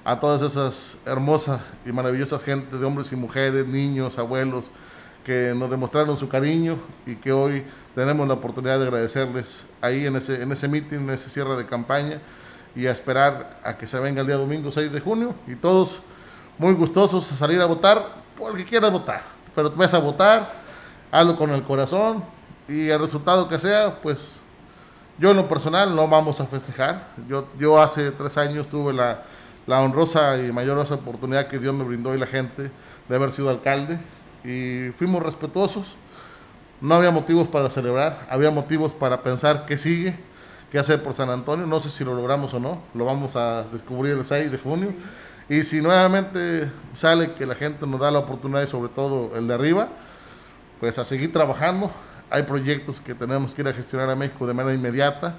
a 0.04 0.20
todas 0.20 0.40
esas 0.42 0.96
hermosas 1.04 1.60
y 1.84 1.90
maravillosas 1.90 2.44
gente 2.44 2.76
de 2.78 2.84
hombres 2.84 3.10
y 3.10 3.16
mujeres, 3.16 3.66
niños, 3.66 4.18
abuelos, 4.18 4.66
que 5.24 5.52
nos 5.56 5.68
demostraron 5.68 6.16
su 6.16 6.28
cariño 6.28 6.78
y 7.04 7.16
que 7.16 7.32
hoy 7.32 7.64
tenemos 7.96 8.28
la 8.28 8.34
oportunidad 8.34 8.78
de 8.78 8.84
agradecerles 8.84 9.66
ahí 9.80 10.06
en 10.06 10.14
ese, 10.14 10.40
en 10.40 10.52
ese 10.52 10.68
meeting, 10.68 10.98
en 10.98 11.10
ese 11.10 11.28
cierre 11.28 11.56
de 11.56 11.66
campaña 11.66 12.20
y 12.76 12.86
a 12.86 12.92
esperar 12.92 13.58
a 13.64 13.76
que 13.76 13.88
se 13.88 13.98
venga 13.98 14.20
el 14.20 14.28
día 14.28 14.36
domingo 14.36 14.70
6 14.70 14.92
de 14.92 15.00
junio 15.00 15.34
y 15.48 15.56
todos 15.56 15.98
muy 16.58 16.74
gustosos 16.74 17.32
a 17.32 17.36
salir 17.36 17.60
a 17.60 17.66
votar 17.66 18.25
por 18.36 18.52
el 18.52 18.58
que 18.58 18.64
quieras 18.64 18.92
votar, 18.92 19.22
pero 19.54 19.70
vas 19.70 19.94
a 19.94 19.98
votar, 19.98 20.52
hazlo 21.10 21.36
con 21.36 21.50
el 21.50 21.62
corazón 21.62 22.22
y 22.68 22.88
el 22.88 22.98
resultado 22.98 23.48
que 23.48 23.58
sea, 23.58 24.00
pues 24.02 24.40
yo 25.18 25.30
en 25.30 25.36
lo 25.38 25.48
personal 25.48 25.94
no 25.94 26.06
vamos 26.08 26.40
a 26.40 26.46
festejar. 26.46 27.08
Yo, 27.28 27.48
yo 27.58 27.80
hace 27.80 28.10
tres 28.10 28.36
años 28.36 28.68
tuve 28.68 28.92
la 28.92 29.22
la 29.66 29.80
honrosa 29.80 30.38
y 30.38 30.52
mayor 30.52 30.78
oportunidad 30.78 31.48
que 31.48 31.58
Dios 31.58 31.74
me 31.74 31.84
brindó 31.84 32.14
y 32.14 32.18
la 32.18 32.26
gente 32.26 32.70
de 33.08 33.14
haber 33.14 33.32
sido 33.32 33.50
alcalde 33.50 33.98
y 34.44 34.90
fuimos 34.96 35.22
respetuosos. 35.22 35.96
No 36.80 36.94
había 36.94 37.10
motivos 37.10 37.48
para 37.48 37.68
celebrar, 37.70 38.26
había 38.30 38.50
motivos 38.50 38.92
para 38.92 39.22
pensar 39.22 39.66
qué 39.66 39.78
sigue, 39.78 40.16
qué 40.70 40.78
hacer 40.78 41.02
por 41.02 41.14
San 41.14 41.30
Antonio. 41.30 41.66
No 41.66 41.80
sé 41.80 41.90
si 41.90 42.04
lo 42.04 42.14
logramos 42.14 42.54
o 42.54 42.60
no, 42.60 42.80
lo 42.94 43.04
vamos 43.04 43.34
a 43.34 43.64
descubrir 43.72 44.12
el 44.12 44.24
6 44.24 44.52
de 44.52 44.58
junio. 44.58 44.92
Y 45.48 45.62
si 45.62 45.80
nuevamente 45.80 46.70
sale 46.92 47.34
que 47.34 47.46
la 47.46 47.54
gente 47.54 47.86
nos 47.86 48.00
da 48.00 48.10
la 48.10 48.18
oportunidad 48.18 48.62
y 48.62 48.66
sobre 48.66 48.88
todo 48.88 49.36
el 49.36 49.46
de 49.46 49.54
arriba, 49.54 49.88
pues 50.80 50.98
a 50.98 51.04
seguir 51.04 51.32
trabajando. 51.32 51.90
Hay 52.30 52.42
proyectos 52.42 53.00
que 53.00 53.14
tenemos 53.14 53.54
que 53.54 53.62
ir 53.62 53.68
a 53.68 53.72
gestionar 53.72 54.10
a 54.10 54.16
México 54.16 54.46
de 54.46 54.54
manera 54.54 54.74
inmediata 54.74 55.36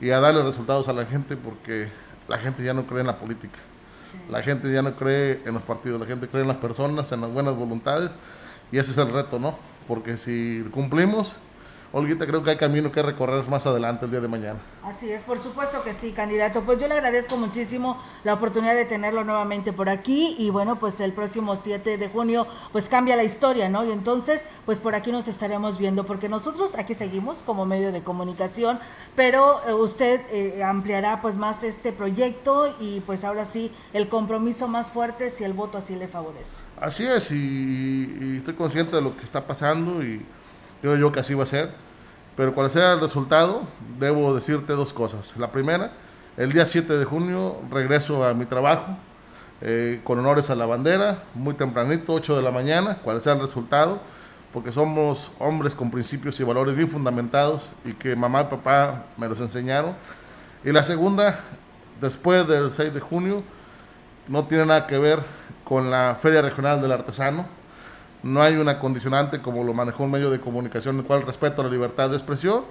y 0.00 0.10
a 0.10 0.18
darle 0.18 0.42
resultados 0.42 0.88
a 0.88 0.92
la 0.92 1.06
gente 1.06 1.36
porque 1.36 1.88
la 2.26 2.38
gente 2.38 2.64
ya 2.64 2.74
no 2.74 2.84
cree 2.86 3.00
en 3.00 3.06
la 3.06 3.18
política. 3.18 3.58
La 4.28 4.42
gente 4.42 4.72
ya 4.72 4.82
no 4.82 4.94
cree 4.96 5.40
en 5.44 5.54
los 5.54 5.62
partidos, 5.62 6.00
la 6.00 6.06
gente 6.06 6.28
cree 6.28 6.42
en 6.42 6.48
las 6.48 6.56
personas, 6.56 7.10
en 7.12 7.20
las 7.20 7.30
buenas 7.30 7.54
voluntades 7.54 8.10
y 8.72 8.78
ese 8.78 8.90
es 8.90 8.98
el 8.98 9.12
reto, 9.12 9.38
¿no? 9.38 9.56
Porque 9.86 10.16
si 10.16 10.64
cumplimos, 10.72 11.36
Olguita, 11.96 12.26
creo 12.26 12.42
que 12.42 12.50
hay 12.50 12.56
camino 12.56 12.90
que 12.90 13.00
recorrer 13.00 13.48
más 13.48 13.68
adelante 13.68 14.04
el 14.04 14.10
día 14.10 14.20
de 14.20 14.26
mañana. 14.26 14.58
Así 14.82 15.12
es, 15.12 15.22
por 15.22 15.38
supuesto 15.38 15.84
que 15.84 15.92
sí, 15.92 16.10
candidato. 16.10 16.62
Pues 16.62 16.80
yo 16.80 16.88
le 16.88 16.94
agradezco 16.94 17.36
muchísimo 17.36 18.02
la 18.24 18.34
oportunidad 18.34 18.74
de 18.74 18.84
tenerlo 18.84 19.22
nuevamente 19.22 19.72
por 19.72 19.88
aquí 19.88 20.34
y 20.36 20.50
bueno, 20.50 20.80
pues 20.80 20.98
el 20.98 21.12
próximo 21.12 21.54
7 21.54 21.96
de 21.96 22.08
junio 22.08 22.48
pues 22.72 22.88
cambia 22.88 23.14
la 23.14 23.22
historia, 23.22 23.68
¿no? 23.68 23.84
Y 23.84 23.92
entonces 23.92 24.44
pues 24.66 24.80
por 24.80 24.96
aquí 24.96 25.12
nos 25.12 25.28
estaremos 25.28 25.78
viendo 25.78 26.04
porque 26.04 26.28
nosotros 26.28 26.74
aquí 26.76 26.96
seguimos 26.96 27.44
como 27.44 27.64
medio 27.64 27.92
de 27.92 28.02
comunicación, 28.02 28.80
pero 29.14 29.60
eh, 29.68 29.72
usted 29.72 30.20
eh, 30.32 30.64
ampliará 30.64 31.22
pues 31.22 31.36
más 31.36 31.62
este 31.62 31.92
proyecto 31.92 32.74
y 32.80 33.02
pues 33.06 33.22
ahora 33.22 33.44
sí 33.44 33.70
el 33.92 34.08
compromiso 34.08 34.66
más 34.66 34.90
fuerte 34.90 35.30
si 35.30 35.44
el 35.44 35.52
voto 35.52 35.78
así 35.78 35.94
le 35.94 36.08
favorece. 36.08 36.50
Así 36.76 37.06
es 37.06 37.30
y, 37.30 37.36
y 38.20 38.36
estoy 38.38 38.54
consciente 38.54 38.96
de 38.96 39.02
lo 39.02 39.16
que 39.16 39.22
está 39.22 39.46
pasando 39.46 40.02
y 40.02 40.26
creo 40.80 40.96
yo 40.96 41.12
que 41.12 41.20
así 41.20 41.34
va 41.34 41.44
a 41.44 41.46
ser. 41.46 41.83
Pero 42.36 42.54
cual 42.54 42.70
sea 42.70 42.92
el 42.92 43.00
resultado, 43.00 43.62
debo 43.98 44.34
decirte 44.34 44.72
dos 44.72 44.92
cosas. 44.92 45.36
La 45.36 45.52
primera, 45.52 45.92
el 46.36 46.52
día 46.52 46.66
7 46.66 46.96
de 46.98 47.04
junio 47.04 47.58
regreso 47.70 48.24
a 48.24 48.34
mi 48.34 48.44
trabajo 48.44 48.96
eh, 49.60 50.00
con 50.02 50.18
honores 50.18 50.50
a 50.50 50.56
la 50.56 50.66
bandera, 50.66 51.22
muy 51.34 51.54
tempranito, 51.54 52.12
8 52.12 52.36
de 52.36 52.42
la 52.42 52.50
mañana, 52.50 52.98
cual 52.98 53.22
sea 53.22 53.34
el 53.34 53.40
resultado, 53.40 54.00
porque 54.52 54.72
somos 54.72 55.30
hombres 55.38 55.74
con 55.74 55.90
principios 55.90 56.38
y 56.40 56.44
valores 56.44 56.74
bien 56.74 56.88
fundamentados 56.88 57.70
y 57.84 57.92
que 57.92 58.16
mamá 58.16 58.42
y 58.42 58.44
papá 58.44 59.04
me 59.16 59.28
los 59.28 59.40
enseñaron. 59.40 59.94
Y 60.64 60.72
la 60.72 60.82
segunda, 60.82 61.40
después 62.00 62.46
del 62.48 62.72
6 62.72 62.92
de 62.92 63.00
junio, 63.00 63.42
no 64.28 64.44
tiene 64.44 64.66
nada 64.66 64.86
que 64.86 64.98
ver 64.98 65.20
con 65.64 65.90
la 65.90 66.18
Feria 66.20 66.42
Regional 66.42 66.82
del 66.82 66.92
Artesano, 66.92 67.46
no 68.24 68.42
hay 68.42 68.56
una 68.56 68.78
condicionante 68.78 69.40
como 69.40 69.62
lo 69.62 69.74
manejó 69.74 70.04
un 70.04 70.10
medio 70.10 70.30
de 70.30 70.40
comunicación, 70.40 70.96
en 70.96 71.02
el 71.02 71.06
cual 71.06 71.22
respeto 71.22 71.62
la 71.62 71.68
libertad 71.68 72.08
de 72.08 72.16
expresión 72.16 72.62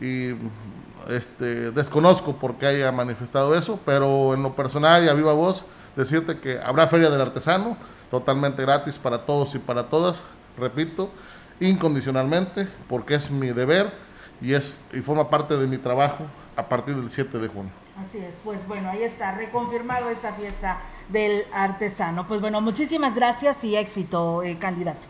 y 0.00 0.30
este, 1.08 1.72
desconozco 1.72 2.36
por 2.36 2.54
qué 2.54 2.66
haya 2.66 2.92
manifestado 2.92 3.56
eso, 3.56 3.80
pero 3.84 4.32
en 4.32 4.44
lo 4.44 4.54
personal 4.54 5.04
y 5.04 5.08
a 5.08 5.12
viva 5.12 5.32
voz, 5.32 5.64
decirte 5.96 6.38
que 6.38 6.60
habrá 6.60 6.86
Feria 6.86 7.10
del 7.10 7.20
Artesano, 7.20 7.76
totalmente 8.12 8.62
gratis 8.62 8.96
para 8.96 9.26
todos 9.26 9.56
y 9.56 9.58
para 9.58 9.88
todas, 9.88 10.22
repito, 10.56 11.10
incondicionalmente, 11.58 12.68
porque 12.88 13.16
es 13.16 13.28
mi 13.28 13.48
deber 13.48 13.92
y, 14.40 14.54
es, 14.54 14.72
y 14.92 15.00
forma 15.00 15.28
parte 15.28 15.56
de 15.56 15.66
mi 15.66 15.78
trabajo 15.78 16.26
a 16.54 16.68
partir 16.68 16.94
del 16.94 17.10
7 17.10 17.38
de 17.38 17.48
junio. 17.48 17.85
Así 18.00 18.18
es, 18.18 18.34
pues 18.44 18.66
bueno, 18.68 18.90
ahí 18.90 19.02
está, 19.02 19.32
reconfirmado 19.32 20.10
esta 20.10 20.34
fiesta 20.34 20.80
del 21.08 21.44
artesano. 21.52 22.28
Pues 22.28 22.42
bueno, 22.42 22.60
muchísimas 22.60 23.14
gracias 23.14 23.62
y 23.64 23.74
éxito, 23.74 24.42
eh, 24.42 24.58
candidato. 24.58 25.06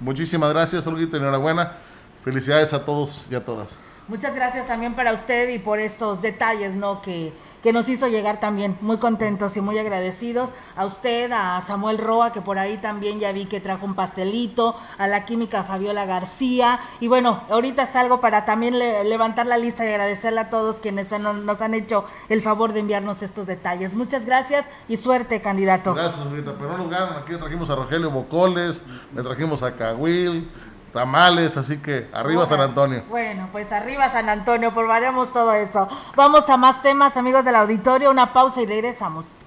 Muchísimas 0.00 0.50
gracias, 0.50 0.86
Olguita, 0.86 1.18
enhorabuena. 1.18 1.76
Felicidades 2.24 2.72
a 2.72 2.84
todos 2.84 3.26
y 3.30 3.34
a 3.34 3.44
todas. 3.44 3.76
Muchas 4.08 4.34
gracias 4.34 4.66
también 4.66 4.94
para 4.94 5.12
usted 5.12 5.50
y 5.50 5.58
por 5.58 5.78
estos 5.78 6.22
detalles, 6.22 6.74
¿no? 6.74 7.02
Que, 7.02 7.32
que 7.64 7.72
nos 7.72 7.88
hizo 7.88 8.08
llegar 8.08 8.40
también. 8.40 8.76
Muy 8.82 8.98
contentos 8.98 9.56
y 9.56 9.62
muy 9.62 9.78
agradecidos. 9.78 10.50
A 10.76 10.84
usted, 10.84 11.32
a 11.32 11.62
Samuel 11.66 11.96
Roa, 11.96 12.30
que 12.30 12.42
por 12.42 12.58
ahí 12.58 12.76
también 12.76 13.20
ya 13.20 13.32
vi 13.32 13.46
que 13.46 13.58
trajo 13.58 13.86
un 13.86 13.94
pastelito, 13.94 14.76
a 14.98 15.06
la 15.06 15.24
química 15.24 15.64
Fabiola 15.64 16.04
García. 16.04 16.78
Y 17.00 17.08
bueno, 17.08 17.40
ahorita 17.48 17.86
salgo 17.86 18.20
para 18.20 18.44
también 18.44 18.78
levantar 18.78 19.46
la 19.46 19.56
lista 19.56 19.82
y 19.82 19.88
agradecerle 19.88 20.40
a 20.40 20.50
todos 20.50 20.78
quienes 20.78 21.10
nos 21.18 21.62
han 21.62 21.72
hecho 21.72 22.04
el 22.28 22.42
favor 22.42 22.74
de 22.74 22.80
enviarnos 22.80 23.22
estos 23.22 23.46
detalles. 23.46 23.94
Muchas 23.94 24.26
gracias 24.26 24.66
y 24.86 24.98
suerte, 24.98 25.40
candidato. 25.40 25.94
Gracias, 25.94 26.26
ahorita. 26.26 26.56
Pero 26.58 26.72
no 26.72 26.76
nos 26.76 26.90
ganan. 26.90 27.16
Aquí 27.16 27.34
trajimos 27.34 27.70
a 27.70 27.76
Rogelio 27.76 28.10
Bocoles, 28.10 28.82
le 29.14 29.22
trajimos 29.22 29.62
a 29.62 29.74
Cahuil 29.74 30.50
tamales, 30.94 31.56
así 31.56 31.78
que 31.78 32.08
arriba 32.12 32.46
San 32.46 32.60
Antonio. 32.60 33.02
Bueno, 33.08 33.48
pues 33.52 33.70
arriba 33.72 34.08
San 34.08 34.30
Antonio, 34.30 34.72
probaremos 34.72 35.32
todo 35.32 35.52
eso. 35.52 35.88
Vamos 36.14 36.48
a 36.48 36.56
más 36.56 36.80
temas, 36.82 37.16
amigos 37.16 37.44
del 37.44 37.56
auditorio, 37.56 38.10
una 38.10 38.32
pausa 38.32 38.62
y 38.62 38.66
regresamos. 38.66 39.40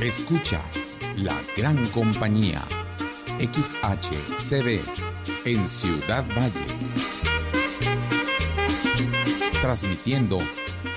Escuchas 0.00 0.94
la 1.16 1.34
gran 1.56 1.88
compañía 1.88 2.62
XHCD 3.38 4.80
en 5.44 5.66
Ciudad 5.66 6.24
Valles. 6.36 6.94
Transmitiendo 9.60 10.38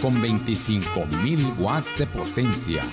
con 0.02 0.22
25.000 0.22 1.58
watts 1.58 1.98
de 1.98 2.06
potencia 2.06 2.84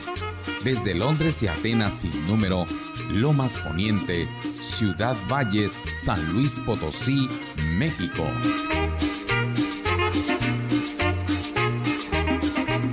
desde 0.62 0.94
Londres 0.94 1.42
y 1.42 1.48
Atenas 1.48 1.92
sin 1.92 2.26
número 2.26 2.64
Lomas 3.10 3.58
Poniente, 3.58 4.26
Ciudad 4.60 5.16
Valles, 5.28 5.82
San 5.94 6.32
Luis 6.32 6.58
Potosí, 6.60 7.28
México. 7.76 8.24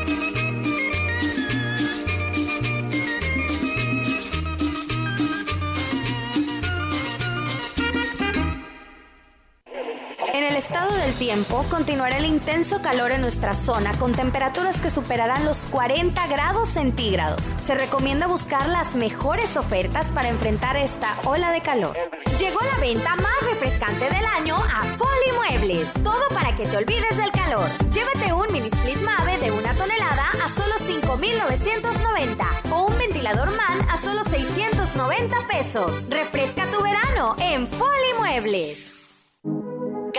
Estado 10.62 10.94
del 10.94 11.12
tiempo 11.14 11.64
continuará 11.68 12.18
el 12.18 12.24
intenso 12.24 12.80
calor 12.82 13.10
en 13.10 13.20
nuestra 13.20 13.52
zona 13.54 13.98
con 13.98 14.12
temperaturas 14.12 14.80
que 14.80 14.90
superarán 14.90 15.44
los 15.44 15.58
40 15.70 16.24
grados 16.28 16.68
centígrados. 16.68 17.42
Se 17.60 17.74
recomienda 17.74 18.28
buscar 18.28 18.68
las 18.68 18.94
mejores 18.94 19.56
ofertas 19.56 20.12
para 20.12 20.28
enfrentar 20.28 20.76
esta 20.76 21.16
ola 21.24 21.50
de 21.50 21.62
calor. 21.62 21.96
Llegó 22.38 22.60
la 22.60 22.80
venta 22.80 23.16
más 23.16 23.48
refrescante 23.48 24.04
del 24.04 24.24
año 24.38 24.54
a 24.56 24.84
Foli 24.84 25.32
Muebles. 25.36 25.92
Todo 26.04 26.28
para 26.32 26.56
que 26.56 26.66
te 26.66 26.76
olvides 26.76 27.16
del 27.16 27.32
calor. 27.32 27.68
Llévate 27.92 28.32
un 28.32 28.52
mini 28.52 28.68
split 28.68 29.00
Mave 29.02 29.38
de 29.38 29.50
una 29.50 29.74
tonelada 29.74 30.26
a 30.44 30.48
solo 30.48 30.74
5,990 30.86 32.46
o 32.70 32.86
un 32.86 32.98
ventilador 32.98 33.50
MAN 33.50 33.88
a 33.90 33.96
solo 33.96 34.22
690 34.22 35.36
pesos. 35.48 36.06
Refresca 36.08 36.66
tu 36.66 36.82
verano 36.82 37.34
en 37.40 37.66
Foli 37.66 38.14
Muebles. 38.18 38.91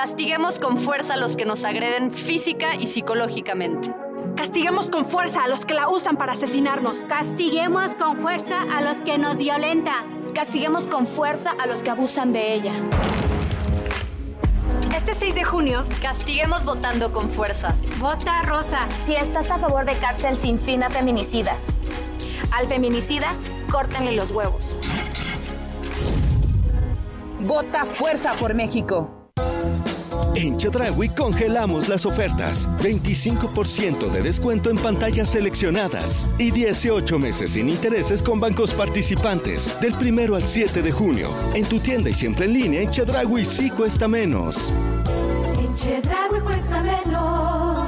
Castiguemos 0.03 0.59
con 0.59 0.77
fuerza 0.77 1.13
a 1.13 1.17
los 1.17 1.37
que 1.37 1.45
nos 1.45 1.63
agreden 1.63 2.11
física 2.11 2.75
y 2.75 2.87
psicológicamente. 2.87 3.89
Castiguemos 4.35 4.89
con 4.89 5.05
fuerza 5.05 5.45
a 5.45 5.47
los 5.47 5.65
que 5.65 5.73
la 5.73 5.87
usan 5.87 6.17
para 6.17 6.33
asesinarnos. 6.33 7.05
Castiguemos 7.05 7.95
con 7.95 8.19
fuerza 8.19 8.63
a 8.63 8.81
los 8.81 8.99
que 8.99 9.17
nos 9.17 9.37
violentan. 9.37 10.33
Castiguemos 10.33 10.87
con 10.87 11.07
fuerza 11.07 11.51
a 11.57 11.67
los 11.67 11.83
que 11.83 11.91
abusan 11.91 12.33
de 12.33 12.53
ella. 12.53 12.73
Este 14.93 15.13
6 15.13 15.35
de 15.35 15.45
junio, 15.45 15.85
castiguemos 16.01 16.65
votando 16.65 17.13
con 17.13 17.29
fuerza. 17.29 17.73
Vota 17.97 18.41
rosa. 18.41 18.79
Si 19.05 19.15
estás 19.15 19.51
a 19.51 19.57
favor 19.57 19.85
de 19.85 19.93
cárcel 19.93 20.35
sin 20.35 20.59
fin 20.59 20.83
a 20.83 20.89
feminicidas. 20.89 21.67
Al 22.51 22.67
feminicida, 22.67 23.37
córtenle 23.71 24.11
los 24.11 24.31
huevos. 24.31 24.75
Vota 27.39 27.85
fuerza 27.85 28.33
por 28.33 28.53
México. 28.53 29.22
En 30.35 30.57
Chedraui 30.57 31.09
congelamos 31.09 31.89
las 31.89 32.05
ofertas. 32.07 32.67
25% 32.79 34.09
de 34.11 34.21
descuento 34.23 34.71
en 34.71 34.77
pantallas 34.77 35.29
seleccionadas 35.29 36.27
y 36.39 36.49
18 36.49 37.19
meses 37.19 37.51
sin 37.51 37.69
intereses 37.69 38.23
con 38.23 38.39
bancos 38.39 38.73
participantes 38.73 39.79
del 39.79 39.93
primero 39.93 40.35
al 40.35 40.41
7 40.41 40.81
de 40.81 40.91
junio. 40.91 41.29
En 41.53 41.65
tu 41.65 41.79
tienda 41.79 42.09
y 42.09 42.13
siempre 42.13 42.45
en 42.45 42.53
línea, 42.53 42.81
en 42.81 42.89
Chedraui 42.89 43.45
sí 43.45 43.69
cuesta 43.69 44.07
menos. 44.07 44.73
En 45.59 45.75
Chedraui 45.75 46.41
cuesta 46.41 46.81
menos. 46.81 47.79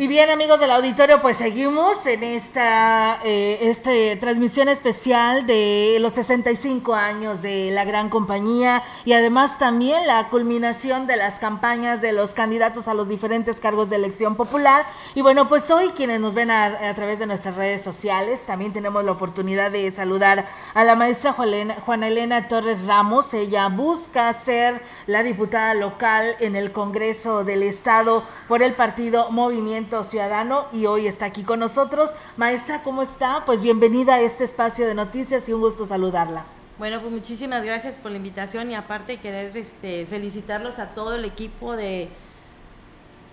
Y 0.00 0.06
bien, 0.06 0.30
amigos 0.30 0.58
del 0.58 0.70
auditorio, 0.70 1.20
pues 1.20 1.36
seguimos 1.36 2.06
en 2.06 2.22
esta 2.22 3.18
eh, 3.22 3.58
este, 3.60 4.16
transmisión 4.16 4.70
especial 4.70 5.46
de 5.46 5.98
los 6.00 6.14
65 6.14 6.94
años 6.94 7.42
de 7.42 7.70
la 7.70 7.84
gran 7.84 8.08
compañía 8.08 8.82
y 9.04 9.12
además 9.12 9.58
también 9.58 10.06
la 10.06 10.30
culminación 10.30 11.06
de 11.06 11.18
las 11.18 11.38
campañas 11.38 12.00
de 12.00 12.12
los 12.12 12.30
candidatos 12.30 12.88
a 12.88 12.94
los 12.94 13.10
diferentes 13.10 13.60
cargos 13.60 13.90
de 13.90 13.96
elección 13.96 14.36
popular. 14.36 14.86
Y 15.14 15.20
bueno, 15.20 15.50
pues 15.50 15.70
hoy 15.70 15.90
quienes 15.90 16.18
nos 16.18 16.32
ven 16.32 16.50
a, 16.50 16.64
a 16.64 16.94
través 16.94 17.18
de 17.18 17.26
nuestras 17.26 17.56
redes 17.56 17.82
sociales, 17.82 18.46
también 18.46 18.72
tenemos 18.72 19.04
la 19.04 19.12
oportunidad 19.12 19.70
de 19.70 19.92
saludar 19.92 20.48
a 20.72 20.82
la 20.82 20.96
maestra 20.96 21.34
Juana, 21.34 22.08
Elena 22.08 22.48
Torres 22.48 22.86
Ramos. 22.86 23.34
Ella 23.34 23.68
busca 23.68 24.32
ser 24.32 24.80
la 25.06 25.22
diputada 25.22 25.74
local 25.74 26.36
en 26.40 26.56
el 26.56 26.72
Congreso 26.72 27.44
del 27.44 27.62
Estado 27.62 28.22
por 28.48 28.62
el 28.62 28.72
partido 28.72 29.30
Movimiento 29.30 29.89
Ciudadano 30.04 30.66
y 30.72 30.86
hoy 30.86 31.08
está 31.08 31.26
aquí 31.26 31.42
con 31.42 31.58
nosotros. 31.58 32.14
Maestra, 32.36 32.82
¿cómo 32.82 33.02
está? 33.02 33.42
Pues 33.44 33.60
bienvenida 33.60 34.14
a 34.14 34.20
este 34.20 34.44
espacio 34.44 34.86
de 34.86 34.94
noticias 34.94 35.48
y 35.48 35.52
un 35.52 35.60
gusto 35.60 35.84
saludarla. 35.84 36.44
Bueno, 36.78 37.00
pues 37.00 37.12
muchísimas 37.12 37.64
gracias 37.64 37.96
por 37.96 38.12
la 38.12 38.16
invitación 38.18 38.70
y 38.70 38.76
aparte 38.76 39.18
querer 39.18 39.54
este, 39.56 40.06
felicitarlos 40.06 40.78
a 40.78 40.90
todo 40.94 41.16
el 41.16 41.24
equipo 41.24 41.74
de 41.76 42.08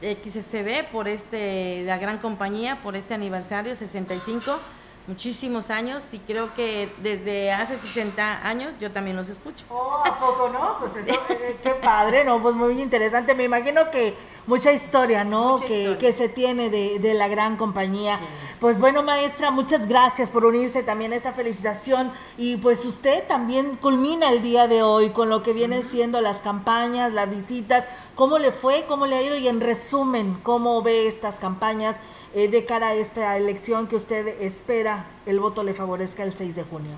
XSB 0.02 0.92
por 0.92 1.08
este, 1.08 1.84
la 1.86 2.00
gran 2.00 2.18
compañía, 2.18 2.82
por 2.82 2.96
este 2.96 3.14
aniversario 3.14 3.76
65 3.76 4.60
muchísimos 5.08 5.70
años 5.70 6.04
y 6.12 6.20
creo 6.20 6.54
que 6.54 6.90
desde 7.02 7.52
hace 7.52 7.78
60 7.78 8.46
años 8.46 8.74
yo 8.80 8.92
también 8.92 9.16
los 9.16 9.30
escucho. 9.30 9.66
Oh, 9.70 10.04
¿a 10.06 10.14
poco 10.14 10.50
no? 10.50 10.78
Pues 10.80 10.98
eso, 10.98 11.20
eh, 11.30 11.58
qué 11.64 11.72
padre, 11.72 12.26
¿no? 12.26 12.42
Pues 12.42 12.56
muy 12.56 12.80
interesante. 12.82 13.34
Me 13.34 13.46
imagino 13.46 13.90
que 13.90 14.14
mucha 14.48 14.72
historia, 14.72 15.24
¿no? 15.24 15.54
Mucha 15.54 15.68
que, 15.68 15.80
historia. 15.80 16.00
que 16.00 16.14
se 16.14 16.30
tiene 16.30 16.70
de, 16.70 17.00
de 17.00 17.14
la 17.14 17.28
gran 17.28 17.58
compañía. 17.58 18.20
Pues 18.60 18.80
bueno, 18.80 19.04
maestra, 19.04 19.52
muchas 19.52 19.88
gracias 19.88 20.30
por 20.30 20.44
unirse 20.44 20.82
también 20.82 21.14
a 21.14 21.16
esta 21.16 21.34
felicitación. 21.34 22.12
Y 22.38 22.58
pues 22.58 22.84
usted 22.86 23.28
también 23.28 23.76
culmina 23.76 24.30
el 24.30 24.42
día 24.42 24.68
de 24.68 24.82
hoy 24.82 25.12
con 25.12 25.30
lo 25.30 25.44
que 25.44 25.54
vienen 25.54 25.84
siendo 25.84 26.22
las 26.22 26.38
campañas, 26.38 27.14
las 27.14 27.30
visitas. 27.30 27.86
¿Cómo 28.16 28.40
le 28.40 28.52
fue? 28.52 28.86
¿Cómo 28.88 29.06
le 29.06 29.16
ha 29.16 29.22
ido? 29.22 29.38
Y 29.38 29.48
en 29.48 29.62
resumen, 29.62 30.40
¿cómo 30.42 30.82
ve 30.82 31.08
estas 31.08 31.36
campañas? 31.36 31.98
eh, 32.34 32.48
de 32.48 32.66
cara 32.66 32.90
a 32.90 32.94
esta 32.94 33.38
elección 33.38 33.88
que 33.88 33.96
usted 33.96 34.42
espera 34.42 35.08
el 35.26 35.40
voto 35.40 35.64
le 35.64 35.74
favorezca 35.74 36.24
el 36.24 36.34
6 36.34 36.56
de 36.56 36.64
junio? 36.64 36.98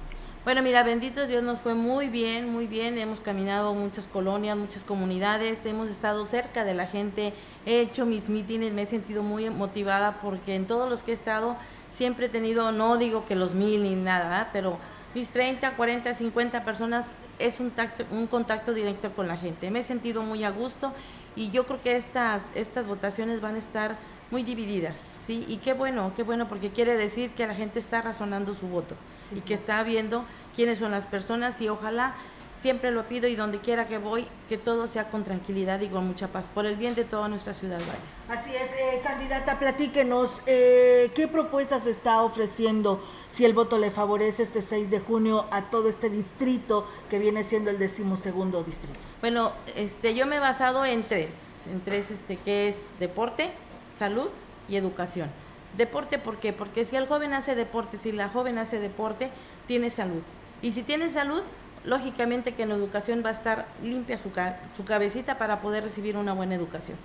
Bueno, 0.49 0.63
mira, 0.63 0.81
bendito 0.81 1.27
Dios 1.27 1.43
nos 1.43 1.59
fue 1.59 1.75
muy 1.75 2.07
bien, 2.07 2.51
muy 2.51 2.65
bien. 2.65 2.97
Hemos 2.97 3.19
caminado 3.19 3.75
muchas 3.75 4.07
colonias, 4.07 4.57
muchas 4.57 4.83
comunidades, 4.83 5.63
hemos 5.67 5.89
estado 5.89 6.25
cerca 6.25 6.63
de 6.63 6.73
la 6.73 6.87
gente, 6.87 7.35
he 7.67 7.81
hecho 7.81 8.07
mis 8.07 8.29
mítines, 8.29 8.73
me 8.73 8.81
he 8.81 8.85
sentido 8.87 9.21
muy 9.21 9.47
motivada 9.51 10.19
porque 10.23 10.55
en 10.55 10.65
todos 10.65 10.89
los 10.89 11.03
que 11.03 11.11
he 11.11 11.13
estado 11.13 11.55
siempre 11.91 12.25
he 12.25 12.29
tenido, 12.29 12.71
no 12.71 12.97
digo 12.97 13.27
que 13.27 13.35
los 13.35 13.53
mil 13.53 13.83
ni 13.83 13.93
nada, 13.93 14.49
pero 14.51 14.79
mis 15.13 15.29
30, 15.29 15.75
40, 15.75 16.15
50 16.15 16.65
personas 16.65 17.13
es 17.37 17.59
un, 17.59 17.69
tacto, 17.69 18.05
un 18.09 18.25
contacto 18.25 18.73
directo 18.73 19.11
con 19.11 19.27
la 19.27 19.37
gente. 19.37 19.69
Me 19.69 19.81
he 19.81 19.83
sentido 19.83 20.23
muy 20.23 20.43
a 20.45 20.49
gusto 20.49 20.93
y 21.35 21.51
yo 21.51 21.67
creo 21.67 21.79
que 21.83 21.95
estas, 21.95 22.45
estas 22.55 22.87
votaciones 22.87 23.39
van 23.39 23.53
a 23.53 23.59
estar 23.59 23.97
muy 24.31 24.41
divididas, 24.41 24.97
¿sí? 25.29 25.45
Y 25.47 25.57
qué 25.57 25.73
bueno, 25.73 26.11
qué 26.15 26.23
bueno, 26.23 26.49
porque 26.49 26.71
quiere 26.71 26.97
decir 26.97 27.29
que 27.35 27.45
la 27.45 27.53
gente 27.53 27.77
está 27.77 28.01
razonando 28.01 28.55
su 28.55 28.67
voto 28.67 28.95
y 29.35 29.41
que 29.41 29.53
está 29.53 29.83
viendo 29.83 30.25
quiénes 30.55 30.79
son 30.79 30.89
las 30.89 31.05
personas 31.05 31.61
y 31.61 31.69
ojalá, 31.69 32.15
siempre 32.59 32.89
lo 32.89 33.03
pido 33.03 33.27
y 33.27 33.35
donde 33.35 33.59
quiera 33.59 33.87
que 33.87 33.99
voy, 33.99 34.27
que 34.49 34.57
todo 34.57 34.87
sea 34.87 35.11
con 35.11 35.23
tranquilidad 35.23 35.81
y 35.81 35.87
con 35.87 36.07
mucha 36.07 36.29
paz, 36.29 36.49
por 36.51 36.65
el 36.65 36.77
bien 36.77 36.95
de 36.95 37.03
toda 37.03 37.27
nuestra 37.27 37.53
ciudad 37.53 37.77
Valles. 37.77 38.15
Así 38.27 38.55
es, 38.55 38.71
eh, 38.71 39.01
candidata, 39.03 39.59
platíquenos, 39.59 40.41
eh, 40.47 41.11
¿qué 41.13 41.27
propuestas 41.27 41.85
está 41.85 42.23
ofreciendo 42.23 42.99
si 43.29 43.45
el 43.45 43.53
voto 43.53 43.77
le 43.77 43.91
favorece 43.91 44.41
este 44.41 44.63
6 44.63 44.89
de 44.89 44.99
junio 44.99 45.45
a 45.51 45.69
todo 45.69 45.89
este 45.89 46.09
distrito 46.09 46.87
que 47.07 47.19
viene 47.19 47.43
siendo 47.43 47.69
el 47.69 47.77
decimosegundo 47.77 48.63
distrito? 48.63 48.99
Bueno, 49.21 49.51
este, 49.75 50.15
yo 50.15 50.25
me 50.25 50.37
he 50.37 50.39
basado 50.39 50.85
en 50.85 51.03
tres, 51.03 51.67
en 51.71 51.81
tres, 51.81 52.09
este, 52.09 52.35
que 52.35 52.67
es 52.67 52.89
deporte, 52.99 53.51
salud 53.93 54.29
y 54.69 54.75
educación. 54.75 55.29
Deporte, 55.77 56.17
¿por 56.17 56.37
qué? 56.37 56.53
Porque 56.53 56.85
si 56.85 56.95
el 56.95 57.07
joven 57.07 57.33
hace 57.33 57.55
deporte, 57.55 57.97
si 57.97 58.11
la 58.11 58.29
joven 58.29 58.57
hace 58.57 58.79
deporte, 58.79 59.29
tiene 59.67 59.89
salud. 59.89 60.21
Y 60.61 60.71
si 60.71 60.83
tiene 60.83 61.09
salud, 61.09 61.43
lógicamente 61.83 62.53
que 62.53 62.63
en 62.63 62.71
educación 62.71 63.21
va 63.23 63.29
a 63.29 63.33
estar 63.33 63.67
limpia 63.83 64.17
su, 64.17 64.31
ca 64.31 64.59
su 64.75 64.83
cabecita 64.83 65.37
para 65.37 65.61
poder 65.61 65.83
recibir 65.83 66.17
una 66.17 66.33
buena 66.33 66.55
educación. 66.55 66.97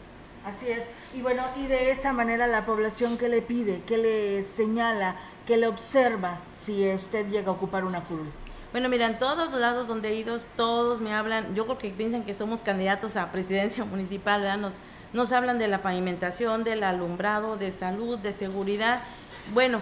Así 0.44 0.68
es. 0.68 0.84
Y 1.14 1.22
bueno, 1.22 1.42
y 1.56 1.66
de 1.66 1.90
esa 1.90 2.12
manera 2.12 2.46
la 2.46 2.66
población 2.66 3.16
que 3.16 3.28
le 3.28 3.40
pide, 3.40 3.82
que 3.86 3.96
le 3.96 4.44
señala, 4.44 5.16
que 5.46 5.56
le 5.56 5.66
observa 5.66 6.38
si 6.64 6.90
usted 6.92 7.28
llega 7.30 7.48
a 7.48 7.52
ocupar 7.52 7.84
una 7.84 8.04
curul. 8.04 8.30
Bueno, 8.72 8.88
mira, 8.88 9.06
en 9.06 9.18
todos 9.18 9.52
los 9.52 9.60
lados 9.60 9.86
donde 9.86 10.08
he 10.08 10.14
ido, 10.16 10.36
todos 10.56 11.00
me 11.00 11.14
hablan, 11.14 11.54
yo 11.54 11.64
creo 11.64 11.78
que 11.78 11.90
piensan 11.90 12.24
que 12.24 12.34
somos 12.34 12.60
candidatos 12.60 13.16
a 13.16 13.30
presidencia 13.30 13.84
municipal, 13.86 14.40
¿verdad? 14.40 14.58
Nos, 14.58 14.74
nos 15.14 15.32
hablan 15.32 15.58
de 15.58 15.68
la 15.68 15.80
pavimentación, 15.80 16.64
del 16.64 16.82
alumbrado, 16.82 17.56
de 17.56 17.72
salud, 17.72 18.18
de 18.18 18.32
seguridad. 18.32 19.00
Bueno, 19.54 19.80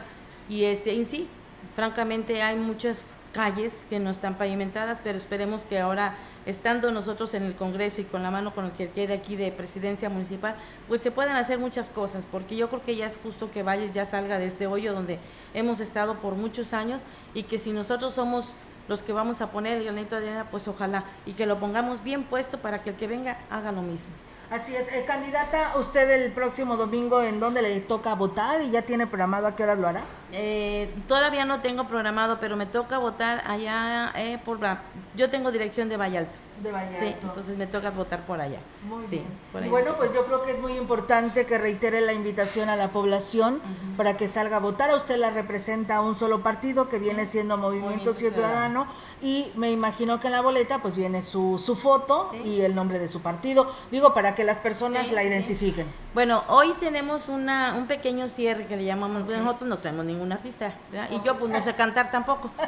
y 0.49 0.65
este, 0.65 0.93
en 0.93 1.07
sí, 1.07 1.27
francamente 1.75 2.43
hay 2.43 2.57
muchas 2.57 3.17
calles 3.33 3.87
que 3.89 3.99
no 3.99 4.11
están 4.11 4.37
pavimentadas, 4.37 5.01
pero 5.03 5.17
esperemos 5.17 5.63
que 5.63 5.81
ahora, 5.81 6.15
estando 6.45 6.93
nosotros 6.93 7.33
en 7.33 7.45
el 7.45 7.55
Congreso 7.55 8.03
y 8.03 8.05
con 8.05 8.23
la 8.23 8.31
mano 8.31 8.55
con 8.55 8.67
el 8.67 8.73
que 8.73 8.91
quede 8.91 9.15
aquí 9.15 9.37
de 9.37 9.51
presidencia 9.51 10.11
municipal, 10.11 10.55
pues 10.87 11.03
se 11.03 11.11
puedan 11.11 11.37
hacer 11.37 11.59
muchas 11.59 11.89
cosas, 11.89 12.27
porque 12.31 12.55
yo 12.55 12.69
creo 12.69 12.83
que 12.83 12.95
ya 12.95 13.07
es 13.07 13.19
justo 13.23 13.51
que 13.51 13.63
Valles 13.63 13.93
ya 13.93 14.05
salga 14.05 14.39
de 14.39 14.47
este 14.47 14.67
hoyo 14.67 14.93
donde 14.93 15.19
hemos 15.55 15.81
estado 15.81 16.17
por 16.17 16.35
muchos 16.35 16.75
años 16.75 17.05
y 17.33 17.45
que 17.45 17.59
si 17.59 17.73
nosotros 17.73 18.13
somos 18.13 18.57
los 18.87 19.03
que 19.03 19.15
vamos 19.15 19.41
a 19.41 19.51
poner 19.51 19.79
el 19.79 19.85
granito 19.85 20.21
de 20.21 20.29
arena, 20.29 20.49
pues 20.51 20.69
ojalá, 20.69 21.05
y 21.25 21.33
que 21.33 21.47
lo 21.47 21.59
pongamos 21.59 22.05
bien 22.05 22.25
puesto 22.25 22.59
para 22.59 22.83
que 22.83 22.91
el 22.91 22.97
que 22.97 23.07
venga 23.07 23.39
haga 23.49 23.73
lo 23.73 23.81
mismo. 23.81 24.13
Así 24.53 24.77
es, 24.77 24.87
eh, 24.93 25.05
candidata, 25.07 25.73
usted 25.79 26.11
el 26.11 26.31
próximo 26.31 26.77
domingo 26.77 27.23
en 27.23 27.41
dónde 27.41 27.62
le 27.62 27.81
toca 27.81 28.15
votar 28.15 28.61
y 28.61 28.70
ya 28.70 28.83
tiene 28.83 29.07
programado 29.07 29.47
a 29.47 29.57
qué 29.57 29.62
horas 29.62 29.79
lo 29.79 29.89
hará? 29.89 30.03
Eh, 30.31 30.93
todavía 31.09 31.47
no 31.47 31.62
tengo 31.62 31.89
programado, 31.89 32.39
pero 32.39 32.55
me 32.55 32.66
toca 32.66 32.99
votar 32.99 33.43
allá 33.47 34.12
eh, 34.15 34.37
por 34.45 34.61
la, 34.61 34.83
yo 35.16 35.31
tengo 35.31 35.51
dirección 35.53 35.89
de 35.89 35.97
Vallalto. 35.97 36.39
De 36.63 36.71
Vallarta. 36.71 36.99
Sí, 36.99 37.15
entonces 37.23 37.57
me 37.57 37.67
toca 37.67 37.91
votar 37.91 38.25
por 38.25 38.41
allá. 38.41 38.61
Muy 38.89 39.05
sí, 39.07 39.23
bien. 39.53 39.71
bueno, 39.71 39.95
pues 39.97 40.15
yo 40.15 40.25
creo 40.27 40.43
que 40.43 40.53
es 40.53 40.61
muy 40.61 40.75
importante 40.75 41.45
que 41.45 41.59
reitere 41.59 42.01
la 42.01 42.13
invitación 42.13 42.69
a 42.69 42.77
la 42.77 42.89
población 42.89 43.61
para 43.97 44.17
que 44.17 44.29
salga 44.29 44.59
a 44.59 44.61
votar. 44.61 44.91
A 44.91 44.97
usted 44.97 45.17
la 45.17 45.31
representa 45.31 46.01
un 46.01 46.15
solo 46.15 46.43
partido 46.43 46.89
que 46.89 46.99
viene 46.99 47.27
siendo 47.27 47.57
Movimiento, 47.57 48.13
Ciudadano 48.13 48.87
y 49.21 49.51
me 49.57 49.71
imagino 49.71 50.21
que 50.21 50.29
en 50.29 50.35
la 50.35 50.41
boleta 50.41 50.79
pues 50.79 50.95
viene 50.95 51.21
su, 51.21 51.59
su 51.59 51.75
foto 51.75 52.31
y 52.45 52.61
el 52.61 52.75
nombre 52.75 52.99
de 52.99 53.09
su 53.09 53.21
partido. 53.23 53.73
Digo, 53.91 54.15
para 54.15 54.35
que 54.35 54.45
las 54.45 54.59
personas 54.59 55.11
la 55.11 55.25
identifiquen. 55.25 55.87
Bueno, 56.15 56.45
hoy 56.49 56.75
tenemos 56.79 57.29
una, 57.29 57.75
un 57.75 57.87
pequeño 57.87 58.29
cierre 58.29 58.67
que 58.67 58.77
le 58.77 58.85
llamamos, 58.85 59.27
nosotros 59.27 59.69
no 59.69 59.79
tenemos 59.79 60.05
ningún 60.05 60.31
artista, 60.31 60.75
y 61.11 61.23
yo 61.25 61.39
pues 61.39 61.51
no 61.51 61.63
sé 61.63 61.75
cantar 61.75 62.11
tampoco. 62.11 62.51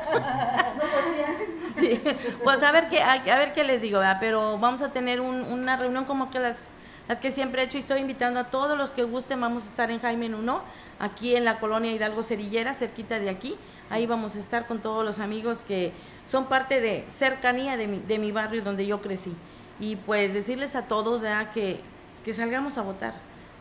pues 2.45 2.63
a 2.63 2.73
ver 2.73 2.89
qué, 2.89 3.03
a, 3.03 3.19
ver 3.19 3.53
qué 3.53 3.65
les 3.65 3.83
digo, 3.85 4.01
pero 4.19 4.59
vamos 4.59 4.83
a 4.83 4.91
tener 4.91 5.21
una 5.21 5.77
reunión 5.77 6.05
como 6.05 6.31
que 6.31 6.39
las, 6.39 6.71
las 7.07 7.21
que 7.21 7.31
siempre 7.31 7.63
he 7.63 7.65
hecho 7.67 7.77
y 7.77 7.81
estoy 7.81 8.01
invitando 8.01 8.41
a 8.41 8.45
todos 8.45 8.77
los 8.77 8.91
que 8.91 9.05
gusten, 9.05 9.41
vamos 9.41 9.65
a 9.65 9.69
estar 9.69 9.91
en 9.91 10.01
Jaime 10.01 10.35
1, 10.35 10.63
aquí 10.99 11.37
en 11.37 11.45
la 11.45 11.61
colonia 11.61 11.93
Hidalgo 11.93 12.23
Cerillera, 12.23 12.75
cerquita 12.75 13.19
de 13.19 13.31
aquí, 13.31 13.57
ahí 13.91 14.07
vamos 14.07 14.37
a 14.37 14.39
estar 14.39 14.67
con 14.67 14.81
todos 14.81 15.05
los 15.05 15.19
amigos 15.19 15.61
que 15.67 15.93
son 16.27 16.47
parte 16.47 16.81
de 16.81 17.05
cercanía 17.13 17.77
de 17.77 17.87
mi, 17.87 17.99
de 17.99 18.19
mi 18.19 18.33
barrio 18.33 18.63
donde 18.63 18.87
yo 18.87 19.03
crecí. 19.03 19.35
Y 19.79 19.97
pues 19.97 20.33
decirles 20.33 20.77
a 20.77 20.83
todos 20.83 21.23
que, 21.53 21.81
que 22.25 22.33
salgamos 22.33 22.79
a 22.79 22.83
votar 22.83 23.15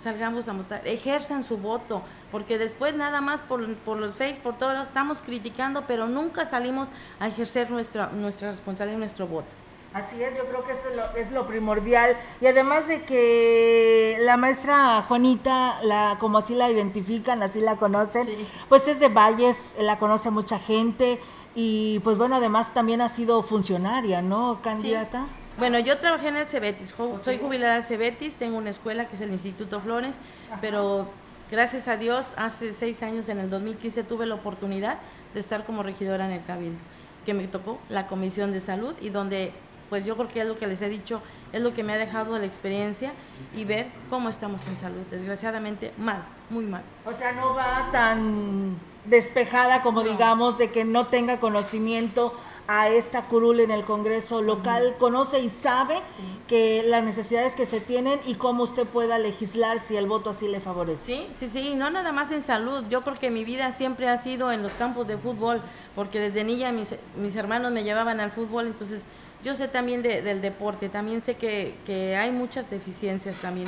salgamos 0.03 0.49
a 0.49 0.53
votar, 0.53 0.85
ejerzan 0.85 1.43
su 1.43 1.57
voto, 1.57 2.03
porque 2.31 2.57
después 2.57 2.93
nada 2.93 3.21
más 3.21 3.41
por, 3.41 3.73
por 3.77 3.97
los 3.97 4.15
Face, 4.15 4.39
por 4.41 4.57
todos 4.57 4.85
estamos 4.85 5.21
criticando, 5.21 5.85
pero 5.87 6.07
nunca 6.07 6.45
salimos 6.45 6.89
a 7.19 7.27
ejercer 7.27 7.71
nuestra, 7.71 8.07
nuestra 8.07 8.51
responsabilidad 8.51 8.97
y 8.97 8.99
nuestro 8.99 9.27
voto. 9.27 9.62
Así 9.93 10.23
es, 10.23 10.35
yo 10.35 10.45
creo 10.45 10.63
que 10.65 10.71
eso 10.71 10.89
es 10.89 10.95
lo, 10.95 11.15
es 11.15 11.31
lo, 11.31 11.47
primordial. 11.47 12.17
Y 12.41 12.47
además 12.47 12.87
de 12.87 13.03
que 13.03 14.17
la 14.21 14.37
maestra 14.37 15.03
Juanita, 15.07 15.79
la, 15.83 16.17
como 16.19 16.39
así 16.39 16.55
la 16.55 16.71
identifican, 16.71 17.43
así 17.43 17.61
la 17.61 17.75
conocen, 17.75 18.27
pues 18.69 18.87
es 18.87 18.99
de 18.99 19.09
Valles, 19.09 19.57
la 19.79 19.99
conoce 19.99 20.31
mucha 20.31 20.57
gente 20.57 21.19
y 21.55 21.99
pues 21.99 22.17
bueno, 22.17 22.37
además 22.37 22.73
también 22.73 23.01
ha 23.01 23.09
sido 23.09 23.43
funcionaria, 23.43 24.21
¿no, 24.21 24.59
candidata? 24.61 25.27
Bueno, 25.57 25.77
yo 25.77 25.99
trabajé 25.99 26.29
en 26.29 26.37
el 26.37 26.47
Cebetis, 26.47 26.95
soy 27.23 27.37
jubilada 27.37 27.75
del 27.75 27.83
Cebetis, 27.83 28.35
tengo 28.37 28.57
una 28.57 28.71
escuela 28.71 29.07
que 29.07 29.15
es 29.15 29.21
el 29.21 29.31
Instituto 29.31 29.79
Flores, 29.81 30.17
pero 30.61 31.07
gracias 31.51 31.87
a 31.87 31.95
Dios, 31.95 32.25
hace 32.37 32.73
seis 32.73 33.03
años, 33.03 33.29
en 33.29 33.39
el 33.39 33.51
2015, 33.51 34.03
tuve 34.03 34.25
la 34.25 34.33
oportunidad 34.33 34.97
de 35.35 35.39
estar 35.39 35.63
como 35.65 35.83
regidora 35.83 36.25
en 36.25 36.31
el 36.31 36.43
Cabildo, 36.43 36.79
que 37.25 37.35
me 37.35 37.47
tocó 37.47 37.79
la 37.89 38.07
Comisión 38.07 38.51
de 38.51 38.59
Salud 38.59 38.95
y 38.99 39.09
donde, 39.09 39.51
pues 39.93 40.05
yo 40.05 40.15
creo 40.15 40.27
que 40.27 40.41
es 40.41 40.47
lo 40.47 40.57
que 40.57 40.65
les 40.65 40.81
he 40.81 40.89
dicho, 40.89 41.21
es 41.51 41.61
lo 41.61 41.75
que 41.75 41.83
me 41.83 41.93
ha 41.93 41.97
dejado 41.97 42.39
la 42.39 42.47
experiencia 42.47 43.13
y 43.55 43.63
ver 43.63 43.91
cómo 44.09 44.27
estamos 44.27 44.65
en 44.65 44.75
salud. 44.75 45.03
Desgraciadamente, 45.11 45.91
mal, 45.99 46.25
muy 46.49 46.65
mal. 46.65 46.81
O 47.05 47.13
sea, 47.13 47.31
no 47.33 47.53
va 47.53 47.89
tan 47.91 48.75
despejada 49.05 49.83
como 49.83 50.01
digamos 50.01 50.57
de 50.57 50.71
que 50.71 50.83
no 50.83 51.05
tenga 51.09 51.39
conocimiento 51.39 52.33
a 52.67 52.89
esta 52.89 53.23
curul 53.23 53.59
en 53.59 53.69
el 53.69 53.83
Congreso 53.83 54.41
local, 54.41 54.95
conoce 54.97 55.41
y 55.41 55.51
sabe 55.51 56.01
que 56.47 56.81
las 56.83 57.03
necesidades 57.03 57.53
que 57.53 57.67
se 57.67 57.79
tienen 57.79 58.19
y 58.25 58.33
cómo 58.33 58.63
usted 58.63 58.87
pueda 58.87 59.19
legislar 59.19 59.79
si 59.79 59.95
el 59.95 60.07
voto 60.07 60.31
así 60.31 60.47
le 60.47 60.59
favorece. 60.59 61.03
Sí, 61.05 61.27
sí, 61.37 61.49
sí, 61.49 61.75
no 61.75 61.91
nada 61.91 62.11
más 62.11 62.31
en 62.31 62.41
salud. 62.41 62.83
Yo 62.89 63.03
creo 63.03 63.19
que 63.19 63.29
mi 63.29 63.43
vida 63.45 63.71
siempre 63.73 64.09
ha 64.09 64.17
sido 64.17 64.51
en 64.51 64.63
los 64.63 64.73
campos 64.73 65.07
de 65.07 65.17
fútbol, 65.17 65.61
porque 65.93 66.19
desde 66.19 66.43
niña 66.43 66.71
mis, 66.71 66.95
mis 67.15 67.35
hermanos 67.35 67.71
me 67.71 67.83
llevaban 67.83 68.19
al 68.19 68.31
fútbol, 68.31 68.65
entonces 68.65 69.03
yo 69.43 69.55
sé 69.55 69.67
también 69.67 70.01
del 70.01 70.41
deporte, 70.41 70.89
también 70.89 71.21
sé 71.21 71.35
que, 71.35 71.75
que 71.85 72.15
hay 72.15 72.31
muchas 72.31 72.69
deficiencias 72.69 73.35
también. 73.37 73.67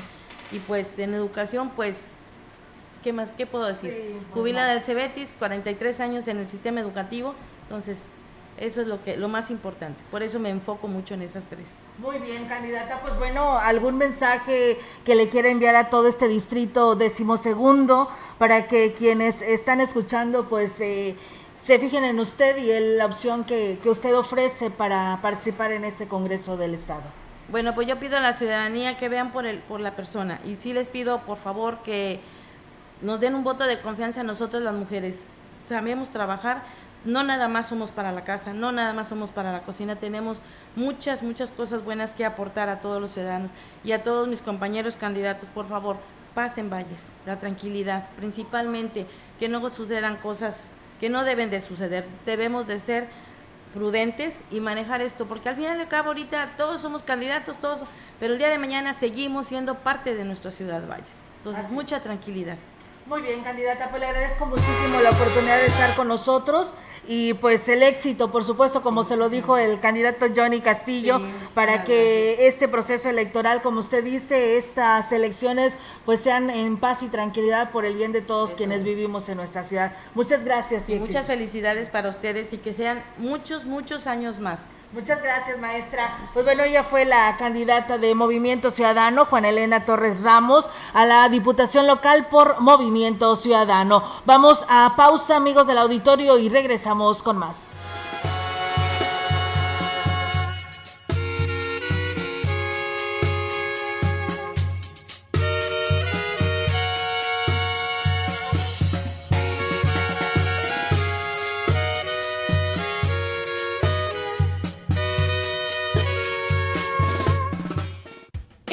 Y 0.51 0.59
pues 0.59 0.97
en 0.99 1.13
educación, 1.13 1.71
pues 1.75 2.13
¿qué 3.03 3.13
más? 3.13 3.29
¿Qué 3.37 3.45
puedo 3.45 3.65
decir? 3.65 4.19
Jubilada 4.33 4.73
del 4.73 4.81
Cebetis, 4.81 5.35
43 5.37 5.99
años 5.99 6.27
en 6.27 6.37
el 6.37 6.47
sistema 6.47 6.79
educativo, 6.79 7.35
entonces 7.63 7.99
eso 8.57 8.81
es 8.81 8.87
lo 8.87 9.03
que 9.03 9.17
lo 9.17 9.27
más 9.27 9.51
importante. 9.51 10.01
Por 10.09 10.23
eso 10.23 10.39
me 10.39 10.49
enfoco 10.49 10.87
mucho 10.87 11.13
en 11.13 11.21
esas 11.21 11.45
tres. 11.45 11.67
Muy 11.97 12.19
bien, 12.19 12.45
candidata. 12.45 13.01
Pues 13.01 13.17
bueno, 13.17 13.57
algún 13.57 13.97
mensaje 13.97 14.79
que 15.03 15.15
le 15.15 15.27
quiera 15.29 15.49
enviar 15.49 15.75
a 15.75 15.89
todo 15.89 16.07
este 16.07 16.27
distrito 16.29 16.95
decimosegundo 16.95 18.09
para 18.37 18.67
que 18.67 18.93
quienes 18.93 19.41
están 19.41 19.81
escuchando, 19.81 20.47
pues 20.47 20.79
eh, 20.79 21.17
se 21.57 21.79
fijen 21.79 22.03
en 22.03 22.19
usted 22.19 22.57
y 22.57 22.71
en 22.71 22.97
la 22.97 23.05
opción 23.05 23.43
que, 23.43 23.79
que 23.81 23.89
usted 23.89 24.15
ofrece 24.15 24.69
para 24.69 25.19
participar 25.21 25.71
en 25.71 25.85
este 25.85 26.07
Congreso 26.07 26.57
del 26.57 26.73
Estado. 26.73 27.03
Bueno, 27.49 27.75
pues 27.75 27.87
yo 27.87 27.99
pido 27.99 28.17
a 28.17 28.21
la 28.21 28.33
ciudadanía 28.33 28.97
que 28.97 29.07
vean 29.07 29.31
por 29.31 29.45
el 29.45 29.59
por 29.59 29.79
la 29.79 29.95
persona 29.95 30.39
y 30.45 30.55
sí 30.55 30.73
les 30.73 30.87
pido, 30.87 31.21
por 31.21 31.37
favor, 31.37 31.79
que 31.83 32.19
nos 33.01 33.19
den 33.19 33.35
un 33.35 33.43
voto 33.43 33.65
de 33.65 33.79
confianza 33.81 34.21
a 34.21 34.23
nosotros 34.23 34.63
las 34.63 34.73
mujeres. 34.73 35.27
Sabemos 35.69 36.09
trabajar, 36.09 36.63
no 37.05 37.23
nada 37.23 37.47
más 37.47 37.67
somos 37.67 37.91
para 37.91 38.11
la 38.11 38.23
casa, 38.23 38.53
no 38.53 38.71
nada 38.71 38.93
más 38.93 39.09
somos 39.09 39.29
para 39.29 39.51
la 39.51 39.61
cocina, 39.61 39.95
tenemos 39.95 40.41
muchas, 40.75 41.21
muchas 41.21 41.51
cosas 41.51 41.83
buenas 41.83 42.13
que 42.13 42.25
aportar 42.25 42.67
a 42.69 42.79
todos 42.79 42.99
los 42.99 43.11
ciudadanos 43.11 43.51
y 43.83 43.91
a 43.91 44.03
todos 44.03 44.27
mis 44.27 44.41
compañeros 44.41 44.95
candidatos, 44.95 45.49
por 45.49 45.67
favor, 45.67 45.97
pasen 46.33 46.69
valles, 46.69 47.11
la 47.25 47.39
tranquilidad, 47.39 48.09
principalmente 48.15 49.05
que 49.39 49.49
no 49.49 49.71
sucedan 49.71 50.17
cosas 50.17 50.71
que 50.99 51.09
no 51.09 51.23
deben 51.23 51.49
de 51.49 51.61
suceder, 51.61 52.05
debemos 52.25 52.67
de 52.67 52.79
ser 52.79 53.07
prudentes 53.73 54.41
y 54.51 54.61
manejar 54.61 55.01
esto, 55.01 55.25
porque 55.25 55.49
al 55.49 55.55
final 55.55 55.77
de 55.77 55.87
cabo 55.87 56.07
ahorita 56.07 56.53
todos 56.57 56.81
somos 56.81 57.03
candidatos, 57.03 57.57
todos, 57.57 57.81
pero 58.19 58.33
el 58.33 58.39
día 58.39 58.49
de 58.49 58.57
mañana 58.57 58.93
seguimos 58.93 59.47
siendo 59.47 59.75
parte 59.75 60.15
de 60.15 60.23
nuestra 60.23 60.49
ciudad 60.49 60.87
Valles. 60.87 61.19
Entonces, 61.37 61.69
mucha 61.69 61.99
tranquilidad. 61.99 62.57
Muy 63.05 63.21
bien, 63.21 63.43
candidata, 63.43 63.89
pues 63.89 63.99
le 63.99 64.07
agradezco 64.07 64.47
muchísimo 64.47 64.99
la 64.99 65.11
oportunidad 65.11 65.57
de 65.57 65.67
estar 65.67 65.93
con 65.95 66.07
nosotros 66.07 66.73
y 67.07 67.33
pues 67.35 67.67
el 67.69 67.83
éxito, 67.83 68.31
por 68.31 68.43
supuesto, 68.43 68.81
como 68.81 69.03
se 69.03 69.17
lo 69.17 69.29
dijo 69.29 69.57
el 69.57 69.79
candidato 69.79 70.25
Johnny 70.35 70.61
Castillo, 70.61 71.21
para 71.53 71.83
que 71.83 72.47
este 72.47 72.67
proceso 72.67 73.09
electoral, 73.09 73.61
como 73.61 73.79
usted 73.79 74.03
dice, 74.03 74.57
estas 74.57 75.11
elecciones 75.11 75.73
pues 76.05 76.21
sean 76.21 76.49
en 76.49 76.77
paz 76.77 77.01
y 77.01 77.07
tranquilidad 77.07 77.71
por 77.71 77.83
el 77.83 77.95
bien 77.95 78.11
de 78.11 78.21
todos 78.21 78.51
quienes 78.51 78.83
vivimos 78.83 79.27
en 79.29 79.37
nuestra 79.37 79.63
ciudad. 79.63 79.93
Muchas 80.13 80.43
gracias. 80.45 80.89
Y 80.89 80.95
muchas 80.95 81.25
felicidades 81.25 81.89
para 81.89 82.09
ustedes 82.09 82.53
y 82.53 82.57
que 82.57 82.73
sean 82.73 83.03
muchos, 83.17 83.65
muchos 83.65 84.05
años 84.07 84.39
más. 84.39 84.65
Muchas 84.95 85.21
gracias, 85.21 85.59
maestra. 85.59 86.17
Pues 86.33 86.45
bueno, 86.45 86.63
ella 86.63 86.83
fue 86.83 87.03
la 87.03 87.35
candidata 87.37 87.97
de 87.97 88.15
Movimiento 88.15 88.71
Ciudadano, 88.71 89.25
Juana 89.25 89.49
Elena 89.49 89.83
Torres 89.83 90.23
Ramos, 90.23 90.69
a 90.93 91.05
la 91.05 91.27
Diputación 91.27 91.85
Local 91.85 92.27
por 92.27 92.61
Movimiento 92.61 93.35
Ciudadano. 93.35 94.03
Vamos 94.25 94.63
a 94.69 94.93
pausa, 94.95 95.35
amigos 95.35 95.67
del 95.67 95.79
auditorio, 95.79 96.37
y 96.37 96.47
regresamos 96.47 96.94
con 97.23 97.37
más. 97.37 97.74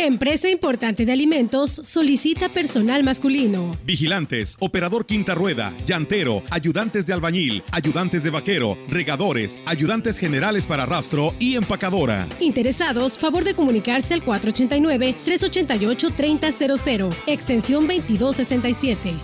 Empresa 0.06 0.48
importante 0.48 1.04
de 1.06 1.12
alimentos 1.12 1.80
solicita 1.84 2.48
personal 2.48 3.04
masculino. 3.04 3.70
Vigilantes, 3.84 4.56
operador 4.58 5.06
quinta 5.06 5.36
rueda, 5.36 5.72
llantero, 5.86 6.42
ayudantes 6.50 7.06
de 7.06 7.12
albañil, 7.12 7.62
ayudantes 7.70 8.24
de 8.24 8.30
vaquero, 8.30 8.76
regadores, 8.88 9.60
ayudantes 9.64 10.18
generales 10.18 10.66
para 10.66 10.86
rastro 10.86 11.36
y 11.38 11.54
empacadora. 11.54 12.26
Interesados, 12.40 13.16
favor 13.16 13.44
de 13.44 13.54
comunicarse 13.54 14.12
al 14.12 14.24
489-388-3000, 14.24 17.14
extensión 17.28 17.86
2267. 17.86 19.14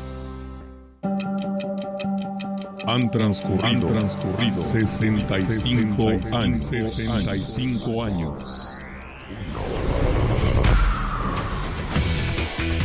Han 2.86 3.10
transcurrido, 3.10 3.66
Han 3.66 3.80
transcurrido 3.80 4.52
65, 4.52 6.08
años. 6.36 6.58
65 6.58 8.04
años. 8.04 8.77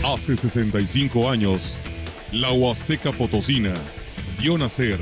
Hace 0.03 0.35
65 0.35 1.29
años, 1.29 1.81
la 2.33 2.51
Huasteca 2.51 3.13
Potosina 3.13 3.73
vio 4.37 4.57
nacer 4.57 4.99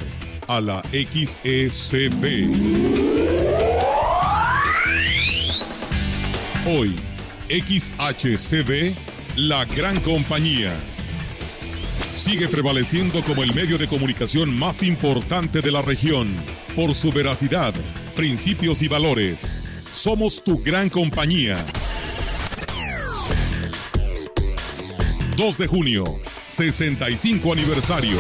a 0.48 0.62
la 0.62 0.84
XECB. 0.92 2.46
Hoy, 6.68 6.94
XHCB, 7.50 8.96
la 9.38 9.66
gran 9.66 10.00
compañía, 10.02 10.72
sigue 12.14 12.48
prevaleciendo 12.48 13.22
como 13.22 13.42
el 13.42 13.56
medio 13.56 13.80
de 13.80 13.88
comunicación 13.88 14.56
más 14.56 14.84
importante 14.84 15.62
de 15.62 15.72
la 15.72 15.82
región 15.82 16.28
por 16.76 16.94
su 16.94 17.10
veracidad, 17.10 17.74
principios 18.16 18.84
y 18.84 18.88
valores 18.88 19.58
Somos 19.92 20.44
tu 20.44 20.62
gran 20.64 20.90
compañía. 20.90 21.58
2 25.36 25.58
de 25.58 25.68
junio, 25.68 26.04
65 26.48 27.54
aniversario. 27.54 28.18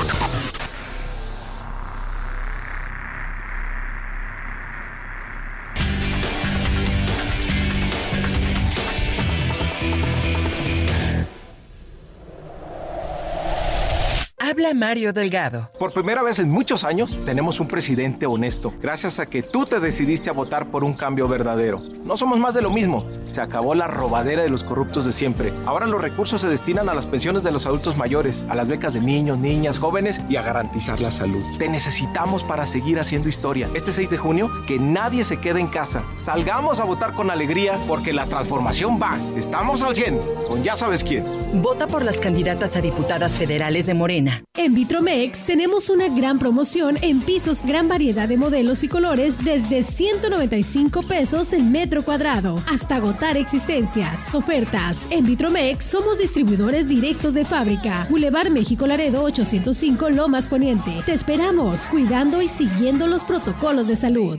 Habla 14.71 14.87
Mario 14.87 15.11
Delgado. 15.11 15.69
Por 15.77 15.91
primera 15.91 16.23
vez 16.23 16.39
en 16.39 16.49
muchos 16.49 16.85
años 16.85 17.19
tenemos 17.25 17.59
un 17.59 17.67
presidente 17.67 18.25
honesto, 18.25 18.73
gracias 18.81 19.19
a 19.19 19.25
que 19.25 19.43
tú 19.43 19.65
te 19.65 19.81
decidiste 19.81 20.29
a 20.29 20.33
votar 20.33 20.71
por 20.71 20.85
un 20.85 20.93
cambio 20.93 21.27
verdadero. 21.27 21.81
No 22.05 22.15
somos 22.15 22.39
más 22.39 22.53
de 22.53 22.61
lo 22.61 22.69
mismo. 22.69 23.05
Se 23.25 23.41
acabó 23.41 23.75
la 23.75 23.87
robadera 23.87 24.43
de 24.43 24.49
los 24.49 24.63
corruptos 24.63 25.03
de 25.03 25.11
siempre. 25.11 25.51
Ahora 25.65 25.87
los 25.87 26.01
recursos 26.01 26.39
se 26.39 26.47
destinan 26.47 26.87
a 26.87 26.93
las 26.93 27.05
pensiones 27.05 27.43
de 27.43 27.51
los 27.51 27.65
adultos 27.65 27.97
mayores, 27.97 28.45
a 28.49 28.55
las 28.55 28.69
becas 28.69 28.93
de 28.93 29.01
niños, 29.01 29.37
niñas, 29.37 29.77
jóvenes 29.77 30.21
y 30.29 30.37
a 30.37 30.41
garantizar 30.41 31.01
la 31.01 31.11
salud. 31.11 31.43
Te 31.57 31.67
necesitamos 31.67 32.45
para 32.45 32.65
seguir 32.65 32.99
haciendo 32.99 33.27
historia. 33.27 33.69
Este 33.73 33.91
6 33.91 34.09
de 34.09 34.17
junio, 34.17 34.49
que 34.67 34.79
nadie 34.79 35.25
se 35.25 35.37
quede 35.37 35.59
en 35.59 35.67
casa. 35.67 36.03
Salgamos 36.15 36.79
a 36.79 36.85
votar 36.85 37.13
con 37.13 37.29
alegría 37.29 37.77
porque 37.87 38.13
la 38.13 38.25
transformación 38.25 38.99
va. 39.01 39.17
Estamos 39.35 39.83
al 39.83 39.95
100, 39.95 40.17
con 40.47 40.63
ya 40.63 40.77
sabes 40.77 41.03
quién. 41.03 41.25
Vota 41.61 41.87
por 41.87 42.03
las 42.03 42.21
candidatas 42.21 42.77
a 42.77 42.81
diputadas 42.81 43.37
federales 43.37 43.85
de 43.85 43.93
Morena. 43.93 44.43
En 44.63 44.75
Vitromex 44.75 45.47
tenemos 45.47 45.89
una 45.89 46.07
gran 46.07 46.37
promoción 46.37 46.95
en 47.01 47.19
pisos, 47.21 47.63
gran 47.65 47.87
variedad 47.87 48.29
de 48.29 48.37
modelos 48.37 48.83
y 48.83 48.87
colores 48.87 49.33
desde 49.43 49.81
195 49.81 51.01
pesos 51.07 51.51
el 51.51 51.63
metro 51.63 52.03
cuadrado 52.03 52.61
hasta 52.67 52.97
agotar 52.97 53.37
existencias. 53.37 54.31
Ofertas. 54.35 54.99
En 55.09 55.25
Vitromex 55.25 55.83
somos 55.83 56.19
distribuidores 56.19 56.87
directos 56.87 57.33
de 57.33 57.43
fábrica. 57.43 58.05
Boulevard 58.07 58.51
México 58.51 58.85
Laredo 58.85 59.23
805 59.23 60.11
Lomas 60.11 60.45
Poniente. 60.45 61.01
Te 61.07 61.13
esperamos, 61.13 61.87
cuidando 61.87 62.39
y 62.39 62.47
siguiendo 62.47 63.07
los 63.07 63.23
protocolos 63.23 63.87
de 63.87 63.95
salud. 63.95 64.37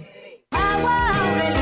Agua 0.53 1.62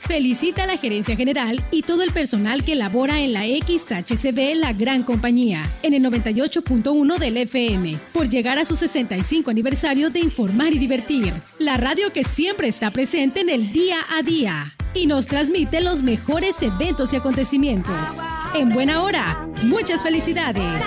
Felicita 0.00 0.62
a 0.62 0.66
la 0.66 0.78
gerencia 0.78 1.16
general 1.16 1.64
y 1.72 1.82
todo 1.82 2.02
el 2.02 2.12
personal 2.12 2.64
que 2.64 2.76
labora 2.76 3.20
en 3.20 3.32
la 3.32 3.42
XHCB 3.42 4.54
La 4.54 4.72
Gran 4.72 5.02
Compañía, 5.02 5.68
en 5.82 5.94
el 5.94 6.04
98.1 6.04 7.18
del 7.18 7.36
FM, 7.38 7.98
por 8.12 8.28
llegar 8.28 8.58
a 8.58 8.64
su 8.64 8.76
65 8.76 9.50
aniversario 9.50 10.10
de 10.10 10.20
Informar 10.20 10.72
y 10.72 10.78
Divertir, 10.78 11.34
la 11.58 11.76
radio 11.76 12.12
que 12.12 12.22
siempre 12.22 12.68
está 12.68 12.90
presente 12.90 13.40
en 13.40 13.50
el 13.50 13.72
día 13.72 13.98
a 14.16 14.22
día 14.22 14.76
y 14.94 15.06
nos 15.06 15.26
transmite 15.26 15.80
los 15.80 16.02
mejores 16.02 16.62
eventos 16.62 17.12
y 17.12 17.16
acontecimientos. 17.16 18.20
En 18.54 18.72
buena 18.72 19.02
hora, 19.02 19.48
muchas 19.62 20.02
felicidades. 20.02 20.84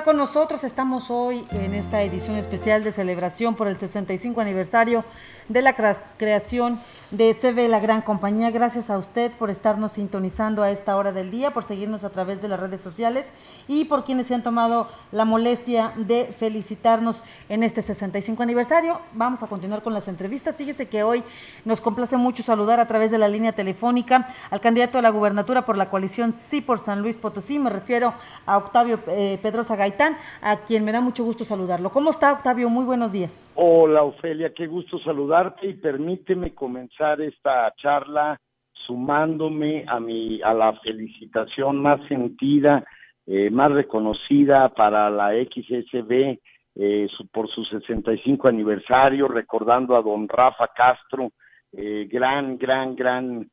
Con 0.00 0.16
nosotros. 0.16 0.64
Estamos 0.64 1.10
hoy 1.10 1.46
en 1.50 1.74
esta 1.74 2.00
edición 2.02 2.36
especial 2.36 2.82
de 2.82 2.92
celebración 2.92 3.54
por 3.54 3.68
el 3.68 3.78
65 3.78 4.40
aniversario 4.40 5.04
de 5.48 5.60
la 5.60 5.76
creación 6.16 6.80
de 7.12 7.34
CB 7.34 7.68
La 7.68 7.78
Gran 7.78 8.00
Compañía. 8.00 8.50
Gracias 8.50 8.88
a 8.88 8.96
usted 8.96 9.30
por 9.38 9.50
estarnos 9.50 9.92
sintonizando 9.92 10.62
a 10.62 10.70
esta 10.70 10.96
hora 10.96 11.12
del 11.12 11.30
día, 11.30 11.50
por 11.50 11.62
seguirnos 11.62 12.04
a 12.04 12.10
través 12.10 12.40
de 12.40 12.48
las 12.48 12.58
redes 12.58 12.80
sociales 12.80 13.30
y 13.68 13.84
por 13.84 14.04
quienes 14.04 14.28
se 14.28 14.34
han 14.34 14.42
tomado 14.42 14.88
la 15.12 15.26
molestia 15.26 15.92
de 15.96 16.24
felicitarnos 16.24 17.22
en 17.50 17.64
este 17.64 17.82
65 17.82 18.42
aniversario. 18.42 18.98
Vamos 19.12 19.42
a 19.42 19.46
continuar 19.46 19.82
con 19.82 19.92
las 19.92 20.08
entrevistas. 20.08 20.56
Fíjese 20.56 20.88
que 20.88 21.02
hoy 21.02 21.22
nos 21.66 21.82
complace 21.82 22.16
mucho 22.16 22.42
saludar 22.42 22.80
a 22.80 22.88
través 22.88 23.10
de 23.10 23.18
la 23.18 23.28
línea 23.28 23.52
telefónica 23.52 24.28
al 24.50 24.62
candidato 24.62 24.98
a 24.98 25.02
la 25.02 25.10
gubernatura 25.10 25.66
por 25.66 25.76
la 25.76 25.90
coalición 25.90 26.32
Sí 26.32 26.62
por 26.62 26.78
San 26.78 27.02
Luis 27.02 27.18
Potosí. 27.18 27.58
Me 27.58 27.68
refiero 27.68 28.14
a 28.46 28.56
Octavio 28.56 28.98
eh, 29.08 29.38
Pedrosa 29.42 29.76
Gaitán, 29.76 30.16
a 30.40 30.60
quien 30.60 30.82
me 30.82 30.92
da 30.92 31.02
mucho 31.02 31.24
gusto 31.24 31.44
saludarlo. 31.44 31.90
¿Cómo 31.90 32.08
está 32.08 32.32
Octavio? 32.32 32.70
Muy 32.70 32.86
buenos 32.86 33.12
días. 33.12 33.50
Hola 33.54 34.02
Ofelia, 34.02 34.54
qué 34.54 34.66
gusto 34.66 34.98
saludarte 35.00 35.66
y 35.66 35.74
permíteme 35.74 36.54
comenzar 36.54 37.01
esta 37.02 37.72
charla 37.76 38.38
sumándome 38.86 39.84
a 39.86 39.98
mi 40.00 40.40
a 40.42 40.54
la 40.54 40.72
felicitación 40.80 41.82
más 41.82 42.00
sentida, 42.08 42.84
eh, 43.26 43.50
más 43.50 43.72
reconocida 43.72 44.68
para 44.70 45.10
la 45.10 45.30
XSB 45.32 46.38
eh, 46.74 47.08
por 47.32 47.48
su 47.48 47.64
65 47.64 48.48
aniversario, 48.48 49.28
recordando 49.28 49.96
a 49.96 50.02
don 50.02 50.28
Rafa 50.28 50.68
Castro, 50.74 51.32
eh, 51.72 52.08
gran, 52.10 52.56
gran, 52.56 52.94
gran 52.94 53.50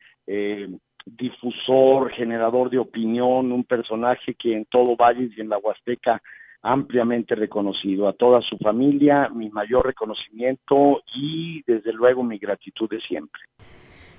difusor, 1.06 2.12
generador 2.12 2.70
de 2.70 2.78
opinión, 2.78 3.52
un 3.52 3.64
personaje 3.64 4.36
que 4.36 4.54
en 4.54 4.66
todo 4.66 4.96
Valles 4.96 5.32
y 5.36 5.42
en 5.42 5.50
la 5.50 5.58
Huasteca 5.58 6.22
ampliamente 6.62 7.36
reconocido. 7.36 8.08
A 8.08 8.14
toda 8.14 8.42
su 8.42 8.58
familia, 8.58 9.30
mi 9.30 9.50
mayor 9.50 9.86
reconocimiento 9.86 11.02
y 11.16 11.64
desde 11.66 11.94
luego 11.94 12.24
mi 12.24 12.38
gratitud 12.38 12.90
de 12.90 13.00
siempre. 13.02 13.42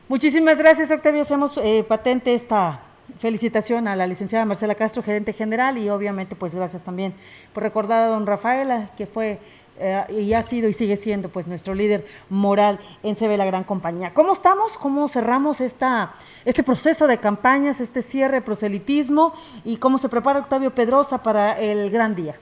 Muchísimas 0.09 0.59
gracias, 0.59 0.91
Octavio. 0.91 1.23
Hacemos 1.23 1.57
eh, 1.59 1.85
patente 1.87 2.35
esta 2.35 2.81
felicitación 3.19 3.89
a 3.89 3.97
la 3.97 4.07
licenciada 4.07 4.45
Marcela 4.45 4.75
Castro, 4.75 5.03
gerente 5.03 5.33
general, 5.33 5.79
y 5.79 5.89
obviamente 5.89 6.35
pues 6.35 6.55
gracias 6.55 6.83
también 6.83 7.13
por 7.53 7.63
recordar 7.63 8.05
a 8.05 8.07
don 8.07 8.27
Rafaela, 8.27 8.91
que 8.97 9.07
fue 9.07 9.39
eh, 9.81 10.05
y 10.11 10.35
ha 10.35 10.43
sido 10.43 10.69
y 10.69 10.73
sigue 10.73 10.97
siendo 10.97 11.31
pues 11.31 11.49
nuestro 11.49 11.75
líder 11.75 12.05
moral 12.29 12.79
en 13.03 13.15
CB 13.15 13.37
La 13.39 13.47
Gran 13.47 13.65
Compañía. 13.65 14.13
¿Cómo 14.13 14.35
estamos? 14.35 14.77
¿Cómo 14.77 15.09
cerramos 15.09 15.61
esta, 15.61 16.13
este 16.45 16.63
proceso 16.63 17.07
de 17.07 17.19
campañas, 17.19 17.81
este 17.81 18.03
cierre, 18.03 18.43
proselitismo 18.43 19.33
y 19.65 19.79
cómo 19.79 19.97
se 19.99 20.09
prepara 20.11 20.41
Octavio 20.41 20.75
Pedrosa 20.75 21.23
para 21.23 21.59
el 21.59 21.91
gran 21.91 22.15
día? 22.15 22.35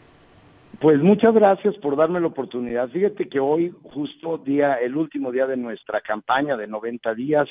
Pues 0.81 1.01
muchas 1.01 1.35
gracias 1.35 1.77
por 1.79 1.97
darme 1.97 2.21
la 2.21 2.27
oportunidad. 2.27 2.89
Fíjate 2.89 3.29
que 3.29 3.41
hoy, 3.41 3.75
justo 3.83 4.39
día, 4.39 4.75
el 4.75 4.97
último 4.97 5.33
día 5.33 5.47
de 5.47 5.57
nuestra 5.57 6.01
campaña 6.01 6.57
de 6.57 6.67
90 6.67 7.15
días, 7.15 7.49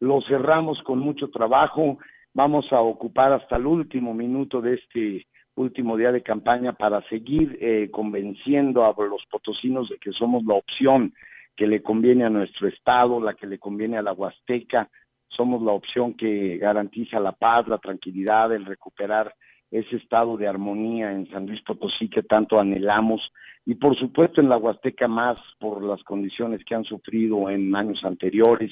lo 0.00 0.20
cerramos 0.22 0.82
con 0.82 0.98
mucho 0.98 1.28
trabajo. 1.30 1.98
Vamos 2.32 2.72
a 2.72 2.80
ocupar 2.80 3.32
hasta 3.32 3.56
el 3.56 3.66
último 3.66 4.14
minuto 4.14 4.60
de 4.60 4.74
este 4.74 5.26
último 5.56 5.96
día 5.96 6.12
de 6.12 6.22
campaña 6.22 6.72
para 6.72 7.02
seguir 7.08 7.58
eh, 7.60 7.88
convenciendo 7.90 8.84
a 8.84 8.94
los 9.04 9.24
potosinos 9.30 9.88
de 9.88 9.98
que 9.98 10.12
somos 10.12 10.44
la 10.44 10.54
opción 10.54 11.14
que 11.56 11.66
le 11.66 11.82
conviene 11.82 12.24
a 12.24 12.30
nuestro 12.30 12.68
estado, 12.68 13.20
la 13.20 13.34
que 13.34 13.46
le 13.46 13.58
conviene 13.58 13.96
a 13.96 14.02
la 14.02 14.12
Huasteca, 14.12 14.90
somos 15.28 15.62
la 15.62 15.72
opción 15.72 16.14
que 16.14 16.58
garantiza 16.58 17.20
la 17.20 17.32
paz, 17.32 17.68
la 17.68 17.78
tranquilidad, 17.78 18.52
el 18.52 18.64
recuperar 18.64 19.34
ese 19.70 19.96
estado 19.96 20.36
de 20.36 20.46
armonía 20.46 21.12
en 21.12 21.28
San 21.30 21.46
Luis 21.46 21.60
Potosí 21.62 22.08
que 22.08 22.22
tanto 22.22 22.60
anhelamos. 22.60 23.32
Y 23.66 23.76
por 23.76 23.96
supuesto 23.96 24.40
en 24.40 24.48
la 24.48 24.56
Huasteca 24.56 25.08
más 25.08 25.38
por 25.58 25.82
las 25.82 26.02
condiciones 26.04 26.64
que 26.64 26.74
han 26.74 26.84
sufrido 26.84 27.48
en 27.50 27.74
años 27.74 28.04
anteriores, 28.04 28.70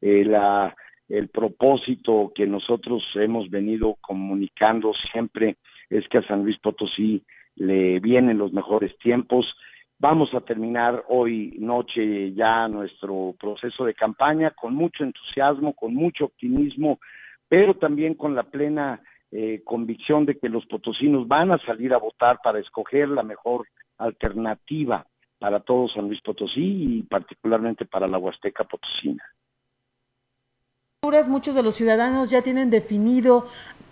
eh, 0.00 0.26
el 1.08 1.28
propósito 1.28 2.32
que 2.34 2.46
nosotros 2.46 3.02
hemos 3.14 3.48
venido 3.50 3.96
comunicando 4.00 4.92
siempre 5.12 5.56
es 5.92 6.08
que 6.08 6.18
a 6.18 6.26
San 6.26 6.42
Luis 6.42 6.58
Potosí 6.58 7.22
le 7.56 8.00
vienen 8.00 8.38
los 8.38 8.52
mejores 8.52 8.96
tiempos. 8.98 9.54
Vamos 9.98 10.32
a 10.34 10.40
terminar 10.40 11.04
hoy 11.08 11.54
noche 11.58 12.32
ya 12.32 12.66
nuestro 12.66 13.34
proceso 13.38 13.84
de 13.84 13.94
campaña 13.94 14.50
con 14.52 14.74
mucho 14.74 15.04
entusiasmo, 15.04 15.74
con 15.74 15.94
mucho 15.94 16.24
optimismo, 16.24 16.98
pero 17.46 17.74
también 17.74 18.14
con 18.14 18.34
la 18.34 18.44
plena 18.44 19.02
eh, 19.30 19.60
convicción 19.64 20.24
de 20.24 20.38
que 20.38 20.48
los 20.48 20.64
potosinos 20.66 21.28
van 21.28 21.52
a 21.52 21.58
salir 21.58 21.92
a 21.92 21.98
votar 21.98 22.40
para 22.42 22.58
escoger 22.58 23.08
la 23.08 23.22
mejor 23.22 23.68
alternativa 23.98 25.06
para 25.38 25.60
todo 25.60 25.88
San 25.88 26.06
Luis 26.06 26.22
Potosí 26.22 26.98
y 26.98 27.02
particularmente 27.02 27.84
para 27.84 28.08
la 28.08 28.16
Huasteca 28.16 28.64
Potosina. 28.64 29.24
Muchos 31.28 31.54
de 31.54 31.62
los 31.62 31.74
ciudadanos 31.74 32.30
ya 32.30 32.42
tienen 32.42 32.70
definido 32.70 33.46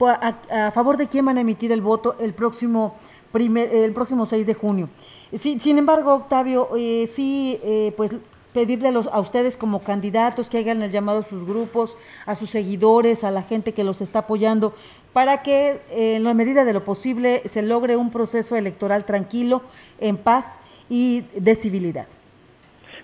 a, 0.08 0.70
favor 0.72 0.96
de 0.96 1.08
quién 1.08 1.24
van 1.24 1.38
a 1.38 1.40
emitir 1.40 1.72
el 1.72 1.80
voto 1.80 2.16
el 2.20 2.32
próximo 2.32 2.96
primer, 3.32 3.74
el 3.74 3.92
próximo 3.92 4.26
6 4.26 4.46
de 4.46 4.54
junio. 4.54 4.88
sin 5.32 5.78
embargo, 5.78 6.14
Octavio, 6.14 6.68
eh, 6.76 7.06
sí, 7.06 7.58
eh, 7.62 7.92
pues 7.96 8.16
pedirle 8.52 8.88
a, 8.88 8.90
los, 8.90 9.06
a 9.06 9.20
ustedes 9.20 9.56
como 9.56 9.82
candidatos 9.82 10.50
que 10.50 10.58
hagan 10.58 10.82
el 10.82 10.90
llamado 10.90 11.20
a 11.20 11.24
sus 11.24 11.46
grupos, 11.46 11.96
a 12.26 12.34
sus 12.34 12.50
seguidores, 12.50 13.24
a 13.24 13.30
la 13.30 13.42
gente 13.42 13.72
que 13.72 13.84
los 13.84 14.00
está 14.00 14.20
apoyando, 14.20 14.74
para 15.12 15.42
que 15.42 15.80
eh, 15.90 16.16
en 16.16 16.24
la 16.24 16.34
medida 16.34 16.64
de 16.64 16.72
lo 16.72 16.84
posible 16.84 17.42
se 17.46 17.62
logre 17.62 17.96
un 17.96 18.10
proceso 18.10 18.56
electoral 18.56 19.04
tranquilo, 19.04 19.62
en 20.00 20.16
paz 20.16 20.60
y 20.88 21.22
de 21.36 21.54
civilidad. 21.54 22.06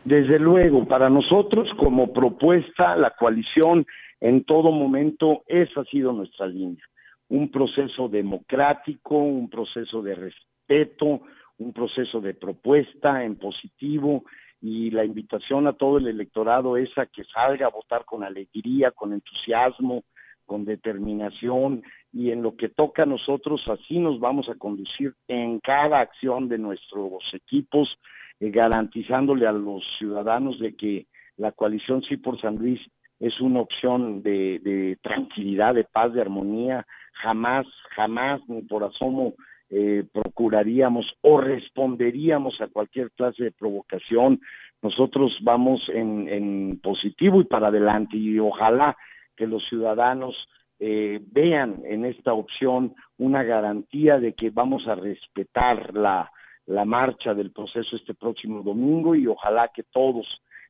Desde 0.04 0.38
luego, 0.38 0.84
para 0.84 1.10
nosotros 1.10 1.68
como 1.78 2.12
propuesta, 2.12 2.94
la 2.96 3.10
coalición 3.10 3.86
en 4.20 4.44
todo 4.44 4.72
momento, 4.72 5.44
esa 5.46 5.82
ha 5.82 5.84
sido 5.84 6.12
nuestra 6.12 6.46
línea. 6.46 6.82
Un 7.28 7.50
proceso 7.50 8.08
democrático, 8.08 9.16
un 9.16 9.50
proceso 9.50 10.02
de 10.02 10.14
respeto, 10.14 11.22
un 11.58 11.72
proceso 11.72 12.20
de 12.20 12.34
propuesta 12.34 13.24
en 13.24 13.36
positivo 13.36 14.24
y 14.60 14.90
la 14.90 15.04
invitación 15.04 15.66
a 15.66 15.74
todo 15.74 15.98
el 15.98 16.06
electorado 16.06 16.76
es 16.76 16.96
a 16.96 17.06
que 17.06 17.24
salga 17.24 17.66
a 17.66 17.70
votar 17.70 18.04
con 18.04 18.24
alegría, 18.24 18.90
con 18.90 19.12
entusiasmo, 19.12 20.04
con 20.46 20.64
determinación 20.64 21.82
y 22.12 22.30
en 22.30 22.42
lo 22.42 22.56
que 22.56 22.68
toca 22.68 23.02
a 23.02 23.06
nosotros 23.06 23.62
así 23.68 23.98
nos 23.98 24.20
vamos 24.20 24.48
a 24.48 24.54
conducir 24.54 25.12
en 25.28 25.58
cada 25.60 26.00
acción 26.00 26.48
de 26.48 26.58
nuestros 26.58 27.22
equipos 27.34 27.98
eh, 28.40 28.50
garantizándole 28.50 29.46
a 29.46 29.52
los 29.52 29.82
ciudadanos 29.98 30.58
de 30.60 30.76
que 30.76 31.06
la 31.36 31.52
coalición 31.52 32.02
Sí 32.02 32.16
por 32.16 32.40
San 32.40 32.56
Luis 32.56 32.80
es 33.20 33.40
una 33.40 33.60
opción 33.60 34.22
de, 34.22 34.98
tranquilidad, 35.02 35.74
de 35.74 35.84
paz, 35.84 36.12
de 36.12 36.20
armonía. 36.20 36.86
Jamás, 37.14 37.66
jamás, 37.94 38.40
ni 38.48 38.62
por 38.62 38.84
asomo, 38.84 39.34
eh, 39.70 40.04
procuraríamos 40.12 41.06
o 41.22 41.40
responderíamos 41.40 42.60
a 42.60 42.68
cualquier 42.68 43.10
clase 43.12 43.44
de 43.44 43.52
provocación. 43.52 44.40
Nosotros 44.82 45.38
vamos 45.42 45.88
en, 45.88 46.28
en 46.28 46.80
positivo 46.82 47.40
y 47.40 47.44
para 47.44 47.68
adelante 47.68 48.16
y 48.16 48.38
ojalá 48.38 48.96
que 49.34 49.46
los 49.46 49.66
ciudadanos 49.68 50.36
eh, 50.78 51.20
vean 51.32 51.82
en 51.86 52.04
esta 52.04 52.34
opción 52.34 52.94
una 53.16 53.42
garantía 53.42 54.18
de 54.18 54.34
que 54.34 54.50
vamos 54.50 54.86
a 54.86 54.94
respetar 54.94 55.94
la, 55.94 56.30
la 56.66 56.84
marcha 56.84 57.32
del 57.32 57.50
proceso 57.50 57.96
este 57.96 58.12
próximo 58.12 58.62
domingo 58.62 59.14
y 59.14 59.26
ojalá 59.26 59.68
que 59.74 59.84
todos 59.84 60.26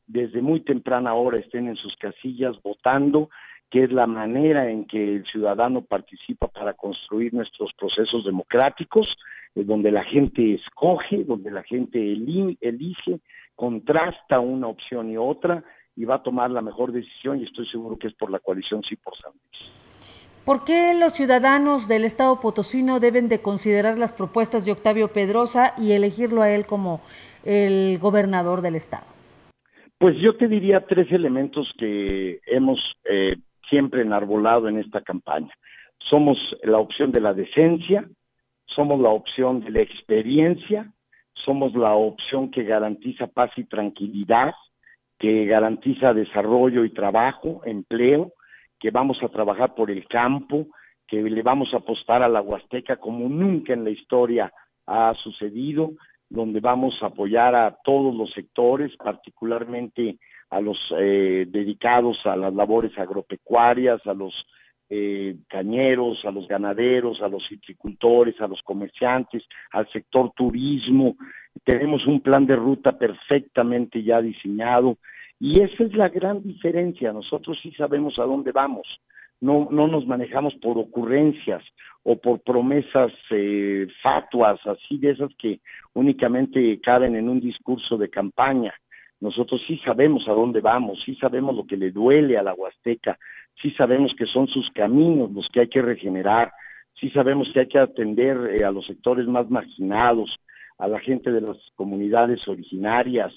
desde 0.07 0.41
muy 0.41 0.61
temprana 0.61 1.15
hora 1.15 1.39
estén 1.39 1.69
en 1.69 1.77
sus 1.77 1.97
casillas 1.97 2.61
votando, 2.63 3.31
que 3.71 3.85
es 3.85 3.93
la 3.93 4.07
manera 4.07 4.71
en 4.71 4.87
que 4.87 5.17
el 5.17 5.27
ciudadano 5.27 5.83
participa 5.83 6.49
para 6.49 6.75
construir 6.75 7.35
nuestros 7.35 7.73
procesos 7.75 8.25
democráticos, 8.25 9.17
donde 9.55 9.91
la 9.91 10.05
gente 10.05 10.55
escoge, 10.55 11.25
donde 11.25 11.51
la 11.51 11.63
gente 11.63 11.99
elige, 11.99 13.21
contrasta 13.55 14.39
una 14.39 14.69
opción 14.69 15.11
y 15.11 15.17
otra 15.17 15.65
y 15.97 16.05
va 16.05 16.17
a 16.17 16.23
tomar 16.23 16.51
la 16.51 16.61
mejor 16.61 16.93
decisión 16.93 17.41
y 17.41 17.45
estoy 17.45 17.67
seguro 17.69 17.97
que 17.97 18.09
es 18.09 18.15
por 18.15 18.31
la 18.31 18.39
coalición 18.39 18.83
Sí 18.83 18.97
por 18.97 19.17
San 19.17 19.33
Luis. 19.33 19.73
¿Por 20.45 20.63
qué 20.63 20.95
los 20.95 21.15
ciudadanos 21.15 21.89
del 21.89 22.05
Estado 22.05 22.39
potosino 22.41 23.01
deben 23.01 23.29
de 23.29 23.41
considerar 23.41 23.99
las 23.99 24.13
propuestas 24.13 24.65
de 24.65 24.73
Octavio 24.73 25.09
Pedrosa 25.09 25.75
y 25.77 25.93
elegirlo 25.93 26.43
a 26.43 26.51
él 26.51 26.67
como 26.67 27.01
el 27.45 27.99
gobernador 27.99 28.61
del 28.61 28.77
Estado? 28.77 29.16
Pues 29.99 30.17
yo 30.19 30.37
te 30.37 30.47
diría 30.47 30.87
tres 30.87 31.11
elementos 31.11 31.73
que 31.79 32.41
hemos 32.47 32.79
eh, 33.05 33.37
siempre 33.69 34.03
enarbolado 34.03 34.69
en 34.69 34.79
esta 34.79 35.01
campaña. 35.01 35.53
Somos 35.99 36.39
la 36.63 36.79
opción 36.79 37.13
de 37.13 37.21
la 37.21 37.33
decencia, 37.33 38.07
somos 38.67 39.01
la 39.01 39.09
opción 39.09 39.61
de 39.61 39.71
la 39.71 39.81
experiencia, 39.81 40.93
somos 41.33 41.75
la 41.75 41.95
opción 41.95 42.51
que 42.51 42.65
garantiza 42.65 43.27
paz 43.27 43.53
y 43.57 43.65
tranquilidad, 43.65 44.55
que 45.19 45.47
garantiza 45.47 46.13
desarrollo 46.13 46.85
y 46.85 46.91
trabajo, 46.91 47.63
empleo, 47.65 48.33
que 48.79 48.91
vamos 48.91 49.23
a 49.23 49.29
trabajar 49.29 49.75
por 49.75 49.91
el 49.91 50.07
campo, 50.07 50.67
que 51.07 51.23
le 51.23 51.43
vamos 51.43 51.73
a 51.73 51.79
apostar 51.79 52.23
a 52.23 52.29
la 52.29 52.43
Huasteca 52.43 52.97
como 52.97 53.29
nunca 53.31 53.73
en 53.73 53.85
la 53.85 53.91
historia 53.91 54.53
ha 54.87 55.15
sucedido, 55.15 55.93
donde 56.29 56.61
vamos 56.61 57.03
a 57.03 57.07
apoyar 57.07 57.55
a 57.55 57.77
todos 57.85 58.15
los 58.15 58.33
sectores, 58.33 58.97
particularmente 58.97 60.19
a 60.51 60.61
los 60.61 60.79
eh, 60.99 61.47
dedicados 61.49 62.25
a 62.27 62.37
las 62.37 62.55
labores 62.55 62.97
agropecuarias, 62.99 64.05
a 64.07 64.15
los 64.15 64.47
eh, 64.89 65.37
cañeros, 65.49 66.25
a 66.25 66.31
los 66.31 66.47
ganaderos, 66.47 67.21
a 67.21 67.29
los 67.29 67.47
citricultores, 67.49 68.41
a 68.41 68.47
los 68.47 68.63
comerciantes, 68.63 69.45
al 69.73 69.89
sector 69.91 70.33
turismo. 70.37 71.17
Tenemos 71.65 72.07
un 72.07 72.21
plan 72.21 72.47
de 72.47 72.55
ruta 72.55 72.97
perfectamente 72.97 74.03
ya 74.03 74.21
diseñado 74.21 74.99
y 75.41 75.61
esa 75.61 75.85
es 75.85 75.95
la 75.95 76.09
gran 76.09 76.43
diferencia. 76.43 77.13
Nosotros 77.13 77.59
sí 77.63 77.73
sabemos 77.73 78.19
a 78.19 78.25
dónde 78.25 78.53
vamos. 78.53 78.87
No, 79.41 79.69
no 79.71 79.87
nos 79.87 80.07
manejamos 80.07 80.55
por 80.57 80.79
ocurrencias 80.79 81.63
o 82.03 82.17
por 82.17 82.41
promesas 82.41 83.13
eh, 83.31 83.87
fatuas, 84.03 84.59
así 84.67 84.97
de 84.99 85.11
esas 85.11 85.31
que 85.37 85.61
únicamente 85.93 86.81
caben 86.81 87.17
en 87.17 87.29
un 87.29 87.41
discurso 87.41 87.99
de 87.99 88.09
campaña. 88.09 88.73
Nosotros 89.21 89.63
sí 89.67 89.79
sabemos 89.85 90.29
a 90.29 90.33
dónde 90.33 90.61
vamos, 90.61 91.03
sí 91.05 91.17
sabemos 91.17 91.57
lo 91.57 91.67
que 91.67 91.77
le 91.77 91.91
duele 91.91 92.39
a 92.39 92.43
la 92.43 92.55
Huasteca, 92.55 93.19
sí 93.61 93.71
sabemos 93.73 94.15
que 94.15 94.27
son 94.27 94.47
sus 94.47 94.71
caminos 94.71 95.33
los 95.33 95.49
que 95.49 95.61
hay 95.61 95.69
que 95.69 95.83
regenerar, 95.83 96.53
sí 97.01 97.11
sabemos 97.11 97.51
que 97.53 97.61
hay 97.61 97.69
que 97.69 97.79
atender 97.79 98.37
eh, 98.53 98.65
a 98.65 98.71
los 98.71 98.87
sectores 98.87 99.27
más 99.27 99.51
marginados, 99.51 100.37
a 100.79 100.87
la 100.87 101.01
gente 101.01 101.33
de 101.33 101.41
las 101.41 101.57
comunidades 101.75 102.47
originarias, 102.47 103.33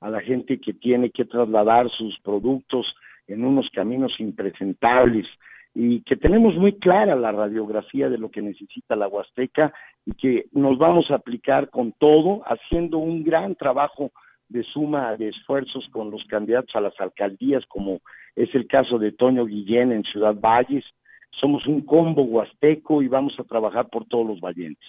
a 0.00 0.10
la 0.10 0.20
gente 0.20 0.60
que 0.60 0.74
tiene 0.74 1.10
que 1.10 1.24
trasladar 1.24 1.88
sus 1.90 2.18
productos 2.20 2.94
en 3.32 3.44
unos 3.44 3.68
caminos 3.70 4.18
impresentables 4.18 5.26
y 5.74 6.02
que 6.02 6.16
tenemos 6.16 6.54
muy 6.56 6.78
clara 6.78 7.16
la 7.16 7.32
radiografía 7.32 8.08
de 8.08 8.18
lo 8.18 8.30
que 8.30 8.42
necesita 8.42 8.94
la 8.94 9.08
Huasteca 9.08 9.72
y 10.04 10.12
que 10.12 10.46
nos 10.52 10.78
vamos 10.78 11.10
a 11.10 11.14
aplicar 11.16 11.70
con 11.70 11.92
todo, 11.92 12.42
haciendo 12.44 12.98
un 12.98 13.24
gran 13.24 13.54
trabajo 13.54 14.12
de 14.48 14.62
suma 14.64 15.16
de 15.16 15.28
esfuerzos 15.28 15.88
con 15.90 16.10
los 16.10 16.24
candidatos 16.26 16.76
a 16.76 16.80
las 16.80 16.98
alcaldías, 17.00 17.64
como 17.66 18.00
es 18.36 18.54
el 18.54 18.66
caso 18.66 18.98
de 18.98 19.12
Toño 19.12 19.46
Guillén 19.46 19.92
en 19.92 20.04
Ciudad 20.04 20.34
Valles. 20.38 20.84
Somos 21.30 21.66
un 21.66 21.80
combo 21.80 22.22
huasteco 22.22 23.02
y 23.02 23.08
vamos 23.08 23.34
a 23.38 23.44
trabajar 23.44 23.88
por 23.88 24.04
todos 24.04 24.26
los 24.26 24.40
valientes. 24.40 24.86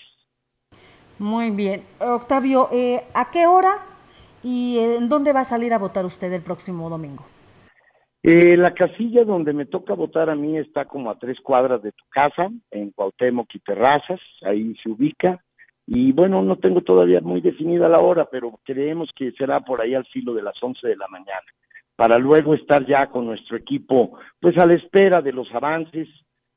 Muy 1.17 1.51
bien. 1.51 1.83
Octavio, 1.99 2.67
eh, 2.73 3.01
¿a 3.13 3.31
qué 3.31 3.47
hora 3.47 3.75
y 4.43 4.79
en 4.79 5.07
dónde 5.07 5.31
va 5.31 5.41
a 5.41 5.45
salir 5.45 5.73
a 5.73 5.77
votar 5.77 6.05
usted 6.05 6.33
el 6.33 6.41
próximo 6.41 6.89
domingo? 6.89 7.23
Eh, 8.25 8.55
la 8.55 8.73
casilla 8.73 9.25
donde 9.25 9.51
me 9.51 9.65
toca 9.65 9.93
votar 9.95 10.29
a 10.29 10.35
mí 10.35 10.57
está 10.57 10.85
como 10.85 11.11
a 11.11 11.19
tres 11.19 11.41
cuadras 11.41 11.83
de 11.83 11.91
tu 11.91 12.05
casa, 12.09 12.49
en 12.71 12.91
Cuauhtémoc 12.91 13.53
y 13.53 13.59
Terrazas, 13.59 14.21
ahí 14.43 14.73
se 14.81 14.89
ubica. 14.89 15.43
Y 15.85 16.13
bueno, 16.13 16.41
no 16.41 16.55
tengo 16.55 16.79
todavía 16.79 17.19
muy 17.19 17.41
definida 17.41 17.89
la 17.89 17.97
hora, 17.97 18.25
pero 18.31 18.57
creemos 18.63 19.09
que 19.13 19.33
será 19.33 19.59
por 19.59 19.81
ahí 19.81 19.93
al 19.93 20.05
filo 20.05 20.33
de 20.33 20.41
las 20.41 20.55
11 20.61 20.87
de 20.87 20.95
la 20.95 21.09
mañana, 21.09 21.43
para 21.97 22.17
luego 22.17 22.53
estar 22.53 22.85
ya 22.85 23.07
con 23.07 23.25
nuestro 23.25 23.57
equipo, 23.57 24.17
pues 24.39 24.57
a 24.57 24.65
la 24.65 24.75
espera 24.75 25.21
de 25.21 25.33
los 25.33 25.53
avances, 25.53 26.07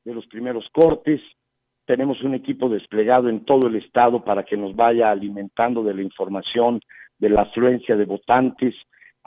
de 0.05 0.13
los 0.13 0.25
primeros 0.27 0.69
cortes. 0.71 1.19
Tenemos 1.85 2.21
un 2.23 2.33
equipo 2.33 2.69
desplegado 2.69 3.27
en 3.27 3.43
todo 3.43 3.67
el 3.67 3.75
estado 3.75 4.23
para 4.23 4.43
que 4.43 4.55
nos 4.55 4.73
vaya 4.73 5.11
alimentando 5.11 5.83
de 5.83 5.93
la 5.93 6.01
información 6.01 6.79
de 7.19 7.29
la 7.29 7.41
afluencia 7.41 7.97
de 7.97 8.05
votantes. 8.05 8.73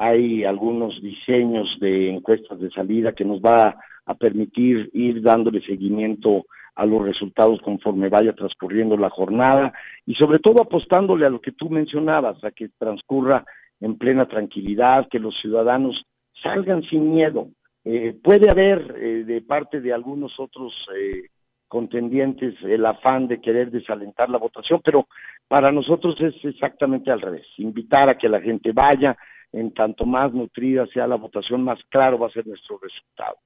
Hay 0.02 0.44
algunos 0.44 0.98
diseños 1.02 1.78
de 1.78 2.09
encuestas 2.09 2.59
de 2.59 2.70
salida 2.70 3.12
que 3.12 3.27
nos 3.27 3.43
va 3.43 3.77
a 4.06 4.14
permitir 4.14 4.89
ir 4.94 5.20
dándole 5.20 5.60
seguimiento 5.60 6.47
a 6.74 6.86
los 6.86 7.02
resultados 7.02 7.60
conforme 7.60 8.09
vaya 8.09 8.32
transcurriendo 8.32 8.97
la 8.97 9.10
jornada 9.10 9.74
y 10.06 10.14
sobre 10.14 10.39
todo 10.39 10.62
apostándole 10.62 11.27
a 11.27 11.28
lo 11.28 11.43
que 11.43 11.52
tú 11.52 11.68
mencionabas, 11.68 12.43
a 12.43 12.51
que 12.51 12.70
transcurra 12.78 13.44
en 13.78 13.98
plena 13.98 14.24
tranquilidad, 14.24 15.06
que 15.10 15.18
los 15.18 15.39
ciudadanos 15.39 16.06
salgan 16.43 16.82
sin 16.85 17.12
miedo. 17.12 17.48
Eh, 17.85 18.16
puede 18.24 18.51
haber 18.51 18.97
eh, 18.97 19.24
de 19.24 19.43
parte 19.43 19.82
de 19.82 19.93
algunos 19.93 20.32
otros 20.40 20.72
eh, 20.97 21.28
contendientes 21.68 22.55
el 22.62 22.86
afán 22.86 23.28
de 23.28 23.39
querer 23.39 23.70
desalentar 23.70 24.31
la 24.31 24.39
votación, 24.39 24.81
pero 24.82 25.09
para 25.47 25.70
nosotros 25.70 26.18
es 26.22 26.43
exactamente 26.43 27.10
al 27.10 27.20
revés, 27.20 27.47
invitar 27.59 28.09
a 28.09 28.16
que 28.16 28.31
la 28.31 28.40
gente 28.40 28.72
vaya, 28.72 29.14
en 29.52 29.72
tanto 29.72 30.06
más 30.06 30.32
nutrida 30.32 30.86
sea 30.86 31.06
la 31.06 31.16
votación, 31.16 31.64
más 31.64 31.78
claro 31.89 32.18
va 32.18 32.28
a 32.28 32.31
ser 32.31 32.47
nuestro 32.47 32.78
resultado. 32.78 33.36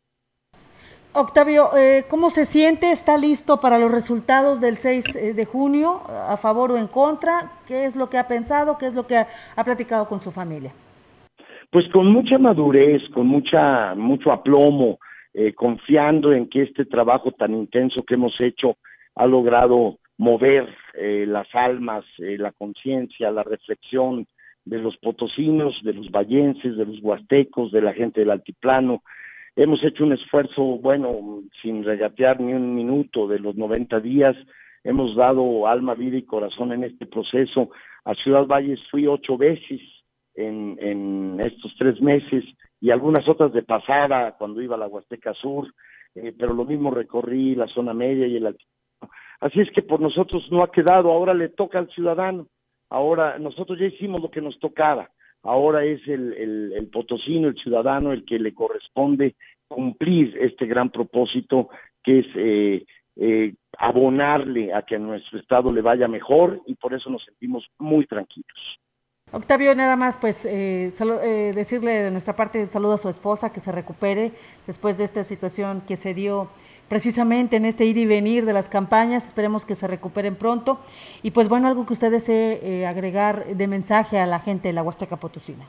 Octavio, 1.16 1.76
eh, 1.76 2.06
¿cómo 2.10 2.28
se 2.30 2.44
siente? 2.44 2.90
¿Está 2.90 3.16
listo 3.16 3.60
para 3.60 3.78
los 3.78 3.92
resultados 3.92 4.60
del 4.60 4.78
6 4.78 5.14
eh, 5.14 5.32
de 5.32 5.44
junio? 5.44 6.00
¿A 6.08 6.36
favor 6.36 6.72
o 6.72 6.76
en 6.76 6.88
contra? 6.88 7.52
¿Qué 7.68 7.84
es 7.84 7.94
lo 7.94 8.10
que 8.10 8.18
ha 8.18 8.26
pensado? 8.26 8.76
¿Qué 8.78 8.86
es 8.86 8.96
lo 8.96 9.06
que 9.06 9.18
ha, 9.18 9.64
platicado 9.64 10.08
con 10.08 10.20
su 10.20 10.32
familia? 10.32 10.72
Pues 11.70 11.88
con 11.90 12.08
mucha 12.10 12.36
madurez, 12.36 13.08
con 13.10 13.28
mucha, 13.28 13.94
mucho 13.94 14.32
aplomo, 14.32 14.98
eh, 15.32 15.54
confiando 15.54 16.32
en 16.32 16.48
que 16.48 16.62
este 16.62 16.84
trabajo 16.84 17.30
tan 17.30 17.54
intenso 17.54 18.02
que 18.02 18.14
hemos 18.14 18.40
hecho 18.40 18.76
ha 19.14 19.26
logrado 19.26 19.98
mover 20.16 20.68
las 20.96 21.52
almas, 21.54 22.04
la 22.18 22.52
conciencia, 22.52 23.32
la 23.32 23.42
reflexión 23.42 24.28
de 24.64 24.78
los 24.78 24.96
potosinos, 24.98 25.80
de 25.82 25.92
los 25.92 26.10
vallenses, 26.10 26.76
de 26.76 26.86
los 26.86 27.00
huastecos, 27.00 27.72
de 27.72 27.82
la 27.82 27.92
gente 27.92 28.20
del 28.20 28.30
altiplano, 28.30 29.02
Hemos 29.56 29.84
hecho 29.84 30.02
un 30.02 30.12
esfuerzo, 30.12 30.62
bueno, 30.62 31.42
sin 31.62 31.84
regatear 31.84 32.40
ni 32.40 32.52
un 32.52 32.74
minuto 32.74 33.28
de 33.28 33.38
los 33.38 33.54
90 33.54 34.00
días. 34.00 34.36
Hemos 34.82 35.14
dado 35.14 35.68
alma, 35.68 35.94
vida 35.94 36.16
y 36.16 36.22
corazón 36.22 36.72
en 36.72 36.82
este 36.82 37.06
proceso. 37.06 37.70
A 38.04 38.14
Ciudad 38.14 38.46
Valles 38.46 38.80
fui 38.90 39.06
ocho 39.06 39.38
veces 39.38 39.80
en, 40.34 41.38
estos 41.40 41.72
tres 41.78 42.00
meses 42.00 42.44
y 42.80 42.90
algunas 42.90 43.28
otras 43.28 43.52
de 43.52 43.62
pasada 43.62 44.34
cuando 44.36 44.60
iba 44.60 44.74
a 44.74 44.78
la 44.78 44.88
Huasteca 44.88 45.32
Sur, 45.34 45.72
eh, 46.16 46.34
pero 46.36 46.52
lo 46.52 46.64
mismo 46.64 46.90
recorrí 46.90 47.54
la 47.54 47.68
zona 47.68 47.94
media 47.94 48.26
y 48.26 48.36
el 48.36 48.56
Así 49.40 49.60
es 49.60 49.70
que 49.70 49.82
por 49.82 50.00
nosotros 50.00 50.50
no 50.50 50.64
ha 50.64 50.72
quedado, 50.72 51.12
ahora 51.12 51.32
le 51.32 51.50
toca 51.50 51.78
al 51.78 51.88
ciudadano, 51.90 52.48
ahora 52.94 53.38
nosotros 53.38 53.78
ya 53.78 53.86
hicimos 53.86 54.22
lo 54.22 54.30
que 54.30 54.40
nos 54.40 54.58
tocaba, 54.60 55.10
ahora 55.42 55.84
es 55.84 56.00
el, 56.06 56.32
el, 56.72 56.88
potosino, 56.88 57.48
el 57.48 57.56
ciudadano, 57.56 58.12
el 58.12 58.24
que 58.24 58.38
le 58.38 58.54
corresponde 58.54 59.34
cumplir 59.66 60.36
este 60.40 60.66
gran 60.66 60.90
propósito 60.90 61.68
que 62.04 62.20
es 62.20 62.26
eh, 62.36 62.86
eh, 63.16 63.54
abonarle 63.78 64.72
a 64.72 64.82
que 64.82 64.94
a 64.96 64.98
nuestro 64.98 65.40
estado 65.40 65.72
le 65.72 65.82
vaya 65.82 66.06
mejor 66.06 66.60
y 66.66 66.74
por 66.76 66.94
eso 66.94 67.10
nos 67.10 67.24
sentimos 67.24 67.66
muy 67.78 68.06
tranquilos. 68.06 68.78
Octavio, 69.32 69.74
nada 69.74 69.96
más, 69.96 70.16
pues 70.16 70.44
eh, 70.44 70.92
decirle 71.54 71.90
de 71.90 72.10
nuestra 72.12 72.36
parte 72.36 72.60
un 72.60 72.70
saludo 72.70 72.94
a 72.94 72.98
su 72.98 73.08
esposa, 73.08 73.52
que 73.52 73.58
se 73.58 73.72
recupere 73.72 74.30
después 74.66 74.96
de 74.96 75.04
esta 75.04 75.24
situación 75.24 75.80
que 75.80 75.96
se 75.96 76.14
dio 76.14 76.50
precisamente 76.88 77.56
en 77.56 77.64
este 77.64 77.84
ir 77.84 77.96
y 77.96 78.06
venir 78.06 78.44
de 78.44 78.52
las 78.52 78.68
campañas. 78.68 79.26
Esperemos 79.26 79.64
que 79.64 79.74
se 79.74 79.86
recuperen 79.86 80.36
pronto. 80.36 80.80
Y 81.22 81.30
pues 81.30 81.48
bueno, 81.48 81.68
algo 81.68 81.86
que 81.86 81.92
usted 81.92 82.10
desee 82.10 82.60
eh, 82.62 82.86
agregar 82.86 83.44
de 83.46 83.66
mensaje 83.66 84.18
a 84.18 84.26
la 84.26 84.40
gente 84.40 84.68
de 84.68 84.74
la 84.74 84.82
Huasteca 84.82 85.16
Potosina. 85.16 85.64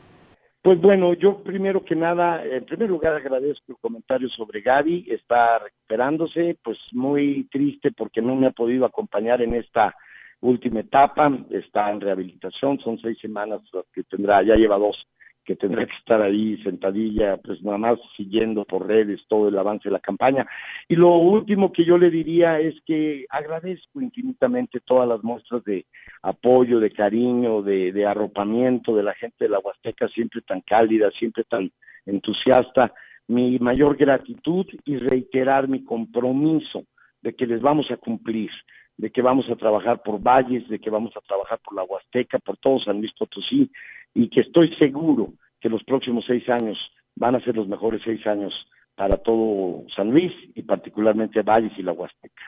Pues 0.61 0.81
bueno, 0.81 1.13
yo 1.13 1.43
primero 1.43 1.85
que 1.85 1.95
nada, 1.95 2.43
en 2.43 2.65
primer 2.65 2.89
lugar 2.89 3.13
agradezco 3.13 3.65
el 3.73 3.77
comentario 3.77 4.27
sobre 4.29 4.61
Gaby, 4.61 5.05
está 5.09 5.59
recuperándose, 5.59 6.57
pues 6.63 6.79
muy 6.91 7.47
triste 7.51 7.91
porque 7.91 8.19
no 8.19 8.35
me 8.35 8.47
ha 8.47 8.51
podido 8.51 8.83
acompañar 8.83 9.43
en 9.43 9.53
esta 9.53 9.95
última 10.41 10.79
etapa, 10.79 11.31
está 11.51 11.91
en 11.91 12.01
rehabilitación, 12.01 12.79
son 12.79 12.97
seis 12.97 13.19
semanas 13.19 13.61
que 13.93 14.01
tendrá, 14.03 14.41
ya 14.41 14.55
lleva 14.55 14.79
dos 14.79 15.07
que 15.45 15.55
tendrá 15.55 15.85
que 15.85 15.95
estar 15.95 16.21
ahí 16.21 16.57
sentadilla, 16.63 17.37
pues 17.37 17.61
nada 17.61 17.77
más 17.77 17.99
siguiendo 18.17 18.65
por 18.65 18.87
redes 18.87 19.21
todo 19.27 19.47
el 19.47 19.57
avance 19.57 19.87
de 19.87 19.93
la 19.93 19.99
campaña. 19.99 20.45
Y 20.89 20.95
lo 20.95 21.15
último 21.17 21.71
que 21.71 21.85
yo 21.85 21.97
le 21.97 22.09
diría 22.09 22.59
es 22.59 22.75
que 22.85 23.25
agradezco 23.29 24.01
infinitamente 24.01 24.79
todas 24.79 25.07
las 25.07 25.23
muestras 25.23 25.63
de 25.63 25.85
apoyo, 26.23 26.79
de 26.79 26.91
cariño, 26.91 27.61
de, 27.61 28.05
arropamiento 28.05 28.95
de 28.95 29.03
la 29.03 29.13
gente 29.13 29.45
de 29.45 29.49
la 29.49 29.59
Huasteca, 29.59 30.07
siempre 30.09 30.41
tan 30.41 30.61
cálida, 30.61 31.11
siempre 31.11 31.43
tan 31.43 31.71
entusiasta. 32.05 32.93
Mi 33.27 33.57
mayor 33.59 33.97
gratitud 33.97 34.65
y 34.83 34.97
reiterar 34.97 35.67
mi 35.67 35.83
compromiso 35.83 36.83
de 37.21 37.33
que 37.35 37.47
les 37.47 37.61
vamos 37.61 37.89
a 37.91 37.97
cumplir 37.97 38.51
de 38.97 39.11
que 39.11 39.21
vamos 39.21 39.49
a 39.49 39.55
trabajar 39.55 40.01
por 40.03 40.21
Valles, 40.21 40.67
de 40.69 40.79
que 40.79 40.89
vamos 40.89 41.15
a 41.15 41.21
trabajar 41.21 41.59
por 41.59 41.75
la 41.75 41.83
Huasteca, 41.83 42.39
por 42.39 42.57
todo 42.57 42.79
San 42.79 42.99
Luis 42.99 43.13
Potosí, 43.13 43.69
y 44.13 44.29
que 44.29 44.41
estoy 44.41 44.73
seguro 44.75 45.33
que 45.59 45.69
los 45.69 45.83
próximos 45.83 46.25
seis 46.25 46.47
años 46.49 46.77
van 47.15 47.35
a 47.35 47.41
ser 47.41 47.55
los 47.55 47.67
mejores 47.67 48.01
seis 48.03 48.25
años 48.27 48.53
para 48.95 49.17
todo 49.17 49.83
San 49.93 50.11
Luis 50.11 50.31
y 50.55 50.63
particularmente 50.63 51.41
Valles 51.41 51.77
y 51.77 51.83
la 51.83 51.91
Huasteca. 51.91 52.43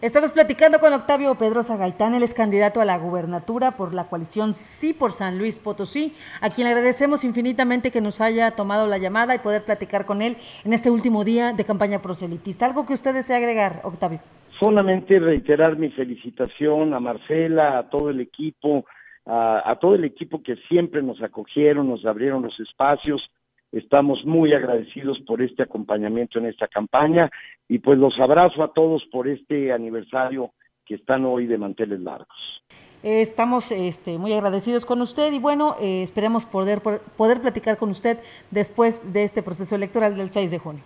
Estamos 0.00 0.30
platicando 0.30 0.80
con 0.80 0.94
Octavio 0.94 1.34
Pedrosa 1.34 1.76
Gaitán, 1.76 2.14
él 2.14 2.22
es 2.22 2.32
candidato 2.32 2.80
a 2.80 2.86
la 2.86 2.96
gubernatura 2.96 3.72
por 3.72 3.92
la 3.92 4.04
coalición 4.04 4.54
Sí 4.54 4.94
por 4.94 5.12
San 5.12 5.36
Luis 5.36 5.58
Potosí, 5.58 6.14
a 6.40 6.48
quien 6.48 6.66
le 6.66 6.72
agradecemos 6.72 7.22
infinitamente 7.22 7.90
que 7.90 8.00
nos 8.00 8.22
haya 8.22 8.50
tomado 8.52 8.86
la 8.86 8.96
llamada 8.96 9.34
y 9.34 9.40
poder 9.40 9.62
platicar 9.62 10.06
con 10.06 10.22
él 10.22 10.38
en 10.64 10.72
este 10.72 10.88
último 10.88 11.22
día 11.22 11.52
de 11.52 11.66
campaña 11.66 12.00
proselitista. 12.00 12.64
¿Algo 12.64 12.86
que 12.86 12.94
usted 12.94 13.12
desea 13.12 13.36
agregar, 13.36 13.82
Octavio? 13.84 14.20
Solamente 14.60 15.18
reiterar 15.18 15.76
mi 15.76 15.90
felicitación 15.90 16.92
a 16.94 17.00
Marcela, 17.00 17.78
a 17.78 17.88
todo 17.88 18.10
el 18.10 18.20
equipo, 18.20 18.84
a, 19.26 19.76
todo 19.80 19.94
el 19.94 20.04
equipo 20.04 20.42
que 20.42 20.56
siempre 20.68 21.02
nos 21.02 21.22
acogieron, 21.22 21.88
nos 21.88 22.04
abrieron 22.04 22.42
los 22.42 22.58
espacios. 22.60 23.30
Estamos 23.72 24.24
muy 24.24 24.52
agradecidos 24.52 25.18
por 25.20 25.40
este 25.40 25.62
acompañamiento 25.62 26.38
en 26.38 26.46
esta 26.46 26.68
campaña 26.68 27.30
y 27.68 27.78
pues 27.78 27.98
los 27.98 28.18
abrazo 28.18 28.62
a 28.62 28.72
todos 28.72 29.04
por 29.06 29.28
este 29.28 29.72
aniversario 29.72 30.50
que 30.84 30.96
están 30.96 31.24
hoy 31.24 31.46
de 31.46 31.56
manteles 31.56 32.00
largos. 32.00 32.62
estamos 33.02 33.70
este, 33.70 34.18
muy 34.18 34.32
agradecidos 34.32 34.84
con 34.84 35.00
usted 35.00 35.32
y 35.32 35.38
bueno, 35.38 35.76
eh, 35.80 36.02
esperemos 36.02 36.44
poder, 36.44 36.80
poder 36.80 37.40
platicar 37.40 37.78
con 37.78 37.90
usted 37.90 38.18
después 38.50 39.12
de 39.12 39.22
este 39.22 39.42
proceso 39.42 39.76
electoral 39.76 40.16
del 40.16 40.30
6 40.30 40.50
de 40.50 40.58
junio. 40.58 40.82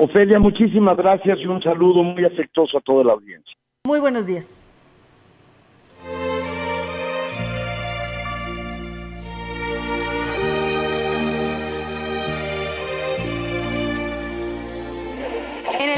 Ofelia, 0.00 0.38
muchísimas 0.38 0.96
gracias 0.96 1.40
y 1.40 1.46
un 1.46 1.60
saludo 1.60 2.04
muy 2.04 2.24
afectuoso 2.24 2.78
a 2.78 2.80
toda 2.80 3.02
la 3.02 3.14
audiencia. 3.14 3.52
Muy 3.84 3.98
buenos 3.98 4.26
días. 4.26 4.67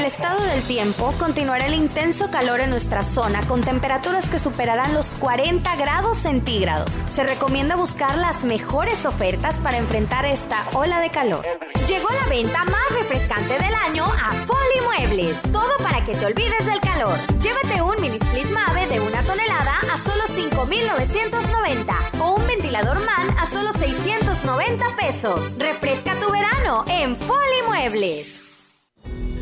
El 0.01 0.07
estado 0.07 0.43
del 0.43 0.63
tiempo 0.63 1.13
continuará 1.19 1.67
el 1.67 1.75
intenso 1.75 2.31
calor 2.31 2.59
en 2.59 2.71
nuestra 2.71 3.03
zona 3.03 3.45
con 3.47 3.61
temperaturas 3.61 4.31
que 4.31 4.39
superarán 4.39 4.95
los 4.95 5.05
40 5.19 5.75
grados 5.75 6.17
centígrados. 6.17 6.91
Se 7.13 7.21
recomienda 7.21 7.75
buscar 7.75 8.17
las 8.17 8.43
mejores 8.43 9.05
ofertas 9.05 9.59
para 9.59 9.77
enfrentar 9.77 10.25
esta 10.25 10.65
ola 10.73 11.01
de 11.01 11.11
calor. 11.11 11.45
Llegó 11.87 12.07
la 12.09 12.27
venta 12.29 12.65
más 12.65 12.97
refrescante 12.97 13.53
del 13.53 13.75
año 13.75 14.05
a 14.05 14.33
Foli 14.33 14.81
Muebles. 14.85 15.39
Todo 15.51 15.77
para 15.83 16.03
que 16.03 16.15
te 16.15 16.25
olvides 16.25 16.65
del 16.65 16.79
calor. 16.79 17.15
Llévate 17.39 17.83
un 17.83 18.01
mini 18.01 18.15
split 18.15 18.49
Mave 18.49 18.87
de 18.87 18.99
una 19.01 19.21
tonelada 19.21 19.73
a 19.93 19.97
solo 19.99 20.23
5,990 20.33 21.95
o 22.21 22.37
un 22.37 22.47
ventilador 22.47 22.97
MAN 23.05 23.37
a 23.37 23.45
solo 23.45 23.71
690 23.71 24.83
pesos. 24.95 25.55
Refresca 25.59 26.15
tu 26.15 26.31
verano 26.31 26.85
en 26.87 27.15
Foli 27.15 27.61
Muebles. 27.67 28.40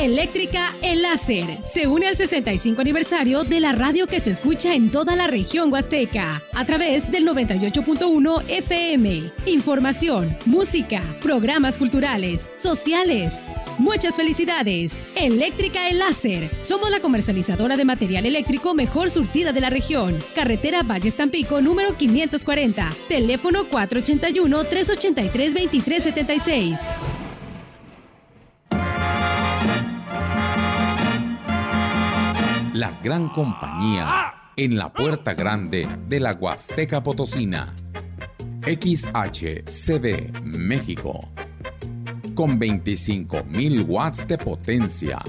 Eléctrica 0.00 0.74
El 0.80 1.02
Láser 1.02 1.58
se 1.62 1.86
une 1.86 2.06
al 2.06 2.16
65 2.16 2.80
aniversario 2.80 3.44
de 3.44 3.60
la 3.60 3.72
radio 3.72 4.06
que 4.06 4.18
se 4.18 4.30
escucha 4.30 4.74
en 4.74 4.90
toda 4.90 5.14
la 5.14 5.26
región 5.26 5.70
huasteca 5.70 6.42
a 6.54 6.64
través 6.64 7.12
del 7.12 7.26
98.1 7.26 8.42
FM. 8.48 9.30
Información, 9.44 10.38
música, 10.46 11.02
programas 11.20 11.76
culturales, 11.76 12.50
sociales. 12.56 13.44
Muchas 13.76 14.16
felicidades. 14.16 15.02
Eléctrica 15.16 15.90
El 15.90 15.98
Láser. 15.98 16.50
Somos 16.62 16.90
la 16.90 17.00
comercializadora 17.00 17.76
de 17.76 17.84
material 17.84 18.24
eléctrico 18.24 18.72
mejor 18.72 19.10
surtida 19.10 19.52
de 19.52 19.60
la 19.60 19.68
región. 19.68 20.18
Carretera 20.34 20.82
Valle 20.82 21.12
Tampico 21.12 21.60
número 21.60 21.98
540. 21.98 22.90
Teléfono 23.06 23.68
481 23.68 24.64
383 24.64 25.52
2376. 25.52 27.29
La 32.74 32.92
gran 33.02 33.28
compañía 33.28 34.34
en 34.56 34.76
la 34.76 34.92
puerta 34.92 35.34
grande 35.34 35.88
de 36.08 36.18
la 36.20 36.34
Huasteca 36.34 37.02
Potosina. 37.02 37.74
XHCD 38.62 40.30
México. 40.42 41.18
Con 42.34 42.60
25.000 42.60 43.88
watts 43.88 44.26
de 44.26 44.36
potencia. 44.38 45.20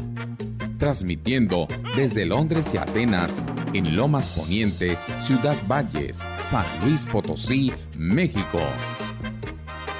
Transmitiendo 0.77 1.67
desde 1.95 2.25
Londres 2.25 2.73
y 2.73 2.77
Atenas, 2.77 3.45
en 3.73 3.95
Lomas 3.95 4.29
Poniente, 4.29 4.97
Ciudad 5.19 5.55
Valles, 5.67 6.25
San 6.37 6.65
Luis 6.83 7.05
Potosí, 7.05 7.71
México. 7.97 8.59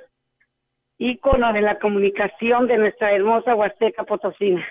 ícono 0.98 1.54
de 1.54 1.62
la 1.62 1.78
comunicación 1.78 2.66
de 2.66 2.76
nuestra 2.76 3.12
hermosa 3.12 3.54
Huasteca 3.54 4.04
Potosina. 4.04 4.62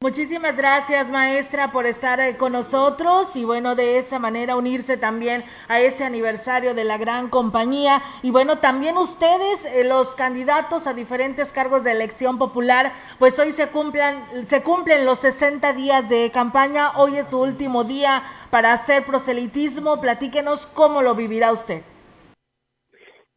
Muchísimas 0.00 0.56
gracias, 0.56 1.10
maestra, 1.10 1.72
por 1.72 1.84
estar 1.84 2.20
eh, 2.20 2.36
con 2.36 2.52
nosotros 2.52 3.34
y 3.34 3.44
bueno, 3.44 3.74
de 3.74 3.98
esa 3.98 4.20
manera 4.20 4.54
unirse 4.54 4.96
también 4.96 5.42
a 5.68 5.80
ese 5.80 6.04
aniversario 6.04 6.72
de 6.72 6.84
la 6.84 6.98
gran 6.98 7.28
compañía. 7.28 8.00
Y 8.22 8.30
bueno, 8.30 8.58
también 8.58 8.96
ustedes, 8.96 9.64
eh, 9.74 9.82
los 9.82 10.14
candidatos 10.14 10.86
a 10.86 10.94
diferentes 10.94 11.52
cargos 11.52 11.82
de 11.82 11.90
elección 11.90 12.38
popular, 12.38 12.92
pues 13.18 13.40
hoy 13.40 13.50
se 13.50 13.72
cumplan, 13.72 14.46
se 14.46 14.62
cumplen 14.62 15.04
los 15.04 15.18
60 15.18 15.72
días 15.72 16.08
de 16.08 16.30
campaña. 16.30 16.96
Hoy 16.96 17.16
es 17.16 17.30
su 17.30 17.42
último 17.42 17.82
día 17.82 18.22
para 18.52 18.72
hacer 18.74 19.02
proselitismo. 19.02 20.00
Platíquenos 20.00 20.66
cómo 20.66 21.02
lo 21.02 21.16
vivirá 21.16 21.50
usted. 21.50 21.82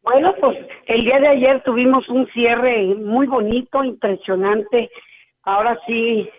Bueno, 0.04 0.32
pues 0.40 0.56
el 0.86 1.02
día 1.02 1.18
de 1.18 1.26
ayer 1.26 1.60
tuvimos 1.64 2.08
un 2.08 2.24
cierre 2.28 2.94
muy 2.94 3.26
bonito, 3.26 3.82
impresionante. 3.82 4.90
Ahora 5.42 5.76
sí, 5.88 6.30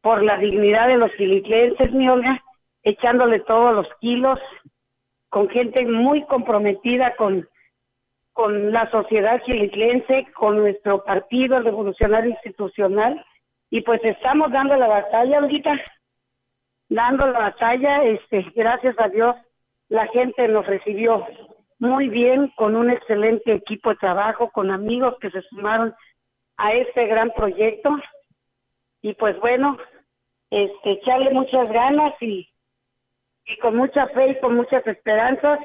por 0.00 0.22
la 0.22 0.38
dignidad 0.38 0.88
de 0.88 0.96
los 0.96 1.12
filitlenses, 1.12 1.92
mi 1.92 2.08
Olga, 2.08 2.42
echándole 2.82 3.40
todos 3.40 3.74
los 3.74 3.88
kilos, 4.00 4.38
con 5.28 5.48
gente 5.48 5.84
muy 5.84 6.24
comprometida 6.24 7.16
con, 7.16 7.46
con 8.32 8.72
la 8.72 8.90
sociedad 8.90 9.42
filitlense, 9.44 10.26
con 10.34 10.58
nuestro 10.58 11.04
partido 11.04 11.60
revolucionario 11.60 12.30
institucional, 12.30 13.24
y 13.70 13.82
pues 13.82 14.02
estamos 14.04 14.50
dando 14.50 14.76
la 14.76 14.86
batalla 14.86 15.40
ahorita, 15.40 15.78
dando 16.88 17.26
la 17.26 17.38
batalla, 17.38 18.04
este, 18.04 18.46
gracias 18.54 18.94
a 18.98 19.08
Dios, 19.08 19.36
la 19.88 20.06
gente 20.08 20.48
nos 20.48 20.66
recibió 20.66 21.26
muy 21.78 22.08
bien, 22.08 22.48
con 22.56 22.74
un 22.76 22.90
excelente 22.90 23.52
equipo 23.52 23.90
de 23.90 23.96
trabajo, 23.96 24.50
con 24.50 24.70
amigos 24.70 25.16
que 25.20 25.30
se 25.30 25.42
sumaron 25.42 25.94
a 26.56 26.72
este 26.72 27.06
gran 27.06 27.30
proyecto, 27.30 27.96
y 29.02 29.14
pues 29.14 29.38
bueno, 29.40 29.76
este, 30.50 30.92
echarle 30.92 31.30
muchas 31.30 31.70
ganas 31.70 32.14
y, 32.20 32.48
con 33.60 33.76
mucha 33.76 34.06
fe 34.08 34.30
y 34.30 34.40
con 34.40 34.56
muchas 34.56 34.86
esperanzas 34.86 35.60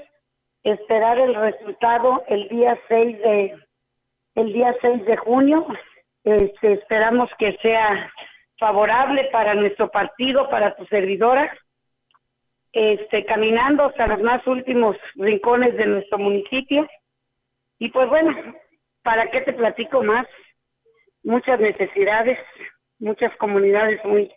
esperar 0.64 1.20
el 1.20 1.36
resultado 1.36 2.24
el 2.28 2.48
día 2.48 2.80
6 2.88 3.20
de 3.20 3.58
el 4.36 4.54
día 4.54 4.76
6 4.82 5.06
de 5.06 5.18
junio. 5.18 5.68
Este, 6.24 6.74
esperamos 6.74 7.30
que 7.38 7.58
sea 7.62 8.12
favorable 8.58 9.26
para 9.32 9.54
nuestro 9.56 9.90
partido, 9.90 10.50
para 10.50 10.76
tu 10.76 10.86
servidora. 10.86 11.52
Este, 12.72 13.26
caminando 13.26 13.86
hasta 13.86 14.08
los 14.08 14.22
más 14.22 14.46
últimos 14.48 14.98
rincones 15.16 15.76
de 15.76 15.86
nuestro 15.86 16.18
municipio. 16.18 16.88
Y 17.78 17.90
pues 17.90 18.10
bueno, 18.10 18.34
¿para 19.04 19.30
qué 19.30 19.42
te 19.42 19.54
platico 19.54 20.02
más? 20.02 20.26
Muchas 21.24 21.60
necesidades, 21.60 22.40
muchas 23.04 23.36
comunidades 23.36 24.04
muy 24.06 24.32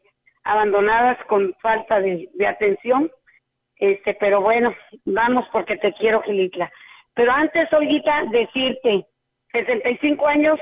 abandonadas 0.45 1.19
con 1.27 1.55
falta 1.63 2.01
de, 2.01 2.29
atención. 2.47 3.11
Este, 3.77 4.15
pero 4.15 4.41
bueno, 4.41 4.75
vamos 5.05 5.47
porque 5.53 5.77
te 5.77 5.93
quiero, 5.95 6.23
Gilitla. 6.23 6.71
Pero 7.15 7.33
antes, 7.33 7.73
Olguita, 7.73 8.25
decirte, 8.31 9.07
65 9.53 10.27
años 10.27 10.59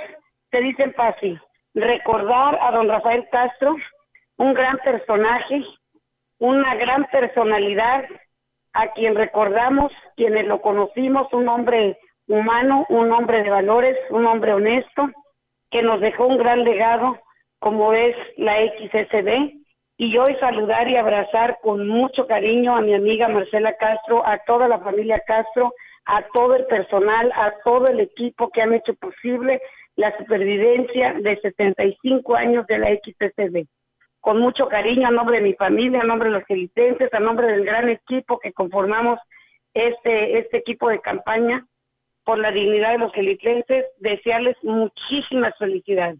te 0.50 0.60
dicen 0.60 0.92
fácil, 0.94 1.40
recordar 1.74 2.58
a 2.60 2.70
don 2.72 2.88
Rafael 2.88 3.26
Castro, 3.30 3.76
un 4.36 4.54
gran 4.54 4.78
personaje, 4.78 5.64
una 6.38 6.74
gran 6.76 7.06
personalidad, 7.06 8.04
a 8.72 8.88
quien 8.92 9.14
recordamos, 9.14 9.92
quienes 10.16 10.46
lo 10.46 10.60
conocimos, 10.60 11.32
un 11.32 11.48
hombre 11.48 11.96
humano, 12.26 12.84
un 12.88 13.12
hombre 13.12 13.42
de 13.42 13.50
valores, 13.50 13.96
un 14.10 14.26
hombre 14.26 14.52
honesto, 14.52 15.10
que 15.70 15.82
nos 15.82 16.00
dejó 16.00 16.26
un 16.26 16.38
gran 16.38 16.64
legado 16.64 17.18
como 17.64 17.94
es 17.94 18.14
la 18.36 18.58
XSB, 18.58 19.54
y 19.96 20.18
hoy 20.18 20.36
saludar 20.38 20.86
y 20.86 20.96
abrazar 20.96 21.56
con 21.62 21.88
mucho 21.88 22.26
cariño 22.26 22.76
a 22.76 22.82
mi 22.82 22.92
amiga 22.92 23.26
Marcela 23.26 23.74
Castro, 23.78 24.22
a 24.26 24.36
toda 24.40 24.68
la 24.68 24.80
familia 24.80 25.22
Castro, 25.26 25.72
a 26.04 26.26
todo 26.34 26.56
el 26.56 26.66
personal, 26.66 27.32
a 27.34 27.54
todo 27.64 27.86
el 27.86 28.00
equipo 28.00 28.50
que 28.50 28.60
han 28.60 28.74
hecho 28.74 28.92
posible 28.96 29.62
la 29.96 30.14
supervivencia 30.18 31.14
de 31.14 31.40
75 31.40 32.36
años 32.36 32.66
de 32.66 32.76
la 32.76 32.88
XTCB. 32.96 33.66
Con 34.20 34.40
mucho 34.40 34.68
cariño 34.68 35.08
a 35.08 35.10
nombre 35.10 35.38
de 35.38 35.44
mi 35.44 35.54
familia, 35.54 36.02
a 36.02 36.04
nombre 36.04 36.28
de 36.28 36.34
los 36.34 36.44
gelitenses, 36.44 37.14
a 37.14 37.18
nombre 37.18 37.46
del 37.46 37.64
gran 37.64 37.88
equipo 37.88 38.40
que 38.40 38.52
conformamos 38.52 39.18
este, 39.72 40.36
este 40.38 40.58
equipo 40.58 40.90
de 40.90 41.00
campaña 41.00 41.66
por 42.24 42.36
la 42.36 42.50
dignidad 42.50 42.92
de 42.92 42.98
los 42.98 43.12
gelitenses, 43.14 43.86
desearles 44.00 44.62
muchísimas 44.62 45.56
felicidades. 45.56 46.18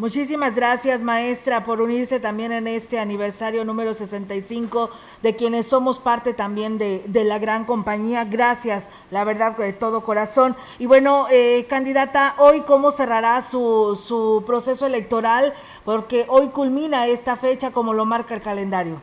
Muchísimas 0.00 0.56
gracias, 0.56 1.02
maestra, 1.02 1.62
por 1.64 1.82
unirse 1.82 2.20
también 2.20 2.52
en 2.52 2.66
este 2.66 2.98
aniversario 2.98 3.66
número 3.66 3.92
65 3.92 4.88
de 5.20 5.36
quienes 5.36 5.68
somos 5.68 5.98
parte 5.98 6.32
también 6.32 6.78
de, 6.78 7.02
la 7.24 7.38
gran 7.38 7.66
compañía. 7.66 8.24
Gracias, 8.24 8.88
la 9.10 9.24
verdad, 9.24 9.58
de 9.58 9.74
todo 9.74 10.02
corazón. 10.02 10.56
Y 10.78 10.86
bueno, 10.86 11.26
eh, 11.30 11.66
candidata, 11.68 12.32
hoy 12.38 12.62
cómo 12.66 12.92
cerrará 12.92 13.42
su, 13.42 13.94
su 13.94 14.42
proceso 14.46 14.86
electoral, 14.86 15.52
porque 15.84 16.24
hoy 16.28 16.48
culmina 16.48 17.06
esta 17.06 17.36
fecha 17.36 17.70
como 17.70 17.92
lo 17.92 18.06
marca 18.06 18.34
el 18.34 18.40
calendario. 18.40 19.02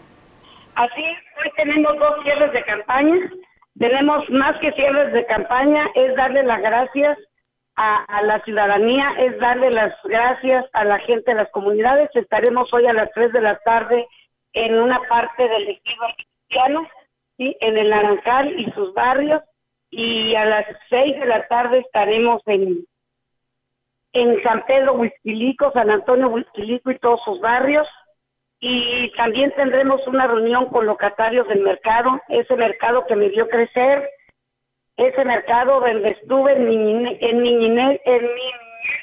Así 0.74 1.04
hoy 1.04 1.52
tenemos 1.58 1.96
dos 2.00 2.24
cierres 2.24 2.52
de 2.54 2.64
campaña. 2.64 3.18
Tenemos 3.78 4.28
más 4.32 4.60
que 4.60 4.72
cierres 4.72 5.14
de 5.14 5.28
campaña, 5.28 5.86
es 5.94 6.16
darle 6.16 6.42
las 6.42 6.60
gracias 6.60 7.20
a, 7.78 8.24
la 8.24 8.40
ciudadanía 8.41 9.14
es 9.20 9.38
darle 9.40 9.70
las 9.70 9.94
gracias 10.04 10.66
a 10.74 10.84
la 10.84 10.98
gente 10.99 11.32
de 11.32 11.38
las 11.38 11.52
comunidades. 11.52 12.10
Estaremos 12.16 12.74
hoy 12.74 12.88
a 12.88 12.94
las 12.94 13.12
3 13.12 13.32
de 13.32 13.41
la 13.41 13.60
tarde 13.60 14.08
en 14.54 14.80
una 14.80 14.99
parte 15.08 15.48
del 15.48 15.70
ejido 15.70 16.06
cristiano, 16.16 16.88
¿sí? 17.38 17.56
en 17.62 17.78
el 17.78 17.91
Naranjal 17.91 18.60
y 18.60 18.72
sus 18.72 18.94
barrios, 18.95 19.44
y 19.91 20.34
a 20.34 20.45
las 20.45 20.66
6 20.90 21.20
de 21.20 21.26
la 21.28 21.48
tarde 21.48 21.80
estaremos 21.80 22.41
en, 22.48 22.84
en 24.14 24.41
San 24.41 24.66
Pedro 24.66 24.94
Huizquilico, 24.94 25.72
San 25.72 25.91
Antonio 25.91 26.30
Huizquilico 26.30 26.90
y 26.90 26.98
todos 26.98 27.22
sus 27.24 27.40
barrios. 27.40 27.88
Y 28.60 29.12
también 29.16 29.54
tendremos 29.56 30.06
una 30.08 30.26
reunión 30.26 30.66
con 30.70 30.88
locatarios 30.88 31.48
del 31.48 31.62
mercado, 31.62 32.20
ese 32.28 32.56
mercado 32.56 33.06
que 33.06 33.16
me 33.16 33.30
dio 33.30 33.48
crecer, 33.48 34.10
ese 34.98 35.24
mercado 35.24 35.80
donde 35.80 36.10
estuve 36.10 36.53
en 36.53 36.68
mi, 36.68 37.18
en 37.22 37.41
mi, 37.41 37.65
en 37.65 37.74
mi, 37.74 38.52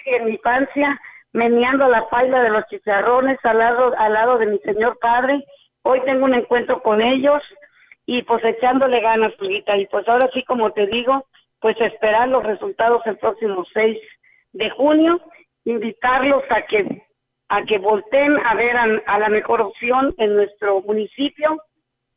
en 0.06 0.24
mi 0.24 0.30
infancia, 0.32 1.00
meneando 1.32 1.88
la 1.88 2.08
paila 2.08 2.42
de 2.42 2.50
los 2.50 2.66
chicharrones 2.66 3.38
al 3.44 3.58
lado, 3.58 3.94
al 3.96 4.12
lado 4.12 4.38
de 4.38 4.46
mi 4.46 4.58
señor 4.58 4.98
padre. 4.98 5.44
Hoy 5.82 6.00
tengo 6.04 6.24
un 6.24 6.34
encuentro 6.34 6.82
con 6.82 7.00
ellos 7.00 7.42
y 8.06 8.22
pues 8.22 8.44
echándole 8.44 9.00
ganas. 9.00 9.32
Y 9.40 9.86
pues 9.86 10.08
ahora 10.08 10.28
sí, 10.34 10.42
como 10.44 10.72
te 10.72 10.86
digo, 10.86 11.26
pues 11.60 11.80
esperar 11.80 12.28
los 12.28 12.44
resultados 12.44 13.02
el 13.06 13.16
próximo 13.18 13.64
6 13.72 13.98
de 14.52 14.70
junio, 14.70 15.20
invitarlos 15.64 16.42
a 16.50 16.62
que 16.62 17.02
a 17.48 17.62
que 17.64 17.78
volteen 17.78 18.36
a 18.44 18.54
ver 18.54 18.76
a 18.76 19.18
la 19.18 19.28
mejor 19.28 19.60
opción 19.60 20.14
en 20.16 20.34
nuestro 20.34 20.80
municipio 20.80 21.62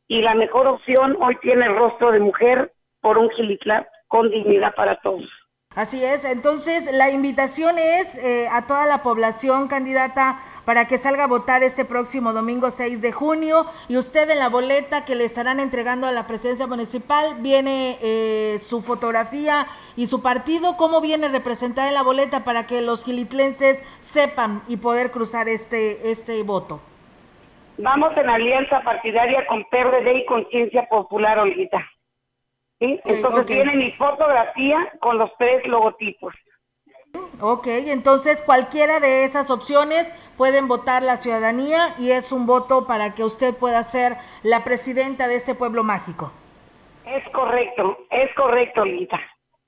y 0.08 0.22
la 0.22 0.34
mejor 0.34 0.66
opción 0.66 1.16
hoy 1.20 1.36
tiene 1.36 1.66
el 1.66 1.76
rostro 1.76 2.10
de 2.12 2.18
mujer 2.18 2.72
por 3.00 3.18
un 3.18 3.30
Gilitla 3.30 3.88
con 4.08 4.30
dignidad 4.30 4.74
para 4.74 4.96
todos. 5.00 5.28
Así 5.74 6.02
es, 6.02 6.24
entonces 6.24 6.90
la 6.92 7.10
invitación 7.10 7.78
es 7.78 8.16
eh, 8.16 8.48
a 8.50 8.66
toda 8.66 8.86
la 8.86 9.02
población 9.02 9.68
candidata 9.68 10.40
para 10.64 10.88
que 10.88 10.98
salga 10.98 11.24
a 11.24 11.28
votar 11.28 11.62
este 11.62 11.84
próximo 11.84 12.32
domingo 12.32 12.70
6 12.70 13.00
de 13.00 13.12
junio 13.12 13.66
y 13.86 13.96
usted 13.96 14.28
en 14.30 14.40
la 14.40 14.48
boleta 14.48 15.04
que 15.04 15.14
le 15.14 15.24
estarán 15.24 15.60
entregando 15.60 16.06
a 16.06 16.12
la 16.12 16.26
presidencia 16.26 16.66
municipal 16.66 17.36
viene 17.40 17.98
eh, 18.02 18.56
su 18.58 18.82
fotografía 18.82 19.68
y 19.94 20.06
su 20.06 20.20
partido, 20.20 20.76
cómo 20.76 21.00
viene 21.00 21.28
representada 21.28 21.86
en 21.86 21.94
la 21.94 22.02
boleta 22.02 22.44
para 22.44 22.66
que 22.66 22.80
los 22.80 23.04
gilitlenses 23.04 23.80
sepan 24.00 24.62
y 24.68 24.78
poder 24.78 25.10
cruzar 25.10 25.48
este, 25.48 26.10
este 26.10 26.42
voto. 26.42 26.80
Vamos 27.76 28.16
en 28.16 28.28
alianza 28.28 28.80
partidaria 28.80 29.46
con 29.46 29.64
PRD 29.70 30.18
y 30.18 30.26
Conciencia 30.26 30.88
Popular, 30.88 31.38
Olguita. 31.38 31.86
Entonces 32.80 33.46
tiene 33.46 33.76
mi 33.76 33.92
fotografía 33.92 34.92
con 35.00 35.18
los 35.18 35.30
tres 35.38 35.66
logotipos. 35.66 36.34
Ok, 37.40 37.66
entonces 37.66 38.42
cualquiera 38.42 39.00
de 39.00 39.24
esas 39.24 39.50
opciones 39.50 40.12
pueden 40.36 40.68
votar 40.68 41.02
la 41.02 41.16
ciudadanía 41.16 41.94
y 41.98 42.10
es 42.12 42.32
un 42.32 42.46
voto 42.46 42.86
para 42.86 43.14
que 43.14 43.24
usted 43.24 43.54
pueda 43.54 43.82
ser 43.82 44.16
la 44.42 44.64
presidenta 44.64 45.26
de 45.26 45.36
este 45.36 45.54
pueblo 45.54 45.82
mágico. 45.82 46.32
Es 47.06 47.26
correcto, 47.32 47.98
es 48.10 48.32
correcto, 48.34 48.84
Lita. 48.84 49.18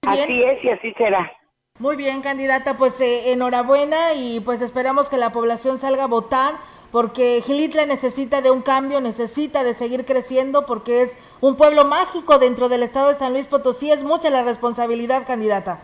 Así 0.07 0.43
es 0.43 0.65
y 0.65 0.71
así 0.71 0.93
será. 0.95 1.33
Muy 1.79 1.97
bien, 1.97 2.21
candidata, 2.21 2.77
pues 2.77 3.01
eh, 3.01 3.33
enhorabuena 3.33 4.13
y 4.13 4.41
pues 4.41 4.61
esperamos 4.61 5.09
que 5.09 5.17
la 5.17 5.33
población 5.33 5.79
salga 5.79 6.05
a 6.05 6.09
votar 6.09 6.55
porque 6.93 7.43
Gilitla 7.45 7.87
necesita 7.87 8.43
de 8.43 8.51
un 8.51 8.63
cambio, 8.63 9.01
necesita 9.01 9.65
de 9.65 9.75
seguir 9.75 10.05
creciendo 10.05 10.67
porque 10.67 11.03
es 11.03 11.19
un 11.41 11.57
pueblo 11.57 11.85
mágico 11.85 12.39
dentro 12.39 12.69
del 12.69 12.83
estado 12.83 13.09
de 13.09 13.15
San 13.15 13.33
Luis 13.33 13.49
Potosí. 13.49 13.91
Es 13.91 14.05
mucha 14.05 14.31
la 14.31 14.43
responsabilidad, 14.43 15.27
candidata. 15.27 15.81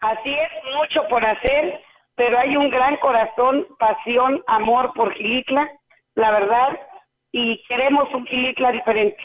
Así 0.00 0.32
es, 0.32 0.50
mucho 0.74 1.08
por 1.08 1.24
hacer, 1.24 1.80
pero 2.16 2.38
hay 2.38 2.56
un 2.56 2.70
gran 2.70 2.96
corazón, 2.96 3.66
pasión, 3.78 4.42
amor 4.48 4.92
por 4.94 5.14
Gilitla, 5.14 5.70
la 6.16 6.32
verdad, 6.32 6.78
y 7.30 7.62
queremos 7.68 8.12
un 8.12 8.26
Gilitla 8.26 8.72
diferente. 8.72 9.22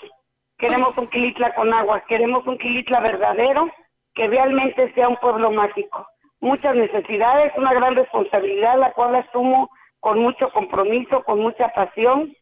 Queremos 0.58 0.96
un 0.98 1.08
Quilitla 1.08 1.54
con 1.56 1.74
agua, 1.74 2.04
queremos 2.08 2.46
un 2.46 2.58
Quilitla 2.58 3.00
verdadero, 3.00 3.70
que 4.14 4.28
realmente 4.28 4.94
sea 4.94 5.08
un 5.08 5.18
pueblo 5.18 5.52
mágico. 5.52 6.08
Muchas 6.40 6.76
necesidades, 6.76 7.52
una 7.58 7.74
gran 7.74 7.96
responsabilidad, 7.96 8.80
la 8.80 8.92
cual 8.94 9.16
asumo 9.16 9.70
con 10.00 10.20
mucho 10.20 10.52
compromiso, 10.52 11.24
con 11.24 11.40
mucha 11.40 11.70
pasión, 11.70 12.34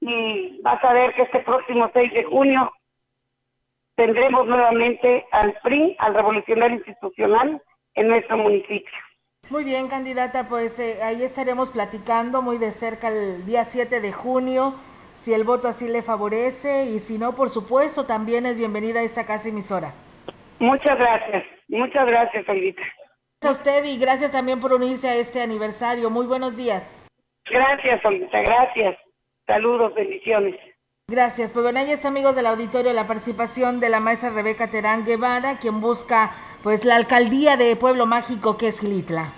y 0.00 0.60
vas 0.62 0.82
a 0.84 0.92
ver 0.92 1.14
que 1.14 1.22
este 1.22 1.40
próximo 1.40 1.90
6 1.92 2.12
de 2.12 2.24
junio 2.24 2.72
tendremos 3.96 4.46
nuevamente 4.46 5.24
al 5.32 5.54
PRI, 5.62 5.96
al 5.98 6.14
Revolucionario 6.14 6.76
Institucional, 6.76 7.62
en 7.94 8.08
nuestro 8.08 8.36
municipio. 8.36 8.92
Muy 9.48 9.64
bien, 9.64 9.88
candidata, 9.88 10.48
pues 10.48 10.78
eh, 10.78 11.02
ahí 11.02 11.22
estaremos 11.22 11.70
platicando 11.70 12.42
muy 12.42 12.58
de 12.58 12.72
cerca 12.72 13.08
el 13.08 13.46
día 13.46 13.64
7 13.64 14.00
de 14.00 14.12
junio 14.12 14.74
si 15.16 15.32
el 15.32 15.44
voto 15.44 15.68
así 15.68 15.88
le 15.88 16.02
favorece 16.02 16.84
y 16.84 16.98
si 16.98 17.18
no, 17.18 17.34
por 17.34 17.48
supuesto, 17.48 18.06
también 18.06 18.44
es 18.44 18.58
bienvenida 18.58 19.00
a 19.00 19.02
esta 19.02 19.24
casa 19.24 19.48
emisora. 19.48 19.94
Muchas 20.58 20.98
gracias, 20.98 21.44
muchas 21.68 22.06
gracias, 22.06 22.48
Olvita. 22.48 22.82
A 23.42 23.50
usted 23.50 23.84
y 23.84 23.98
gracias 23.98 24.32
también 24.32 24.60
por 24.60 24.72
unirse 24.72 25.08
a 25.08 25.14
este 25.14 25.42
aniversario. 25.42 26.10
Muy 26.10 26.26
buenos 26.26 26.56
días. 26.56 26.84
Gracias, 27.48 28.04
Olvita, 28.04 28.40
gracias. 28.40 28.96
Saludos, 29.46 29.94
bendiciones. 29.94 30.56
Gracias. 31.08 31.52
Pues 31.52 31.62
bueno, 31.62 31.78
ahí 31.78 31.92
está, 31.92 32.08
amigos 32.08 32.34
del 32.34 32.46
auditorio, 32.46 32.92
la 32.92 33.06
participación 33.06 33.78
de 33.78 33.88
la 33.88 34.00
maestra 34.00 34.30
Rebeca 34.30 34.70
Terán 34.70 35.04
Guevara, 35.04 35.58
quien 35.58 35.80
busca 35.80 36.32
pues 36.64 36.84
la 36.84 36.96
alcaldía 36.96 37.56
de 37.56 37.76
Pueblo 37.76 38.06
Mágico 38.06 38.58
que 38.58 38.68
es 38.68 38.80
Gilitla. 38.80 39.32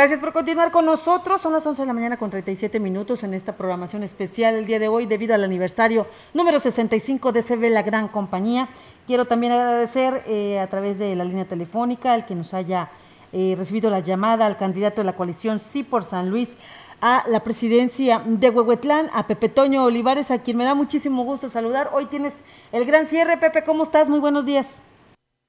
Gracias 0.00 0.18
por 0.18 0.32
continuar 0.32 0.70
con 0.70 0.86
nosotros. 0.86 1.42
Son 1.42 1.52
las 1.52 1.66
11 1.66 1.82
de 1.82 1.86
la 1.86 1.92
mañana 1.92 2.16
con 2.16 2.30
37 2.30 2.80
minutos 2.80 3.22
en 3.22 3.34
esta 3.34 3.58
programación 3.58 4.02
especial 4.02 4.54
el 4.54 4.64
día 4.64 4.78
de 4.78 4.88
hoy 4.88 5.04
debido 5.04 5.34
al 5.34 5.44
aniversario 5.44 6.06
número 6.32 6.58
65 6.58 7.32
de 7.32 7.42
CB 7.42 7.68
La 7.68 7.82
Gran 7.82 8.08
Compañía. 8.08 8.68
Quiero 9.06 9.26
también 9.26 9.52
agradecer 9.52 10.22
eh, 10.26 10.58
a 10.58 10.68
través 10.68 10.98
de 10.98 11.14
la 11.16 11.24
línea 11.24 11.44
telefónica 11.44 12.14
al 12.14 12.24
que 12.24 12.34
nos 12.34 12.54
haya 12.54 12.88
eh, 13.34 13.54
recibido 13.58 13.90
la 13.90 14.00
llamada 14.00 14.46
al 14.46 14.56
candidato 14.56 15.02
de 15.02 15.04
la 15.04 15.12
coalición 15.12 15.58
Sí 15.58 15.82
por 15.82 16.02
San 16.02 16.30
Luis 16.30 16.56
a 17.02 17.24
la 17.28 17.40
presidencia 17.40 18.22
de 18.24 18.48
Huehuetlán, 18.48 19.10
a 19.12 19.26
Pepe 19.26 19.50
Toño 19.50 19.84
Olivares, 19.84 20.30
a 20.30 20.42
quien 20.42 20.56
me 20.56 20.64
da 20.64 20.74
muchísimo 20.74 21.24
gusto 21.24 21.50
saludar. 21.50 21.90
Hoy 21.92 22.06
tienes 22.06 22.42
el 22.72 22.86
gran 22.86 23.04
cierre. 23.04 23.36
Pepe, 23.36 23.64
¿cómo 23.64 23.82
estás? 23.82 24.08
Muy 24.08 24.20
buenos 24.20 24.46
días. 24.46 24.82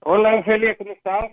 Hola, 0.01 0.31
Angelia, 0.33 0.75
¿cómo 0.75 0.91
estás? 0.91 1.31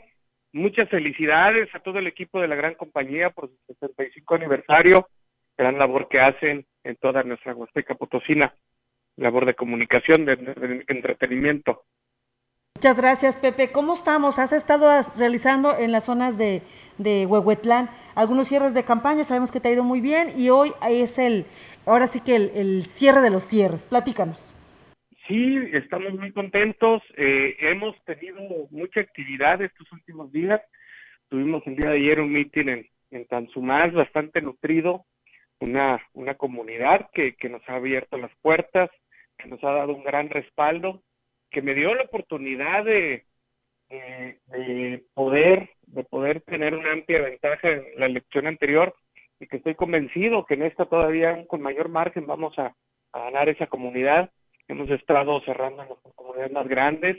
Muchas 0.53 0.89
felicidades 0.89 1.69
a 1.75 1.81
todo 1.81 1.99
el 1.99 2.07
equipo 2.07 2.41
de 2.41 2.49
la 2.49 2.57
gran 2.57 2.75
compañía 2.75 3.31
por 3.31 3.49
su 3.49 3.57
65 3.75 4.35
aniversario, 4.35 5.09
gran 5.57 5.79
labor 5.79 6.09
que 6.09 6.21
hacen 6.21 6.65
en 6.85 6.97
toda 6.97 7.23
nuestra 7.23 7.55
Huasteca 7.55 7.95
Potosina, 7.95 8.55
labor 9.17 9.45
de 9.45 9.55
comunicación, 9.55 10.25
de, 10.25 10.85
entretenimiento. 10.89 11.83
Muchas 12.77 12.97
gracias, 12.97 13.37
Pepe. 13.37 13.73
¿Cómo 13.73 13.95
estamos? 13.95 14.39
Has 14.39 14.53
estado 14.53 14.89
realizando 15.19 15.77
en 15.77 15.93
las 15.93 16.05
zonas 16.05 16.39
de, 16.39 16.63
de 16.97 17.27
Huehuetlán 17.27 17.91
algunos 18.15 18.49
cierres 18.49 18.73
de 18.73 18.85
campaña, 18.85 19.25
sabemos 19.25 19.51
que 19.51 19.61
te 19.61 19.69
ha 19.69 19.73
ido 19.73 19.85
muy 19.85 20.01
bien 20.01 20.31
y 20.37 20.51
hoy 20.51 20.73
es 20.89 21.19
el, 21.19 21.45
ahora 21.85 22.07
sí 22.07 22.21
que 22.21 22.37
el 22.37 22.85
cierre 22.85 23.21
de 23.21 23.31
los 23.31 23.45
cierres. 23.45 23.87
Platícanos. 23.87 24.58
Sí, 25.29 25.59
estamos 25.75 26.15
muy 26.15 26.33
contentos. 26.33 27.03
Eh, 27.19 27.55
hemos 27.61 27.95
tenido 28.05 28.41
mucha 28.71 29.01
actividad 29.01 29.61
estos 29.61 29.93
últimos 29.93 30.33
días. 30.33 30.63
Tuvimos 31.29 31.63
el 31.67 31.77
día 31.77 31.91
de 31.91 31.99
ayer 31.99 32.21
un 32.21 32.33
meeting 32.33 32.69
en, 32.69 32.87
en 33.11 33.27
Tanzumás 33.27 33.93
bastante 33.93 34.41
nutrido, 34.41 35.05
una, 35.61 36.01
comunidad 36.39 37.11
que, 37.13 37.37
nos 37.51 37.61
ha 37.69 37.75
abierto 37.75 38.17
las 38.17 38.35
puertas, 38.41 38.91
que 39.37 39.49
nos 39.49 39.63
ha 39.65 39.71
dado 39.73 39.95
un 39.95 40.03
gran 40.03 40.31
respaldo, 40.31 41.03
que 41.51 41.61
me 41.61 41.75
dio 41.75 41.95
la 41.95 42.05
oportunidad 42.05 42.87
de, 42.87 43.27
de, 43.91 45.05
poder 45.13 45.69
de 45.89 46.05
poder 46.05 46.41
tener 46.41 46.75
una 46.75 46.93
amplia 46.93 47.21
ventaja 47.21 47.69
en 47.69 47.85
la 47.97 48.07
elección 48.07 48.47
anterior 48.47 48.95
y 49.41 49.47
que 49.47 49.59
estoy 49.59 49.75
convencido 49.75 50.47
que 50.47 50.55
en 50.55 50.63
esta 50.63 50.87
todavía 50.87 51.47
con 51.49 51.61
mayor 51.61 51.91
margen 51.91 52.27
vamos 52.27 52.59
a 52.59 52.75
ganar 53.13 53.51
esa 53.51 53.67
comunidad 53.67 54.31
hemos 54.69 54.91
estado 54.91 55.41
cerrando 55.41 55.83
en 55.83 55.89
las 55.89 55.99
comunidades 56.15 56.53
más 56.53 56.69
grandes. 56.69 57.17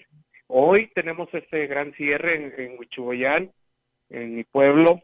Hoy 0.48 0.90
tenemos 0.96 1.28
este 1.34 1.68
gran 1.68 1.94
cierre 1.94 2.36
en, 2.36 2.54
en 2.58 3.52
en 4.10 4.36
mi 4.36 4.44
pueblo. 4.44 5.02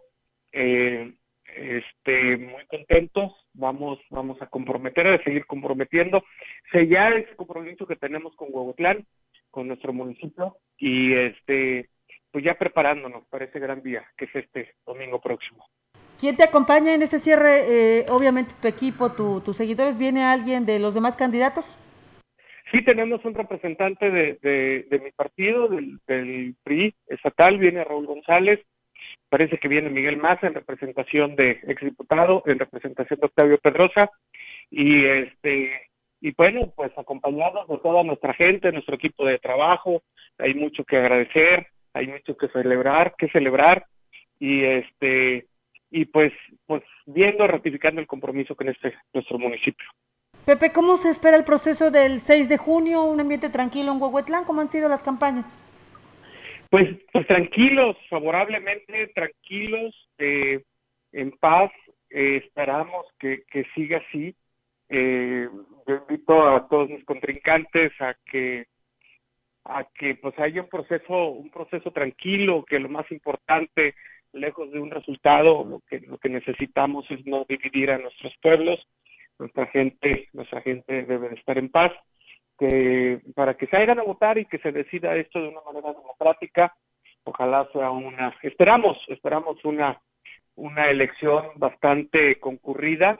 Eh, 0.51 1.13
este, 1.55 2.37
muy 2.37 2.65
contentos. 2.67 3.33
Vamos, 3.53 3.99
vamos 4.09 4.41
a 4.41 4.47
comprometer, 4.47 5.07
a 5.07 5.23
seguir 5.23 5.45
comprometiendo, 5.45 6.23
sellar 6.71 7.13
ese 7.13 7.35
compromiso 7.35 7.85
que 7.85 7.95
tenemos 7.95 8.35
con 8.35 8.49
Huehuetlán, 8.51 9.05
con 9.51 9.67
nuestro 9.67 9.93
municipio, 9.93 10.57
y 10.77 11.13
este, 11.13 11.89
pues 12.31 12.43
ya 12.43 12.55
preparándonos 12.55 13.25
para 13.27 13.45
ese 13.45 13.59
gran 13.59 13.81
día 13.81 14.05
que 14.17 14.25
es 14.25 14.35
este 14.35 14.73
domingo 14.85 15.21
próximo. 15.21 15.65
¿Quién 16.19 16.35
te 16.35 16.43
acompaña 16.43 16.93
en 16.93 17.01
este 17.01 17.19
cierre? 17.19 17.99
Eh, 17.99 18.05
obviamente 18.09 18.53
tu 18.61 18.67
equipo, 18.67 19.11
tu, 19.11 19.41
tus 19.41 19.57
seguidores, 19.57 19.97
¿viene 19.97 20.23
alguien 20.25 20.65
de 20.65 20.79
los 20.79 20.95
demás 20.95 21.15
candidatos? 21.15 21.77
Sí 22.71 22.83
tenemos 22.83 23.23
un 23.25 23.35
representante 23.35 24.09
de, 24.09 25.01
mi 25.03 25.11
partido, 25.11 25.67
del, 25.67 25.99
del, 26.07 26.55
PRI 26.63 26.93
estatal, 27.07 27.57
viene 27.57 27.83
Raúl 27.83 28.07
González, 28.07 28.59
parece 29.29 29.57
que 29.57 29.67
viene 29.67 29.89
Miguel 29.89 30.17
Maza 30.17 30.47
en 30.47 30.55
representación 30.55 31.35
de 31.35 31.59
exdiputado, 31.67 32.43
en 32.45 32.59
representación 32.59 33.19
de 33.19 33.25
Octavio 33.27 33.57
Pedrosa, 33.59 34.09
y 34.71 35.05
este 35.05 35.89
y 36.21 36.31
bueno, 36.31 36.73
pues 36.75 36.91
acompañados 36.97 37.67
de 37.67 37.77
toda 37.77 38.03
nuestra 38.03 38.33
gente, 38.33 38.71
nuestro 38.71 38.95
equipo 38.95 39.25
de 39.25 39.37
trabajo, 39.37 40.01
hay 40.39 40.55
mucho 40.55 40.83
que 40.83 40.97
agradecer, 40.97 41.67
hay 41.93 42.07
mucho 42.07 42.35
que 42.35 42.47
celebrar, 42.47 43.13
que 43.15 43.27
celebrar, 43.29 43.85
y 44.39 44.63
este 44.63 45.45
y 45.91 46.05
pues 46.05 46.33
pues 46.65 46.83
viendo 47.05 47.45
ratificando 47.45 48.01
el 48.01 48.07
compromiso 48.07 48.55
con 48.55 48.69
este 48.69 48.93
nuestro 49.13 49.37
municipio. 49.37 49.87
Pepe, 50.45 50.71
¿cómo 50.71 50.97
se 50.97 51.09
espera 51.09 51.37
el 51.37 51.43
proceso 51.43 51.89
del 51.89 52.19
6 52.19 52.49
de 52.49 52.57
junio? 52.57 53.01
¿Un 53.03 53.19
ambiente 53.19 53.49
tranquilo 53.49 53.91
en 53.91 53.99
Huehuetlán? 53.99 54.45
¿Cómo 54.45 54.61
han 54.61 54.69
sido 54.69 54.87
las 54.87 55.01
campañas? 55.01 55.65
Pues, 56.69 56.87
pues 57.11 57.25
tranquilos, 57.25 57.97
favorablemente 58.11 59.07
tranquilos, 59.07 59.95
eh, 60.19 60.61
en 61.13 61.31
paz. 61.31 61.71
Eh, 62.11 62.43
esperamos 62.45 63.07
que, 63.17 63.43
siga 63.73 63.97
así. 64.07 64.35
Eh, 64.89 65.49
yo 65.87 65.95
invito 65.95 66.47
a 66.47 66.67
todos 66.67 66.89
mis 66.91 67.03
contrincantes 67.05 67.91
a 67.99 68.15
que 68.29 68.67
a 69.63 69.83
que 69.83 70.13
pues 70.13 70.37
haya 70.37 70.61
un 70.61 70.69
proceso 70.69 71.29
un 71.29 71.49
proceso 71.49 71.89
tranquilo 71.89 72.63
que 72.63 72.77
lo 72.77 72.87
más 72.87 73.11
importante 73.11 73.95
lejos 74.31 74.71
de 74.71 74.77
un 74.77 74.91
resultado 74.91 75.65
lo 75.65 75.81
que 75.89 76.01
lo 76.01 76.19
que 76.19 76.29
necesitamos 76.29 77.09
es 77.09 77.25
no 77.25 77.45
dividir 77.49 77.89
a 77.89 77.97
nuestros 77.97 78.31
pueblos 78.43 78.79
nuestra 79.39 79.67
gente, 79.67 80.29
nuestra 80.33 80.61
gente 80.61 81.03
debe 81.03 81.29
de 81.29 81.35
estar 81.35 81.57
en 81.57 81.69
paz, 81.69 81.91
que 82.57 83.19
para 83.35 83.55
que 83.55 83.67
se 83.67 83.75
hagan 83.75 83.99
a 83.99 84.03
votar 84.03 84.37
y 84.37 84.45
que 84.45 84.59
se 84.59 84.71
decida 84.71 85.15
esto 85.15 85.41
de 85.41 85.49
una 85.49 85.61
manera 85.61 85.93
democrática 85.93 86.73
ojalá 87.25 87.67
sea 87.73 87.91
una, 87.91 88.33
esperamos, 88.43 88.97
esperamos 89.07 89.63
una, 89.65 89.99
una 90.55 90.89
elección 90.89 91.43
bastante 91.55 92.39
concurrida. 92.39 93.19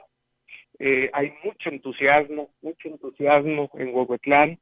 Eh, 0.78 1.10
hay 1.12 1.34
mucho 1.44 1.68
entusiasmo, 1.68 2.50
mucho 2.62 2.88
entusiasmo 2.88 3.70
en 3.74 3.94
Huehuetlán. 3.94 4.58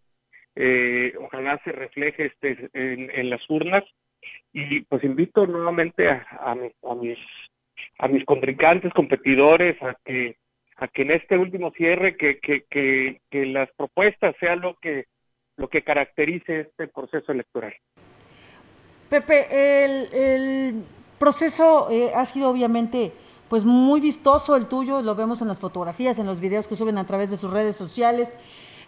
Eh, 0.56 1.12
ojalá 1.20 1.60
se 1.64 1.72
refleje 1.72 2.26
este 2.26 2.70
en, 2.72 3.10
en, 3.10 3.28
las 3.28 3.42
urnas 3.50 3.82
y 4.52 4.82
pues 4.82 5.02
invito 5.02 5.46
nuevamente 5.46 6.08
a, 6.08 6.24
a, 6.42 6.54
mis 6.94 7.18
a 7.98 8.06
mis 8.06 8.24
contrincantes, 8.24 8.92
competidores, 8.92 9.80
a 9.82 9.96
que 10.04 10.36
a 10.76 10.88
que 10.88 11.02
en 11.02 11.12
este 11.12 11.38
último 11.38 11.70
cierre 11.72 12.16
que, 12.16 12.38
que, 12.38 12.64
que, 12.70 13.20
que 13.30 13.46
las 13.46 13.70
propuestas 13.76 14.34
sean 14.40 14.60
lo 14.60 14.74
que 14.76 15.06
lo 15.56 15.68
que 15.68 15.82
caracterice 15.82 16.60
este 16.60 16.88
proceso 16.88 17.32
electoral. 17.32 17.72
Pepe, 19.08 19.84
el, 19.84 20.12
el 20.12 20.84
proceso 21.18 21.88
eh, 21.90 22.10
ha 22.14 22.24
sido 22.24 22.50
obviamente 22.50 23.12
pues 23.48 23.64
muy 23.64 24.00
vistoso 24.00 24.56
el 24.56 24.66
tuyo, 24.66 25.02
lo 25.02 25.14
vemos 25.14 25.40
en 25.42 25.48
las 25.48 25.60
fotografías, 25.60 26.18
en 26.18 26.26
los 26.26 26.40
videos 26.40 26.66
que 26.66 26.76
suben 26.76 26.98
a 26.98 27.06
través 27.06 27.30
de 27.30 27.36
sus 27.36 27.52
redes 27.52 27.76
sociales. 27.76 28.36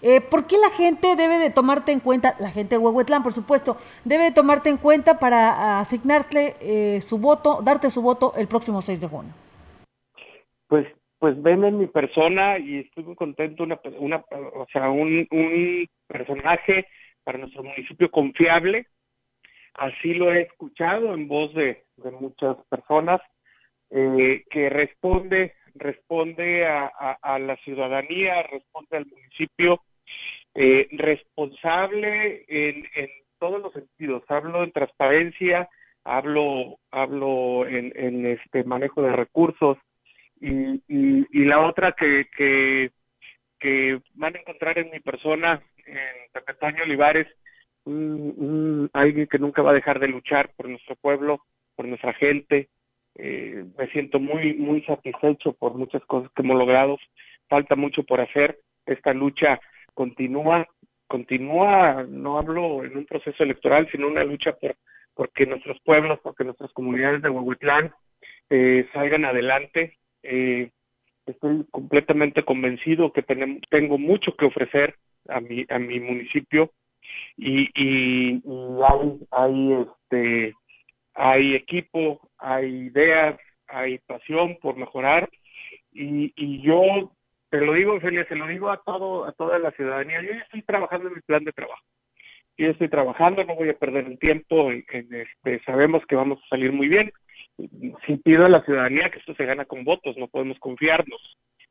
Eh, 0.02 0.20
¿Por 0.20 0.46
qué 0.46 0.58
la 0.58 0.70
gente 0.70 1.14
debe 1.16 1.38
de 1.38 1.50
tomarte 1.50 1.92
en 1.92 2.00
cuenta, 2.00 2.34
la 2.38 2.50
gente 2.50 2.74
de 2.74 2.78
Huehuetlán, 2.78 3.22
por 3.22 3.32
supuesto, 3.32 3.76
debe 4.04 4.24
de 4.24 4.32
tomarte 4.32 4.68
en 4.68 4.76
cuenta 4.76 5.18
para 5.18 5.78
asignarte 5.78 6.56
eh, 6.60 7.00
su 7.00 7.18
voto, 7.18 7.60
darte 7.62 7.90
su 7.90 8.02
voto 8.02 8.34
el 8.36 8.48
próximo 8.48 8.82
6 8.82 9.00
de 9.00 9.08
junio? 9.08 9.32
Pues 10.68 10.86
pues 11.18 11.40
ven 11.42 11.64
en 11.64 11.78
mi 11.78 11.86
persona 11.86 12.58
y 12.58 12.80
estoy 12.80 13.04
muy 13.04 13.14
contento, 13.14 13.62
una, 13.62 13.80
una 13.98 14.24
o 14.54 14.66
sea, 14.72 14.90
un, 14.90 15.26
un 15.30 15.86
personaje 16.06 16.86
para 17.24 17.38
nuestro 17.38 17.62
municipio 17.64 18.10
confiable, 18.10 18.86
así 19.74 20.14
lo 20.14 20.32
he 20.32 20.42
escuchado 20.42 21.14
en 21.14 21.26
voz 21.26 21.52
de, 21.54 21.84
de 21.96 22.10
muchas 22.10 22.56
personas, 22.68 23.20
eh, 23.90 24.44
que 24.50 24.68
responde, 24.68 25.54
responde 25.74 26.66
a, 26.66 26.86
a, 27.22 27.38
la 27.38 27.56
ciudadanía, 27.58 28.42
responde 28.42 28.96
al 28.96 29.06
municipio, 29.06 29.80
eh, 30.54 30.88
responsable 30.92 32.44
en, 32.48 32.84
en 32.94 33.08
todos 33.38 33.60
los 33.60 33.72
sentidos, 33.72 34.22
hablo 34.28 34.64
en 34.64 34.72
transparencia, 34.72 35.68
hablo, 36.04 36.78
hablo 36.90 37.66
en, 37.66 37.92
en 37.94 38.26
este 38.26 38.64
manejo 38.64 39.02
de 39.02 39.12
recursos, 39.12 39.78
y, 40.46 41.26
y, 41.30 41.44
la 41.44 41.60
otra 41.60 41.92
que, 41.92 42.26
que, 42.36 44.00
van 44.14 44.36
a 44.36 44.38
encontrar 44.38 44.78
en 44.78 44.90
mi 44.90 45.00
persona, 45.00 45.60
en 45.84 46.32
Pepe 46.32 46.82
Olivares, 46.82 47.26
un, 47.84 48.90
alguien 48.92 49.26
que 49.26 49.38
nunca 49.38 49.62
va 49.62 49.70
a 49.70 49.74
dejar 49.74 49.98
de 49.98 50.08
luchar 50.08 50.50
por 50.56 50.68
nuestro 50.68 50.96
pueblo, 50.96 51.40
por 51.74 51.86
nuestra 51.86 52.12
gente. 52.14 52.68
Eh, 53.16 53.64
me 53.78 53.86
siento 53.88 54.20
muy, 54.20 54.54
muy 54.54 54.82
satisfecho 54.82 55.52
por 55.54 55.74
muchas 55.74 56.04
cosas 56.04 56.30
que 56.34 56.42
hemos 56.42 56.58
logrado. 56.58 56.98
Falta 57.48 57.76
mucho 57.76 58.02
por 58.02 58.20
hacer. 58.20 58.58
Esta 58.84 59.12
lucha 59.12 59.60
continúa, 59.94 60.66
continúa, 61.06 62.04
no 62.08 62.38
hablo 62.38 62.84
en 62.84 62.96
un 62.96 63.06
proceso 63.06 63.42
electoral, 63.42 63.88
sino 63.90 64.08
una 64.08 64.24
lucha 64.24 64.52
por 64.52 64.76
porque 65.16 65.46
nuestros 65.46 65.80
pueblos, 65.80 66.20
porque 66.22 66.44
nuestras 66.44 66.70
comunidades 66.72 67.22
de 67.22 67.30
Huehuetlán 67.30 67.90
eh, 68.50 68.86
salgan 68.92 69.24
adelante, 69.24 69.96
eh, 70.28 70.70
estoy 71.26 71.64
completamente 71.70 72.44
convencido 72.44 73.12
que 73.12 73.22
tenemos, 73.22 73.60
tengo 73.70 73.98
mucho 73.98 74.34
que 74.36 74.46
ofrecer 74.46 74.94
a 75.28 75.40
mi, 75.40 75.64
a 75.68 75.78
mi 75.78 76.00
municipio 76.00 76.70
y, 77.36 77.68
y, 77.74 78.42
hay, 78.84 79.20
hay, 79.30 79.72
este, 79.72 80.54
hay 81.14 81.54
equipo, 81.54 82.20
hay 82.38 82.88
ideas, 82.88 83.38
hay 83.68 83.98
pasión 83.98 84.56
por 84.60 84.76
mejorar 84.76 85.28
y, 85.92 86.32
y 86.36 86.62
yo 86.62 87.12
te 87.50 87.60
lo 87.60 87.74
digo, 87.74 87.94
Ophelia, 87.94 88.26
se 88.26 88.34
lo 88.34 88.46
digo 88.46 88.70
a 88.70 88.82
todo, 88.82 89.24
a 89.24 89.32
toda 89.32 89.58
la 89.58 89.70
ciudadanía, 89.72 90.20
yo 90.22 90.32
ya 90.32 90.40
estoy 90.40 90.62
trabajando 90.62 91.08
en 91.08 91.14
mi 91.14 91.20
plan 91.20 91.44
de 91.44 91.52
trabajo. 91.52 91.82
Yo 92.58 92.68
estoy 92.68 92.88
trabajando, 92.88 93.44
no 93.44 93.54
voy 93.54 93.68
a 93.68 93.78
perder 93.78 94.06
el 94.06 94.18
tiempo, 94.18 94.72
en, 94.72 94.84
en 94.90 95.14
este, 95.14 95.62
sabemos 95.64 96.04
que 96.06 96.16
vamos 96.16 96.40
a 96.42 96.48
salir 96.48 96.72
muy 96.72 96.88
bien 96.88 97.12
si 97.56 98.16
pido 98.18 98.46
a 98.46 98.48
la 98.48 98.62
ciudadanía 98.64 99.10
que 99.10 99.18
esto 99.18 99.34
se 99.34 99.44
gana 99.44 99.64
con 99.64 99.84
votos, 99.84 100.16
no 100.16 100.28
podemos 100.28 100.58
confiarnos. 100.58 101.20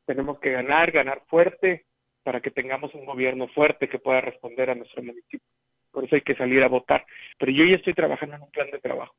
Tenemos 0.04 0.38
que 0.40 0.50
ganar, 0.50 0.90
ganar 0.90 1.22
fuerte 1.28 1.84
para 2.22 2.40
que 2.40 2.50
tengamos 2.50 2.94
un 2.94 3.04
gobierno 3.04 3.48
fuerte 3.48 3.88
que 3.88 3.98
pueda 3.98 4.20
responder 4.20 4.70
a 4.70 4.74
nuestro 4.74 5.02
municipio. 5.02 5.46
Por 5.92 6.04
eso 6.04 6.16
hay 6.16 6.22
que 6.22 6.34
salir 6.34 6.62
a 6.62 6.68
votar. 6.68 7.04
Pero 7.38 7.52
yo 7.52 7.64
ya 7.64 7.76
estoy 7.76 7.94
trabajando 7.94 8.36
en 8.36 8.42
un 8.42 8.50
plan 8.50 8.70
de 8.70 8.80
trabajo. 8.80 9.14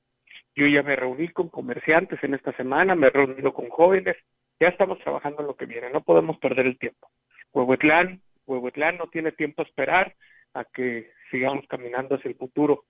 Yo 0.56 0.68
ya 0.68 0.84
me 0.84 0.96
reuní 0.96 1.30
con 1.30 1.50
comerciantes 1.50 2.22
en 2.24 2.34
esta 2.34 2.52
semana, 2.54 2.96
me 2.96 3.08
he 3.08 3.10
reunido 3.12 3.54
con 3.54 3.70
jóvenes, 3.70 4.18
ya 4.60 4.70
estamos 4.70 5.00
trabajando 5.00 5.42
en 5.42 5.48
lo 5.48 5.56
que 5.56 5.66
viene, 5.66 5.90
no 5.92 6.02
podemos 6.02 6.38
perder 6.40 6.66
el 6.66 6.80
tiempo. 6.80 7.10
Huehuetlán, 7.54 8.22
Huehuetlán 8.46 8.98
no 8.98 9.08
tiene 9.08 9.32
tiempo 9.32 9.62
a 9.62 9.66
esperar 9.66 10.16
a 10.54 10.66
que 10.66 11.12
sigamos 11.30 11.66
caminando 11.68 12.16
hacia 12.16 12.30
el 12.30 12.36
futuro, 12.36 12.86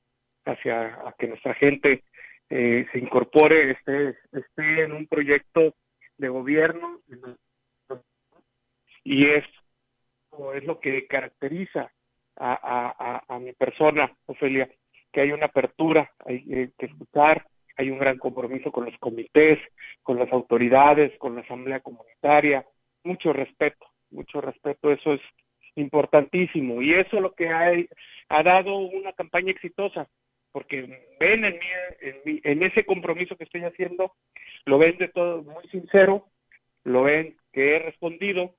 hacia 0.45 0.95
a 1.07 1.13
que 1.17 1.27
nuestra 1.27 1.53
gente 1.55 2.03
eh, 2.49 2.85
se 2.91 2.99
incorpore, 2.99 3.71
esté, 3.71 4.17
esté 4.31 4.83
en 4.83 4.93
un 4.93 5.07
proyecto 5.07 5.75
de 6.17 6.29
gobierno 6.29 7.01
y 9.03 9.25
es, 9.29 9.45
es 10.55 10.63
lo 10.65 10.79
que 10.79 11.07
caracteriza 11.07 11.91
a, 12.35 12.53
a, 12.53 13.35
a, 13.35 13.39
mi 13.39 13.53
persona, 13.53 14.11
Ofelia, 14.25 14.69
que 15.11 15.21
hay 15.21 15.31
una 15.31 15.47
apertura, 15.47 16.11
hay 16.25 16.43
eh, 16.49 16.69
que 16.77 16.85
escuchar, 16.87 17.45
hay 17.77 17.89
un 17.89 17.99
gran 17.99 18.17
compromiso 18.17 18.71
con 18.71 18.85
los 18.85 18.97
comités, 18.99 19.59
con 20.03 20.17
las 20.19 20.31
autoridades, 20.31 21.17
con 21.19 21.35
la 21.35 21.41
asamblea 21.41 21.79
comunitaria, 21.79 22.65
mucho 23.03 23.33
respeto, 23.33 23.87
mucho 24.11 24.41
respeto, 24.41 24.91
eso 24.91 25.13
es 25.13 25.21
importantísimo. 25.75 26.81
Y 26.81 26.93
eso 26.93 27.17
es 27.17 27.21
lo 27.21 27.33
que 27.33 27.49
ha, 27.49 27.71
ha 28.29 28.43
dado 28.43 28.77
una 28.77 29.13
campaña 29.13 29.51
exitosa, 29.51 30.07
porque 30.57 31.05
ven 31.19 31.45
en, 31.45 31.59
mí, 32.25 32.41
en, 32.43 32.63
ese 32.63 32.83
compromiso 32.83 33.35
que 33.35 33.43
estoy 33.43 33.61
haciendo, 33.61 34.13
lo 34.65 34.79
ven 34.79 34.97
de 34.97 35.07
todo 35.07 35.43
muy 35.43 35.63
sincero, 35.67 36.25
lo 36.83 37.03
ven 37.03 37.37
que 37.53 37.75
he 37.75 37.79
respondido 37.79 38.55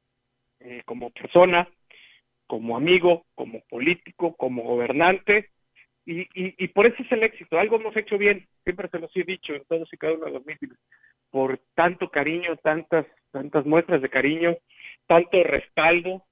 eh, 0.61 0.83
como 0.85 1.11
persona, 1.11 1.69
como 2.47 2.77
amigo, 2.77 3.27
como 3.35 3.63
político, 3.69 4.37
como 4.37 4.63
gobernante, 4.63 5.49
y, 6.07 6.21
y, 6.21 6.55
y, 6.57 6.69
por 6.69 6.87
eso 6.87 7.03
es 7.03 7.11
el 7.11 7.25
éxito. 7.25 7.59
Algo 7.59 7.81
hemos 7.81 7.97
hecho 7.97 8.17
bien, 8.17 8.47
siempre 8.63 8.89
se 8.91 9.01
los 9.01 9.11
he 9.17 9.25
dicho 9.25 9.53
en 9.53 9.65
todos 9.65 9.93
y 9.93 9.97
cada 9.97 10.13
uno 10.13 10.27
de 10.27 10.31
los 10.31 10.47
mítines, 10.47 10.79
por 11.33 11.59
tanto 11.75 12.11
cariño, 12.11 12.59
tantas, 12.59 13.07
tantas 13.33 13.67
muestras 13.67 14.03
de 14.03 14.09
cariño, 14.09 14.57
tanto 15.09 15.43
respaldo, 15.43 16.23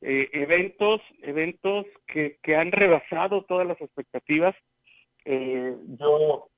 eh, 0.00 0.28
eventos, 0.32 1.00
eventos 1.22 1.86
que, 2.08 2.38
que 2.42 2.56
han 2.56 2.72
rebasado 2.72 3.44
todas 3.44 3.64
las 3.64 3.80
expectativas 3.80 4.56
eh, 5.30 5.76
yo, 6.00 6.48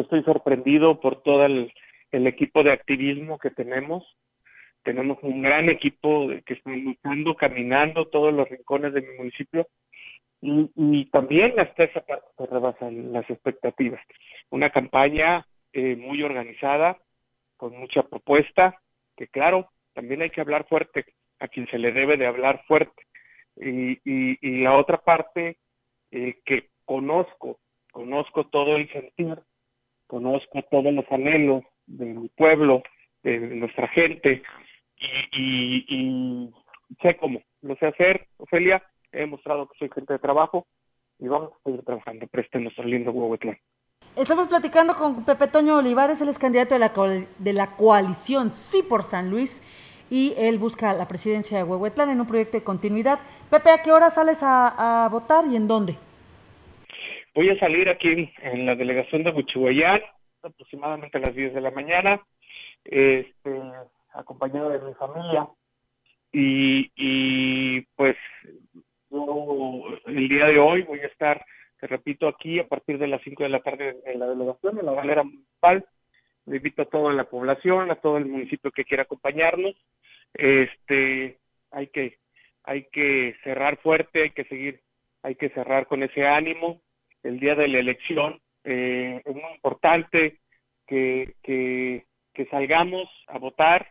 estoy 0.00 0.22
sorprendido 0.22 1.00
por 1.00 1.22
todo 1.22 1.44
el, 1.44 1.72
equipo 2.12 2.62
de 2.62 2.70
activismo 2.70 3.38
que 3.38 3.50
tenemos. 3.50 4.04
Tenemos 4.84 5.18
un 5.22 5.42
gran 5.42 5.68
equipo 5.68 6.28
que 6.46 6.54
está 6.54 6.70
luchando, 6.70 7.34
caminando 7.34 8.06
todos 8.06 8.32
los 8.32 8.48
rincones 8.48 8.94
de 8.94 9.02
mi 9.02 9.16
municipio 9.18 9.66
y, 10.40 11.10
también 11.10 11.58
hasta 11.58 11.84
esa 11.84 12.00
parte 12.02 12.26
se 12.38 12.46
rebasan 12.46 13.12
las 13.12 13.28
expectativas. 13.28 14.00
Una 14.50 14.70
campaña 14.70 15.44
eh, 15.72 15.96
muy 15.96 16.22
organizada, 16.22 16.96
con 17.56 17.76
mucha 17.76 18.04
propuesta, 18.04 18.80
que 19.16 19.26
claro, 19.26 19.68
también 19.94 20.22
hay 20.22 20.30
que 20.30 20.40
hablar 20.40 20.66
fuerte 20.68 21.06
a 21.40 21.48
quien 21.48 21.66
se 21.66 21.78
le 21.78 21.90
debe 21.90 22.16
de 22.16 22.26
hablar 22.26 22.62
fuerte. 22.68 23.02
Y, 23.56 23.98
y, 24.04 24.62
la 24.62 24.76
otra 24.76 24.98
parte, 24.98 25.56
eh, 26.12 26.38
que 26.44 26.68
conozco 26.84 27.58
conozco 27.96 28.44
todo 28.48 28.76
el 28.76 28.92
sentir, 28.92 29.38
conozco 30.06 30.62
todos 30.70 30.92
los 30.92 31.10
anhelos 31.10 31.64
de 31.86 32.04
mi 32.04 32.28
pueblo, 32.28 32.82
de 33.22 33.38
nuestra 33.38 33.88
gente, 33.88 34.42
y, 35.32 35.86
y, 35.88 36.54
sé 37.00 37.16
cómo, 37.16 37.40
lo 37.62 37.74
sé 37.76 37.86
hacer, 37.86 38.26
Ofelia, 38.36 38.82
he 39.12 39.20
demostrado 39.20 39.66
que 39.66 39.78
soy 39.78 39.90
gente 39.94 40.12
de 40.12 40.18
trabajo 40.18 40.66
y 41.18 41.26
vamos 41.26 41.52
a 41.52 41.62
seguir 41.64 41.82
trabajando, 41.84 42.26
preste 42.26 42.60
nuestro 42.60 42.84
lindo 42.84 43.12
Huehuetlán. 43.12 43.56
Estamos 44.14 44.48
platicando 44.48 44.94
con 44.94 45.24
Pepe 45.24 45.48
Toño 45.48 45.78
Olivares, 45.78 46.20
él 46.20 46.28
es 46.28 46.38
candidato 46.38 46.74
de 46.74 47.52
la, 47.54 47.76
coalición 47.76 48.50
Sí 48.50 48.82
por 48.86 49.04
San 49.04 49.30
Luis 49.30 49.62
y 50.10 50.34
él 50.36 50.58
busca 50.58 50.92
la 50.92 51.08
presidencia 51.08 51.56
de 51.56 51.64
Huehuetlán 51.64 52.10
en 52.10 52.20
un 52.20 52.26
proyecto 52.26 52.58
de 52.58 52.64
continuidad. 52.64 53.20
Pepe, 53.50 53.70
¿a 53.70 53.82
qué 53.82 53.90
hora 53.90 54.10
sales 54.10 54.40
a 54.42 55.08
votar 55.10 55.46
y 55.46 55.56
en 55.56 55.66
dónde? 55.66 55.96
Voy 57.36 57.50
a 57.50 57.58
salir 57.58 57.88
aquí 57.88 58.32
en, 58.42 58.66
la 58.66 58.74
delegación 58.74 59.22
de 59.22 59.30
Buchihuayán, 59.30 60.00
aproximadamente 60.42 61.18
a 61.18 61.20
las 61.20 61.34
10 61.34 61.54
de 61.54 61.60
la 61.60 61.70
mañana, 61.70 62.20
este, 62.84 63.62
acompañado 64.14 64.70
de 64.70 64.80
mi 64.80 64.94
familia. 64.94 65.46
Y, 66.32 66.90
y 66.96 67.82
pues 67.94 68.16
yo 69.10 69.84
el 70.06 70.28
día 70.28 70.46
de 70.46 70.58
hoy 70.58 70.82
voy 70.82 71.00
a 71.00 71.06
estar 71.06 71.44
te 71.78 71.86
repito, 71.86 72.26
aquí 72.26 72.58
a 72.58 72.66
partir 72.66 72.98
de 72.98 73.06
las 73.06 73.20
5 73.22 73.42
de 73.42 73.48
la 73.50 73.60
tarde 73.60 73.96
en 74.06 74.18
la 74.18 74.26
delegación, 74.26 74.78
en 74.78 74.86
la 74.86 74.94
galera 74.94 75.22
municipal. 75.22 75.84
Le 76.46 76.56
invito 76.56 76.82
a 76.82 76.86
toda 76.86 77.12
la 77.12 77.24
población, 77.24 77.90
a 77.90 77.96
todo 77.96 78.16
el 78.16 78.26
municipio 78.26 78.70
que 78.70 78.84
quiera 78.84 79.02
acompañarnos. 79.02 79.74
Este, 80.32 81.38
hay 81.70 81.88
que, 81.88 82.16
hay 82.64 82.84
que 82.84 83.36
cerrar 83.44 83.76
fuerte, 83.78 84.22
hay 84.22 84.30
que 84.30 84.44
seguir, 84.44 84.80
hay 85.22 85.34
que 85.34 85.50
cerrar 85.50 85.86
con 85.86 86.02
ese 86.02 86.26
ánimo. 86.26 86.80
El 87.26 87.40
día 87.40 87.56
de 87.56 87.66
la 87.66 87.80
elección 87.80 88.40
eh, 88.62 89.20
es 89.24 89.34
muy 89.34 89.52
importante 89.54 90.38
que, 90.86 92.04
salgamos 92.50 93.08
a 93.26 93.38
votar, 93.38 93.90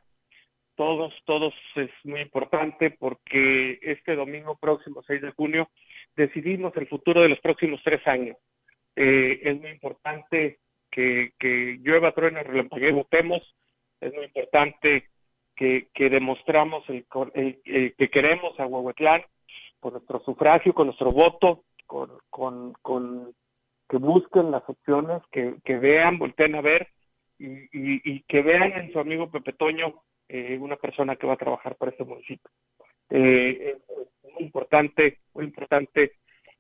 todos, 0.76 1.14
todos 1.26 1.54
es 1.76 1.90
muy 2.06 2.22
importante 2.22 2.92
porque 2.92 3.78
este 3.82 4.16
domingo 4.16 4.56
próximo, 4.56 5.04
6 5.06 5.22
de 5.22 5.32
junio, 5.32 5.70
decidimos 6.16 6.76
el 6.78 6.88
futuro 6.88 7.22
de 7.22 7.30
los 7.30 7.40
próximos 7.40 7.82
tres 7.84 8.06
años. 8.08 8.38
Eh, 8.96 9.42
es 9.44 9.60
muy 9.60 9.72
importante 9.72 10.60
que, 10.90 11.34
que 11.38 11.78
llueva, 11.82 12.14
trueno, 12.14 12.42
relampaguee, 12.42 12.92
votemos. 12.92 13.42
Es 14.00 14.14
muy 14.14 14.26
importante 14.26 15.10
que, 15.56 15.90
demostramos 15.94 16.84
el, 16.90 17.06
que 17.98 18.10
queremos 18.10 18.58
a 18.60 18.66
Huehuetlán 18.66 19.24
con 19.82 19.94
nuestro 19.94 20.22
sufragio, 20.22 20.74
con 20.74 20.88
nuestro 20.88 21.12
voto, 21.12 21.64
con, 21.86 22.74
con, 22.82 23.34
que 23.90 23.98
busquen 23.98 24.52
las 24.52 24.64
opciones, 24.68 25.22
que, 25.32 25.56
que 25.64 25.78
vean, 25.78 26.18
volteen 26.18 26.56
a 26.56 26.62
ver 26.62 26.88
y, 27.38 27.48
y, 27.48 28.02
y 28.04 28.24
que 28.28 28.42
vean 28.42 28.72
en 28.74 28.92
su 28.92 29.00
amigo 29.00 29.30
Pepe 29.30 29.54
Toño 29.54 30.02
eh, 30.28 30.58
una 30.60 30.76
persona 30.76 31.16
que 31.16 31.28
va 31.28 31.34
a 31.34 31.38
trabajar 31.38 31.76
para 31.76 31.92
este 31.92 32.04
municipio. 32.04 32.50
Eh, 33.10 33.78
es 33.78 34.34
muy 34.34 34.44
importante, 34.44 35.20
muy 35.34 35.46
importante 35.46 36.14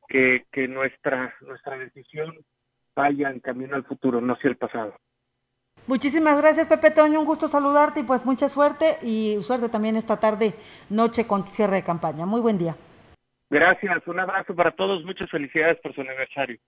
que, 0.07 0.45
que 0.51 0.67
nuestra, 0.67 1.33
nuestra 1.41 1.77
decisión 1.77 2.35
vaya 2.95 3.29
en 3.29 3.39
camino 3.39 3.75
al 3.75 3.83
futuro, 3.83 4.21
no 4.21 4.33
hacia 4.33 4.49
el 4.49 4.57
pasado. 4.57 4.95
Muchísimas 5.87 6.41
gracias, 6.41 6.67
Pepe 6.67 6.91
Toño. 6.91 7.19
Un 7.19 7.25
gusto 7.25 7.47
saludarte 7.47 7.99
y 7.99 8.03
pues 8.03 8.25
mucha 8.25 8.49
suerte 8.49 8.97
y 9.03 9.37
suerte 9.41 9.69
también 9.69 9.95
esta 9.95 10.19
tarde, 10.19 10.53
noche 10.89 11.27
con 11.27 11.43
cierre 11.47 11.77
de 11.77 11.83
campaña. 11.83 12.25
Muy 12.25 12.41
buen 12.41 12.57
día. 12.57 12.75
Gracias, 13.55 14.05
un 14.05 14.19
abrazo 14.19 14.53
para 14.53 14.71
todos. 14.71 15.05
Muchas 15.05 15.29
felicidades 15.29 15.79
por 15.81 15.95
su 15.95 16.01
aniversario. 16.01 16.59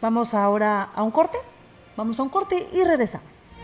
Vamos 0.00 0.32
ahora 0.32 0.84
a 0.84 1.02
un 1.02 1.10
corte. 1.10 1.36
Vamos 1.94 2.18
a 2.18 2.22
un 2.22 2.30
corte 2.30 2.56
y 2.72 2.82
regresamos. 2.82 3.54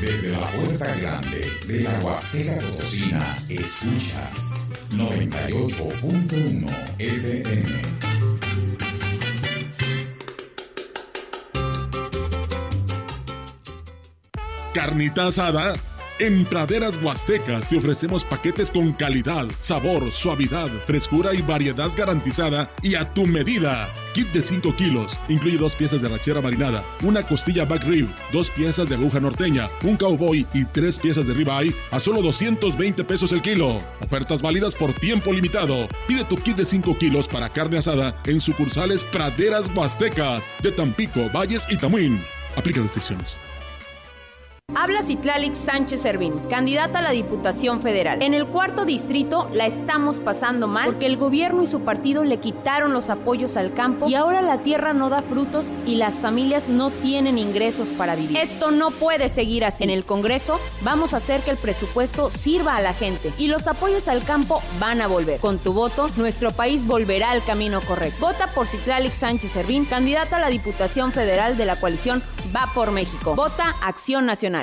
Desde 0.00 0.36
la 0.36 0.48
puerta 0.48 0.96
grande 0.96 1.46
de 1.68 1.82
la 1.84 1.96
Huasteca 2.04 2.54
Potosina, 2.54 3.36
escuchas 3.48 4.68
98.1 4.96 6.98
FM. 6.98 8.07
Carnita 14.74 15.26
asada 15.26 15.74
en 16.20 16.44
Praderas 16.44 17.00
Huastecas 17.00 17.68
te 17.68 17.78
ofrecemos 17.78 18.24
paquetes 18.24 18.72
con 18.72 18.92
calidad, 18.92 19.46
sabor, 19.60 20.10
suavidad, 20.10 20.68
frescura 20.84 21.32
y 21.32 21.42
variedad 21.42 21.90
garantizada 21.96 22.70
y 22.82 22.96
a 22.96 23.12
tu 23.14 23.26
medida. 23.26 23.88
Kit 24.14 24.26
de 24.32 24.42
5 24.42 24.74
kilos 24.74 25.16
incluye 25.28 25.58
dos 25.58 25.76
piezas 25.76 26.02
de 26.02 26.08
rachera 26.08 26.40
marinada, 26.40 26.84
una 27.02 27.22
costilla 27.22 27.64
back 27.64 27.84
rib, 27.84 28.08
dos 28.32 28.50
piezas 28.50 28.88
de 28.88 28.96
aguja 28.96 29.20
norteña, 29.20 29.68
un 29.84 29.96
cowboy 29.96 30.44
y 30.52 30.64
tres 30.64 30.98
piezas 30.98 31.28
de 31.28 31.34
ribeye 31.34 31.72
a 31.92 32.00
solo 32.00 32.20
220 32.20 33.04
pesos 33.04 33.30
el 33.30 33.40
kilo. 33.40 33.80
Ofertas 34.00 34.42
válidas 34.42 34.74
por 34.74 34.92
tiempo 34.92 35.32
limitado. 35.32 35.86
Pide 36.08 36.24
tu 36.24 36.36
kit 36.36 36.56
de 36.56 36.64
5 36.64 36.98
kilos 36.98 37.28
para 37.28 37.48
carne 37.48 37.78
asada 37.78 38.20
en 38.26 38.40
sucursales 38.40 39.04
Praderas 39.04 39.70
Huastecas 39.72 40.50
de 40.62 40.72
Tampico, 40.72 41.30
Valles 41.32 41.66
y 41.70 41.76
Tamuín. 41.76 42.20
Aplica 42.56 42.80
restricciones. 42.80 43.38
Habla 44.80 45.02
Citlalic 45.02 45.54
Sánchez 45.54 46.02
Servín, 46.02 46.38
candidata 46.50 46.98
a 46.98 47.02
la 47.02 47.10
Diputación 47.10 47.80
Federal. 47.80 48.22
En 48.22 48.32
el 48.32 48.46
cuarto 48.46 48.84
distrito 48.84 49.48
la 49.52 49.66
estamos 49.66 50.20
pasando 50.20 50.68
mal 50.68 50.90
porque 50.90 51.06
el 51.06 51.16
gobierno 51.16 51.62
y 51.62 51.66
su 51.66 51.80
partido 51.80 52.22
le 52.22 52.38
quitaron 52.38 52.92
los 52.92 53.10
apoyos 53.10 53.56
al 53.56 53.72
campo 53.72 54.08
y 54.08 54.14
ahora 54.14 54.40
la 54.40 54.58
tierra 54.58 54.92
no 54.92 55.08
da 55.08 55.22
frutos 55.22 55.66
y 55.84 55.96
las 55.96 56.20
familias 56.20 56.68
no 56.68 56.90
tienen 56.90 57.38
ingresos 57.38 57.88
para 57.88 58.14
vivir. 58.14 58.36
Esto 58.36 58.70
no 58.70 58.90
puede 58.90 59.30
seguir 59.30 59.64
así. 59.64 59.84
En 59.84 59.90
el 59.90 60.04
Congreso 60.04 60.60
vamos 60.82 61.14
a 61.14 61.16
hacer 61.16 61.40
que 61.40 61.50
el 61.50 61.56
presupuesto 61.56 62.30
sirva 62.30 62.76
a 62.76 62.82
la 62.82 62.92
gente 62.92 63.32
y 63.38 63.48
los 63.48 63.66
apoyos 63.68 64.06
al 64.06 64.22
campo 64.22 64.62
van 64.78 65.00
a 65.00 65.06
volver. 65.06 65.40
Con 65.40 65.58
tu 65.58 65.72
voto, 65.72 66.08
nuestro 66.18 66.52
país 66.52 66.86
volverá 66.86 67.30
al 67.30 67.42
camino 67.42 67.80
correcto. 67.80 68.20
Vota 68.20 68.46
por 68.48 68.66
Citlalic 68.66 69.14
Sánchez 69.14 69.50
Servín, 69.50 69.86
candidata 69.86 70.36
a 70.36 70.40
la 70.40 70.50
Diputación 70.50 71.10
Federal 71.10 71.56
de 71.56 71.64
la 71.64 71.80
coalición 71.80 72.22
Va 72.54 72.70
por 72.74 72.90
México. 72.92 73.34
Vota 73.34 73.74
Acción 73.82 74.24
Nacional. 74.24 74.57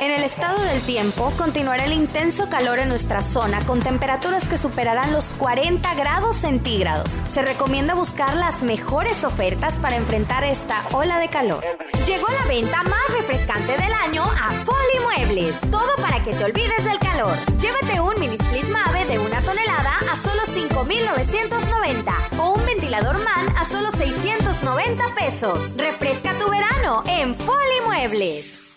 En 0.00 0.10
el 0.10 0.22
estado 0.22 0.62
del 0.62 0.80
tiempo 0.82 1.32
continuará 1.36 1.84
el 1.84 1.92
intenso 1.92 2.48
calor 2.48 2.78
en 2.78 2.88
nuestra 2.88 3.22
zona 3.22 3.60
con 3.66 3.80
temperaturas 3.80 4.48
que 4.48 4.56
superarán 4.56 5.12
los 5.12 5.26
40 5.36 5.94
grados 5.94 6.36
centígrados. 6.36 7.10
Se 7.28 7.42
recomienda 7.42 7.94
buscar 7.94 8.34
las 8.34 8.62
mejores 8.62 9.24
ofertas 9.24 9.78
para 9.78 9.96
enfrentar 9.96 10.44
esta 10.44 10.82
ola 10.92 11.18
de 11.18 11.28
calor. 11.28 11.64
Llegó 12.06 12.28
la 12.28 12.48
venta 12.48 12.82
más 12.84 13.08
refrescante 13.14 13.72
del 13.72 13.92
año 13.92 14.22
a 14.22 14.52
Foli 14.64 15.00
Muebles. 15.04 15.60
Todo 15.70 15.94
para 16.00 16.22
que 16.24 16.32
te 16.32 16.44
olvides 16.44 16.84
del 16.84 16.98
calor. 16.98 17.36
Llévate 17.58 18.00
un 18.00 18.18
mini 18.20 18.36
split 18.36 18.68
Mave 18.68 19.04
de 19.06 19.18
una 19.18 19.40
tonelada 19.42 19.92
a 20.10 20.16
solo 20.16 20.42
5,990 20.46 22.12
o 22.38 22.54
un 22.54 22.64
ventilador 22.64 23.18
MAN 23.18 23.56
a 23.56 23.64
solo 23.64 23.90
690 23.90 25.04
pesos. 25.14 25.76
Refresca 25.76 26.32
tu 26.34 26.48
verano 26.50 27.02
en 27.06 27.34
Foli 27.34 27.80
Muebles. 27.86 28.69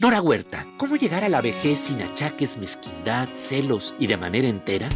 Nora 0.00 0.22
Huerta, 0.22 0.64
¿cómo 0.76 0.94
llegar 0.94 1.24
a 1.24 1.28
la 1.28 1.40
vejez 1.40 1.80
sin 1.80 2.00
achaques, 2.00 2.56
mezquindad, 2.56 3.26
celos 3.34 3.96
y 3.98 4.06
de 4.06 4.16
manera 4.16 4.46
entera? 4.46 4.88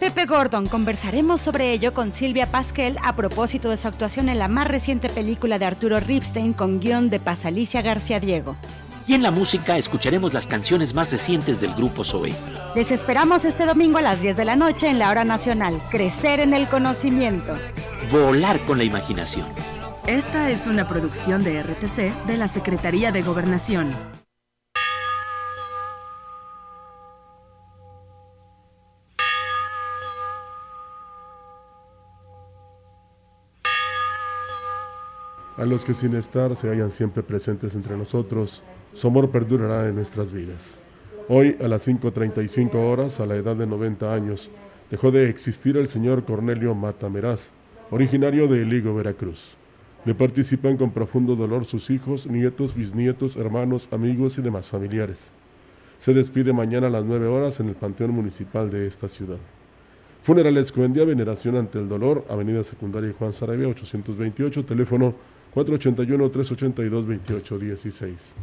Pepe 0.00 0.24
Gordon, 0.24 0.66
conversaremos 0.66 1.42
sobre 1.42 1.72
ello 1.72 1.92
con 1.92 2.10
Silvia 2.10 2.46
Pasquel 2.50 2.96
a 3.02 3.14
propósito 3.14 3.68
de 3.68 3.76
su 3.76 3.86
actuación 3.86 4.30
en 4.30 4.38
la 4.38 4.48
más 4.48 4.66
reciente 4.66 5.10
película 5.10 5.58
de 5.58 5.66
Arturo 5.66 6.00
Ripstein 6.00 6.54
con 6.54 6.80
guion 6.80 7.10
de 7.10 7.20
Pasalicia 7.20 7.82
García 7.82 8.18
Diego. 8.18 8.56
Y 9.06 9.12
en 9.12 9.22
la 9.22 9.30
música 9.30 9.76
escucharemos 9.76 10.32
las 10.32 10.46
canciones 10.46 10.94
más 10.94 11.12
recientes 11.12 11.60
del 11.60 11.74
grupo 11.74 12.02
Zoe. 12.02 12.34
Les 12.74 12.90
esperamos 12.90 13.44
este 13.44 13.66
domingo 13.66 13.98
a 13.98 14.02
las 14.02 14.22
10 14.22 14.38
de 14.38 14.44
la 14.46 14.56
noche 14.56 14.88
en 14.88 14.98
la 14.98 15.10
hora 15.10 15.24
nacional. 15.24 15.78
Crecer 15.90 16.40
en 16.40 16.54
el 16.54 16.66
conocimiento. 16.66 17.58
Volar 18.10 18.64
con 18.64 18.78
la 18.78 18.84
imaginación. 18.84 19.46
Esta 20.06 20.48
es 20.48 20.66
una 20.66 20.88
producción 20.88 21.44
de 21.44 21.62
RTC 21.62 22.26
de 22.26 22.36
la 22.38 22.48
Secretaría 22.48 23.12
de 23.12 23.20
Gobernación. 23.20 24.15
Los 35.66 35.84
que 35.84 35.94
sin 35.94 36.14
estar 36.14 36.54
se 36.56 36.68
hallan 36.68 36.90
siempre 36.90 37.22
presentes 37.22 37.74
entre 37.74 37.96
nosotros, 37.96 38.62
su 38.92 39.06
amor 39.08 39.30
perdurará 39.30 39.88
en 39.88 39.94
nuestras 39.94 40.32
vidas. 40.32 40.78
Hoy, 41.28 41.56
a 41.60 41.68
las 41.68 41.86
5.35 41.86 42.74
horas, 42.74 43.20
a 43.20 43.26
la 43.26 43.36
edad 43.36 43.56
de 43.56 43.66
90 43.66 44.12
años, 44.12 44.50
dejó 44.90 45.10
de 45.10 45.28
existir 45.28 45.76
el 45.76 45.88
señor 45.88 46.24
Cornelio 46.24 46.74
Matameraz, 46.74 47.50
originario 47.90 48.48
de 48.48 48.62
Eligo, 48.62 48.94
Veracruz. 48.94 49.56
Le 50.04 50.14
participan 50.14 50.76
con 50.76 50.92
profundo 50.92 51.34
dolor 51.34 51.64
sus 51.64 51.90
hijos, 51.90 52.26
nietos, 52.26 52.74
bisnietos, 52.74 53.36
hermanos, 53.36 53.88
amigos 53.90 54.38
y 54.38 54.42
demás 54.42 54.68
familiares. 54.68 55.32
Se 55.98 56.14
despide 56.14 56.52
mañana 56.52 56.86
a 56.86 56.90
las 56.90 57.04
9 57.04 57.26
horas 57.26 57.58
en 57.58 57.68
el 57.68 57.74
Panteón 57.74 58.12
Municipal 58.12 58.70
de 58.70 58.86
esta 58.86 59.08
ciudad. 59.08 59.38
Funerales 60.22 60.70
Coendía, 60.72 61.04
Veneración 61.04 61.56
ante 61.56 61.78
el 61.78 61.88
Dolor, 61.88 62.24
Avenida 62.28 62.62
Secundaria 62.64 63.14
Juan 63.18 63.32
Sarabia, 63.32 63.68
828, 63.68 64.64
teléfono 64.64 65.14
481-382-2816. 65.56 68.34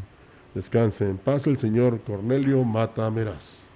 Descanse 0.56 1.07
en 1.07 1.19
paz 1.19 1.45
el 1.45 1.57
señor 1.57 2.02
Cornelio 2.02 2.64
Mata 2.64 3.07
Meraz. 3.11 3.69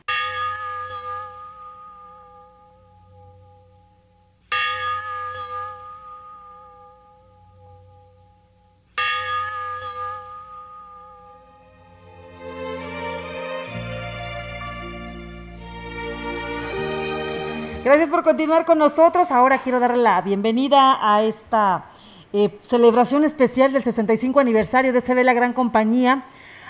Gracias 17.84 18.10
por 18.10 18.24
continuar 18.24 18.66
con 18.66 18.80
nosotros. 18.80 19.30
Ahora 19.32 19.60
quiero 19.60 19.80
darle 19.80 20.02
la 20.04 20.22
bienvenida 20.22 20.98
a 21.00 21.24
esta 21.24 21.86
eh, 22.34 22.50
celebración 22.64 23.24
especial 23.24 23.74
del 23.74 23.84
65 23.84 24.40
aniversario 24.40 24.94
de 24.94 25.02
CB 25.02 25.24
La 25.24 25.34
Gran 25.34 25.54
Compañía 25.54 26.26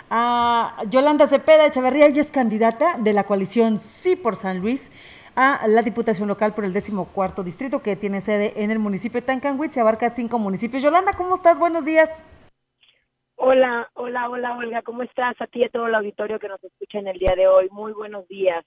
a 0.09 0.83
Yolanda 0.89 1.27
Cepeda 1.27 1.65
Echeverría, 1.65 2.05
ella 2.05 2.21
es 2.21 2.31
candidata 2.31 2.97
de 2.97 3.13
la 3.13 3.25
coalición 3.25 3.77
Sí 3.77 4.15
por 4.15 4.35
San 4.35 4.59
Luis 4.59 4.91
a 5.35 5.67
la 5.67 5.81
Diputación 5.83 6.27
Local 6.27 6.53
por 6.53 6.65
el 6.65 6.73
décimo 6.73 7.05
cuarto 7.05 7.43
distrito 7.43 7.83
que 7.83 7.95
tiene 7.95 8.21
sede 8.21 8.53
en 8.63 8.71
el 8.71 8.79
municipio 8.79 9.21
de 9.21 9.27
Tancanwitz 9.27 9.77
y 9.77 9.79
abarca 9.79 10.09
cinco 10.09 10.39
municipios. 10.39 10.81
Yolanda, 10.81 11.13
¿cómo 11.13 11.35
estás? 11.35 11.59
Buenos 11.59 11.85
días. 11.85 12.23
Hola, 13.35 13.87
hola, 13.93 14.29
hola, 14.29 14.57
Olga, 14.57 14.81
¿cómo 14.81 15.03
estás? 15.03 15.39
A 15.39 15.45
ti 15.45 15.59
y 15.59 15.65
a 15.65 15.69
todo 15.69 15.85
el 15.85 15.93
auditorio 15.93 16.39
que 16.39 16.47
nos 16.47 16.63
escucha 16.63 16.97
en 16.97 17.07
el 17.07 17.19
día 17.19 17.35
de 17.35 17.47
hoy. 17.47 17.69
Muy 17.69 17.93
buenos 17.93 18.27
días. 18.27 18.65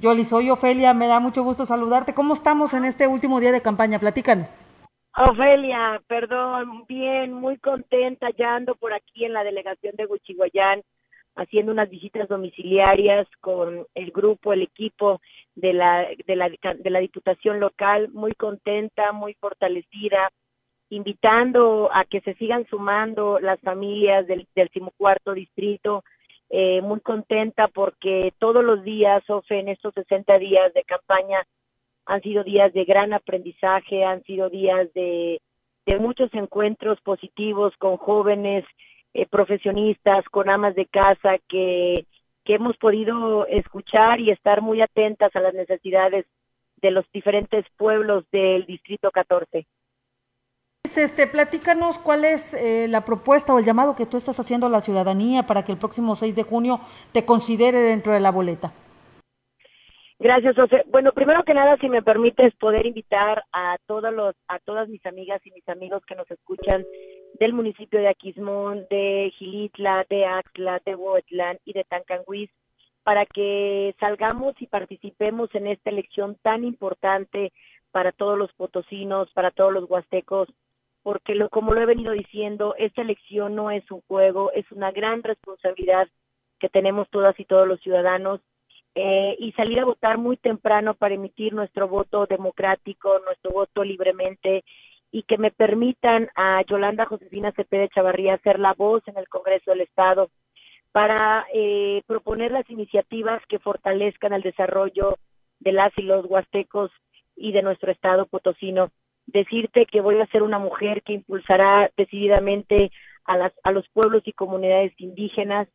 Yoli, 0.00 0.24
soy 0.24 0.48
Ofelia, 0.48 0.94
me 0.94 1.06
da 1.06 1.20
mucho 1.20 1.42
gusto 1.42 1.66
saludarte. 1.66 2.14
¿Cómo 2.14 2.32
estamos 2.32 2.72
en 2.72 2.86
este 2.86 3.06
último 3.06 3.38
día 3.40 3.52
de 3.52 3.60
campaña? 3.60 3.98
Platícanos. 3.98 4.64
Ofelia, 5.20 6.00
perdón, 6.06 6.84
bien, 6.86 7.32
muy 7.32 7.56
contenta, 7.58 8.30
ya 8.30 8.54
ando 8.54 8.76
por 8.76 8.92
aquí 8.92 9.24
en 9.24 9.32
la 9.32 9.42
delegación 9.42 9.96
de 9.96 10.06
Huichihuayán 10.06 10.82
haciendo 11.34 11.72
unas 11.72 11.90
visitas 11.90 12.28
domiciliarias 12.28 13.26
con 13.40 13.84
el 13.96 14.10
grupo, 14.12 14.52
el 14.52 14.62
equipo 14.62 15.20
de 15.56 15.72
la, 15.72 16.06
de 16.26 16.36
la, 16.36 16.48
de 16.48 16.90
la 16.90 17.00
Diputación 17.00 17.58
local, 17.58 18.10
muy 18.12 18.32
contenta, 18.32 19.10
muy 19.10 19.34
fortalecida, 19.34 20.30
invitando 20.90 21.90
a 21.92 22.04
que 22.04 22.20
se 22.20 22.34
sigan 22.34 22.66
sumando 22.66 23.40
las 23.40 23.60
familias 23.60 24.26
del 24.28 24.46
decimocuarto 24.54 25.34
distrito, 25.34 26.04
eh, 26.48 26.80
muy 26.80 27.00
contenta 27.00 27.66
porque 27.66 28.32
todos 28.38 28.64
los 28.64 28.84
días, 28.84 29.28
Ofe, 29.28 29.58
en 29.58 29.68
estos 29.68 29.94
60 29.94 30.38
días 30.38 30.72
de 30.74 30.84
campaña, 30.84 31.44
han 32.08 32.22
sido 32.22 32.42
días 32.42 32.72
de 32.72 32.84
gran 32.84 33.12
aprendizaje, 33.12 34.02
han 34.02 34.24
sido 34.24 34.48
días 34.48 34.92
de, 34.94 35.40
muchos 36.00 36.32
encuentros 36.34 37.00
positivos 37.02 37.74
con 37.78 37.96
jóvenes, 37.96 38.64
eh, 39.14 39.26
profesionistas, 39.26 40.24
con 40.30 40.50
amas 40.50 40.74
de 40.74 40.86
casa, 40.86 41.36
que, 41.48 42.06
que 42.44 42.54
hemos 42.54 42.76
podido 42.78 43.46
escuchar 43.46 44.20
y 44.20 44.30
estar 44.30 44.60
muy 44.62 44.80
atentas 44.80 45.34
a 45.34 45.40
las 45.40 45.54
necesidades 45.54 46.26
de 46.80 46.90
los 46.90 47.04
diferentes 47.12 47.64
pueblos 47.76 48.24
del 48.32 48.66
Distrito 48.66 49.10
14. 49.10 49.66
Este, 50.96 51.26
platícanos 51.26 51.98
cuál 51.98 52.24
es 52.24 52.54
eh, 52.54 52.86
la 52.88 53.04
propuesta 53.04 53.54
o 53.54 53.58
el 53.58 53.64
llamado 53.64 53.94
que 53.94 54.06
tú 54.06 54.16
estás 54.16 54.40
haciendo 54.40 54.66
a 54.66 54.70
la 54.70 54.80
ciudadanía 54.80 55.44
para 55.44 55.64
que 55.64 55.72
el 55.72 55.78
próximo 55.78 56.16
6 56.16 56.34
de 56.34 56.42
junio 56.42 56.80
te 57.12 57.24
considere 57.24 57.78
dentro 57.78 58.14
de 58.14 58.20
la 58.20 58.30
boleta. 58.30 58.72
Gracias, 60.20 60.56
José. 60.56 60.82
Bueno, 60.88 61.12
primero 61.12 61.44
que 61.44 61.54
nada, 61.54 61.76
si 61.76 61.88
me 61.88 62.02
permites 62.02 62.52
poder 62.56 62.86
invitar 62.86 63.44
a 63.52 63.76
todos 63.86 64.12
los, 64.12 64.34
a 64.48 64.58
todas 64.58 64.88
mis 64.88 65.04
amigas 65.06 65.40
y 65.46 65.52
mis 65.52 65.68
amigos 65.68 66.04
que 66.06 66.16
nos 66.16 66.28
escuchan 66.28 66.84
del 67.38 67.52
municipio 67.52 68.00
de 68.00 68.08
Aquismón, 68.08 68.84
de 68.90 69.32
Gilitla, 69.38 70.04
de 70.10 70.26
Axla, 70.26 70.80
de 70.84 70.96
Huetlán 70.96 71.58
y 71.64 71.72
de 71.72 71.84
Tancanguis, 71.84 72.50
para 73.04 73.26
que 73.26 73.94
salgamos 74.00 74.60
y 74.60 74.66
participemos 74.66 75.54
en 75.54 75.68
esta 75.68 75.90
elección 75.90 76.36
tan 76.42 76.64
importante 76.64 77.52
para 77.92 78.10
todos 78.10 78.36
los 78.36 78.52
potosinos, 78.54 79.30
para 79.34 79.52
todos 79.52 79.72
los 79.72 79.88
huastecos, 79.88 80.48
porque 81.04 81.36
lo, 81.36 81.48
como 81.48 81.74
lo 81.74 81.80
he 81.80 81.86
venido 81.86 82.12
diciendo, 82.12 82.74
esta 82.76 83.02
elección 83.02 83.54
no 83.54 83.70
es 83.70 83.88
un 83.92 84.00
juego, 84.08 84.50
es 84.52 84.70
una 84.72 84.90
gran 84.90 85.22
responsabilidad 85.22 86.08
que 86.58 86.68
tenemos 86.68 87.08
todas 87.08 87.38
y 87.38 87.44
todos 87.44 87.68
los 87.68 87.80
ciudadanos 87.80 88.40
eh, 89.00 89.36
y 89.38 89.52
salir 89.52 89.78
a 89.78 89.84
votar 89.84 90.18
muy 90.18 90.36
temprano 90.36 90.92
para 90.92 91.14
emitir 91.14 91.52
nuestro 91.52 91.86
voto 91.86 92.26
democrático, 92.26 93.20
nuestro 93.24 93.52
voto 93.52 93.84
libremente 93.84 94.64
y 95.12 95.22
que 95.22 95.38
me 95.38 95.52
permitan 95.52 96.28
a 96.34 96.62
Yolanda 96.62 97.04
Josefina 97.04 97.52
Cepeda 97.52 97.86
Chavarría 97.94 98.38
ser 98.38 98.58
la 98.58 98.74
voz 98.74 99.06
en 99.06 99.16
el 99.16 99.28
Congreso 99.28 99.70
del 99.70 99.82
Estado 99.82 100.30
para 100.90 101.46
eh, 101.54 102.02
proponer 102.08 102.50
las 102.50 102.68
iniciativas 102.68 103.40
que 103.48 103.60
fortalezcan 103.60 104.32
el 104.32 104.42
desarrollo 104.42 105.16
de 105.60 105.70
las 105.70 105.96
y 105.96 106.02
los 106.02 106.26
huastecos 106.28 106.90
y 107.36 107.52
de 107.52 107.62
nuestro 107.62 107.92
Estado 107.92 108.26
potosino. 108.26 108.90
Decirte 109.26 109.86
que 109.86 110.00
voy 110.00 110.20
a 110.20 110.26
ser 110.26 110.42
una 110.42 110.58
mujer 110.58 111.04
que 111.04 111.12
impulsará 111.12 111.88
decididamente 111.96 112.90
a, 113.26 113.36
las, 113.36 113.52
a 113.62 113.70
los 113.70 113.88
pueblos 113.90 114.22
y 114.24 114.32
comunidades 114.32 114.92
indígenas, 114.98 115.68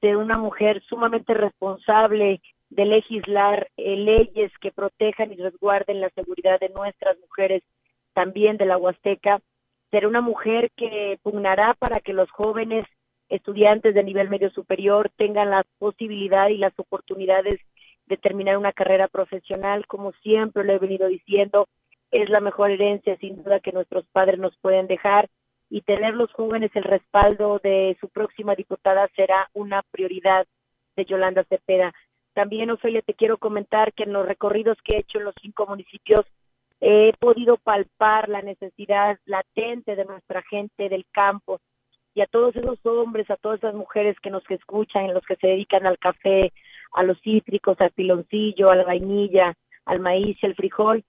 ser 0.00 0.16
una 0.16 0.38
mujer 0.38 0.80
sumamente 0.88 1.34
responsable 1.34 2.40
de 2.70 2.84
legislar 2.84 3.68
eh, 3.76 3.96
leyes 3.96 4.52
que 4.60 4.72
protejan 4.72 5.32
y 5.32 5.36
resguarden 5.36 6.00
la 6.00 6.10
seguridad 6.10 6.60
de 6.60 6.68
nuestras 6.68 7.18
mujeres, 7.18 7.62
también 8.12 8.56
de 8.56 8.66
la 8.66 8.76
Huasteca, 8.76 9.40
ser 9.90 10.06
una 10.06 10.20
mujer 10.20 10.70
que 10.76 11.18
pugnará 11.22 11.74
para 11.74 12.00
que 12.00 12.12
los 12.12 12.30
jóvenes 12.30 12.86
estudiantes 13.28 13.94
de 13.94 14.04
nivel 14.04 14.28
medio 14.28 14.50
superior 14.50 15.10
tengan 15.16 15.50
la 15.50 15.64
posibilidad 15.78 16.48
y 16.48 16.58
las 16.58 16.72
oportunidades 16.78 17.60
de 18.06 18.16
terminar 18.16 18.56
una 18.56 18.72
carrera 18.72 19.08
profesional, 19.08 19.86
como 19.86 20.12
siempre 20.22 20.64
lo 20.64 20.72
he 20.72 20.78
venido 20.78 21.08
diciendo, 21.08 21.68
es 22.10 22.28
la 22.30 22.40
mejor 22.40 22.70
herencia 22.70 23.16
sin 23.18 23.42
duda 23.42 23.60
que 23.60 23.72
nuestros 23.72 24.06
padres 24.12 24.38
nos 24.38 24.56
pueden 24.58 24.86
dejar. 24.86 25.28
Y 25.70 25.82
tener 25.82 26.14
los 26.14 26.32
jóvenes 26.32 26.70
el 26.74 26.84
respaldo 26.84 27.60
de 27.62 27.96
su 28.00 28.08
próxima 28.08 28.54
diputada 28.54 29.06
será 29.14 29.50
una 29.52 29.82
prioridad 29.90 30.46
de 30.96 31.04
Yolanda 31.04 31.44
Cepeda. 31.44 31.92
También, 32.38 32.70
Ofelia, 32.70 33.02
te 33.02 33.14
quiero 33.14 33.36
comentar 33.38 33.92
que 33.92 34.04
en 34.04 34.12
los 34.12 34.24
recorridos 34.24 34.78
que 34.84 34.94
he 34.94 35.00
hecho 35.00 35.18
en 35.18 35.24
los 35.24 35.34
cinco 35.42 35.66
municipios 35.66 36.24
he 36.80 37.12
podido 37.18 37.56
palpar 37.56 38.28
la 38.28 38.42
necesidad 38.42 39.18
latente 39.24 39.96
de 39.96 40.04
nuestra 40.04 40.42
gente 40.42 40.88
del 40.88 41.04
campo 41.10 41.58
y 42.14 42.20
a 42.20 42.26
todos 42.26 42.54
esos 42.54 42.78
hombres, 42.86 43.28
a 43.28 43.36
todas 43.38 43.58
esas 43.58 43.74
mujeres 43.74 44.14
que 44.20 44.30
nos 44.30 44.48
escuchan, 44.48 45.12
los 45.12 45.26
que 45.26 45.34
se 45.34 45.48
dedican 45.48 45.84
al 45.84 45.98
café, 45.98 46.52
a 46.92 47.02
los 47.02 47.20
cítricos, 47.22 47.80
al 47.80 47.90
piloncillo, 47.90 48.70
a 48.70 48.76
la 48.76 48.84
vainilla, 48.84 49.54
al 49.84 49.98
maíz 49.98 50.38
y 50.40 50.46
al 50.46 50.54
frijol. 50.54 51.02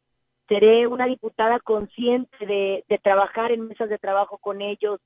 Seré 0.47 0.88
una 0.88 1.06
diputada 1.06 1.60
consciente 1.60 2.43
de, 2.43 2.84
de 2.89 2.97
trabajar 2.97 3.51
en 3.51 3.68
mesas 3.68 3.89
de 3.89 3.99
trabajo 3.99 4.39
con 4.39 4.64
ellos 4.64 4.99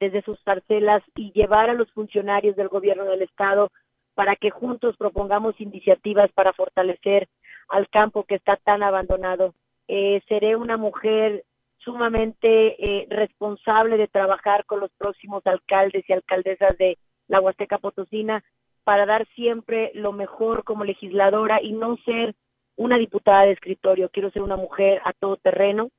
desde 0.00 0.22
sus 0.22 0.40
parcelas 0.40 1.04
y 1.14 1.30
llevar 1.30 1.70
a 1.70 1.74
los 1.74 1.88
funcionarios 1.92 2.56
del 2.56 2.66
gobierno 2.66 3.04
del 3.04 3.22
Estado 3.22 3.70
para 4.18 4.34
que 4.34 4.50
juntos 4.50 4.96
propongamos 4.96 5.60
iniciativas 5.60 6.32
para 6.32 6.52
fortalecer 6.52 7.28
al 7.68 7.88
campo 7.88 8.24
que 8.24 8.34
está 8.34 8.56
tan 8.56 8.82
abandonado. 8.82 9.54
Eh, 9.86 10.20
seré 10.26 10.56
una 10.56 10.76
mujer 10.76 11.44
sumamente 11.76 12.48
eh, 12.84 13.06
responsable 13.10 13.96
de 13.96 14.08
trabajar 14.08 14.64
con 14.64 14.80
los 14.80 14.90
próximos 14.98 15.46
alcaldes 15.46 16.04
y 16.08 16.12
alcaldesas 16.12 16.76
de 16.78 16.98
la 17.28 17.40
Huasteca 17.40 17.78
Potosina 17.78 18.42
para 18.82 19.06
dar 19.06 19.24
siempre 19.36 19.92
lo 19.94 20.10
mejor 20.10 20.64
como 20.64 20.82
legisladora 20.82 21.62
y 21.62 21.70
no 21.70 21.96
ser 21.98 22.34
una 22.74 22.98
diputada 22.98 23.44
de 23.44 23.52
escritorio. 23.52 24.08
Quiero 24.08 24.32
ser 24.32 24.42
una 24.42 24.56
mujer 24.56 25.00
a 25.04 25.12
todo 25.12 25.36
terreno. 25.36 25.90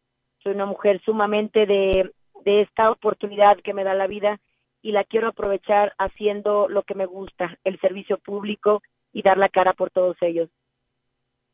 Soy 0.44 0.56
una 0.56 0.66
mujer 0.66 1.00
sumamente 1.06 1.66
de, 1.66 2.12
de 2.44 2.62
esta 2.64 2.92
oportunidad 2.92 3.56
que 3.62 3.74
me 3.74 3.86
da 3.86 3.94
la 3.94 4.08
vida 4.08 4.42
y 4.82 4.92
la 4.92 5.04
quiero 5.04 5.28
aprovechar 5.28 5.94
haciendo 5.98 6.68
lo 6.68 6.84
que 6.84 6.96
me 6.96 7.06
gusta, 7.06 7.58
el 7.64 7.80
servicio 7.80 8.18
público 8.18 8.82
y 9.14 9.22
dar 9.22 9.38
la 9.38 9.50
cara 9.50 9.74
por 9.74 9.90
todos 9.92 10.18
ellos. 10.22 10.50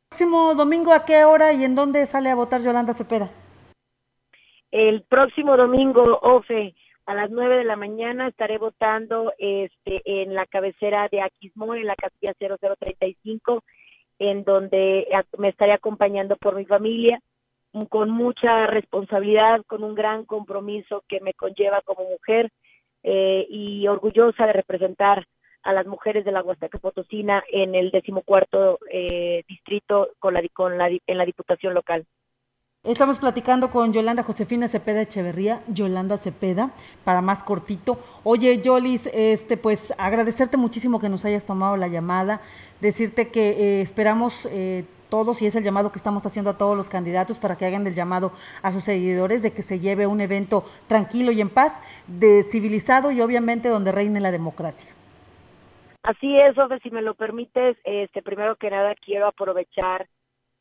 Próximo 0.10 0.54
domingo, 0.56 0.94
¿a 0.94 1.06
qué 1.06 1.26
hora 1.26 1.54
y 1.54 1.64
en 1.64 1.76
dónde 1.76 2.06
sale 2.06 2.30
a 2.30 2.36
votar 2.36 2.62
Yolanda 2.62 2.94
Cepeda? 2.94 3.30
El 4.72 5.04
próximo 5.04 5.58
domingo, 5.58 6.20
OFE, 6.22 6.76
a 7.06 7.14
las 7.14 7.30
nueve 7.30 7.58
de 7.58 7.64
la 7.64 7.76
mañana 7.76 8.28
estaré 8.28 8.58
votando 8.58 9.34
este, 9.38 10.02
en 10.06 10.34
la 10.34 10.46
cabecera 10.46 11.08
de 11.10 11.22
Aquismón, 11.22 11.78
en 11.78 11.88
la 11.88 11.96
casilla 11.96 12.34
0035, 12.34 13.64
en 14.20 14.44
donde 14.44 15.08
me 15.38 15.50
estaré 15.50 15.74
acompañando 15.74 16.36
por 16.38 16.56
mi 16.56 16.66
familia, 16.66 17.20
con 17.90 18.10
mucha 18.10 18.68
responsabilidad, 18.68 19.64
con 19.68 19.84
un 19.84 19.96
gran 19.96 20.26
compromiso 20.26 21.04
que 21.08 21.20
me 21.20 21.34
conlleva 21.34 21.82
como 21.82 22.10
mujer 22.10 22.52
eh, 23.08 23.46
y 23.52 23.88
orgullosa 23.88 24.48
de 24.48 24.54
representar 24.54 25.28
a 25.62 25.74
las 25.74 25.86
mujeres 25.86 26.26
de 26.26 26.32
la 26.32 26.42
Huasteca 26.42 26.80
Potosina 26.80 27.44
en 27.52 27.76
el 27.76 27.92
decimocuarto 27.92 28.80
eh, 28.92 29.44
distrito 29.48 30.10
con 30.18 30.34
la, 30.34 30.42
con 30.52 30.80
la, 30.80 30.90
en 30.90 31.18
la 31.18 31.24
diputación 31.24 31.76
local. 31.76 32.04
Estamos 32.84 33.20
platicando 33.20 33.70
con 33.70 33.94
Yolanda 33.94 34.24
Josefina 34.24 34.68
Cepeda 34.68 35.04
Echeverría, 35.04 35.62
Yolanda 35.68 36.18
Cepeda, 36.18 36.72
para 37.04 37.22
más 37.22 37.44
cortito. 37.44 38.00
Oye, 38.24 38.60
Yolis, 38.62 39.08
este, 39.14 39.56
pues 39.56 39.94
agradecerte 40.00 40.58
muchísimo 40.58 41.00
que 41.00 41.10
nos 41.10 41.26
hayas 41.26 41.46
tomado 41.46 41.78
la 41.78 41.88
llamada, 41.88 42.42
decirte 42.82 43.30
que 43.30 43.50
eh, 43.50 43.82
esperamos 43.82 44.48
todos, 45.16 45.42
y 45.42 45.48
es 45.48 45.56
el 45.56 45.64
llamado 45.64 45.94
que 45.94 45.98
estamos 45.98 46.26
haciendo 46.26 46.50
a 46.50 46.58
todos 46.58 46.76
los 46.76 46.90
candidatos 46.90 47.38
para 47.38 47.56
que 47.56 47.66
hagan 47.66 47.88
el 47.88 47.96
llamado 47.96 48.34
a 48.62 48.74
sus 48.74 48.84
seguidores 48.84 49.42
de 49.44 49.54
que 49.54 49.62
se 49.62 49.80
lleve 49.80 50.06
un 50.08 50.20
evento 50.20 50.66
tranquilo 50.90 51.32
y 51.32 51.40
en 51.40 51.48
paz, 51.50 51.82
de 52.06 52.44
civilizado 52.44 53.12
y 53.12 53.22
obviamente 53.22 53.70
donde 53.70 53.94
reine 53.94 54.20
la 54.20 54.32
democracia. 54.32 54.90
Así 56.04 56.38
es, 56.38 56.58
Ofe, 56.58 56.80
si 56.80 56.92
me 56.92 57.02
lo 57.02 57.14
permites, 57.14 57.78
este, 57.86 58.22
primero 58.22 58.58
que 58.58 58.70
nada 58.70 58.94
quiero 58.96 59.26
aprovechar 59.26 60.06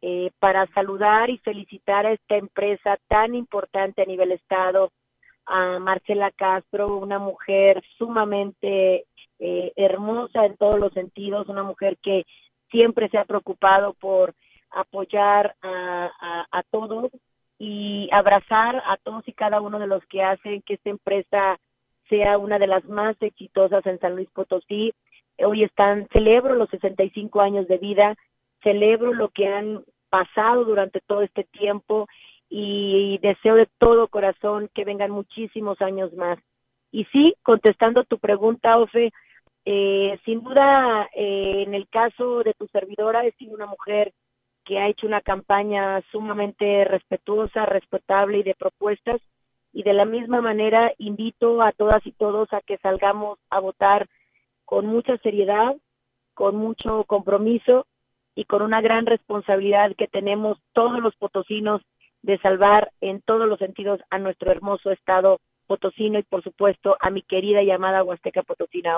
eh, 0.03 0.31
para 0.39 0.69
saludar 0.69 1.31
y 1.31 1.39
felicitar 1.39 2.07
a 2.07 2.13
esta 2.13 2.37
empresa 2.37 2.97
tan 3.09 3.35
importante 3.35 4.03
a 4.03 4.07
nivel 4.07 4.31
Estado, 4.31 4.93
a 5.47 5.81
Marcela 5.81 6.31
Castro, 6.31 6.97
una 6.97 7.19
mujer 7.19 7.83
sumamente 7.99 9.05
eh, 9.41 9.73
hermosa 9.75 10.47
en 10.47 10.57
todos 10.57 10.79
los 10.79 10.93
sentidos, 10.93 11.49
una 11.49 11.65
mujer 11.65 11.97
que 12.01 12.23
siempre 12.71 13.09
se 13.09 13.19
ha 13.19 13.25
preocupado 13.25 13.95
por 13.95 14.35
apoyar 14.75 15.55
a, 15.63 16.47
a, 16.51 16.63
todos 16.71 17.11
y 17.59 18.09
abrazar 18.13 18.83
a 18.87 18.97
todos 19.03 19.27
y 19.29 19.33
cada 19.33 19.61
uno 19.61 19.79
de 19.79 19.87
los 19.87 20.05
que 20.07 20.23
hacen 20.23 20.63
que 20.63 20.75
esta 20.75 20.91
empresa 20.91 21.59
sea 22.09 22.39
una 22.39 22.59
de 22.59 22.67
las 22.67 22.85
más 22.85 23.17
exitosas 23.21 23.85
en 23.87 23.99
San 24.01 24.15
Luis 24.17 24.29
Potosí. 24.31 24.93
Hoy 25.39 25.65
están, 25.65 26.09
celebro 26.13 26.55
los 26.55 26.69
65 26.71 27.41
años 27.41 27.67
de 27.69 27.79
vida, 27.79 28.15
celebro 28.63 29.13
lo 29.13 29.29
que 29.31 29.47
han 29.47 29.85
pasado 30.11 30.65
durante 30.65 31.01
todo 31.01 31.23
este 31.23 31.45
tiempo 31.45 32.07
y 32.49 33.19
deseo 33.19 33.57
de 33.57 33.69
todo 33.79 34.09
corazón 34.09 34.69
que 34.75 34.85
vengan 34.85 35.11
muchísimos 35.11 35.81
años 35.81 36.13
más. 36.15 36.39
Y 36.93 37.05
sí, 37.07 37.35
contestando 37.43 38.05
tu 38.05 38.19
pregunta, 38.19 38.79
Ofe, 38.79 39.13
eh, 39.65 40.19
sin 40.25 40.43
duda, 40.45 41.09
eh, 41.15 41.65
en 41.67 41.75
el 41.75 41.89
caso 41.89 42.45
de 42.45 42.55
tu 42.55 42.69
servidora, 42.69 43.25
he 43.25 43.33
sido 43.33 43.55
una 43.55 43.67
mujer 43.67 44.13
que 44.65 44.79
ha 44.79 44.89
hecho 44.89 45.07
una 45.07 45.21
campaña 45.21 46.03
sumamente 46.11 46.85
respetuosa, 46.85 47.67
respetable 47.67 48.39
y 48.39 48.43
de 48.43 48.55
propuestas. 48.55 49.21
Y 49.73 49.83
de 49.83 49.93
la 49.93 50.05
misma 50.05 50.41
manera, 50.41 50.93
invito 50.99 51.61
a 51.63 51.73
todas 51.73 52.07
y 52.07 52.13
todos 52.13 52.53
a 52.53 52.61
que 52.61 52.79
salgamos 52.79 53.39
a 53.51 53.61
votar 53.61 54.09
con 54.65 54.87
mucha 54.87 55.17
seriedad, 55.19 55.77
con 56.35 56.57
mucho 56.57 57.05
compromiso 57.05 57.87
y 58.35 58.45
con 58.45 58.63
una 58.63 58.81
gran 58.81 59.07
responsabilidad 59.07 59.95
que 59.97 60.09
tenemos 60.09 60.59
todos 60.73 61.01
los 61.01 61.15
potosinos 61.17 61.83
de 62.23 62.39
salvar 62.39 62.91
en 63.01 63.21
todos 63.21 63.49
los 63.49 63.59
sentidos 63.59 64.01
a 64.11 64.19
nuestro 64.19 64.51
hermoso 64.51 64.91
estado 64.91 65.41
potosino 65.67 66.19
y 66.19 66.23
por 66.23 66.43
supuesto 66.43 66.97
a 67.01 67.11
mi 67.11 67.23
querida 67.23 67.63
llamada 67.63 68.03
Huasteca 68.03 68.43
Potosina. 68.43 68.97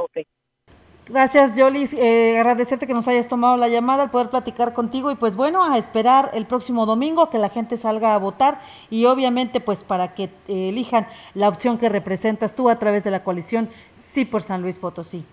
Gracias, 1.09 1.57
Yolis. 1.57 1.95
Eh, 1.95 2.37
agradecerte 2.37 2.87
que 2.89 2.93
nos 2.93 3.07
hayas 3.07 3.29
tomado 3.29 3.57
la 3.57 3.69
llamada, 3.69 4.11
poder 4.11 4.29
platicar 4.29 4.73
contigo 4.73 5.13
y 5.13 5.15
pues 5.15 5.37
bueno, 5.37 5.63
a 5.63 5.79
esperar 5.79 6.31
el 6.35 6.47
próximo 6.47 6.85
domingo 6.85 7.31
que 7.31 7.39
la 7.39 7.49
gente 7.49 7.77
salga 7.77 8.15
a 8.15 8.19
votar 8.19 8.59
y 8.91 9.05
obviamente 9.05 9.61
pues 9.61 9.85
para 9.85 10.15
que 10.15 10.25
eh, 10.25 10.71
elijan 10.71 11.07
la 11.35 11.49
opción 11.49 11.79
que 11.79 11.89
representas 11.89 12.57
tú 12.57 12.69
a 12.69 12.81
través 12.81 13.05
de 13.05 13.13
la 13.13 13.23
coalición 13.23 13.69
Sí 13.95 14.25
por 14.25 14.43
San 14.43 14.63
Luis 14.63 14.81
Potosí. 14.81 15.25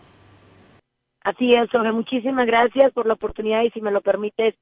Así 1.23 1.55
es, 1.55 1.69
Jorge. 1.71 1.91
Muchísimas 1.91 2.45
gracias 2.45 2.91
por 2.93 3.07
la 3.07 3.13
oportunidad 3.13 3.63
y 3.63 3.71
si 3.71 3.81
me 3.81 3.91
lo 3.91 4.01
permites, 4.01 4.55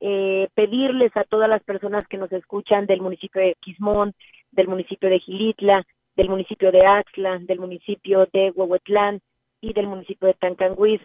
eh, 0.00 0.48
pedirles 0.54 1.16
a 1.16 1.24
todas 1.24 1.48
las 1.48 1.62
personas 1.62 2.06
que 2.08 2.18
nos 2.18 2.30
escuchan 2.32 2.86
del 2.86 3.00
municipio 3.00 3.40
de 3.40 3.56
Quismón, 3.60 4.12
del 4.50 4.68
municipio 4.68 5.08
de 5.08 5.20
Gilitla, 5.20 5.86
del 6.14 6.28
municipio 6.28 6.70
de 6.72 6.84
Axla, 6.84 7.38
del 7.38 7.60
municipio 7.60 8.26
de 8.32 8.50
Huehuetlán, 8.50 9.20
y 9.60 9.72
del 9.72 9.86
municipio 9.86 10.28
de 10.28 10.34
Tancanguis, 10.34 11.00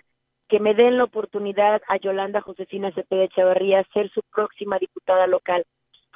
que 0.48 0.60
me 0.60 0.74
den 0.74 0.98
la 0.98 1.06
oportunidad 1.06 1.82
a 1.88 1.98
Yolanda 1.98 2.42
Josefina 2.42 2.92
Cepeda 2.92 3.24
Echeverría 3.24 3.84
ser 3.94 4.10
su 4.12 4.22
próxima 4.34 4.78
diputada 4.78 5.28
local. 5.28 5.66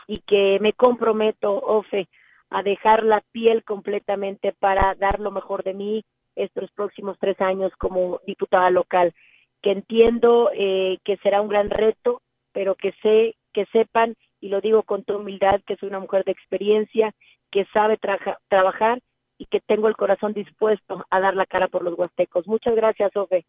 Y 0.08 0.20
que 0.22 0.60
me 0.62 0.74
comprometo, 0.74 1.54
Ofe, 1.54 2.08
a 2.50 2.64
dejar 2.64 3.04
la 3.04 3.22
piel 3.32 3.64
completamente 3.64 4.54
para 4.54 4.96
dar 4.96 5.20
lo 5.20 5.32
mejor 5.32 5.64
de 5.64 5.74
mí 5.74 6.04
estos 6.36 6.72
próximos 6.72 7.18
tres 7.20 7.40
años 7.42 7.72
como 7.78 8.22
diputada 8.26 8.70
local, 8.70 9.14
que 9.62 9.72
entiendo 9.72 10.52
eh, 10.54 11.00
que 11.04 11.18
será 11.18 11.42
un 11.42 11.50
gran 11.50 11.70
reto, 11.70 12.22
pero 12.54 12.76
que 12.76 12.94
sé, 13.02 13.36
que 13.54 13.66
sepan, 13.72 14.16
y 14.40 14.50
lo 14.50 14.62
digo 14.62 14.84
con 14.84 15.04
toda 15.04 15.20
humildad, 15.20 15.62
que 15.66 15.76
soy 15.78 15.90
una 15.90 16.00
mujer 16.00 16.24
de 16.24 16.32
experiencia, 16.32 17.12
que 17.52 17.66
sabe 17.74 17.98
trabajar 18.50 19.00
y 19.38 19.46
que 19.46 19.60
tengo 19.60 19.88
el 19.88 19.96
corazón 19.96 20.34
dispuesto 20.34 21.06
a 21.10 21.20
dar 21.20 21.36
la 21.36 21.46
cara 21.46 21.68
por 21.68 21.84
los 21.84 21.98
huastecos. 21.98 22.48
Muchas 22.48 22.76
gracias, 22.76 23.16
Ofe. 23.16 23.46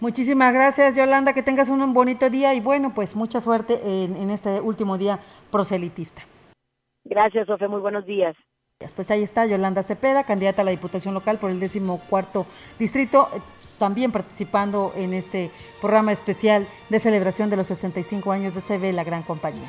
Muchísimas 0.00 0.52
gracias, 0.52 0.96
Yolanda. 0.96 1.32
Que 1.32 1.42
tengas 1.42 1.68
un 1.68 1.92
bonito 1.94 2.28
día 2.28 2.54
y 2.54 2.60
bueno, 2.60 2.92
pues 2.94 3.16
mucha 3.16 3.40
suerte 3.40 3.80
en, 3.82 4.30
este 4.30 4.60
último 4.60 4.98
día 4.98 5.18
proselitista. 5.50 6.22
Gracias, 7.04 7.48
Ofe. 7.48 7.68
Muy 7.68 7.80
buenos 7.80 8.04
días. 8.04 8.36
Pues 8.94 9.10
ahí 9.10 9.22
está 9.22 9.46
Yolanda 9.46 9.82
Cepeda, 9.82 10.24
candidata 10.24 10.60
a 10.60 10.64
la 10.66 10.70
Diputación 10.70 11.14
Local 11.14 11.38
por 11.38 11.50
el 11.50 11.58
décimo 11.58 11.98
cuarto 12.10 12.46
distrito, 12.78 13.30
eh, 13.34 13.40
también 13.78 14.12
participando 14.12 14.92
en 14.94 15.14
este 15.14 15.50
programa 15.80 16.12
especial 16.12 16.66
de 16.90 17.00
celebración 17.00 17.48
de 17.48 17.56
los 17.56 17.68
65 17.68 18.30
años 18.32 18.54
de 18.54 18.60
CB, 18.60 18.92
la 18.92 19.02
gran 19.02 19.22
compañía. 19.22 19.66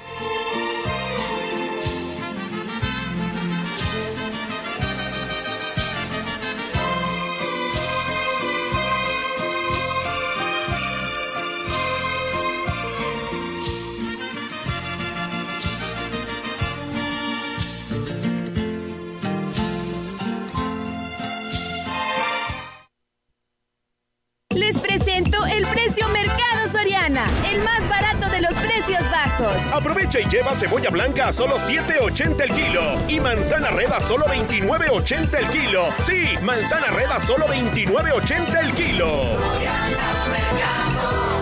Blanca 30.90 31.28
a 31.28 31.34
solo 31.34 31.58
7.80 31.58 32.42
el 32.42 32.52
kilo 32.52 32.82
y 33.08 33.20
manzana 33.20 33.70
red 33.72 33.92
a 33.92 34.02
solo 34.02 34.26
29.80 34.26 35.36
el 35.38 35.48
kilo. 35.48 35.90
Sí, 36.06 36.36
manzana 36.42 36.88
red 36.88 37.10
a 37.12 37.20
solo 37.20 37.48
29.80 37.48 38.60
el 38.60 38.72
kilo. 38.74 39.22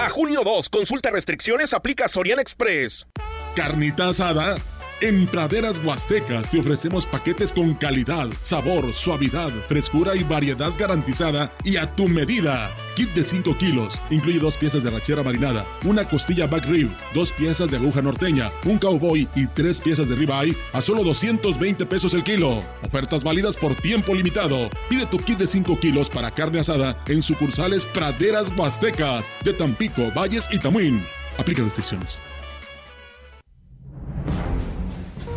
A 0.02 0.10
junio 0.10 0.42
2, 0.44 0.70
consulta 0.70 1.12
restricciones, 1.12 1.74
aplica 1.74 2.08
Sorian 2.08 2.40
Express. 2.40 3.08
Carnita 3.56 4.10
asada 4.10 4.58
en 5.02 5.28
Praderas 5.28 5.82
Huastecas 5.84 6.50
te 6.50 6.60
ofrecemos 6.60 7.06
paquetes 7.06 7.52
con 7.52 7.74
calidad, 7.74 8.30
sabor, 8.42 8.94
suavidad, 8.94 9.50
frescura 9.68 10.16
y 10.16 10.24
variedad 10.24 10.72
garantizada 10.78 11.52
y 11.64 11.78
a 11.78 11.94
tu 11.96 12.08
medida. 12.08 12.70
Kit 12.96 13.10
de 13.14 13.24
5 13.24 13.58
kilos, 13.58 14.00
incluye 14.10 14.40
dos 14.40 14.56
piezas 14.56 14.84
de 14.84 14.90
rachera 14.90 15.22
marinada, 15.22 15.66
una 15.84 16.06
costilla 16.06 16.48
back 16.48 16.66
rib, 16.66 16.90
dos 17.14 17.34
piezas 17.34 17.70
de 17.70 17.78
aguja 17.78 18.02
norteña, 18.02 18.50
un 18.64 18.78
cowboy 18.80 19.28
y 19.36 19.48
tres 19.48 19.82
piezas 19.82 20.08
de 20.08 20.16
ribeye 20.16 20.56
a 20.72 20.82
solo 20.82 21.04
220 21.04 21.86
pesos 21.86 22.14
el 22.14 22.24
kilo. 22.24 22.64
Ofertas 22.84 23.24
válidas 23.24 23.58
por 23.58 23.76
tiempo 23.76 24.16
limitado. 24.16 24.70
Pide 24.90 25.06
tu 25.08 25.20
kit 25.20 25.38
de 25.38 25.48
5 25.48 25.80
kilos 25.80 26.10
para 26.10 26.32
carne 26.32 26.60
asada 26.60 26.98
en 27.08 27.22
sucursales 27.22 27.86
Praderas 27.86 28.52
Huastecas 28.56 29.32
de 29.44 29.54
Tampico, 29.54 30.12
Valles 30.16 30.48
y 30.52 30.60
Tamuín. 30.60 31.04
Aplica 31.38 31.64
restricciones. 31.64 32.22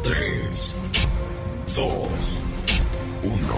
3, 0.03 0.75
2, 1.75 2.09
1. 3.23 3.55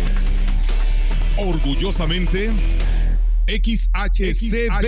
Orgullosamente, 1.37 2.51
XHCB. 3.47 4.79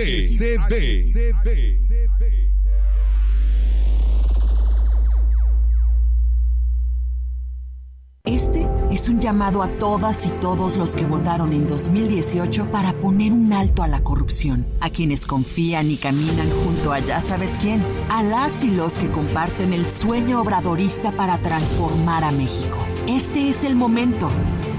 Un 9.12 9.20
llamado 9.20 9.62
a 9.62 9.68
todas 9.68 10.24
y 10.24 10.30
todos 10.30 10.78
los 10.78 10.96
que 10.96 11.04
votaron 11.04 11.52
en 11.52 11.66
2018 11.66 12.70
para 12.70 12.94
poner 12.94 13.30
un 13.32 13.52
alto 13.52 13.82
a 13.82 13.88
la 13.88 14.02
corrupción, 14.02 14.66
a 14.80 14.88
quienes 14.88 15.26
confían 15.26 15.90
y 15.90 15.98
caminan 15.98 16.50
junto 16.64 16.92
a 16.92 16.98
ya 16.98 17.20
sabes 17.20 17.56
quién, 17.60 17.84
a 18.08 18.22
las 18.22 18.64
y 18.64 18.70
los 18.70 18.96
que 18.96 19.10
comparten 19.10 19.74
el 19.74 19.86
sueño 19.86 20.40
obradorista 20.40 21.12
para 21.12 21.36
transformar 21.38 22.24
a 22.24 22.32
México. 22.32 22.78
Este 23.06 23.50
es 23.50 23.64
el 23.64 23.74
momento. 23.74 24.30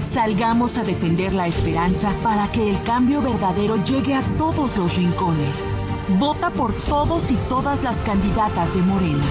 Salgamos 0.02 0.78
a 0.78 0.84
defender 0.84 1.32
la 1.32 1.46
esperanza 1.46 2.12
para 2.24 2.50
que 2.50 2.68
el 2.68 2.82
cambio 2.82 3.22
verdadero 3.22 3.82
llegue 3.84 4.14
a 4.14 4.22
todos 4.36 4.76
los 4.76 4.96
rincones. 4.96 5.72
Vota 6.18 6.50
por 6.50 6.74
todos 6.74 7.30
y 7.30 7.36
todas 7.48 7.84
las 7.84 8.02
candidatas 8.02 8.74
de 8.74 8.82
Morena. 8.82 9.26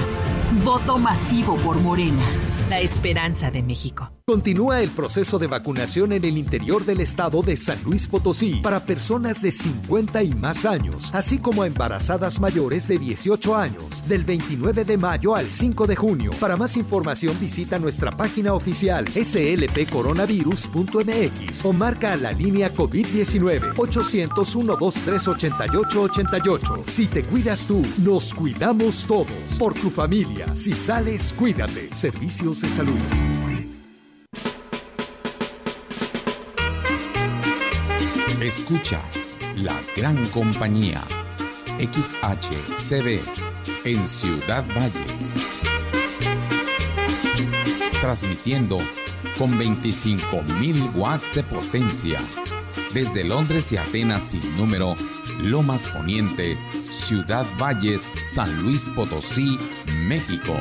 Voto 0.63 0.97
masivo 0.97 1.55
por 1.57 1.79
Morena. 1.81 2.23
La 2.69 2.79
esperanza 2.79 3.51
de 3.51 3.61
México. 3.61 4.09
Continúa 4.25 4.81
el 4.81 4.89
proceso 4.89 5.37
de 5.37 5.47
vacunación 5.47 6.13
en 6.13 6.23
el 6.23 6.37
interior 6.37 6.85
del 6.85 7.01
estado 7.01 7.41
de 7.41 7.57
San 7.57 7.83
Luis 7.83 8.07
Potosí 8.07 8.61
para 8.63 8.85
personas 8.85 9.41
de 9.41 9.51
50 9.51 10.23
y 10.23 10.33
más 10.33 10.63
años, 10.63 11.13
así 11.13 11.39
como 11.39 11.65
embarazadas 11.65 12.39
mayores 12.39 12.87
de 12.87 12.99
18 12.99 13.53
años, 13.53 14.07
del 14.07 14.23
29 14.23 14.85
de 14.85 14.97
mayo 14.97 15.35
al 15.35 15.51
5 15.51 15.87
de 15.87 15.97
junio. 15.97 16.31
Para 16.39 16.55
más 16.55 16.77
información 16.77 17.37
visita 17.37 17.77
nuestra 17.79 18.15
página 18.15 18.53
oficial 18.53 19.05
slpcoronavirus.mx 19.09 21.65
o 21.65 21.73
marca 21.73 22.15
la 22.15 22.31
línea 22.31 22.73
COVID-19 22.73 23.73
800 23.75 24.47
123 24.47 25.27
8888. 25.27 26.83
Si 26.87 27.07
te 27.07 27.25
cuidas 27.25 27.67
tú, 27.67 27.85
nos 27.97 28.33
cuidamos 28.33 29.05
todos. 29.05 29.59
Por 29.59 29.73
tu 29.73 29.89
familia, 29.89 30.55
si 30.55 30.77
sales, 30.77 31.35
cuídate. 31.37 31.93
Servicios 31.93 32.61
de 32.61 32.69
salud. 32.69 33.52
Escuchas 38.41 39.35
la 39.55 39.79
gran 39.95 40.27
compañía 40.27 41.01
XHCB 41.79 43.21
en 43.85 44.07
Ciudad 44.07 44.65
Valles. 44.75 45.33
Transmitiendo 48.01 48.79
con 49.37 49.57
25.000 49.57 50.95
watts 50.95 51.33
de 51.33 51.43
potencia 51.43 52.21
desde 52.93 53.23
Londres 53.23 53.71
y 53.71 53.77
Atenas 53.77 54.23
sin 54.23 54.57
número, 54.57 54.95
Lomas 55.39 55.87
Poniente, 55.87 56.57
Ciudad 56.91 57.45
Valles, 57.57 58.11
San 58.25 58.61
Luis 58.61 58.89
Potosí, 58.89 59.57
México. 60.07 60.53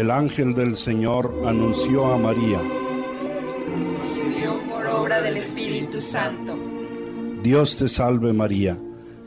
El 0.00 0.10
ángel 0.10 0.54
del 0.54 0.76
Señor 0.78 1.42
anunció 1.46 2.06
a 2.06 2.16
María. 2.16 2.58
por 4.70 4.86
obra 4.86 5.20
del 5.20 5.36
Espíritu 5.36 6.00
Santo. 6.00 6.56
Dios 7.42 7.76
te 7.76 7.86
salve 7.86 8.32
María, 8.32 8.78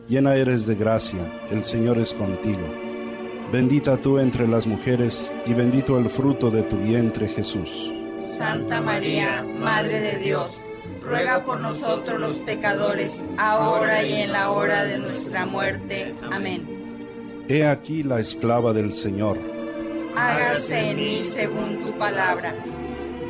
llena 0.08 0.36
eres 0.36 0.66
de 0.66 0.74
gracia, 0.74 1.32
el 1.52 1.64
Señor 1.64 2.00
es 2.00 2.16
contigo. 2.16 2.64
Bendita 3.52 3.98
tú 3.98 4.18
entre 4.18 4.48
las 4.48 4.66
mujeres 4.66 5.32
y 5.46 5.54
bendito 5.54 6.00
el 6.00 6.10
fruto 6.10 6.50
de 6.50 6.64
tu 6.64 6.78
vientre 6.78 7.28
Jesús. 7.28 7.94
Santa 8.36 8.82
María, 8.82 9.46
Madre 9.60 10.00
de 10.00 10.18
Dios, 10.18 10.64
ruega 11.04 11.44
por 11.44 11.60
nosotros 11.60 12.20
los 12.20 12.34
pecadores, 12.40 13.24
ahora 13.38 14.04
y 14.04 14.14
en 14.24 14.32
la 14.32 14.50
hora 14.50 14.86
de 14.86 14.98
nuestra 14.98 15.46
muerte. 15.46 16.16
Amén. 16.32 16.66
He 17.48 17.64
aquí 17.64 18.02
la 18.02 18.20
esclava 18.20 18.74
del 18.74 18.92
Señor. 18.92 19.53
Hágase 20.54 20.92
en 20.92 20.98
mí 20.98 21.24
según 21.24 21.84
tu 21.84 21.98
palabra. 21.98 22.54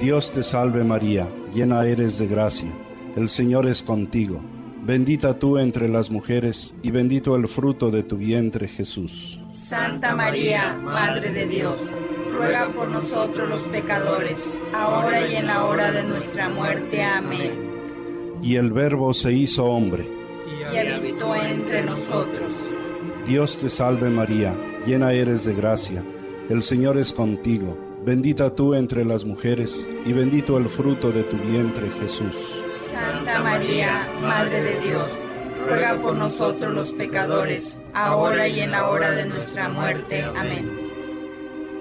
Dios 0.01 0.33
te 0.33 0.43
salve 0.43 0.83
María, 0.83 1.25
llena 1.53 1.85
eres 1.85 2.17
de 2.17 2.27
gracia. 2.27 2.69
El 3.15 3.29
Señor 3.29 3.65
es 3.65 3.81
contigo. 3.81 4.41
Bendita 4.83 5.39
tú 5.39 5.57
entre 5.57 5.87
las 5.87 6.11
mujeres 6.11 6.75
y 6.83 6.91
bendito 6.91 7.37
el 7.37 7.47
fruto 7.47 7.91
de 7.91 8.03
tu 8.03 8.17
vientre 8.17 8.67
Jesús. 8.67 9.39
Santa 9.49 10.13
María, 10.13 10.77
Madre 10.83 11.31
de 11.31 11.47
Dios, 11.47 11.77
ruega 12.37 12.67
por 12.75 12.89
nosotros 12.89 13.47
los 13.47 13.61
pecadores, 13.61 14.51
ahora 14.73 15.25
y 15.25 15.37
en 15.37 15.47
la 15.47 15.63
hora 15.63 15.93
de 15.93 16.03
nuestra 16.03 16.49
muerte. 16.49 17.01
Amén. 17.03 17.51
Y 18.41 18.57
el 18.57 18.73
Verbo 18.73 19.13
se 19.13 19.31
hizo 19.31 19.63
hombre. 19.63 20.05
Y 20.73 20.77
habitó 20.77 21.33
entre 21.35 21.85
nosotros. 21.85 22.51
Dios 23.25 23.57
te 23.59 23.69
salve 23.69 24.09
María, 24.09 24.53
llena 24.85 25.13
eres 25.13 25.45
de 25.45 25.53
gracia. 25.53 26.03
El 26.49 26.61
Señor 26.61 26.97
es 26.97 27.13
contigo. 27.13 27.77
Bendita 28.05 28.53
tú 28.53 28.73
entre 28.73 29.05
las 29.05 29.23
mujeres 29.23 29.89
y 30.05 30.11
bendito 30.11 30.57
el 30.57 30.67
fruto 30.67 31.11
de 31.11 31.23
tu 31.23 31.37
vientre 31.37 31.89
Jesús. 32.01 32.61
Santa 32.83 33.41
María, 33.41 34.05
Madre 34.21 34.61
de 34.61 34.81
Dios, 34.81 35.07
ruega 35.65 35.95
por 36.01 36.15
nosotros 36.15 36.73
los 36.73 36.91
pecadores, 36.91 37.77
ahora 37.93 38.49
y 38.49 38.59
en 38.59 38.71
la 38.71 38.89
hora 38.89 39.11
de 39.11 39.25
nuestra 39.25 39.69
muerte. 39.69 40.23
Amén. 40.35 40.69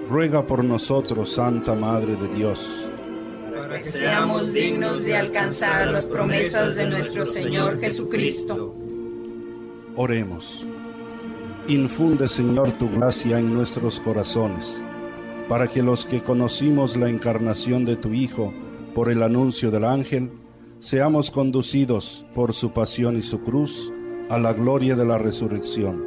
Ruega 0.09 0.47
por 0.47 0.63
nosotros, 0.63 1.33
Santa 1.33 1.75
Madre 1.75 2.15
de 2.15 2.29
Dios. 2.29 2.89
Para 3.53 3.81
que 3.81 3.91
seamos 3.91 4.53
dignos 4.53 5.03
de 5.03 5.17
alcanzar 5.17 5.87
las 5.87 6.07
promesas 6.07 6.75
de 6.75 6.85
nuestro 6.87 7.25
Señor 7.25 7.81
Jesucristo. 7.81 8.73
Oremos. 9.97 10.65
Infunde, 11.67 12.27
Señor, 12.27 12.73
tu 12.73 12.89
gracia 12.89 13.39
en 13.39 13.53
nuestros 13.53 14.01
corazones, 14.01 14.83
para 15.47 15.69
que 15.69 15.81
los 15.81 16.05
que 16.05 16.21
conocimos 16.21 16.97
la 16.97 17.09
encarnación 17.09 17.85
de 17.85 17.95
tu 17.95 18.13
Hijo 18.13 18.53
por 18.93 19.09
el 19.09 19.23
anuncio 19.23 19.71
del 19.71 19.85
ángel, 19.85 20.29
seamos 20.79 21.31
conducidos 21.31 22.25
por 22.35 22.53
su 22.53 22.71
pasión 22.71 23.17
y 23.17 23.23
su 23.23 23.41
cruz 23.43 23.93
a 24.29 24.37
la 24.37 24.51
gloria 24.51 24.97
de 24.97 25.05
la 25.05 25.17
resurrección. 25.17 26.03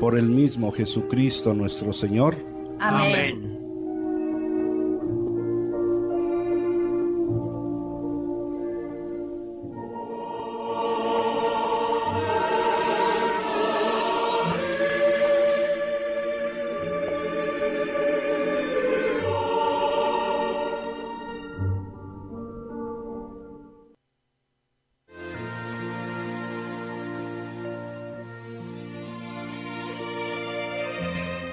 Por 0.00 0.18
el 0.18 0.28
mismo 0.28 0.72
Jesucristo 0.72 1.54
nuestro 1.54 1.92
Señor. 1.92 2.34
Amén. 2.80 3.59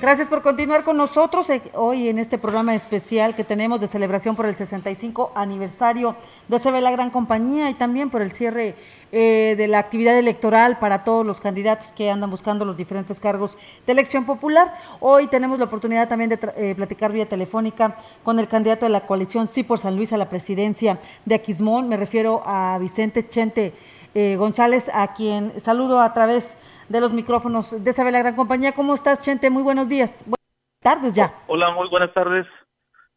Gracias 0.08 0.30
por 0.30 0.42
continuar 0.42 0.86
con 0.86 0.96
nosotros 0.96 1.50
eh, 1.50 1.62
hoy 1.74 2.08
en 2.08 2.18
este 2.18 2.38
programa 2.38 2.74
especial 2.74 3.36
que 3.36 3.44
tenemos 3.44 3.82
de 3.82 3.90
celebración 3.90 4.38
por 4.38 4.46
el 4.46 4.56
65 4.56 5.34
aniversario 5.36 6.16
de 6.48 6.62
CB 6.62 6.80
La 6.80 6.92
Gran 6.92 7.10
Compañía 7.10 7.70
y 7.70 7.74
también 7.74 8.10
por 8.10 8.22
el 8.22 8.32
cierre 8.32 8.76
eh, 9.12 9.56
de 9.58 9.68
la 9.68 9.80
actividad 9.80 10.18
electoral 10.18 10.80
para 10.80 11.04
todos 11.04 11.26
los 11.26 11.42
candidatos 11.42 11.92
que 11.92 12.10
andan 12.10 12.32
buscando 12.32 12.64
los 12.64 12.78
diferentes 12.78 13.20
cargos 13.20 13.58
de 13.86 13.92
elección 13.92 14.26
popular. 14.26 14.74
Hoy 15.02 15.28
tenemos 15.28 15.60
la 15.60 15.66
oportunidad 15.66 16.08
también 16.08 16.30
de 16.30 16.40
eh, 16.56 16.74
platicar 16.74 17.12
vía 17.12 17.28
telefónica 17.28 17.98
con 18.24 18.40
el 18.40 18.48
candidato 18.48 18.86
de 18.86 18.94
la 18.94 19.06
coalición 19.06 19.50
Sí 19.50 19.64
por 19.64 19.78
San 19.78 19.98
Luis 19.98 20.14
a 20.14 20.18
la 20.18 20.30
presidencia 20.30 21.00
de 21.26 21.36
Aquismón. 21.36 21.90
Me 21.90 21.98
refiero 21.98 22.44
a 22.46 22.78
Vicente 22.80 23.28
Chente 23.28 23.74
González, 24.16 24.90
a 24.96 25.14
quien 25.14 25.54
saludo 25.60 26.02
a 26.02 26.12
través 26.12 26.44
de 26.44 26.58
los 26.90 27.14
micrófonos 27.14 27.84
de 27.84 27.94
Sabe 27.94 28.12
la 28.12 28.20
Gran 28.20 28.36
Compañía. 28.36 28.74
¿Cómo 28.74 28.96
estás, 28.96 29.22
Chente? 29.22 29.50
Muy 29.50 29.64
buenos 29.64 29.90
días. 29.90 30.24
Buenas 30.24 30.82
tardes 30.82 31.16
ya. 31.16 31.34
Hola, 31.48 31.72
muy 31.72 31.90
buenas 31.90 32.14
tardes. 32.14 32.48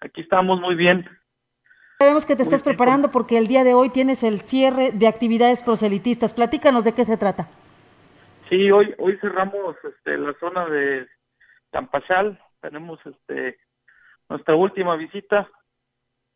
Aquí 0.00 0.22
estamos 0.22 0.60
muy 0.60 0.74
bien. 0.74 1.08
Sabemos 1.98 2.24
que 2.24 2.34
te 2.34 2.42
estás 2.42 2.62
preparando 2.62 3.10
porque 3.10 3.36
el 3.36 3.46
día 3.46 3.62
de 3.62 3.74
hoy 3.74 3.90
tienes 3.90 4.22
el 4.22 4.40
cierre 4.40 4.90
de 4.92 5.06
actividades 5.06 5.62
proselitistas. 5.62 6.32
Platícanos 6.32 6.82
de 6.84 6.94
qué 6.94 7.04
se 7.04 7.18
trata. 7.18 7.48
Sí, 8.48 8.70
hoy 8.70 8.94
hoy 8.98 9.18
cerramos 9.18 9.76
este, 9.84 10.16
la 10.16 10.34
zona 10.40 10.66
de 10.66 11.06
Tampachal. 11.70 12.40
Tenemos 12.60 12.98
este 13.04 13.58
nuestra 14.28 14.56
última 14.56 14.96
visita 14.96 15.48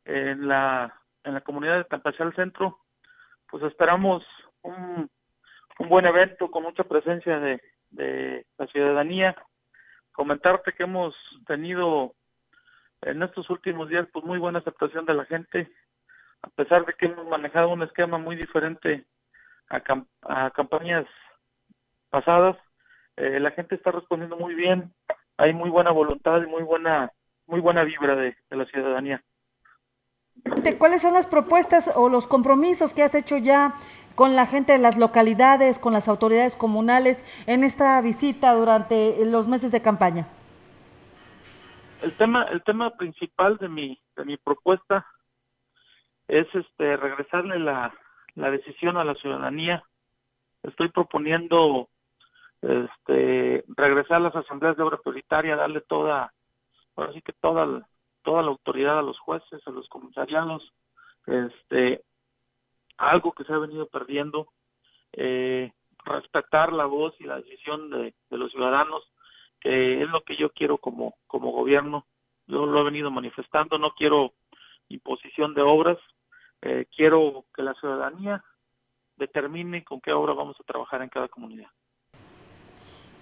en 0.05 0.49
la 0.49 1.01
en 1.25 1.35
la 1.35 1.41
comunidad 1.41 1.79
de 1.79 1.85
Tampachal 1.85 2.35
Centro. 2.37 2.79
Pues 3.51 3.65
esperamos 3.65 4.23
un 4.63 5.09
un 5.79 5.89
buen 5.89 6.07
evento 6.07 6.51
con 6.51 6.63
mucha 6.63 6.85
presencia 6.85 7.39
de, 7.39 7.61
de 7.91 8.47
la 8.59 8.67
ciudadanía. 8.69 9.37
Comentarte 10.13 10.73
que 10.73 10.85
hemos 10.85 11.15
tenido 11.47 12.15
en 13.03 13.23
estos 13.23 13.51
últimos 13.51 13.89
días 13.89 14.07
pues 14.13 14.25
muy 14.25 14.39
buena 14.39 14.61
aceptación 14.61 15.05
de 15.05 15.15
la 15.15 15.25
gente, 15.25 15.71
a 16.43 16.49
pesar 16.51 16.87
de 16.87 16.93
que 16.95 17.07
hemos 17.07 17.27
manejado 17.27 17.71
un 17.71 17.83
esquema 17.83 18.19
muy 18.19 18.37
diferente 18.37 19.05
a, 19.69 19.83
a 20.23 20.51
campañas 20.51 21.07
pasadas, 22.11 22.57
eh, 23.17 23.41
la 23.41 23.51
gente 23.51 23.75
está 23.75 23.91
respondiendo 23.91 24.37
muy 24.37 24.55
bien, 24.55 24.93
hay 25.37 25.53
muy 25.53 25.71
buena 25.71 25.91
voluntad 25.91 26.43
y 26.43 26.47
muy 26.47 26.63
buena 26.63 27.11
muy 27.47 27.61
buena 27.61 27.85
vibra 27.85 28.17
de, 28.17 28.37
de 28.49 28.57
la 28.57 28.65
ciudadanía. 28.67 29.23
¿Cuáles 30.79 31.03
son 31.03 31.13
las 31.13 31.27
propuestas 31.27 31.91
o 31.95 32.09
los 32.09 32.27
compromisos 32.27 32.95
que 32.95 33.03
has 33.03 33.15
hecho 33.15 33.37
ya 33.37 33.75
con 34.15 34.37
la 34.37 34.47
gente 34.47 34.73
de 34.73 34.79
las 34.79 34.97
localidades, 34.97 35.79
con 35.79 35.93
las 35.93 36.09
autoridades 36.09 36.57
comunales 36.57 37.25
en 37.47 37.65
esta 37.65 38.01
visita 38.01 38.55
durante 38.55 39.25
los 39.27 39.49
meses 39.49 39.73
de 39.73 39.83
campaña? 39.83 40.27
El 42.03 42.13
tema, 42.13 42.45
el 42.45 42.63
tema 42.63 42.91
principal 42.91 43.57
de 43.57 43.69
mi, 43.69 43.99
de 44.17 44.25
mi 44.25 44.37
propuesta 44.37 45.07
es 46.29 46.47
este 46.55 46.97
regresarle 46.97 47.59
la, 47.59 47.95
la 48.35 48.51
decisión 48.51 48.97
a 48.97 49.05
la 49.05 49.15
ciudadanía. 49.15 49.83
Estoy 50.63 50.89
proponiendo 50.89 51.89
este 52.63 53.65
regresar 53.77 54.19
a 54.19 54.21
las 54.21 54.37
asambleas 54.37 54.77
de 54.77 54.83
obra 54.83 54.99
prioritaria, 54.99 55.57
darle 55.57 55.81
toda, 55.83 56.33
ahora 56.97 57.13
sí 57.13 57.21
que 57.23 57.33
toda, 57.33 57.87
toda 58.23 58.43
la 58.43 58.49
autoridad 58.49 58.99
a 58.99 59.03
los 59.03 59.19
jueces, 59.19 59.67
a 59.67 59.71
los 59.71 59.89
comisariados, 59.89 60.73
este 61.27 62.03
algo 62.97 63.33
que 63.33 63.45
se 63.45 63.53
ha 63.53 63.59
venido 63.59 63.87
perdiendo, 63.87 64.49
eh, 65.13 65.73
respetar 66.05 66.73
la 66.73 66.87
voz 66.87 67.15
y 67.21 67.25
la 67.25 67.37
decisión 67.37 67.91
de, 67.91 68.15
los 68.31 68.51
ciudadanos, 68.53 69.03
que 69.61 70.03
es 70.03 70.09
lo 70.11 70.23
que 70.23 70.37
yo 70.37 70.51
quiero 70.51 70.79
como, 70.79 71.15
como 71.27 71.53
gobierno. 71.53 72.07
Yo 72.47 72.67
lo 72.67 72.81
he 72.81 72.85
venido 72.85 73.11
manifestando, 73.11 73.79
no 73.79 73.93
quiero 73.93 74.33
imposición 74.89 75.55
de 75.55 75.63
obras, 75.63 75.99
eh, 76.63 76.87
quiero 76.95 77.45
que 77.55 77.63
la 77.63 77.75
ciudadanía 77.75 78.45
determine 79.17 79.85
con 79.85 80.01
qué 80.01 80.13
obra 80.13 80.35
vamos 80.35 80.57
a 80.61 80.65
trabajar 80.65 81.03
en 81.03 81.09
cada 81.09 81.29
comunidad. 81.29 81.69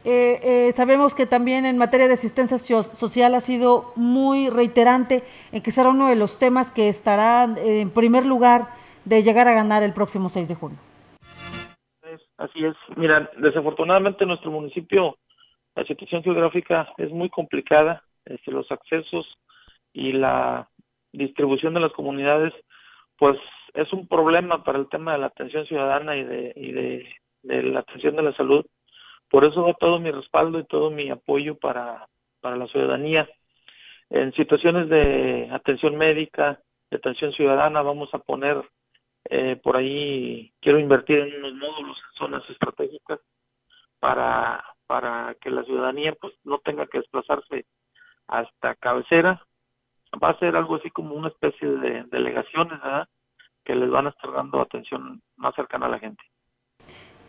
Eh, 0.05 0.73
sabemos 0.75 1.15
que 1.15 1.27
también 1.27 1.65
en 1.65 1.79
materia 1.79 2.09
de 2.09 2.15
asistencia 2.15 2.59
social 2.59 3.37
ha 3.37 3.41
sido 3.41 3.93
muy 3.95 4.49
reiterante 4.49 5.23
en 5.53 5.63
que 5.63 5.71
será 5.71 5.91
uno 5.91 6.09
de 6.09 6.17
los 6.17 6.41
temas 6.41 6.73
que 6.73 6.89
estará 6.89 7.45
en 7.45 7.91
primer 7.91 8.27
lugar 8.27 8.82
de 9.05 9.23
llegar 9.23 9.49
a 9.49 9.55
ganar 9.55 9.83
el 9.83 9.93
próximo 9.93 10.29
6 10.29 10.49
de 10.49 10.55
junio. 10.55 10.79
así 12.37 12.65
es. 12.65 12.75
Mira, 12.97 13.31
desafortunadamente 13.39 14.25
en 14.25 14.29
nuestro 14.29 14.51
municipio 14.51 15.17
la 15.75 15.85
situación 15.85 16.23
geográfica 16.23 16.93
es 16.99 17.11
muy 17.11 17.31
complicada. 17.31 18.03
Este, 18.25 18.51
los 18.51 18.71
accesos 18.71 19.27
y 19.93 20.13
la 20.13 20.69
distribución 21.13 21.75
de 21.75 21.81
las 21.81 21.93
comunidades, 21.93 22.53
pues 23.17 23.39
es 23.75 23.93
un 23.93 24.07
problema 24.07 24.63
para 24.65 24.79
el 24.79 24.89
tema 24.89 25.13
de 25.13 25.19
la 25.19 25.27
atención 25.27 25.67
ciudadana 25.67 26.17
y 26.17 26.25
de, 26.25 26.53
y 26.57 26.73
de, 26.73 27.63
la 27.63 27.81
atención 27.81 28.17
de 28.17 28.23
la 28.23 28.35
salud. 28.35 28.65
Por 29.31 29.45
eso 29.45 29.63
doy 29.63 29.75
todo 29.81 29.99
mi 29.99 30.11
respaldo 30.11 30.59
y 30.59 30.67
todo 30.67 30.91
mi 30.91 31.11
apoyo 31.11 31.57
para, 31.59 32.07
para 32.41 32.57
la 32.57 32.67
ciudadanía. 32.67 33.29
En 34.11 34.33
situaciones 34.35 34.89
de 34.91 35.49
atención 35.51 35.97
médica, 35.97 36.61
de 36.91 36.99
atención 36.99 37.33
ciudadana, 37.33 37.81
vamos 37.81 38.13
a 38.13 38.19
poner 38.19 38.63
eh, 39.35 39.57
por 39.57 39.79
ahí 39.79 40.53
quiero 40.61 40.79
invertir 40.79 41.19
en 41.21 41.43
unos 41.43 41.55
módulos 41.55 41.97
en 41.97 42.19
zonas 42.19 42.51
estratégicas 42.51 43.19
para, 43.99 44.63
para 44.87 45.35
que 45.41 45.49
la 45.49 45.65
ciudadanía 45.65 46.15
pues 46.21 46.35
no 46.45 46.59
tenga 46.59 46.87
que 46.87 46.99
desplazarse 46.99 47.65
hasta 48.27 48.75
cabecera. 48.75 49.43
Va 50.23 50.29
a 50.29 50.39
ser 50.39 50.55
algo 50.55 50.77
así 50.77 50.91
como 50.91 51.15
una 51.15 51.29
especie 51.29 51.67
de 51.67 52.05
delegaciones, 52.11 52.79
¿verdad? 52.83 53.09
Que 53.65 53.75
les 53.75 53.89
van 53.89 54.09
a 54.09 54.11
estar 54.11 54.31
dando 54.33 54.61
atención 54.61 55.23
más 55.37 55.55
cercana 55.55 55.87
a 55.87 55.91
la 55.91 55.99
gente. 55.99 56.23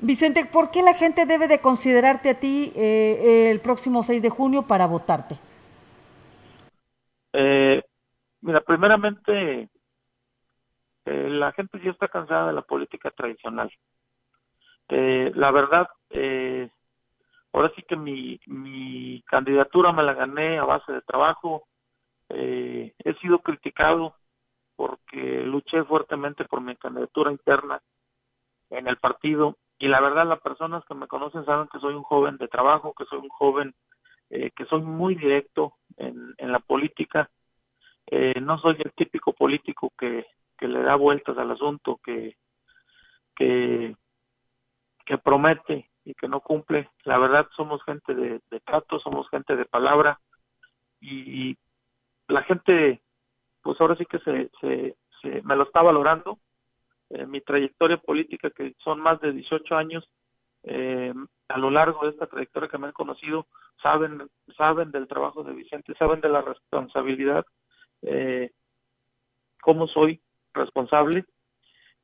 Vicente, 0.01 0.45
¿por 0.45 0.71
qué 0.71 0.81
la 0.83 0.95
gente 0.95 1.25
debe 1.25 1.47
de 1.47 1.61
considerarte 1.61 2.31
a 2.31 2.39
ti 2.39 2.73
eh, 2.75 3.49
el 3.49 3.61
próximo 3.61 4.03
6 4.03 4.21
de 4.21 4.29
junio 4.29 4.63
para 4.63 4.87
votarte? 4.87 5.35
Eh, 7.31 7.81
mira, 8.41 8.59
primeramente, 8.59 9.69
eh, 11.05 11.29
la 11.29 11.51
gente 11.51 11.79
ya 11.83 11.91
está 11.91 12.07
cansada 12.07 12.47
de 12.47 12.53
la 12.53 12.61
política 12.61 13.11
tradicional. 13.11 13.71
Eh, 14.89 15.31
la 15.35 15.51
verdad, 15.51 15.87
eh, 16.09 16.69
ahora 17.51 17.71
sí 17.75 17.83
que 17.83 17.95
mi, 17.95 18.39
mi 18.45 19.21
candidatura 19.27 19.91
me 19.91 20.03
la 20.03 20.13
gané 20.13 20.57
a 20.57 20.65
base 20.65 20.91
de 20.91 21.01
trabajo. 21.01 21.63
Eh, 22.29 22.93
he 22.99 23.13
sido 23.15 23.39
criticado 23.39 24.15
porque 24.75 25.43
luché 25.45 25.83
fuertemente 25.83 26.45
por 26.45 26.61
mi 26.61 26.75
candidatura 26.75 27.31
interna 27.31 27.81
en 28.69 28.87
el 28.87 28.97
partido 28.97 29.57
y 29.77 29.87
la 29.87 29.99
verdad 30.01 30.25
las 30.25 30.41
personas 30.41 30.83
que 30.85 30.95
me 30.95 31.07
conocen 31.07 31.45
saben 31.45 31.67
que 31.67 31.79
soy 31.79 31.93
un 31.93 32.03
joven 32.03 32.37
de 32.37 32.47
trabajo, 32.47 32.93
que 32.93 33.05
soy 33.05 33.19
un 33.19 33.29
joven 33.29 33.75
eh, 34.29 34.51
que 34.55 34.65
soy 34.65 34.81
muy 34.81 35.15
directo 35.15 35.73
en, 35.97 36.33
en 36.37 36.51
la 36.51 36.59
política. 36.59 37.29
Eh, 38.07 38.39
no 38.41 38.57
soy 38.59 38.77
el 38.79 38.91
típico 38.93 39.33
político 39.33 39.91
que, 39.97 40.25
que 40.63 40.69
le 40.69 40.81
da 40.81 40.95
vueltas 40.95 41.37
al 41.37 41.51
asunto, 41.51 41.99
que, 42.01 42.37
que, 43.35 43.97
promete 45.21 45.89
y 46.05 46.13
que 46.13 46.29
no 46.29 46.39
cumple. 46.39 46.89
La 47.03 47.17
verdad 47.17 47.49
somos 47.53 47.83
gente 47.83 48.15
de, 48.15 48.39
trato, 48.63 48.97
somos 48.99 49.27
gente 49.29 49.57
de 49.57 49.65
palabra 49.65 50.21
y 51.01 51.57
la 52.29 52.43
gente, 52.43 53.01
pues 53.61 53.79
ahora 53.81 53.97
sí 53.97 54.05
que 54.05 54.19
se, 54.19 54.49
se, 54.61 54.95
se 55.21 55.41
me 55.41 55.57
lo 55.57 55.63
está 55.63 55.81
valorando. 55.81 56.39
Eh, 57.09 57.25
mi 57.25 57.41
trayectoria 57.41 57.97
política, 57.97 58.49
que 58.49 58.73
son 58.85 59.01
más 59.01 59.19
de 59.19 59.33
18 59.33 59.75
años, 59.75 60.09
eh, 60.63 61.13
a 61.49 61.57
lo 61.57 61.71
largo 61.71 62.05
de 62.05 62.11
esta 62.11 62.27
trayectoria 62.27 62.69
que 62.69 62.77
me 62.77 62.87
han 62.87 62.93
conocido, 62.93 63.47
saben, 63.81 64.29
saben 64.55 64.91
del 64.91 65.09
trabajo 65.09 65.43
de 65.43 65.53
Vicente, 65.53 65.93
saben 65.99 66.21
de 66.21 66.29
la 66.29 66.41
responsabilidad, 66.41 67.45
eh, 68.01 68.51
cómo 69.61 69.87
soy 69.87 70.22
responsable. 70.53 71.25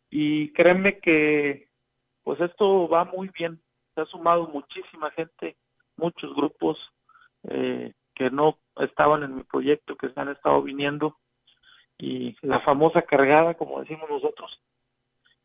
Y 0.10 0.52
créeme 0.54 1.00
que 1.00 1.68
pues 2.24 2.40
esto 2.42 2.88
va 2.88 3.06
muy 3.06 3.30
bien, 3.30 3.60
se 3.96 4.02
ha 4.02 4.06
sumado 4.06 4.48
muchísima 4.48 5.10
gente, 5.12 5.58
muchos 5.98 6.36
grupos 6.36 6.78
eh, 7.44 7.94
que 8.14 8.30
no 8.30 8.58
estaban 8.78 9.24
en 9.24 9.36
mi 9.38 9.44
proyecto, 9.44 9.96
que 9.96 10.10
se 10.10 10.20
han 10.20 10.30
estado 10.30 10.62
viniendo. 10.62 11.18
Y 11.98 12.36
la 12.42 12.60
famosa 12.62 13.02
cargada, 13.02 13.56
como 13.56 13.80
decimos 13.82 14.10
nosotros, 14.10 14.62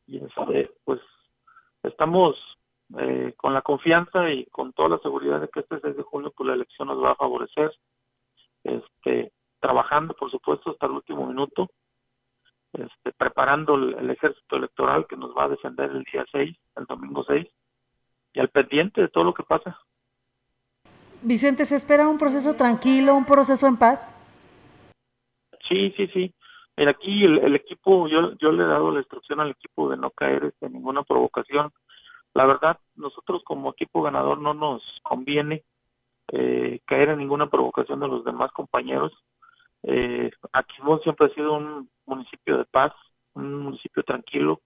y 0.06 0.18
este, 0.18 0.70
pues 0.84 1.00
estamos 1.82 2.36
eh, 2.98 3.32
con 3.36 3.54
la 3.54 3.62
confianza 3.62 4.30
y 4.30 4.46
con 4.46 4.72
toda 4.72 4.90
la 4.90 4.98
seguridad 4.98 5.40
de 5.40 5.48
que 5.48 5.60
este 5.60 5.80
6 5.80 5.96
de 5.96 6.02
junio 6.02 6.32
pues 6.36 6.46
la 6.46 6.54
elección 6.54 6.88
nos 6.88 7.02
va 7.02 7.12
a 7.12 7.16
favorecer, 7.16 7.72
este, 8.62 9.32
trabajando 9.58 10.14
por 10.14 10.30
supuesto 10.30 10.70
hasta 10.70 10.86
el 10.86 10.92
último 10.92 11.26
minuto, 11.26 11.70
este, 12.74 13.12
preparando 13.16 13.74
el, 13.76 13.94
el 13.94 14.10
ejército 14.10 14.56
electoral 14.56 15.06
que 15.08 15.16
nos 15.16 15.36
va 15.36 15.44
a 15.44 15.48
defender 15.48 15.90
el 15.90 16.04
día 16.12 16.24
6, 16.30 16.56
el 16.76 16.84
domingo 16.86 17.24
6, 17.26 17.46
y 18.34 18.40
al 18.40 18.48
pendiente 18.48 19.00
de 19.00 19.08
todo 19.08 19.24
lo 19.24 19.34
que 19.34 19.44
pasa. 19.44 19.78
Vicente, 21.22 21.64
¿se 21.64 21.76
espera 21.76 22.08
un 22.08 22.18
proceso 22.18 22.54
tranquilo, 22.54 23.14
un 23.14 23.24
proceso 23.24 23.66
en 23.66 23.76
paz? 23.76 24.14
Sí, 25.68 25.92
sí, 25.96 26.06
sí. 26.08 26.34
Mira, 26.76 26.90
aquí 26.90 27.24
el, 27.24 27.38
el 27.38 27.54
equipo, 27.54 28.08
yo, 28.08 28.32
yo 28.38 28.52
le 28.52 28.64
he 28.64 28.66
dado 28.66 28.90
la 28.90 28.98
instrucción 28.98 29.40
al 29.40 29.50
equipo 29.50 29.88
de 29.88 29.96
no 29.96 30.10
caer 30.10 30.52
en 30.60 30.72
ninguna 30.72 31.02
provocación. 31.02 31.72
La 32.34 32.46
verdad, 32.46 32.78
nosotros 32.96 33.42
como 33.44 33.70
equipo 33.70 34.02
ganador 34.02 34.38
no 34.38 34.54
nos 34.54 34.82
conviene 35.02 35.62
eh, 36.32 36.80
caer 36.84 37.10
en 37.10 37.18
ninguna 37.18 37.48
provocación 37.48 38.00
de 38.00 38.08
los 38.08 38.24
demás 38.24 38.50
compañeros. 38.52 39.12
Eh, 39.86 40.30
Aquismón 40.52 41.00
siempre 41.00 41.26
ha 41.26 41.34
sido 41.34 41.54
un 41.54 41.90
municipio 42.06 42.58
de 42.58 42.64
paz, 42.64 42.92
un 43.34 43.62
municipio 43.62 44.02
tranquilo, 44.02 44.60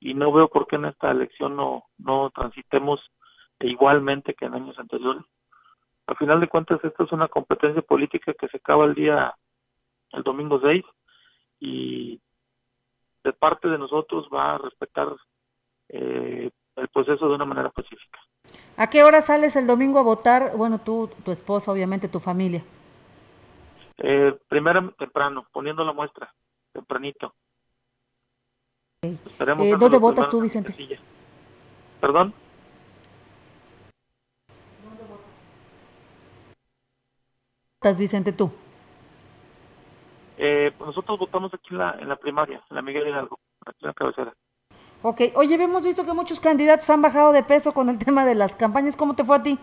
y 0.00 0.14
no 0.14 0.32
veo 0.32 0.48
por 0.48 0.66
qué 0.66 0.76
en 0.76 0.86
esta 0.86 1.10
elección 1.10 1.56
no, 1.56 1.84
no 1.98 2.30
transitemos 2.30 3.00
igualmente 3.60 4.34
que 4.34 4.46
en 4.46 4.54
años 4.54 4.78
anteriores. 4.78 5.22
Al 6.06 6.16
final 6.16 6.40
de 6.40 6.48
cuentas, 6.48 6.82
esta 6.82 7.04
es 7.04 7.12
una 7.12 7.28
competencia 7.28 7.82
política 7.82 8.32
que 8.34 8.48
se 8.48 8.58
acaba 8.58 8.84
el 8.84 8.94
día, 8.94 9.34
el 10.12 10.22
domingo 10.22 10.60
6, 10.60 10.84
y 11.60 12.20
de 13.24 13.32
parte 13.32 13.68
de 13.68 13.78
nosotros 13.78 14.28
va 14.32 14.54
a 14.54 14.58
respetar 14.58 15.08
eh, 15.88 16.50
el 16.76 16.88
proceso 16.88 17.28
de 17.28 17.34
una 17.34 17.44
manera 17.44 17.70
pacífica. 17.70 18.20
¿A 18.76 18.88
qué 18.88 19.02
hora 19.02 19.20
sales 19.20 19.56
el 19.56 19.66
domingo 19.66 19.98
a 19.98 20.02
votar? 20.02 20.56
Bueno, 20.56 20.78
tú, 20.78 21.10
tu 21.24 21.32
esposa, 21.32 21.72
obviamente, 21.72 22.08
tu 22.08 22.20
familia. 22.20 22.62
Eh, 23.98 24.38
primero 24.48 24.92
temprano, 24.98 25.46
poniendo 25.52 25.84
la 25.84 25.92
muestra, 25.92 26.32
tempranito. 26.72 27.34
Esperemos 29.02 29.66
Eh, 29.66 29.76
¿Dónde 29.78 29.98
votas 29.98 30.28
tú, 30.28 30.38
en 30.38 30.42
Vicente? 30.42 30.98
¿Perdón? 32.00 32.34
¿Estás, 37.76 37.98
Vicente, 37.98 38.32
tú? 38.32 38.50
Eh, 40.38 40.72
pues 40.76 40.88
nosotros 40.88 41.18
votamos 41.18 41.54
aquí 41.54 41.68
en 41.70 41.78
la, 41.78 41.96
en 41.98 42.08
la 42.08 42.16
primaria, 42.16 42.62
en 42.68 42.76
la 42.76 42.82
Miguel 42.82 43.08
Hidalgo, 43.08 43.38
aquí 43.64 43.78
en 43.82 43.88
la 43.88 43.94
cabecera. 43.94 44.34
Ok, 45.02 45.20
oye, 45.34 45.54
hemos 45.54 45.84
visto 45.84 46.04
que 46.04 46.12
muchos 46.12 46.40
candidatos 46.40 46.90
han 46.90 47.00
bajado 47.00 47.32
de 47.32 47.42
peso 47.42 47.72
con 47.72 47.88
el 47.88 47.98
tema 48.04 48.26
de 48.26 48.34
las 48.34 48.54
campañas. 48.54 48.96
¿Cómo 48.96 49.14
te 49.14 49.24
fue 49.24 49.36
a 49.36 49.42
ti? 49.42 49.58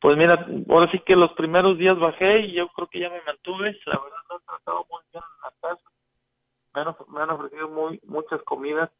Pues 0.00 0.16
mira, 0.16 0.46
ahora 0.68 0.90
sí 0.92 1.00
que 1.00 1.16
los 1.16 1.32
primeros 1.32 1.76
días 1.76 1.98
bajé 1.98 2.40
y 2.40 2.52
yo 2.52 2.68
creo 2.68 2.88
que 2.88 3.00
ya 3.00 3.10
me 3.10 3.20
mantuve. 3.22 3.76
La 3.86 3.98
verdad 3.98 4.18
me 4.28 4.36
han 4.36 4.42
tratado 4.46 4.86
muy 4.90 5.00
bien 5.12 5.24
en 5.24 5.42
la 5.42 5.52
casa. 5.60 5.90
Me 6.74 6.80
han, 6.82 7.12
me 7.12 7.20
han 7.20 7.30
ofrecido 7.30 7.68
muy 7.68 8.00
muchas 8.04 8.40
comidas 8.42 8.90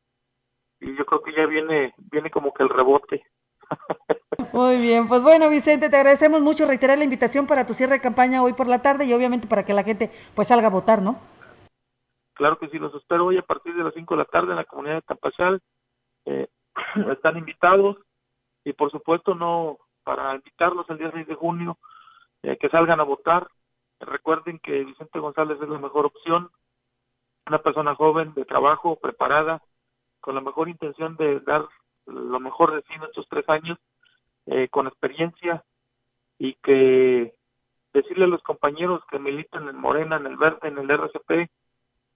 y 0.81 0.97
yo 0.97 1.07
creo 1.07 1.23
que 1.23 1.33
ya 1.33 1.47
viene 1.47 1.95
viene 1.99 2.31
como 2.31 2.53
que 2.53 2.63
el 2.65 2.69
rebote. 2.69 3.25
Muy 4.53 4.81
bien, 4.81 5.09
pues 5.09 5.23
bueno, 5.23 5.51
Vicente, 5.51 5.91
te 5.91 5.97
agradecemos 5.97 6.41
mucho 6.41 6.67
reiterar 6.67 6.97
la 6.97 7.05
invitación 7.05 7.47
para 7.47 7.67
tu 7.67 7.75
cierre 7.75 7.95
de 7.95 8.01
campaña 8.01 8.43
hoy 8.43 8.55
por 8.55 8.67
la 8.67 8.81
tarde 8.81 9.05
y 9.05 9.13
obviamente 9.13 9.47
para 9.47 9.65
que 9.65 9.75
la 9.75 9.83
gente 9.83 10.11
pues 10.35 10.49
salga 10.49 10.69
a 10.69 10.71
votar, 10.71 11.03
¿no? 11.03 11.21
Claro 12.35 12.59
que 12.59 12.69
sí, 12.69 12.79
los 12.79 12.95
espero 12.95 13.27
hoy 13.27 13.37
a 13.37 13.43
partir 13.43 13.75
de 13.75 13.85
las 13.85 13.93
5 13.95 14.15
de 14.15 14.19
la 14.19 14.25
tarde 14.25 14.51
en 14.51 14.57
la 14.57 14.65
comunidad 14.65 14.97
de 14.97 15.03
Tapachal. 15.03 15.61
Eh, 16.25 16.47
están 17.13 17.37
invitados 17.37 17.97
y 18.65 18.73
por 18.73 18.91
supuesto 18.91 19.35
no 19.35 19.79
para 20.09 20.35
invitarlos 20.35 20.89
el 20.89 20.97
día 20.97 21.11
6 21.13 21.27
de 21.27 21.35
junio 21.35 21.77
eh, 22.43 22.57
que 22.57 22.71
salgan 22.71 22.99
a 22.99 23.03
votar. 23.03 23.47
Recuerden 24.01 24.59
que 24.59 24.83
Vicente 24.83 25.19
González 25.19 25.59
es 25.61 25.69
la 25.69 25.79
mejor 25.79 26.07
opción, 26.07 26.51
una 27.47 27.59
persona 27.59 27.95
joven, 27.95 28.33
de 28.33 28.47
trabajo, 28.47 28.97
preparada, 28.97 29.61
con 30.21 30.35
la 30.35 30.41
mejor 30.41 30.71
intención 30.71 31.15
de 31.17 31.41
dar 31.41 31.67
lo 32.07 32.41
mejor 32.41 32.75
de 32.75 32.81
sí 32.89 32.95
en 32.95 33.03
estos 33.03 33.29
tres 33.29 33.47
años, 33.51 33.79
eh, 34.47 34.69
con 34.71 34.87
experiencia 34.87 35.63
y 36.39 36.55
que 36.55 37.35
decirle 37.93 38.25
a 38.25 38.29
los 38.29 38.43
compañeros 38.43 39.03
que 39.11 39.19
militan 39.19 39.69
en 39.69 39.77
Morena, 39.77 40.17
en 40.17 40.25
el 40.25 40.39
Verde, 40.39 40.69
en 40.69 40.79
el 40.79 40.91
RCP, 40.91 41.51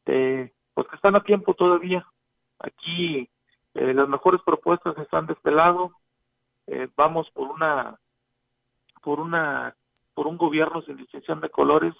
eh, 0.07 0.51
pues 0.73 0.89
que 0.89 0.97
están 0.97 1.15
a 1.15 1.25
tiempo 1.25 1.53
todavía. 1.53 2.07
Aquí 2.59 3.29
eh, 3.75 3.93
las 3.93 4.09
mejores 4.09 4.41
propuestas 4.47 4.97
están 4.97 5.27
de 5.27 5.35
este 5.35 5.51
lado. 5.51 5.93
Eh, 6.67 6.89
vamos 6.97 7.31
por 7.33 7.51
una, 7.51 7.99
por 9.03 9.21
una, 9.21 9.75
por 10.15 10.27
un 10.27 10.37
gobierno 10.37 10.83
sin 10.83 10.97
distinción 10.97 11.41
de 11.41 11.51
colores, 11.51 11.95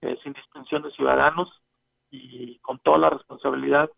eh, 0.00 0.16
sin 0.22 0.32
distinción 0.32 0.82
de 0.82 0.90
ciudadanos 0.92 1.48
y 2.10 2.58
con 2.58 2.78
toda 2.78 2.98
la 2.98 3.10
responsabilidad 3.10 3.90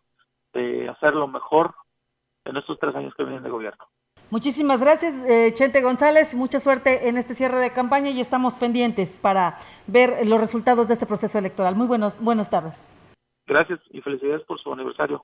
de 0.53 0.89
hacer 0.89 1.13
lo 1.13 1.27
mejor 1.27 1.75
en 2.45 2.57
estos 2.57 2.79
tres 2.79 2.95
años 2.95 3.13
que 3.15 3.23
vienen 3.23 3.43
de 3.43 3.49
gobierno. 3.49 3.85
Muchísimas 4.29 4.81
gracias, 4.81 5.13
eh, 5.29 5.53
Chente 5.53 5.81
González. 5.81 6.35
Mucha 6.35 6.59
suerte 6.59 7.07
en 7.07 7.17
este 7.17 7.33
cierre 7.33 7.57
de 7.57 7.71
campaña 7.71 8.09
y 8.09 8.19
estamos 8.19 8.55
pendientes 8.55 9.19
para 9.19 9.57
ver 9.87 10.27
los 10.27 10.39
resultados 10.39 10.89
de 10.89 10.95
este 10.95 11.05
proceso 11.05 11.37
electoral. 11.37 11.75
Muy 11.75 11.87
buenos, 11.87 12.19
buenas 12.21 12.49
tardes. 12.49 12.75
Gracias 13.45 13.79
y 13.91 14.01
felicidades 14.01 14.43
por 14.43 14.59
su 14.59 14.73
aniversario. 14.73 15.23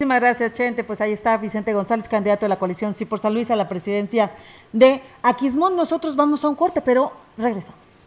Muchísimas 0.00 0.20
gracias, 0.20 0.52
Chente. 0.54 0.82
Pues 0.82 1.00
ahí 1.00 1.12
está 1.12 1.36
Vicente 1.36 1.72
González, 1.72 2.08
candidato 2.08 2.46
de 2.46 2.48
la 2.48 2.58
coalición 2.58 2.94
Sí 2.94 3.04
por 3.04 3.20
San 3.20 3.32
Luis 3.32 3.52
a 3.52 3.54
la 3.54 3.68
presidencia 3.68 4.32
de 4.72 5.00
Aquismón. 5.22 5.76
Nosotros 5.76 6.16
vamos 6.16 6.44
a 6.44 6.48
un 6.48 6.56
corte, 6.56 6.80
pero 6.80 7.12
regresamos. 7.38 8.03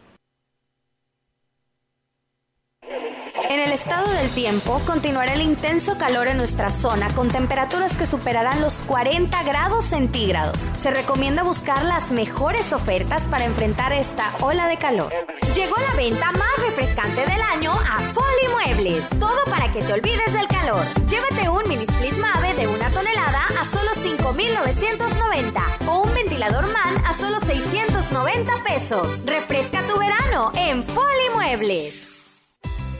En 3.49 3.61
el 3.61 3.71
estado 3.71 4.11
del 4.11 4.29
tiempo 4.31 4.81
continuará 4.85 5.33
el 5.33 5.41
intenso 5.41 5.97
calor 5.97 6.27
en 6.27 6.35
nuestra 6.35 6.69
zona 6.69 7.07
con 7.15 7.29
temperaturas 7.29 7.95
que 7.95 8.05
superarán 8.05 8.59
los 8.59 8.73
40 8.83 9.41
grados 9.43 9.85
centígrados. 9.85 10.59
Se 10.77 10.91
recomienda 10.91 11.43
buscar 11.43 11.81
las 11.85 12.11
mejores 12.11 12.73
ofertas 12.73 13.25
para 13.27 13.45
enfrentar 13.45 13.93
esta 13.93 14.33
ola 14.41 14.67
de 14.67 14.75
calor. 14.77 15.13
Llegó 15.55 15.77
la 15.77 15.95
venta 15.95 16.29
más 16.33 16.57
refrescante 16.61 17.21
del 17.21 17.41
año 17.41 17.71
a 17.71 18.01
Foli 18.01 18.47
Muebles. 18.51 19.07
Todo 19.17 19.45
para 19.49 19.71
que 19.71 19.81
te 19.81 19.93
olvides 19.93 20.33
del 20.33 20.47
calor. 20.47 20.85
Llévate 21.07 21.47
un 21.47 21.69
mini 21.69 21.85
split 21.85 22.17
Mave 22.17 22.53
de 22.53 22.67
una 22.67 22.89
tonelada 22.89 23.43
a 23.61 23.63
solo 23.63 23.91
5,990 23.95 25.61
o 25.87 25.99
un 26.03 26.13
ventilador 26.13 26.65
MAN 26.67 27.05
a 27.05 27.13
solo 27.13 27.39
690 27.39 28.51
pesos. 28.65 29.23
Refresca 29.25 29.81
tu 29.83 29.97
verano 29.97 30.51
en 30.55 30.83
Foli 30.83 31.29
Muebles. 31.33 32.06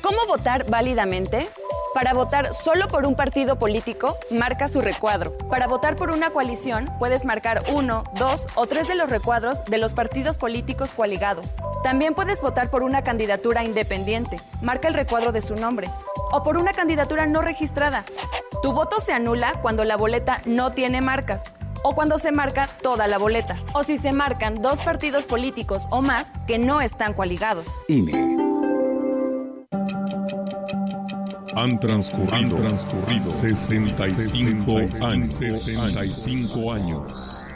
¿Cómo 0.07 0.25
votar 0.25 0.69
válidamente? 0.69 1.49
Para 1.93 2.13
votar 2.13 2.53
solo 2.53 2.87
por 2.87 3.05
un 3.05 3.15
partido 3.15 3.59
político, 3.59 4.15
marca 4.31 4.69
su 4.69 4.79
recuadro. 4.79 5.37
Para 5.49 5.67
votar 5.67 5.97
por 5.97 6.11
una 6.11 6.29
coalición, 6.29 6.89
puedes 6.97 7.25
marcar 7.25 7.61
uno, 7.73 8.05
dos 8.13 8.47
o 8.55 8.67
tres 8.67 8.87
de 8.87 8.95
los 8.95 9.09
recuadros 9.09 9.65
de 9.65 9.77
los 9.77 9.95
partidos 9.95 10.37
políticos 10.37 10.93
coaligados. 10.93 11.57
También 11.83 12.13
puedes 12.13 12.41
votar 12.41 12.69
por 12.69 12.83
una 12.83 13.03
candidatura 13.03 13.65
independiente. 13.65 14.39
Marca 14.61 14.87
el 14.87 14.93
recuadro 14.93 15.33
de 15.33 15.41
su 15.41 15.55
nombre. 15.55 15.89
O 16.31 16.41
por 16.41 16.55
una 16.55 16.71
candidatura 16.71 17.25
no 17.25 17.41
registrada. 17.41 18.05
Tu 18.63 18.71
voto 18.71 19.01
se 19.01 19.11
anula 19.11 19.59
cuando 19.61 19.83
la 19.83 19.97
boleta 19.97 20.41
no 20.45 20.71
tiene 20.71 21.01
marcas 21.01 21.55
o 21.83 21.95
cuando 21.95 22.17
se 22.17 22.31
marca 22.31 22.67
toda 22.81 23.07
la 23.07 23.17
boleta, 23.17 23.55
o 23.73 23.83
si 23.83 23.97
se 23.97 24.11
marcan 24.11 24.61
dos 24.61 24.81
partidos 24.81 25.27
políticos 25.27 25.83
o 25.91 26.01
más 26.01 26.33
que 26.47 26.57
no 26.57 26.81
están 26.81 27.13
coaligados. 27.13 27.81
Han 31.57 31.79
transcurrido, 31.79 32.63
65, 33.19 34.77
años. 35.07 35.27
65 35.27 36.71
años. 36.71 37.47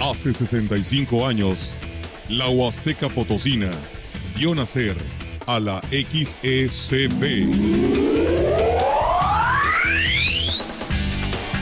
Hace 0.00 0.32
65 0.32 1.26
años, 1.26 1.78
la 2.30 2.48
Huasteca 2.48 3.10
Potosina 3.10 3.70
vio 4.34 4.54
nacer 4.54 4.96
a 5.46 5.60
la 5.60 5.82
XECB. 5.90 7.44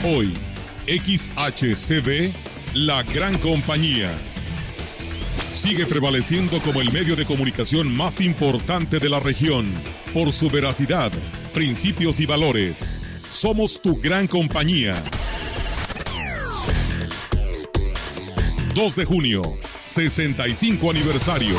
Hoy, 0.05 0.33
XHCB, 0.87 2.31
la 2.73 3.03
gran 3.03 3.37
compañía 3.39 4.09
sigue 5.51 5.85
prevaleciendo 5.85 6.59
como 6.59 6.81
el 6.81 6.91
medio 6.91 7.15
de 7.15 7.25
comunicación 7.25 7.95
más 7.95 8.21
importante 8.21 8.99
de 8.99 9.09
la 9.09 9.19
región 9.19 9.65
por 10.13 10.31
su 10.31 10.49
veracidad, 10.49 11.11
principios 11.53 12.19
y 12.19 12.25
valores. 12.25 12.95
Somos 13.29 13.81
tu 13.81 13.99
gran 13.99 14.27
compañía. 14.27 14.95
2 18.75 18.95
de 18.95 19.05
junio, 19.05 19.41
65 19.85 20.91
aniversario. 20.91 21.55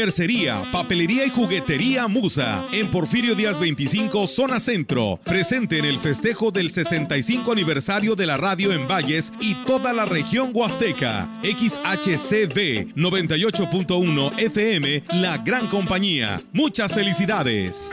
Mercería, 0.00 0.64
papelería 0.72 1.26
y 1.26 1.28
juguetería 1.28 2.08
Musa, 2.08 2.64
en 2.72 2.90
Porfirio 2.90 3.34
Díaz 3.34 3.58
25, 3.58 4.26
zona 4.26 4.58
centro, 4.58 5.20
presente 5.26 5.76
en 5.76 5.84
el 5.84 5.98
festejo 5.98 6.50
del 6.50 6.70
65 6.70 7.52
aniversario 7.52 8.16
de 8.16 8.24
la 8.24 8.38
radio 8.38 8.72
en 8.72 8.88
Valles 8.88 9.30
y 9.40 9.56
toda 9.66 9.92
la 9.92 10.06
región 10.06 10.52
huasteca. 10.54 11.28
XHCB 11.42 12.94
98.1 12.96 14.38
FM, 14.38 15.04
la 15.12 15.36
gran 15.36 15.66
compañía. 15.66 16.40
Muchas 16.54 16.94
felicidades. 16.94 17.90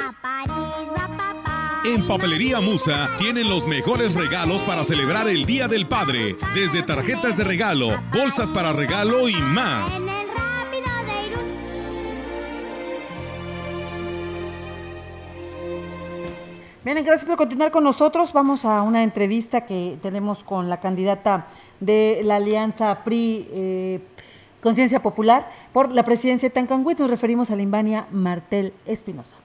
En 1.83 2.07
Papelería 2.07 2.61
Musa 2.61 3.09
tienen 3.17 3.49
los 3.49 3.67
mejores 3.67 4.15
regalos 4.15 4.63
para 4.63 4.85
celebrar 4.85 5.27
el 5.27 5.45
Día 5.45 5.67
del 5.67 5.87
Padre, 5.87 6.37
desde 6.55 6.83
tarjetas 6.83 7.35
de 7.35 7.43
regalo, 7.43 8.01
bolsas 8.13 8.49
para 8.49 8.71
regalo 8.71 9.27
y 9.27 9.35
más. 9.35 10.05
Bien, 16.87 17.03
gracias 17.03 17.25
por 17.25 17.35
continuar 17.35 17.69
con 17.69 17.83
nosotros. 17.83 18.31
Vamos 18.31 18.63
a 18.63 18.81
una 18.81 19.03
entrevista 19.03 19.65
que 19.65 19.97
tenemos 20.01 20.41
con 20.45 20.69
la 20.69 20.79
candidata 20.79 21.47
de 21.81 22.21
la 22.23 22.37
Alianza 22.37 23.03
PRI 23.03 23.45
eh, 23.51 23.99
Conciencia 24.63 25.01
Popular 25.01 25.51
por 25.73 25.91
la 25.91 26.03
presidencia 26.03 26.47
de 26.47 26.53
Tancanhuit. 26.53 26.97
Nos 26.97 27.09
referimos 27.09 27.51
a 27.51 27.57
Limbania 27.57 28.07
Martel 28.09 28.71
Espinosa. 28.85 29.35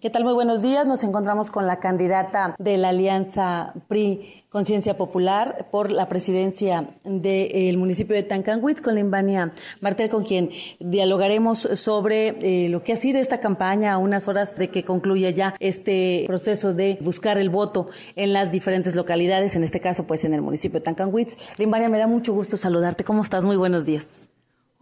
¿Qué 0.00 0.08
tal? 0.08 0.24
Muy 0.24 0.32
buenos 0.32 0.62
días. 0.62 0.86
Nos 0.86 1.04
encontramos 1.04 1.50
con 1.50 1.66
la 1.66 1.78
candidata 1.78 2.54
de 2.58 2.78
la 2.78 2.88
Alianza 2.88 3.74
PRI 3.86 4.44
Conciencia 4.48 4.96
Popular 4.96 5.68
por 5.70 5.90
la 5.90 6.08
presidencia 6.08 6.88
del 7.04 7.76
municipio 7.76 8.16
de 8.16 8.22
Tancanwitz 8.22 8.80
con 8.80 8.94
Limbania 8.94 9.52
Martel, 9.82 10.08
con 10.08 10.24
quien 10.24 10.52
dialogaremos 10.78 11.68
sobre 11.74 12.28
eh, 12.40 12.70
lo 12.70 12.82
que 12.82 12.94
ha 12.94 12.96
sido 12.96 13.18
esta 13.18 13.40
campaña 13.40 13.92
a 13.92 13.98
unas 13.98 14.26
horas 14.26 14.56
de 14.56 14.70
que 14.70 14.86
concluya 14.86 15.28
ya 15.28 15.54
este 15.60 16.24
proceso 16.26 16.72
de 16.72 16.96
buscar 17.02 17.36
el 17.36 17.50
voto 17.50 17.88
en 18.16 18.32
las 18.32 18.50
diferentes 18.50 18.94
localidades, 18.94 19.54
en 19.54 19.64
este 19.64 19.80
caso 19.80 20.06
pues 20.06 20.24
en 20.24 20.32
el 20.32 20.40
municipio 20.40 20.80
de 20.80 20.84
Tancanwitz. 20.84 21.36
Limbania, 21.58 21.90
me 21.90 21.98
da 21.98 22.06
mucho 22.06 22.32
gusto 22.32 22.56
saludarte. 22.56 23.04
¿Cómo 23.04 23.20
estás? 23.20 23.44
Muy 23.44 23.58
buenos 23.58 23.84
días. 23.84 24.22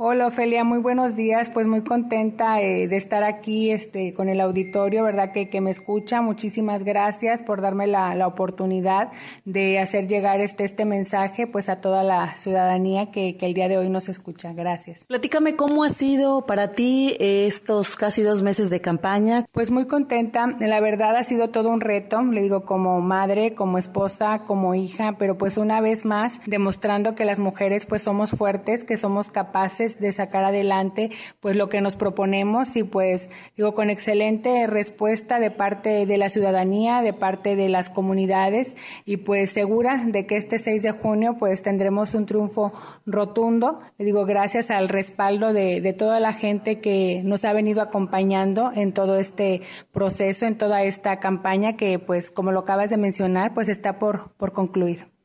Hola 0.01 0.29
Ofelia, 0.29 0.63
muy 0.63 0.79
buenos 0.79 1.17
días. 1.17 1.51
Pues 1.53 1.67
muy 1.67 1.83
contenta 1.83 2.63
eh, 2.63 2.87
de 2.87 2.97
estar 2.97 3.25
aquí 3.25 3.73
este, 3.73 4.15
con 4.15 4.29
el 4.29 4.41
auditorio, 4.41 5.03
¿verdad? 5.03 5.33
Que, 5.33 5.49
que 5.49 5.61
me 5.61 5.73
escucha. 5.73 6.23
Muchísimas 6.23 6.85
gracias 6.85 7.43
por 7.43 7.61
darme 7.61 7.89
la, 7.89 8.15
la, 8.15 8.29
oportunidad 8.29 9.11
de 9.45 9.81
hacer 9.81 10.07
llegar 10.07 10.41
este, 10.41 10.63
este 10.63 10.85
mensaje 10.85 11.49
pues 11.49 11.69
a 11.69 11.81
toda 11.81 12.05
la 12.05 12.37
ciudadanía 12.37 13.11
que, 13.11 13.37
que 13.37 13.47
el 13.47 13.55
día 13.55 13.67
de 13.67 13.77
hoy 13.77 13.89
nos 13.89 14.09
escucha. 14.09 14.53
Gracias. 14.53 15.05
Platícame 15.05 15.57
cómo 15.57 15.83
ha 15.83 15.89
sido 15.89 16.47
para 16.47 16.71
ti 16.71 17.17
estos 17.19 17.97
casi 17.97 18.23
dos 18.23 18.43
meses 18.45 18.71
de 18.71 18.81
campaña. 18.81 19.47
Pues 19.51 19.73
muy 19.73 19.89
contenta. 19.89 20.47
La 20.61 20.79
verdad 20.79 21.17
ha 21.17 21.25
sido 21.25 21.51
todo 21.51 21.71
un 21.71 21.81
reto, 21.81 22.23
le 22.23 22.43
digo 22.43 22.65
como 22.65 23.01
madre, 23.01 23.57
como 23.57 23.79
esposa, 23.79 24.45
como 24.47 24.77
hija, 24.77 25.17
pero 25.19 25.37
pues 25.37 25.57
una 25.57 25.81
vez 25.81 26.05
más 26.05 26.41
demostrando 26.47 27.17
que 27.17 27.25
las 27.25 27.41
mujeres 27.41 27.85
pues 27.85 28.05
somos 28.05 28.31
fuertes, 28.31 28.85
que 28.85 28.97
somos 28.97 29.33
capaces 29.33 29.88
de 29.99 30.13
sacar 30.13 30.45
adelante 30.45 31.11
pues 31.41 31.57
lo 31.57 31.69
que 31.69 31.81
nos 31.81 31.97
proponemos 31.97 32.77
y 32.77 32.85
pues 32.85 33.31
digo 33.57 33.75
con 33.75 33.91
excelente 33.91 34.67
respuesta 34.67 35.41
de 35.41 35.51
parte 35.51 36.07
de 36.07 36.19
la 36.19 36.29
ciudadanía, 36.29 37.03
de 37.03 37.13
parte 37.13 37.57
de 37.57 37.69
las 37.69 37.91
comunidades 37.91 38.77
y 39.05 39.19
pues 39.19 39.51
segura 39.51 40.05
de 40.07 40.27
que 40.27 40.37
este 40.37 40.59
6 40.59 40.83
de 40.83 40.93
junio 40.93 41.37
pues 41.39 41.63
tendremos 41.63 42.15
un 42.15 42.27
triunfo 42.27 42.73
rotundo, 43.07 43.81
le 43.99 44.05
digo 44.05 44.27
gracias 44.27 44.71
al 44.71 44.89
respaldo 44.89 45.53
de, 45.53 45.81
de 45.81 45.93
toda 45.93 46.21
la 46.21 46.33
gente 46.33 46.81
que 46.81 47.23
nos 47.25 47.45
ha 47.45 47.53
venido 47.53 47.81
acompañando 47.81 48.71
en 48.75 48.93
todo 48.93 49.19
este 49.19 49.63
proceso, 49.93 50.47
en 50.47 50.59
toda 50.59 50.83
esta 50.83 51.19
campaña 51.19 51.77
que 51.77 51.99
pues 51.99 52.31
como 52.31 52.53
lo 52.53 52.61
acabas 52.61 52.91
de 52.91 52.97
mencionar 52.97 53.55
pues 53.55 53.69
está 53.69 53.99
por, 53.99 54.33
por 54.37 54.53
concluir. 54.53 55.18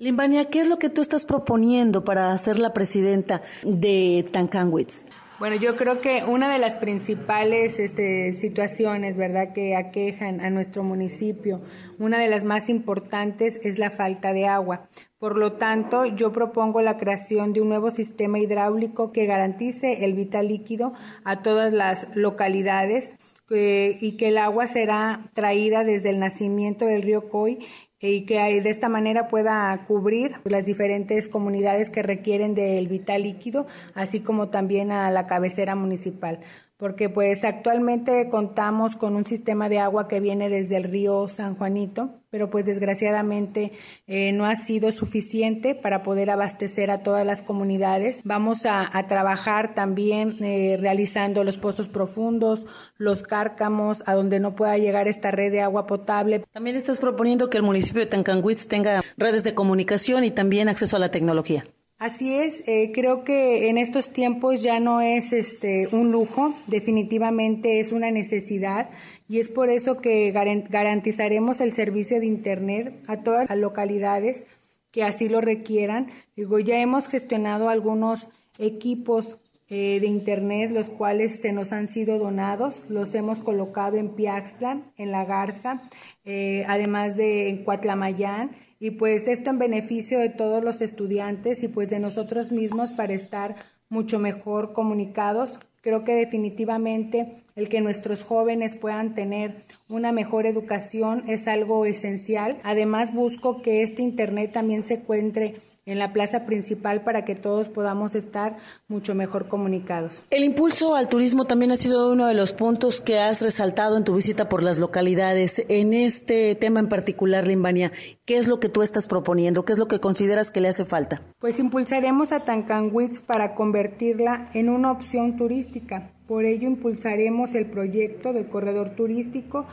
Limbania, 0.00 0.44
¿qué 0.44 0.60
es 0.60 0.68
lo 0.68 0.78
que 0.78 0.90
tú 0.90 1.00
estás 1.00 1.24
proponiendo 1.24 2.04
para 2.04 2.38
ser 2.38 2.60
la 2.60 2.72
presidenta 2.72 3.42
de 3.64 4.24
Tancanwitz? 4.30 5.06
Bueno, 5.40 5.56
yo 5.56 5.74
creo 5.76 6.00
que 6.00 6.22
una 6.24 6.52
de 6.52 6.60
las 6.60 6.76
principales 6.76 7.80
este, 7.80 8.32
situaciones, 8.32 9.16
¿verdad?, 9.16 9.52
que 9.52 9.74
aquejan 9.74 10.40
a 10.40 10.50
nuestro 10.50 10.84
municipio, 10.84 11.62
una 11.98 12.20
de 12.20 12.28
las 12.28 12.44
más 12.44 12.68
importantes 12.68 13.58
es 13.64 13.80
la 13.80 13.90
falta 13.90 14.32
de 14.32 14.46
agua. 14.46 14.88
Por 15.18 15.36
lo 15.36 15.54
tanto, 15.54 16.06
yo 16.06 16.30
propongo 16.30 16.80
la 16.80 16.96
creación 16.96 17.52
de 17.52 17.60
un 17.60 17.68
nuevo 17.68 17.90
sistema 17.90 18.38
hidráulico 18.38 19.10
que 19.10 19.26
garantice 19.26 20.04
el 20.04 20.14
vital 20.14 20.46
líquido 20.46 20.92
a 21.24 21.42
todas 21.42 21.72
las 21.72 22.06
localidades 22.14 23.16
eh, 23.50 23.96
y 24.00 24.16
que 24.16 24.28
el 24.28 24.38
agua 24.38 24.68
será 24.68 25.30
traída 25.34 25.82
desde 25.82 26.10
el 26.10 26.20
nacimiento 26.20 26.84
del 26.84 27.02
río 27.02 27.28
Coy 27.30 27.58
y 28.00 28.26
que 28.26 28.38
de 28.60 28.70
esta 28.70 28.88
manera 28.88 29.28
pueda 29.28 29.84
cubrir 29.86 30.36
las 30.44 30.64
diferentes 30.64 31.28
comunidades 31.28 31.90
que 31.90 32.02
requieren 32.02 32.54
del 32.54 32.88
vital 32.88 33.24
líquido, 33.24 33.66
así 33.94 34.20
como 34.20 34.50
también 34.50 34.92
a 34.92 35.10
la 35.10 35.26
cabecera 35.26 35.74
municipal. 35.74 36.40
Porque 36.78 37.08
pues 37.08 37.44
actualmente 37.44 38.28
contamos 38.30 38.94
con 38.94 39.16
un 39.16 39.26
sistema 39.26 39.68
de 39.68 39.80
agua 39.80 40.06
que 40.06 40.20
viene 40.20 40.48
desde 40.48 40.76
el 40.76 40.84
río 40.84 41.28
San 41.28 41.56
Juanito, 41.56 42.20
pero 42.30 42.50
pues 42.50 42.66
desgraciadamente 42.66 43.72
eh, 44.06 44.30
no 44.30 44.46
ha 44.46 44.54
sido 44.54 44.92
suficiente 44.92 45.74
para 45.74 46.04
poder 46.04 46.30
abastecer 46.30 46.92
a 46.92 47.02
todas 47.02 47.26
las 47.26 47.42
comunidades. 47.42 48.20
Vamos 48.24 48.64
a, 48.64 48.88
trabajar 49.08 49.74
también 49.74 50.36
eh, 50.44 50.76
realizando 50.78 51.42
los 51.42 51.56
pozos 51.56 51.88
profundos, 51.88 52.64
los 52.96 53.22
cárcamos, 53.22 54.04
a 54.06 54.14
donde 54.14 54.38
no 54.38 54.54
pueda 54.54 54.78
llegar 54.78 55.08
esta 55.08 55.32
red 55.32 55.50
de 55.50 55.62
agua 55.62 55.86
potable. 55.86 56.44
También 56.52 56.76
estás 56.76 57.00
proponiendo 57.00 57.50
que 57.50 57.56
el 57.56 57.64
municipio 57.64 58.02
de 58.02 58.06
Tancanwitz 58.06 58.68
tenga 58.68 59.00
redes 59.16 59.42
de 59.42 59.54
comunicación 59.54 60.22
y 60.22 60.30
también 60.30 60.68
acceso 60.68 60.96
a 60.96 61.00
la 61.00 61.10
tecnología. 61.10 61.64
Así 61.98 62.32
es, 62.32 62.62
eh, 62.68 62.92
creo 62.94 63.24
que 63.24 63.68
en 63.68 63.76
estos 63.76 64.12
tiempos 64.12 64.62
ya 64.62 64.78
no 64.78 65.00
es 65.00 65.32
este 65.32 65.88
un 65.90 66.12
lujo, 66.12 66.54
definitivamente 66.68 67.80
es 67.80 67.90
una 67.90 68.12
necesidad 68.12 68.90
y 69.28 69.40
es 69.40 69.48
por 69.48 69.68
eso 69.68 70.00
que 70.00 70.30
garantizaremos 70.30 71.60
el 71.60 71.72
servicio 71.72 72.20
de 72.20 72.26
internet 72.26 73.02
a 73.08 73.24
todas 73.24 73.48
las 73.48 73.58
localidades 73.58 74.46
que 74.92 75.02
así 75.02 75.28
lo 75.28 75.40
requieran. 75.40 76.12
Digo, 76.36 76.60
ya 76.60 76.80
hemos 76.80 77.08
gestionado 77.08 77.68
algunos 77.68 78.28
equipos 78.60 79.36
eh, 79.68 79.98
de 79.98 80.06
internet, 80.06 80.70
los 80.70 80.90
cuales 80.90 81.40
se 81.40 81.52
nos 81.52 81.72
han 81.72 81.88
sido 81.88 82.18
donados, 82.18 82.86
los 82.88 83.12
hemos 83.16 83.40
colocado 83.40 83.96
en 83.96 84.14
Piaxtla, 84.14 84.82
en 84.96 85.10
La 85.10 85.24
Garza, 85.24 85.82
eh, 86.24 86.64
además 86.68 87.16
de 87.16 87.48
en 87.48 87.64
Cuatlamayán 87.64 88.52
y 88.80 88.92
pues 88.92 89.26
esto 89.28 89.50
en 89.50 89.58
beneficio 89.58 90.18
de 90.18 90.28
todos 90.28 90.62
los 90.62 90.80
estudiantes 90.80 91.62
y 91.62 91.68
pues 91.68 91.90
de 91.90 92.00
nosotros 92.00 92.52
mismos 92.52 92.92
para 92.92 93.12
estar 93.12 93.56
mucho 93.88 94.18
mejor 94.18 94.72
comunicados. 94.72 95.58
Creo 95.80 96.04
que 96.04 96.14
definitivamente 96.14 97.42
el 97.56 97.68
que 97.68 97.80
nuestros 97.80 98.22
jóvenes 98.22 98.76
puedan 98.76 99.14
tener 99.14 99.64
una 99.88 100.12
mejor 100.12 100.46
educación 100.46 101.24
es 101.28 101.48
algo 101.48 101.86
esencial. 101.86 102.58
Además, 102.62 103.14
busco 103.14 103.62
que 103.62 103.82
este 103.82 104.02
Internet 104.02 104.52
también 104.52 104.84
se 104.84 104.94
encuentre 104.94 105.56
en 105.88 105.98
la 105.98 106.12
plaza 106.12 106.46
principal 106.46 107.02
para 107.02 107.24
que 107.24 107.34
todos 107.34 107.68
podamos 107.68 108.14
estar 108.14 108.58
mucho 108.88 109.14
mejor 109.14 109.48
comunicados. 109.48 110.22
El 110.30 110.44
impulso 110.44 110.94
al 110.94 111.08
turismo 111.08 111.46
también 111.46 111.72
ha 111.72 111.76
sido 111.76 112.12
uno 112.12 112.26
de 112.26 112.34
los 112.34 112.52
puntos 112.52 113.00
que 113.00 113.18
has 113.18 113.42
resaltado 113.42 113.96
en 113.96 114.04
tu 114.04 114.14
visita 114.14 114.48
por 114.48 114.62
las 114.62 114.78
localidades. 114.78 115.64
En 115.68 115.94
este 115.94 116.54
tema 116.54 116.80
en 116.80 116.88
particular, 116.88 117.46
Limbania, 117.46 117.92
¿qué 118.24 118.36
es 118.36 118.48
lo 118.48 118.60
que 118.60 118.68
tú 118.68 118.82
estás 118.82 119.06
proponiendo? 119.06 119.64
¿Qué 119.64 119.72
es 119.72 119.78
lo 119.78 119.88
que 119.88 119.98
consideras 119.98 120.50
que 120.50 120.60
le 120.60 120.68
hace 120.68 120.84
falta? 120.84 121.20
Pues 121.38 121.58
impulsaremos 121.58 122.32
a 122.32 122.40
Tancanwitz 122.40 123.20
para 123.20 123.54
convertirla 123.54 124.50
en 124.54 124.68
una 124.68 124.92
opción 124.92 125.36
turística 125.36 126.12
por 126.28 126.44
ello 126.44 126.68
impulsaremos 126.68 127.54
el 127.54 127.64
proyecto 127.64 128.34
del 128.34 128.48
corredor 128.48 128.90
turístico, 128.90 129.64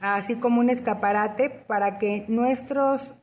así 0.00 0.34
como 0.34 0.60
un 0.60 0.68
escaparate 0.68 1.50
para 1.50 2.00
que 2.00 2.24
nuestros 2.26 3.14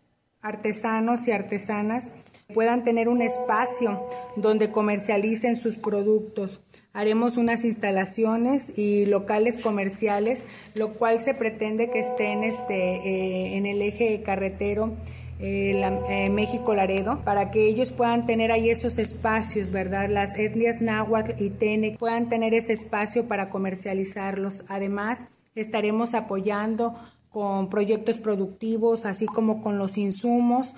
artesanos 0.42 1.28
y 1.28 1.32
artesanas 1.32 2.14
puedan 2.54 2.84
tener 2.84 3.10
un 3.10 3.22
espacio 3.22 4.06
donde 4.36 4.72
comercialicen 4.72 5.56
sus 5.56 5.78
productos. 5.78 6.62
Haremos 6.94 7.38
unas 7.38 7.64
instalaciones 7.66 8.72
y 8.76 9.06
locales 9.06 9.60
comerciales, 9.60 10.46
lo 10.74 10.94
cual 10.94 11.22
se 11.22 11.34
pretende 11.34 11.90
que 11.90 12.00
estén 12.00 12.44
este, 12.44 12.74
eh, 12.74 13.58
en 13.58 13.66
el 13.66 13.82
eje 13.82 14.22
carretero 14.24 14.94
eh, 15.40 15.80
eh, 16.10 16.30
México 16.32 16.74
Laredo, 16.74 17.22
para 17.24 17.52
que 17.52 17.68
ellos 17.68 17.92
puedan 17.92 18.26
tener 18.26 18.52
ahí 18.52 18.72
esos 18.72 18.98
espacios, 18.98 19.70
¿verdad? 19.70 20.10
Las 20.10 20.36
etnias 20.36 20.82
náhuatl 20.82 21.44
y 21.44 21.52
tenec 21.52 22.00
puedan 22.00 22.30
tener 22.30 22.56
ese 22.56 22.74
espacio 22.74 23.28
para 23.28 23.52
comercializarlos. 23.52 24.66
Además, 24.68 25.28
estaremos 25.54 26.16
apoyando 26.16 26.96
con 27.30 27.70
proyectos 27.70 28.18
productivos, 28.18 29.06
así 29.06 29.28
como 29.28 29.62
con 29.62 29.78
los 29.78 30.00
insumos, 30.00 30.74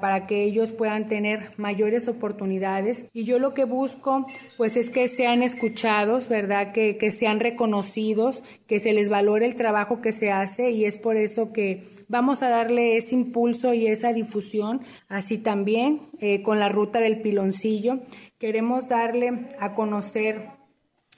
Para 0.00 0.26
que 0.26 0.44
ellos 0.44 0.72
puedan 0.72 1.08
tener 1.08 1.50
mayores 1.56 2.08
oportunidades. 2.08 3.04
Y 3.12 3.24
yo 3.24 3.38
lo 3.38 3.54
que 3.54 3.64
busco, 3.64 4.26
pues 4.56 4.76
es 4.76 4.90
que 4.90 5.08
sean 5.08 5.42
escuchados, 5.42 6.28
¿verdad? 6.28 6.72
Que, 6.72 6.96
que 6.96 7.10
sean 7.10 7.40
reconocidos, 7.40 8.42
que 8.66 8.80
se 8.80 8.92
les 8.92 9.08
valore 9.08 9.46
el 9.46 9.56
trabajo 9.56 10.00
que 10.00 10.12
se 10.12 10.30
hace 10.30 10.70
y 10.70 10.84
es 10.84 10.98
por 10.98 11.16
eso 11.16 11.52
que 11.52 11.84
Vamos 12.10 12.42
a 12.42 12.48
darle 12.48 12.96
ese 12.96 13.14
impulso 13.14 13.74
y 13.74 13.86
esa 13.86 14.14
difusión, 14.14 14.80
así 15.08 15.36
también 15.36 16.08
eh, 16.20 16.42
con 16.42 16.58
la 16.58 16.70
ruta 16.70 17.00
del 17.00 17.20
piloncillo. 17.20 18.00
Queremos 18.38 18.88
darle 18.88 19.48
a 19.60 19.74
conocer 19.74 20.57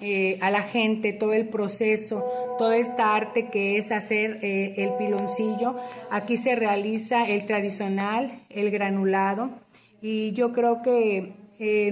eh, 0.01 0.39
a 0.41 0.51
la 0.51 0.63
gente 0.63 1.13
todo 1.13 1.33
el 1.33 1.49
proceso, 1.49 2.25
toda 2.59 2.77
esta 2.77 3.15
arte 3.15 3.49
que 3.51 3.77
es 3.77 3.93
hacer 3.93 4.39
eh, 4.43 4.75
el 4.77 4.95
piloncillo. 4.95 5.77
Aquí 6.11 6.37
se 6.37 6.57
realiza 6.57 7.29
el 7.29 7.47
tradicional, 7.47 8.45
el 8.51 8.71
granulado, 8.71 9.51
y 10.01 10.33
yo 10.33 10.53
creo 10.53 10.83
que 10.83 11.35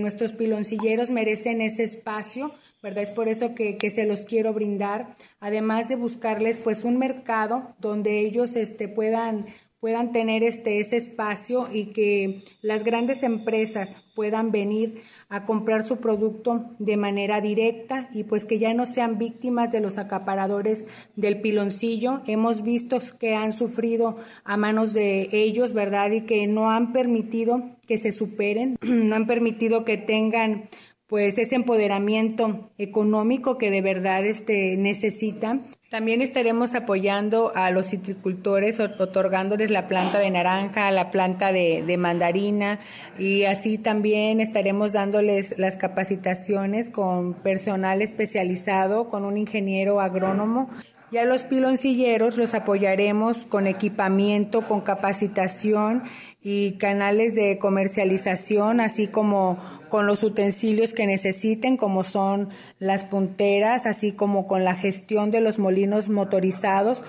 nuestros 0.01 0.33
piloncilleros 0.33 1.11
merecen 1.11 1.61
ese 1.61 1.85
espacio 1.85 2.53
¿verdad? 2.83 3.03
Es 3.03 3.13
por 3.13 3.29
eso 3.29 3.55
que, 3.55 3.77
se 3.91 4.07
los 4.07 4.25
quiero 4.25 4.53
brindar, 4.53 5.17
además 5.41 5.89
de 5.89 5.97
buscarles 5.97 6.59
pues 6.59 6.85
un 6.85 6.97
mercado 6.97 7.75
donde 7.79 8.21
ellos 8.21 8.55
este, 8.57 8.89
puedan, 8.89 9.47
puedan 9.81 10.13
tener 10.13 10.43
este, 10.43 10.81
ese 10.81 10.97
espacio 10.97 11.69
y 11.73 11.93
que 11.93 12.43
las 12.63 12.85
grandes 12.85 13.23
empresas 13.23 14.05
puedan 14.15 14.51
venir 14.51 15.03
a 15.29 15.45
comprar 15.45 15.85
su 15.85 15.99
producto 15.99 16.71
de 16.79 16.97
manera 16.97 17.41
directa 17.41 18.09
y 18.13 18.25
pues 18.25 18.45
que 18.45 18.59
ya 18.59 18.75
no 18.75 18.87
sean 18.87 19.19
víctimas 19.19 19.71
de 19.71 19.81
los 19.81 19.99
acaparadores 19.99 20.87
del 21.15 21.41
piloncillo. 21.41 22.23
Hemos 22.27 22.63
visto 22.63 22.99
que 23.21 23.35
han 23.35 23.53
sufrido 23.53 24.17
a 24.45 24.57
manos 24.57 24.95
de 24.95 25.29
ellos, 25.31 25.73
¿verdad? 25.73 26.11
Y 26.11 26.23
que 26.23 26.47
no 26.47 26.71
han 26.71 26.93
permitido 26.93 27.77
que 27.87 27.99
se 27.99 28.11
superen, 28.11 28.79
no 28.83 29.15
han 29.15 29.27
permitido 29.27 29.85
que 29.85 29.97
tengan 29.97 30.69
pues 31.09 31.39
ese 31.39 31.57
empoderamiento 31.57 32.71
económico 32.77 33.57
que 33.57 33.71
de 33.71 33.81
verdad 33.81 34.27
este, 34.27 34.77
necesita. 34.77 35.59
También 35.89 36.21
estaremos 36.21 36.75
apoyando 36.75 37.51
a 37.55 37.71
los 37.71 37.87
citricultores, 37.87 38.79
otorgándoles 38.79 39.71
la 39.71 39.89
planta 39.89 40.19
de 40.19 40.31
naranja, 40.31 40.91
la 40.91 41.11
planta 41.11 41.51
de, 41.51 41.83
de, 41.83 41.97
mandarina 41.97 42.81
y 43.19 43.45
así 43.45 43.79
también 43.79 44.43
estaremos 44.43 44.93
dándoles 44.93 45.59
las 45.59 45.77
capacitaciones 45.77 46.91
con 46.91 47.33
personal 47.33 48.03
especializado, 48.03 49.09
con 49.09 49.25
un 49.25 49.39
ingeniero 49.39 50.03
agrónomo. 50.03 50.69
Y 51.11 51.17
a 51.17 51.25
los 51.25 51.45
piloncilleros 51.45 52.37
los 52.37 52.53
apoyaremos 52.53 53.47
con 53.47 53.67
equipamiento, 53.67 54.67
con 54.67 54.83
capacitación 54.83 56.03
y 56.43 56.73
canales 56.73 57.35
de 57.35 57.59
comercialización, 57.59 58.81
así 58.81 59.07
como 59.09 59.59
con 59.89 60.07
los 60.07 60.23
utensilios 60.23 60.93
que 60.93 61.07
necesiten, 61.07 61.79
como 61.79 62.05
son 62.05 62.51
las 62.79 63.07
punteras, 63.07 63.87
así 63.87 64.13
como 64.13 64.47
con 64.47 64.65
la 64.65 64.75
gestión 64.75 65.31
de 65.31 65.41
los 65.41 65.59
molinos 65.59 66.11
motorizados. 66.11 67.03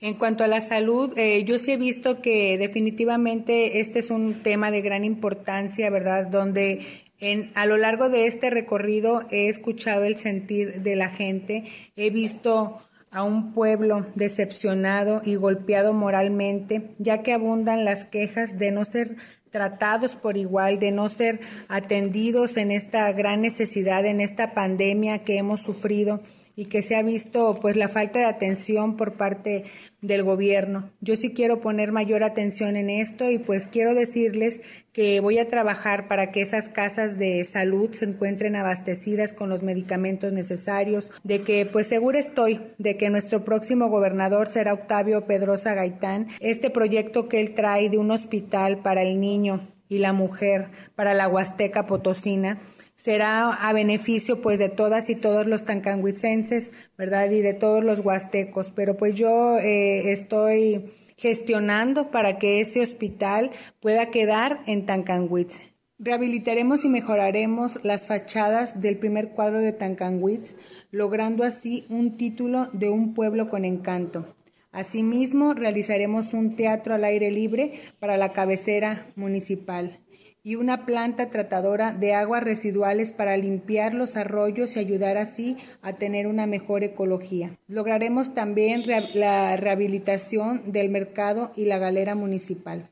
En 0.00 0.14
cuanto 0.14 0.42
a 0.42 0.48
la 0.48 0.60
salud, 0.60 1.12
eh, 1.16 1.44
yo 1.44 1.58
sí 1.58 1.72
he 1.72 1.76
visto 1.76 2.20
que 2.20 2.58
definitivamente 2.58 3.80
este 3.80 3.98
es 3.98 4.10
un 4.10 4.42
tema 4.42 4.70
de 4.70 4.82
gran 4.82 5.04
importancia, 5.04 5.88
¿verdad? 5.90 6.26
Donde 6.26 7.04
en, 7.20 7.52
a 7.54 7.66
lo 7.66 7.76
largo 7.76 8.08
de 8.08 8.26
este 8.26 8.50
recorrido 8.50 9.22
he 9.30 9.48
escuchado 9.48 10.04
el 10.04 10.16
sentir 10.16 10.82
de 10.82 10.96
la 10.96 11.10
gente, 11.10 11.64
he 11.96 12.10
visto 12.10 12.80
a 13.14 13.22
un 13.22 13.52
pueblo 13.52 14.06
decepcionado 14.16 15.22
y 15.24 15.36
golpeado 15.36 15.92
moralmente, 15.92 16.90
ya 16.98 17.22
que 17.22 17.32
abundan 17.32 17.84
las 17.84 18.04
quejas 18.04 18.58
de 18.58 18.72
no 18.72 18.84
ser 18.84 19.16
tratados 19.50 20.16
por 20.16 20.36
igual, 20.36 20.80
de 20.80 20.90
no 20.90 21.08
ser 21.08 21.38
atendidos 21.68 22.56
en 22.56 22.72
esta 22.72 23.10
gran 23.12 23.40
necesidad, 23.40 24.04
en 24.04 24.20
esta 24.20 24.52
pandemia 24.52 25.20
que 25.20 25.38
hemos 25.38 25.62
sufrido 25.62 26.20
y 26.56 26.66
que 26.66 26.82
se 26.82 26.96
ha 26.96 27.02
visto 27.02 27.58
pues 27.60 27.76
la 27.76 27.88
falta 27.88 28.20
de 28.20 28.26
atención 28.26 28.96
por 28.96 29.14
parte 29.14 29.64
del 30.00 30.22
gobierno. 30.22 30.90
Yo 31.00 31.16
sí 31.16 31.32
quiero 31.32 31.60
poner 31.60 31.90
mayor 31.90 32.22
atención 32.22 32.76
en 32.76 32.90
esto 32.90 33.30
y 33.30 33.38
pues 33.38 33.68
quiero 33.68 33.94
decirles 33.94 34.62
que 34.92 35.20
voy 35.20 35.38
a 35.38 35.48
trabajar 35.48 36.06
para 36.08 36.30
que 36.30 36.42
esas 36.42 36.68
casas 36.68 37.18
de 37.18 37.42
salud 37.44 37.90
se 37.92 38.04
encuentren 38.04 38.54
abastecidas 38.54 39.34
con 39.34 39.48
los 39.48 39.62
medicamentos 39.62 40.32
necesarios, 40.32 41.10
de 41.24 41.40
que 41.40 41.66
pues 41.66 41.88
seguro 41.88 42.18
estoy 42.18 42.60
de 42.78 42.96
que 42.96 43.10
nuestro 43.10 43.44
próximo 43.44 43.88
gobernador 43.88 44.46
será 44.46 44.74
Octavio 44.74 45.26
Pedrosa 45.26 45.74
Gaitán. 45.74 46.28
Este 46.40 46.70
proyecto 46.70 47.28
que 47.28 47.40
él 47.40 47.54
trae 47.54 47.88
de 47.88 47.98
un 47.98 48.10
hospital 48.10 48.82
para 48.82 49.02
el 49.02 49.18
niño 49.20 49.68
y 49.88 49.98
la 49.98 50.12
mujer 50.12 50.70
para 50.94 51.14
la 51.14 51.28
Huasteca 51.28 51.86
Potosina 51.86 52.60
será 52.96 53.50
a 53.52 53.72
beneficio 53.72 54.40
pues 54.40 54.58
de 54.58 54.68
todas 54.68 55.10
y 55.10 55.16
todos 55.16 55.46
los 55.46 55.64
tancanhuitzenses, 55.64 56.72
¿verdad? 56.96 57.30
Y 57.30 57.40
de 57.40 57.54
todos 57.54 57.84
los 57.84 58.00
huastecos. 58.00 58.72
Pero 58.74 58.96
pues 58.96 59.14
yo 59.14 59.58
eh, 59.58 60.12
estoy 60.12 60.92
gestionando 61.16 62.10
para 62.10 62.38
que 62.38 62.60
ese 62.60 62.80
hospital 62.80 63.50
pueda 63.80 64.10
quedar 64.10 64.62
en 64.66 64.86
Tancanhuitz. 64.86 65.74
Rehabilitaremos 65.98 66.84
y 66.84 66.88
mejoraremos 66.88 67.78
las 67.84 68.08
fachadas 68.08 68.80
del 68.80 68.98
primer 68.98 69.30
cuadro 69.30 69.60
de 69.60 69.72
Tancanwitz, 69.72 70.56
logrando 70.90 71.44
así 71.44 71.86
un 71.88 72.16
título 72.16 72.68
de 72.72 72.90
un 72.90 73.14
pueblo 73.14 73.48
con 73.48 73.64
encanto. 73.64 74.34
Asimismo, 74.72 75.54
realizaremos 75.54 76.34
un 76.34 76.56
teatro 76.56 76.94
al 76.94 77.04
aire 77.04 77.30
libre 77.30 77.80
para 78.00 78.16
la 78.16 78.32
cabecera 78.32 79.06
municipal 79.14 80.03
y 80.46 80.56
una 80.56 80.84
planta 80.84 81.30
tratadora 81.30 81.90
de 81.92 82.12
aguas 82.12 82.44
residuales 82.44 83.12
para 83.12 83.36
limpiar 83.38 83.94
los 83.94 84.14
arroyos 84.14 84.76
y 84.76 84.78
ayudar 84.78 85.16
así 85.16 85.56
a 85.80 85.94
tener 85.94 86.26
una 86.26 86.46
mejor 86.46 86.84
ecología. 86.84 87.56
Lograremos 87.66 88.34
también 88.34 88.84
la 89.14 89.56
rehabilitación 89.56 90.70
del 90.70 90.90
mercado 90.90 91.50
y 91.56 91.64
la 91.64 91.78
galera 91.78 92.14
municipal. 92.14 92.90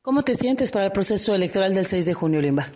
¿Cómo 0.00 0.22
te 0.22 0.34
sientes 0.34 0.72
para 0.72 0.86
el 0.86 0.92
proceso 0.92 1.34
electoral 1.34 1.74
del 1.74 1.84
6 1.84 2.06
de 2.06 2.14
junio, 2.14 2.40
Limba? 2.40 2.72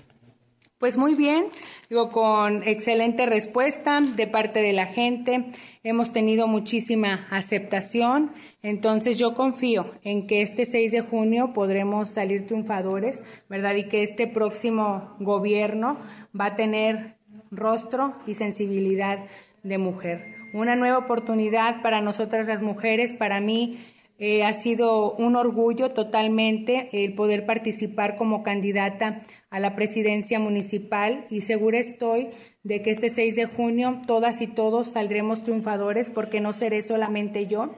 Pues 0.79 0.97
muy 0.97 1.17
bien, 1.17 1.47
digo, 1.91 2.11
con 2.11 2.63
excelente 2.63 3.27
respuesta 3.27 4.01
de 4.01 4.27
parte 4.29 4.61
de 4.61 4.73
la 4.73 4.87
gente. 4.87 5.47
Hemos 5.83 6.13
tenido 6.13 6.47
muchísima 6.47 7.27
aceptación. 7.31 8.33
Entonces 8.63 9.19
yo 9.19 9.35
confío 9.35 9.91
en 10.03 10.27
que 10.27 10.43
este 10.43 10.65
6 10.65 10.91
de 10.93 11.01
junio 11.01 11.53
podremos 11.53 12.09
salir 12.11 12.47
triunfadores, 12.47 13.23
¿verdad? 13.49 13.77
Y 13.77 13.85
que 13.85 14.03
este 14.03 14.27
próximo 14.27 15.15
gobierno 15.21 15.99
va 16.39 16.47
a 16.47 16.57
tener 16.57 17.17
rostro 17.51 18.15
y 18.27 18.35
sensibilidad 18.35 19.21
de 19.63 19.79
mujer. 19.79 20.21
Una 20.53 20.77
nueva 20.77 20.99
oportunidad 20.99 21.83
para 21.83 22.01
nosotras 22.01 22.47
las 22.47 22.63
mujeres, 22.63 23.15
para 23.15 23.41
mí 23.41 23.79
eh, 24.21 24.43
ha 24.43 24.53
sido 24.53 25.13
un 25.15 25.37
orgullo 25.37 25.93
totalmente 25.93 26.89
el 26.93 27.15
poder 27.15 27.47
participar 27.47 28.17
como 28.17 28.43
candidata 28.43 29.23
a 29.49 29.61
la 29.61 29.77
presidencia 29.77 30.41
municipal 30.41 31.25
y 31.31 31.43
segura 31.43 31.79
estoy 31.79 32.31
de 32.65 32.83
que 32.83 32.91
este 32.91 33.11
6 33.11 33.37
de 33.37 33.47
junio 33.47 34.01
todas 34.09 34.43
y 34.43 34.49
todos 34.49 34.89
saldremos 34.89 35.45
triunfadores 35.45 36.11
porque 36.11 36.41
no 36.41 36.53
seré 36.53 36.83
solamente 36.83 37.47
yo, 37.47 37.71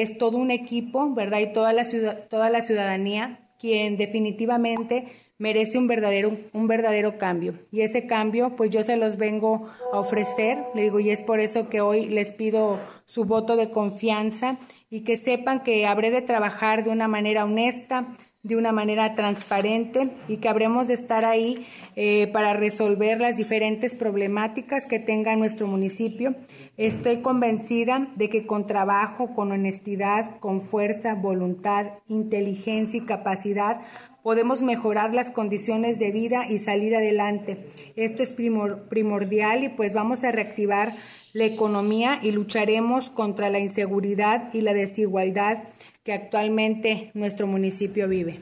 es 0.00 0.16
todo 0.16 0.38
un 0.38 0.50
equipo, 0.50 1.12
¿verdad? 1.12 1.40
Y 1.40 1.52
toda 1.52 1.72
la, 1.74 1.84
ciudad, 1.84 2.26
toda 2.28 2.48
la 2.48 2.62
ciudadanía 2.62 3.50
quien 3.58 3.96
definitivamente 3.96 5.06
merece 5.38 5.76
un 5.76 5.86
verdadero, 5.86 6.36
un 6.52 6.66
verdadero 6.66 7.18
cambio. 7.18 7.54
Y 7.70 7.82
ese 7.82 8.06
cambio, 8.06 8.56
pues 8.56 8.70
yo 8.70 8.82
se 8.84 8.96
los 8.96 9.16
vengo 9.18 9.68
a 9.92 9.98
ofrecer, 9.98 10.58
le 10.74 10.82
digo, 10.82 10.98
y 10.98 11.10
es 11.10 11.22
por 11.22 11.40
eso 11.40 11.68
que 11.68 11.80
hoy 11.80 12.06
les 12.06 12.32
pido 12.32 12.80
su 13.04 13.24
voto 13.24 13.56
de 13.56 13.70
confianza 13.70 14.58
y 14.88 15.04
que 15.04 15.16
sepan 15.16 15.62
que 15.62 15.86
habré 15.86 16.10
de 16.10 16.22
trabajar 16.22 16.84
de 16.84 16.90
una 16.90 17.06
manera 17.06 17.44
honesta, 17.44 18.16
de 18.42 18.56
una 18.56 18.72
manera 18.72 19.14
transparente 19.14 20.10
y 20.26 20.38
que 20.38 20.48
habremos 20.48 20.88
de 20.88 20.94
estar 20.94 21.24
ahí 21.24 21.64
eh, 21.94 22.26
para 22.32 22.54
resolver 22.54 23.20
las 23.20 23.36
diferentes 23.36 23.94
problemáticas 23.94 24.86
que 24.86 24.98
tenga 24.98 25.36
nuestro 25.36 25.68
municipio. 25.68 26.34
Estoy 26.76 27.22
convencida 27.22 28.08
de 28.16 28.28
que 28.28 28.44
con 28.44 28.66
trabajo, 28.66 29.34
con 29.34 29.52
honestidad, 29.52 30.40
con 30.40 30.60
fuerza, 30.60 31.14
voluntad, 31.14 31.86
inteligencia 32.08 32.98
y 32.98 33.06
capacidad 33.06 33.80
podemos 34.22 34.62
mejorar 34.62 35.14
las 35.14 35.30
condiciones 35.30 35.98
de 35.98 36.12
vida 36.12 36.46
y 36.48 36.58
salir 36.58 36.94
adelante. 36.94 37.68
Esto 37.96 38.22
es 38.22 38.34
primordial 38.34 39.64
y 39.64 39.68
pues 39.68 39.94
vamos 39.94 40.24
a 40.24 40.32
reactivar 40.32 40.94
la 41.32 41.44
economía 41.44 42.20
y 42.22 42.30
lucharemos 42.30 43.10
contra 43.10 43.50
la 43.50 43.58
inseguridad 43.58 44.52
y 44.52 44.60
la 44.60 44.74
desigualdad 44.74 45.64
que 46.04 46.12
actualmente 46.12 47.12
nuestro 47.14 47.46
municipio 47.46 48.08
vive. 48.08 48.40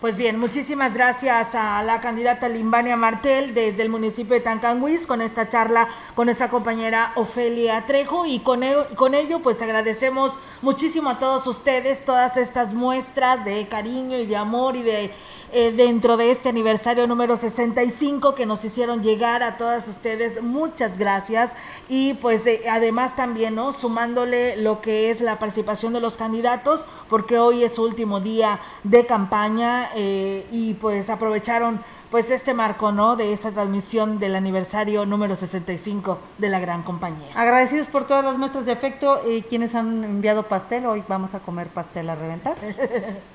Pues 0.00 0.16
bien, 0.16 0.38
muchísimas 0.38 0.94
gracias 0.94 1.54
a 1.54 1.82
la 1.82 2.00
candidata 2.00 2.48
Limbania 2.48 2.96
Martel 2.96 3.52
desde 3.52 3.82
el 3.82 3.90
municipio 3.90 4.34
de 4.34 4.40
Tancanguis 4.40 5.06
con 5.06 5.20
esta 5.20 5.50
charla 5.50 5.88
con 6.14 6.26
nuestra 6.26 6.48
compañera 6.48 7.12
Ofelia 7.16 7.84
Trejo 7.86 8.24
y 8.24 8.38
con 8.38 8.62
ello, 8.62 8.86
con 8.94 9.14
ello 9.14 9.40
pues 9.40 9.60
agradecemos 9.60 10.38
muchísimo 10.62 11.10
a 11.10 11.18
todos 11.18 11.46
ustedes 11.46 12.04
todas 12.04 12.36
estas 12.38 12.72
muestras 12.72 13.44
de 13.44 13.66
cariño 13.66 14.16
y 14.16 14.24
de 14.24 14.36
amor 14.36 14.76
y 14.76 14.82
de 14.82 15.10
eh, 15.52 15.72
dentro 15.72 16.16
de 16.16 16.30
este 16.30 16.50
aniversario 16.50 17.06
número 17.06 17.36
65 17.36 18.34
que 18.34 18.44
nos 18.44 18.64
hicieron 18.64 19.02
llegar 19.02 19.42
a 19.42 19.56
todas 19.56 19.88
ustedes. 19.88 20.42
Muchas 20.42 20.98
gracias. 20.98 21.50
Y 21.88 22.14
pues 22.14 22.46
eh, 22.46 22.62
además 22.70 23.16
también, 23.16 23.54
¿no? 23.54 23.72
Sumándole 23.72 24.56
lo 24.56 24.80
que 24.80 25.10
es 25.10 25.20
la 25.20 25.38
participación 25.38 25.92
de 25.92 26.00
los 26.00 26.16
candidatos, 26.16 26.84
porque 27.08 27.38
hoy 27.38 27.64
es 27.64 27.74
su 27.74 27.82
último 27.82 28.20
día 28.20 28.60
de 28.84 29.06
campaña 29.06 29.88
eh, 29.94 30.46
y 30.50 30.74
pues 30.74 31.08
aprovecharon 31.08 31.80
pues 32.10 32.30
este 32.30 32.54
marco, 32.54 32.92
¿no? 32.92 33.16
De 33.16 33.32
esta 33.32 33.50
transmisión 33.50 34.18
del 34.18 34.36
aniversario 34.36 35.04
número 35.06 35.36
65 35.36 36.18
de 36.38 36.48
la 36.48 36.58
gran 36.58 36.82
compañía. 36.82 37.28
Agradecidos 37.34 37.86
por 37.86 38.06
todas 38.06 38.24
las 38.24 38.38
muestras 38.38 38.64
de 38.64 38.72
afecto 38.72 39.22
y 39.28 39.42
quienes 39.42 39.74
han 39.74 40.04
enviado 40.04 40.44
pastel. 40.44 40.86
Hoy 40.86 41.04
vamos 41.06 41.34
a 41.34 41.40
comer 41.40 41.68
pastel 41.68 42.10
a 42.10 42.14
reventar. 42.14 42.56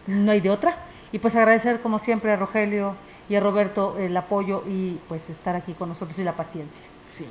No 0.08 0.32
hay 0.32 0.42
de 0.42 0.50
otra. 0.50 0.76
Y 1.14 1.20
pues 1.20 1.36
agradecer 1.36 1.80
como 1.80 2.00
siempre 2.00 2.32
a 2.32 2.36
Rogelio 2.36 2.96
y 3.30 3.36
a 3.36 3.40
Roberto 3.40 3.96
el 3.98 4.18
apoyo 4.18 4.64
y 4.68 5.00
pues 5.08 5.30
estar 5.30 5.56
aquí 5.56 5.74
con 5.74 5.88
nosotros 5.88 6.18
y 6.20 6.24
la 6.24 6.34
paciencia. 6.34 6.84
Sí. 7.06 7.26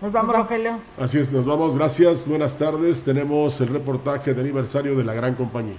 Nos 0.00 0.12
vamos, 0.12 0.34
Rogelio. 0.34 0.78
Así 0.98 1.18
es, 1.18 1.30
nos 1.30 1.44
vamos. 1.44 1.76
Gracias. 1.76 2.26
Buenas 2.26 2.56
tardes. 2.56 3.02
Tenemos 3.02 3.60
el 3.60 3.68
reportaje 3.68 4.32
de 4.32 4.40
aniversario 4.40 4.96
de 4.96 5.04
la 5.04 5.12
gran 5.12 5.34
compañía. 5.34 5.76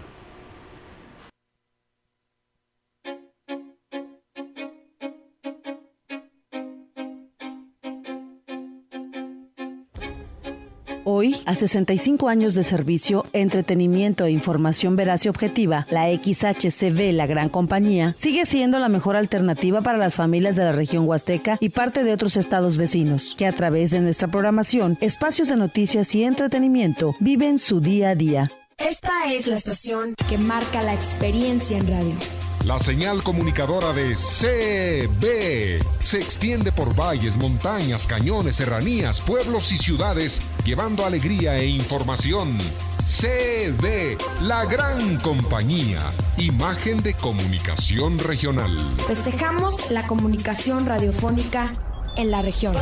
Hoy, 11.21 11.39
a 11.45 11.53
65 11.53 12.29
años 12.29 12.55
de 12.55 12.63
servicio, 12.63 13.27
entretenimiento 13.31 14.25
e 14.25 14.31
información 14.31 14.95
veraz 14.95 15.23
y 15.23 15.29
objetiva, 15.29 15.85
la 15.91 16.07
XHCB, 16.09 17.13
la 17.13 17.27
gran 17.27 17.49
compañía, 17.49 18.15
sigue 18.17 18.47
siendo 18.47 18.79
la 18.79 18.89
mejor 18.89 19.15
alternativa 19.15 19.81
para 19.81 19.99
las 19.99 20.15
familias 20.15 20.55
de 20.55 20.63
la 20.63 20.71
región 20.71 21.07
huasteca 21.07 21.57
y 21.59 21.69
parte 21.69 22.03
de 22.03 22.11
otros 22.11 22.37
estados 22.37 22.77
vecinos, 22.77 23.35
que 23.37 23.45
a 23.45 23.53
través 23.53 23.91
de 23.91 24.01
nuestra 24.01 24.29
programación, 24.29 24.97
espacios 24.99 25.49
de 25.49 25.57
noticias 25.57 26.15
y 26.15 26.23
entretenimiento 26.23 27.13
viven 27.19 27.59
su 27.59 27.81
día 27.81 28.09
a 28.09 28.15
día. 28.15 28.51
Esta 28.79 29.31
es 29.31 29.45
la 29.45 29.57
estación 29.57 30.15
que 30.27 30.39
marca 30.39 30.81
la 30.81 30.95
experiencia 30.95 31.77
en 31.77 31.87
radio 31.87 32.40
la 32.65 32.79
señal 32.79 33.23
comunicadora 33.23 33.91
de 33.93 34.15
CB 34.15 35.81
se 36.03 36.19
extiende 36.19 36.71
por 36.71 36.95
valles, 36.95 37.37
montañas, 37.37 38.05
cañones, 38.05 38.57
serranías, 38.57 39.21
pueblos 39.21 39.71
y 39.71 39.77
ciudades, 39.77 40.41
llevando 40.63 41.05
alegría 41.05 41.57
e 41.57 41.67
información. 41.67 42.57
CB, 43.05 44.17
la 44.41 44.65
gran 44.65 45.17
compañía, 45.17 46.11
imagen 46.37 47.01
de 47.01 47.13
comunicación 47.15 48.19
regional. 48.19 48.77
Festejamos 49.07 49.89
la 49.89 50.05
comunicación 50.05 50.85
radiofónica 50.85 51.73
en 52.15 52.31
la 52.31 52.41
región. 52.41 52.75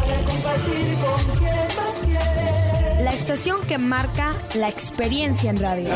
La 3.01 3.14
estación 3.14 3.61
que 3.67 3.77
marca 3.77 4.33
la 4.56 4.67
experiencia 4.67 5.49
en 5.49 5.59
radio. 5.59 5.90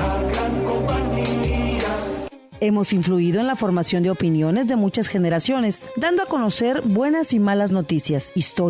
Hemos 2.66 2.94
influido 2.94 3.42
en 3.42 3.48
la 3.48 3.58
formación 3.58 4.04
de 4.04 4.10
opiniones 4.10 4.70
de 4.70 4.78
muchas 4.78 5.10
generaciones, 5.10 5.90
dando 5.98 6.24
a 6.24 6.28
conocer 6.28 6.82
buenas 6.82 7.34
y 7.34 7.40
malas 7.42 7.72
noticias, 7.72 8.32
historias 8.36 8.54